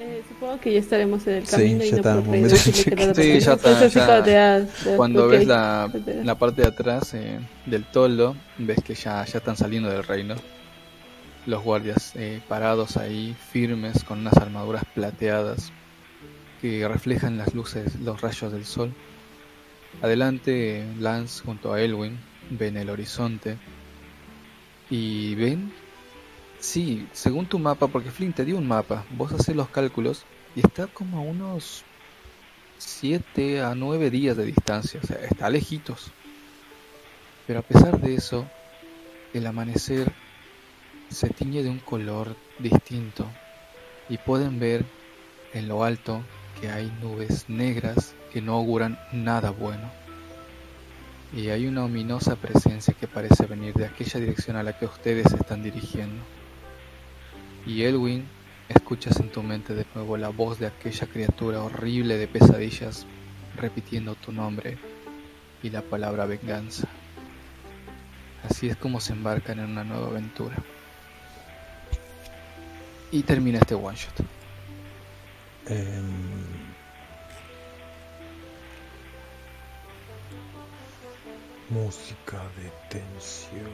[0.00, 3.38] Eh, supongo que ya estaremos en el Sí, camino y ya no no Sí, lo
[3.38, 4.66] ya está,
[4.96, 5.90] cuando ves la,
[6.24, 10.34] la parte de atrás eh, del toldo, ves que ya, ya están saliendo del reino.
[11.46, 15.72] Los guardias eh, parados ahí, firmes, con unas armaduras plateadas
[16.60, 18.92] que reflejan las luces, los rayos del sol.
[20.02, 22.18] Adelante, Lance junto a Elwin
[22.50, 23.56] ven el horizonte
[24.90, 25.72] y ven,
[26.58, 30.60] sí, según tu mapa, porque Flint te dio un mapa, vos haces los cálculos y
[30.60, 31.84] está como a unos
[32.78, 36.10] 7 a 9 días de distancia, o sea, está lejitos.
[37.46, 38.46] Pero a pesar de eso,
[39.32, 40.12] el amanecer
[41.10, 43.26] se tiñe de un color distinto
[44.08, 44.84] y pueden ver
[45.52, 46.22] en lo alto
[46.60, 50.03] que hay nubes negras que no auguran nada bueno.
[51.36, 55.28] Y hay una ominosa presencia que parece venir de aquella dirección a la que ustedes
[55.30, 56.22] se están dirigiendo.
[57.66, 58.24] Y Elwin,
[58.68, 63.04] escuchas en tu mente de nuevo la voz de aquella criatura horrible de pesadillas
[63.56, 64.78] repitiendo tu nombre
[65.62, 66.86] y la palabra venganza.
[68.48, 70.56] Así es como se embarcan en una nueva aventura.
[73.10, 74.20] Y termina este one shot.
[75.66, 76.63] Em,
[81.70, 83.70] música de tensión.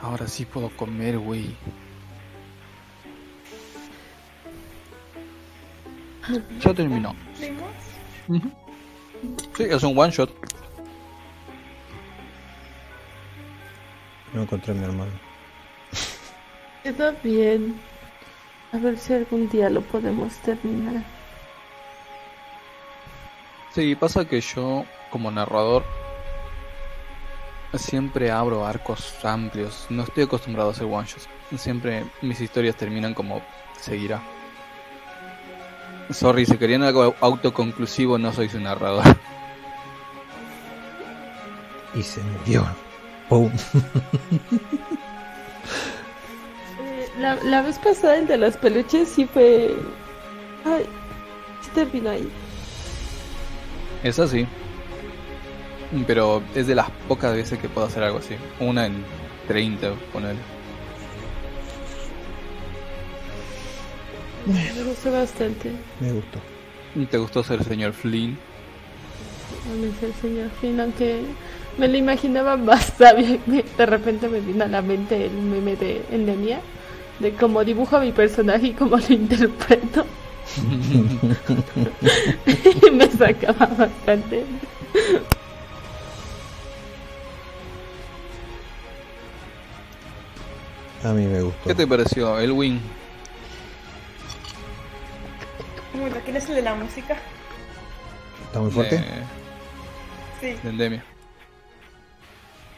[0.00, 1.54] Ahora sí puedo comer, güey.
[6.60, 7.14] Ya terminó.
[9.56, 10.30] Sí, es un one shot.
[14.32, 15.12] No encontré a mi hermano.
[16.82, 17.80] Quedó bien.
[18.72, 21.04] A ver si algún día lo podemos terminar.
[23.74, 25.84] Sí, pasa que yo, como narrador,
[27.74, 29.86] siempre abro arcos amplios.
[29.90, 31.28] No estoy acostumbrado a hacer one shots.
[31.56, 33.42] Siempre mis historias terminan como
[33.80, 34.20] seguirá.
[36.10, 39.04] Sorry, si querían algo autoconclusivo, no soy su narrador.
[41.94, 42.66] y se murió.
[43.28, 43.50] ¡Pum!
[46.82, 49.76] Eh, la, la vez pasada el de los peluches sí fue...
[50.64, 50.86] Ay,
[51.60, 52.26] sí terminó ahí.
[54.02, 54.46] Es así.
[56.06, 58.34] Pero es de las pocas veces que puedo hacer algo así.
[58.60, 59.04] Una en
[59.48, 60.36] 30, poner.
[64.46, 65.72] Me gustó bastante.
[66.00, 66.38] Me gustó.
[67.10, 68.38] ¿Te gustó ser el señor Flynn?
[69.70, 71.20] A mí señor Flynn, aunque
[71.78, 73.38] me lo imaginaba más sabio.
[73.46, 76.60] Me- De repente me vino a la mente el meme de Endemia,
[77.18, 80.06] de cómo dibujo a mi personaje y cómo lo interpreto.
[82.92, 84.44] me sacaba bastante.
[91.04, 91.68] A mí me gustó.
[91.68, 92.80] ¿Qué te pareció, Elwin?
[95.94, 97.16] Bueno, ¿quién es el de la música?
[98.46, 99.04] ¿Está muy fuerte?
[100.40, 101.04] Sí, de Endemia.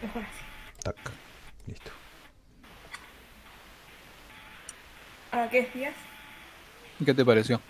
[0.02, 0.44] mejor así.
[0.83, 0.97] Tac.
[1.67, 1.91] Listo.
[5.31, 5.94] ¿Ahora qué decías?
[7.05, 7.61] ¿Qué te pareció?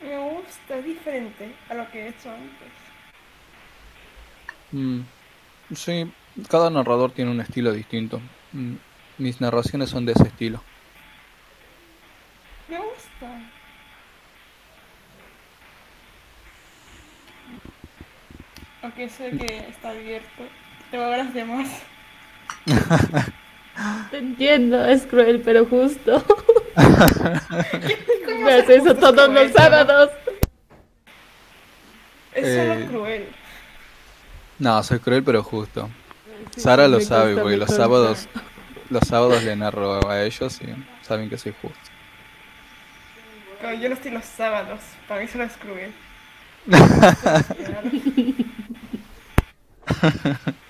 [0.00, 2.68] Me gusta, es diferente a lo que he hecho antes.
[4.72, 5.00] Mm,
[5.74, 6.12] sí,
[6.48, 8.20] cada narrador tiene un estilo distinto.
[8.52, 8.74] Mm,
[9.18, 10.62] mis narraciones son de ese estilo.
[12.68, 13.40] Me gusta.
[18.82, 20.44] Aunque sé que está abierto.
[20.90, 21.82] Tengo ganas de más.
[24.10, 26.22] Te entiendo, es cruel, pero justo.
[26.74, 26.76] ¿Cómo
[28.44, 30.10] Me hace eso todos cruel, los sábados.
[32.34, 33.28] Es Eh, solo cruel.
[34.58, 35.88] No, soy cruel pero justo.
[36.56, 38.28] Sara lo sabe me los sábados,
[38.90, 40.66] los sábados le narro a ellos y
[41.02, 41.78] saben que soy justo.
[43.60, 44.80] Pero yo no estoy los sábados.
[45.08, 45.92] Para mí solo es cruel.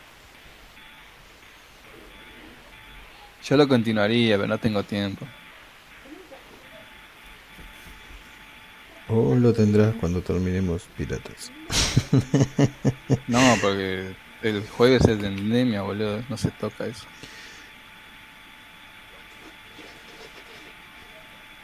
[3.51, 5.27] Yo lo continuaría, pero no tengo tiempo.
[9.09, 11.51] O lo tendrás cuando terminemos Piratas.
[13.27, 16.23] No, porque el jueves es de endemia, boludo.
[16.29, 17.07] No se toca eso.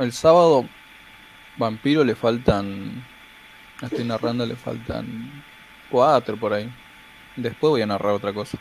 [0.00, 0.68] El sábado,
[1.56, 3.06] Vampiro le faltan.
[3.80, 5.44] Estoy narrando, le faltan
[5.88, 6.68] cuatro por ahí.
[7.36, 8.58] Después voy a narrar otra cosa.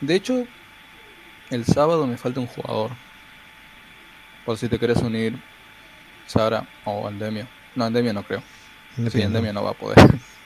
[0.00, 0.46] De hecho,
[1.50, 2.92] el sábado me falta un jugador.
[4.44, 5.38] Por si te quieres unir,
[6.26, 7.48] Sara o Endemia.
[7.74, 8.42] No, Endemia no creo.
[8.96, 9.26] Sí, Depende.
[9.26, 9.98] Endemia no va a poder.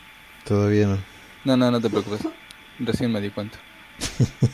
[0.44, 0.98] Todavía no.
[1.44, 2.22] No, no, no te preocupes.
[2.78, 3.58] Recién me di cuenta.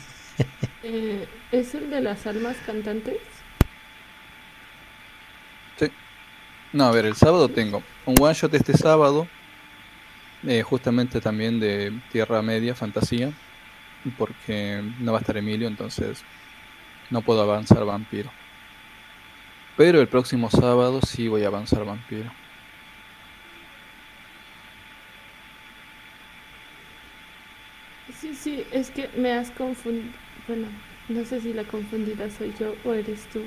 [0.83, 3.17] Eh, ¿Es el de las almas cantantes?
[5.77, 5.91] Sí.
[6.71, 9.27] No, a ver, el sábado tengo un one shot este sábado.
[10.47, 13.33] eh, justamente también de Tierra Media, Fantasía.
[14.11, 16.23] Porque no va a estar Emilio, entonces
[17.09, 18.31] no puedo avanzar Vampiro.
[19.75, 22.31] Pero el próximo sábado sí voy a avanzar Vampiro.
[28.19, 30.13] Sí, sí, es que me has confundido.
[30.47, 30.67] Bueno,
[31.09, 33.41] no sé si la confundida soy yo o eres tú.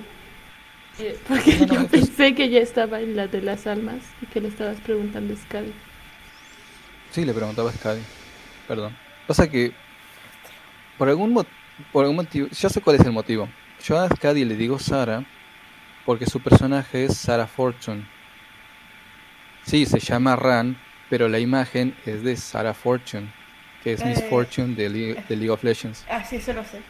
[0.99, 4.17] Eh, porque No, no, yo es- pensé que ya estaba en la de las almas
[4.21, 5.73] y que le estabas preguntando a Scadi.
[7.11, 8.01] Sí, le preguntaba a Scadi.
[8.67, 9.01] Perdón.
[9.27, 9.81] Pasa que
[11.01, 11.47] por algún, mo-
[11.93, 13.49] por algún motivo, ya sé cuál es el motivo.
[13.83, 15.25] Yo a Scadi le digo Sara
[16.05, 18.07] porque su personaje es Sarah Fortune.
[19.65, 23.33] Sí, se llama Ran, pero la imagen es de Sarah Fortune,
[23.83, 24.27] que es Miss Eh.
[24.29, 26.05] Fortune de, Le- de League of Legends.
[26.11, 26.83] Ah, sí, eso lo sé.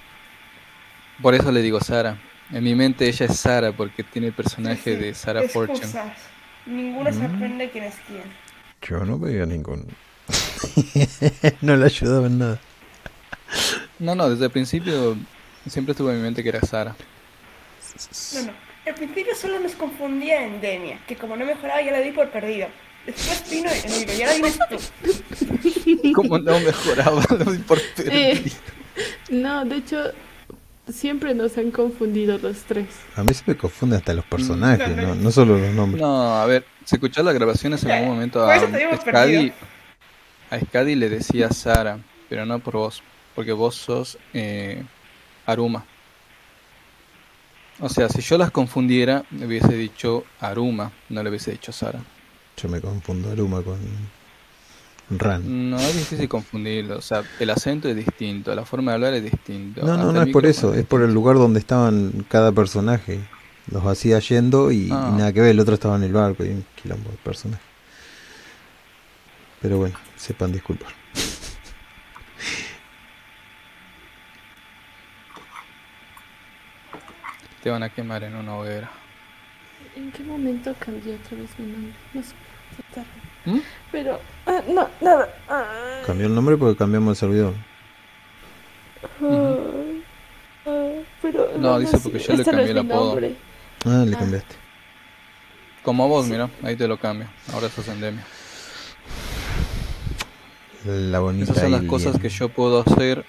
[1.23, 2.19] Por eso le digo Sara.
[2.51, 4.97] En mi mente ella es Sara porque tiene el personaje Sí, sí.
[4.97, 5.79] de Sarah Fortune.
[5.79, 6.17] Excusas.
[6.67, 7.35] Ninguno se Mm.
[7.37, 8.25] aprende quién es quién.
[8.83, 9.87] Yo no veía ningún.
[11.61, 12.61] no le ayudaba en nada.
[14.01, 15.17] No, no, desde el principio
[15.69, 16.97] siempre estuvo en mi mente que era Sara.
[18.35, 18.53] No, no.
[18.87, 22.31] Al principio solo nos confundía en Denia, que como no mejoraba ya le di por
[22.31, 22.67] perdido.
[23.07, 26.13] Después vino Emilio y ahora vienes tú.
[26.15, 27.23] ¿Cómo no mejoraba?
[27.31, 28.57] Lo doy por Eh, perdido.
[29.31, 30.13] no, de hecho,
[30.91, 32.87] siempre nos han confundido los tres.
[33.17, 35.15] A mí se me confunden hasta los personajes, no, no, no.
[35.17, 36.01] no solo los nombres.
[36.03, 38.97] No, a ver, se escuchó las grabaciones en Ya, algún momento a Scadi.
[39.05, 39.55] perdido.
[40.51, 41.99] A Scadi le decía Sara,
[42.29, 43.03] pero no por vos,
[43.35, 44.83] porque vos sos eh,
[45.47, 45.85] Aruma.
[47.81, 52.01] O sea, si yo las confundiera, le hubiese dicho Aruma, no le hubiese dicho Sara.
[52.57, 53.79] Yo me confundo Aruma con
[55.19, 55.71] Ran.
[55.71, 59.25] No es difícil confundirlo, o sea, el acento es distinto, la forma de hablar es
[59.25, 59.85] distinto.
[59.85, 63.19] No, no, no es por eso, es por el lugar donde estaban cada personaje.
[63.73, 65.15] Los hacía yendo y, y Ah.
[65.17, 67.65] nada que ver, el otro estaba en el barco y un quilombo de personajes.
[69.63, 70.93] Pero bueno, sepan disculpar.
[77.63, 78.91] Te van a quemar en una hoguera.
[79.97, 81.93] ¿En qué momento cambié otra vez mi nombre?
[82.15, 82.35] No sé.
[83.45, 83.59] ¿Mm?
[83.91, 85.35] Pero, ah, no, nada.
[85.49, 87.55] Ah, Cambió el nombre porque cambiamos el servidor.
[89.23, 93.07] ah, pero No, dice sí, porque yo le este no cambié el apodo.
[93.09, 93.37] nombre.
[93.85, 94.19] Ah, le Ah.
[94.19, 94.55] cambiaste.
[95.83, 97.27] Como vos, mira, ahí te lo cambio.
[97.53, 98.25] Ahora sos endemia.
[100.87, 101.45] La bonita.
[101.53, 103.25] Esas son las cosas que yo puedo hacer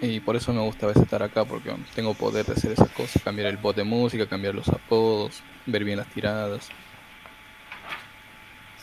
[0.00, 2.90] y por eso me gusta a veces estar acá porque tengo poder de hacer esas
[2.90, 6.68] cosas, cambiar el bot de música, cambiar los apodos, ver bien las tiradas.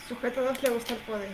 [0.08, 1.30] Sujeto 2 le gusta el poder.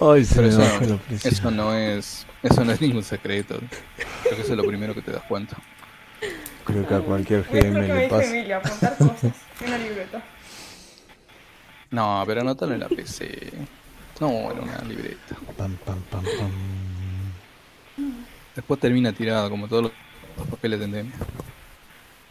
[0.00, 1.32] Ay, se Pero me eso, presión.
[1.32, 3.60] eso no es eso no es ningún secreto.
[4.22, 5.56] Creo que eso es lo primero que te das cuenta.
[6.64, 8.24] Creo que a cualquier GM le pasa.
[8.24, 10.22] Emilio, apuntar cosas en una libreta.
[11.92, 13.52] No, pero anótalo en la PC.
[14.20, 15.36] No, en una libreta.
[15.56, 16.50] Pam, pam, pam, pam.
[18.56, 19.92] Después termina tirado como todos los
[20.36, 21.12] los papeles de endemia.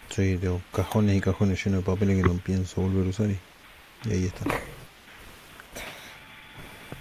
[0.09, 3.39] Sí, tengo cajones y cajones llenos de papeles que no pienso volver a usar y,
[4.05, 4.45] y ahí está.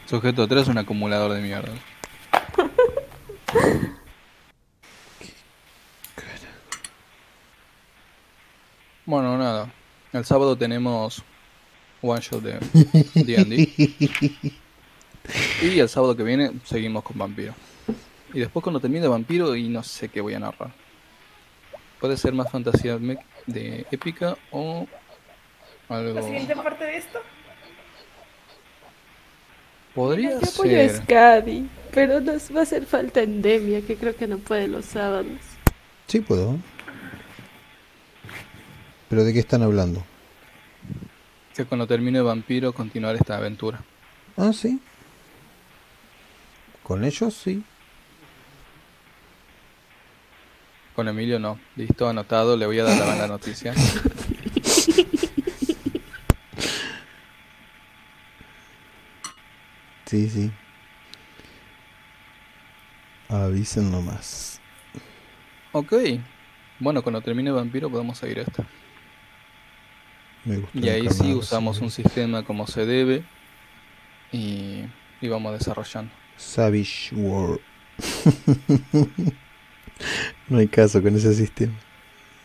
[0.06, 1.72] Sujeto 3 es un acumulador de mierda.
[9.06, 9.72] Bueno, nada.
[10.12, 11.24] El sábado tenemos
[12.02, 12.52] one shot de
[13.14, 14.52] D&D.
[15.62, 17.54] y el sábado que viene seguimos con Vampiro.
[18.32, 20.72] Y después cuando termine Vampiro y no sé qué voy a narrar.
[22.00, 22.98] Puede ser más fantasía
[23.46, 24.86] de épica o
[25.88, 26.14] algo...
[26.14, 27.20] La siguiente parte de esto,
[29.94, 31.02] Podría Yo apoyo a ser...
[31.02, 35.32] Scadi, pero nos va a hacer falta endemia, que creo que no puede los sábados.
[36.06, 36.56] Sí puedo.
[39.08, 40.04] ¿Pero de qué están hablando?
[41.60, 43.82] Que cuando termine Vampiro continuar esta aventura.
[44.36, 44.80] Ah, sí.
[46.82, 47.62] Con ellos sí.
[50.96, 51.60] Con Emilio no.
[51.76, 53.74] Listo, anotado, le voy a dar la mala noticia.
[60.06, 60.50] Sí, sí.
[63.28, 64.60] Avisen nomás.
[65.70, 65.92] Ok.
[66.80, 68.66] Bueno, cuando termine Vampiro podemos seguir esta.
[70.44, 71.82] Me Y ahí sí encarnado, usamos sí.
[71.82, 73.30] un sistema como se debe
[74.32, 74.84] y,
[75.20, 76.14] y vamos desarrollando.
[76.36, 77.60] Savage World.
[80.48, 81.74] no hay caso con ese sistema.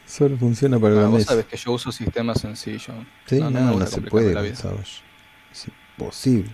[0.06, 1.25] Solo funciona para Ah, la vos mesa.
[1.25, 2.95] sabes que yo uso sistemas sencillos.
[3.25, 4.56] Sí, no, no, gusta se puede la vida.
[4.56, 5.03] Savage.
[5.51, 6.53] Es imposible.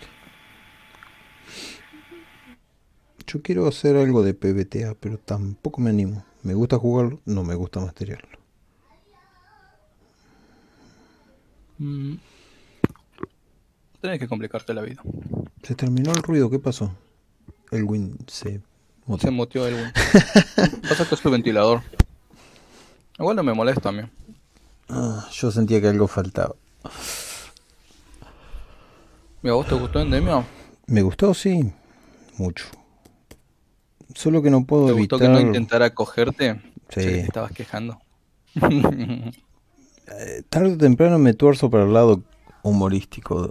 [3.26, 6.24] Yo quiero hacer algo de PBTA, pero tampoco me animo.
[6.44, 8.31] Me gusta jugarlo, no me gusta masterearlo.
[11.82, 12.18] Mm.
[14.02, 15.02] Tenés que complicarte la vida.
[15.64, 16.96] Se terminó el ruido, ¿qué pasó?
[17.72, 18.62] El Win se...
[19.20, 19.92] Se muteó el Win.
[20.88, 21.82] Pasa que es tu ventilador.
[23.18, 24.04] Igual no me molesta a mí.
[24.90, 26.56] Ah, yo sentía que algo faltaba.
[29.42, 30.46] Mira, ¿vos te gustó Endemia?
[30.86, 31.74] Me gustó, sí.
[32.38, 32.66] Mucho.
[34.14, 35.36] Solo que no puedo ¿Te gustó evitar...
[35.36, 36.62] que no intentara cogerte?
[36.90, 37.02] Sí.
[37.02, 38.00] Te estabas quejando.
[40.08, 42.22] Eh, tarde o temprano me tuerzo para el lado
[42.64, 43.50] humorístico.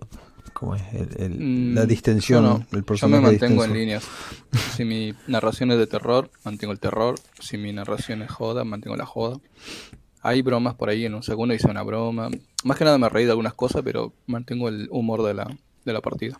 [0.53, 2.57] Como es el- el- la Mm, distensión, yo no.
[2.57, 4.05] el Yo me personaje mantengo en líneas.
[4.77, 7.15] Si mi narración es de terror, mantengo el terror.
[7.41, 9.39] Si mi narración es joda, mantengo la joda.
[10.23, 12.29] Hay bromas por ahí, en un segundo hice una broma.
[12.65, 15.57] Más que nada me reí de algunas cosas, pero mantengo el humor de la,
[15.87, 16.39] de la partida.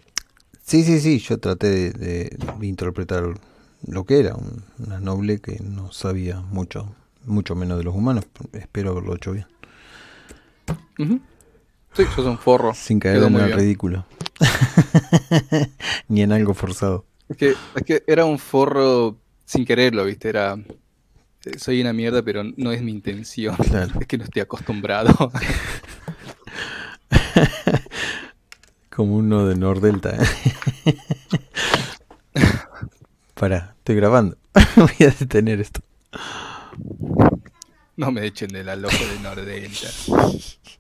[0.63, 3.25] Sí, sí, sí, yo traté de, de- de interpretar
[3.87, 8.27] lo que era, un- una noble que no sabía mucho, mucho menos de los humanos.
[8.53, 9.47] Espero haberlo hecho bien.
[10.99, 11.21] Ujú.
[11.95, 12.73] Sí, sos un forro.
[12.75, 14.07] Sin caer Quedó en el ridículo.
[16.09, 17.05] Ni en algo forzado.
[17.29, 20.29] Es que, es que era un forro sin quererlo, ¿viste?
[20.29, 20.55] Era.
[21.45, 23.57] eh, Soy una mierda, pero no es mi intención.
[23.57, 24.01] Claro.
[24.01, 25.33] Es que no estoy acostumbrado.
[28.91, 30.17] Como uno de Nordelta.
[30.17, 30.97] ¿eh?
[33.35, 34.37] Pará, estoy grabando.
[34.77, 35.81] Voy a detener esto.
[38.01, 39.91] No me echen de la loca de Nordelta.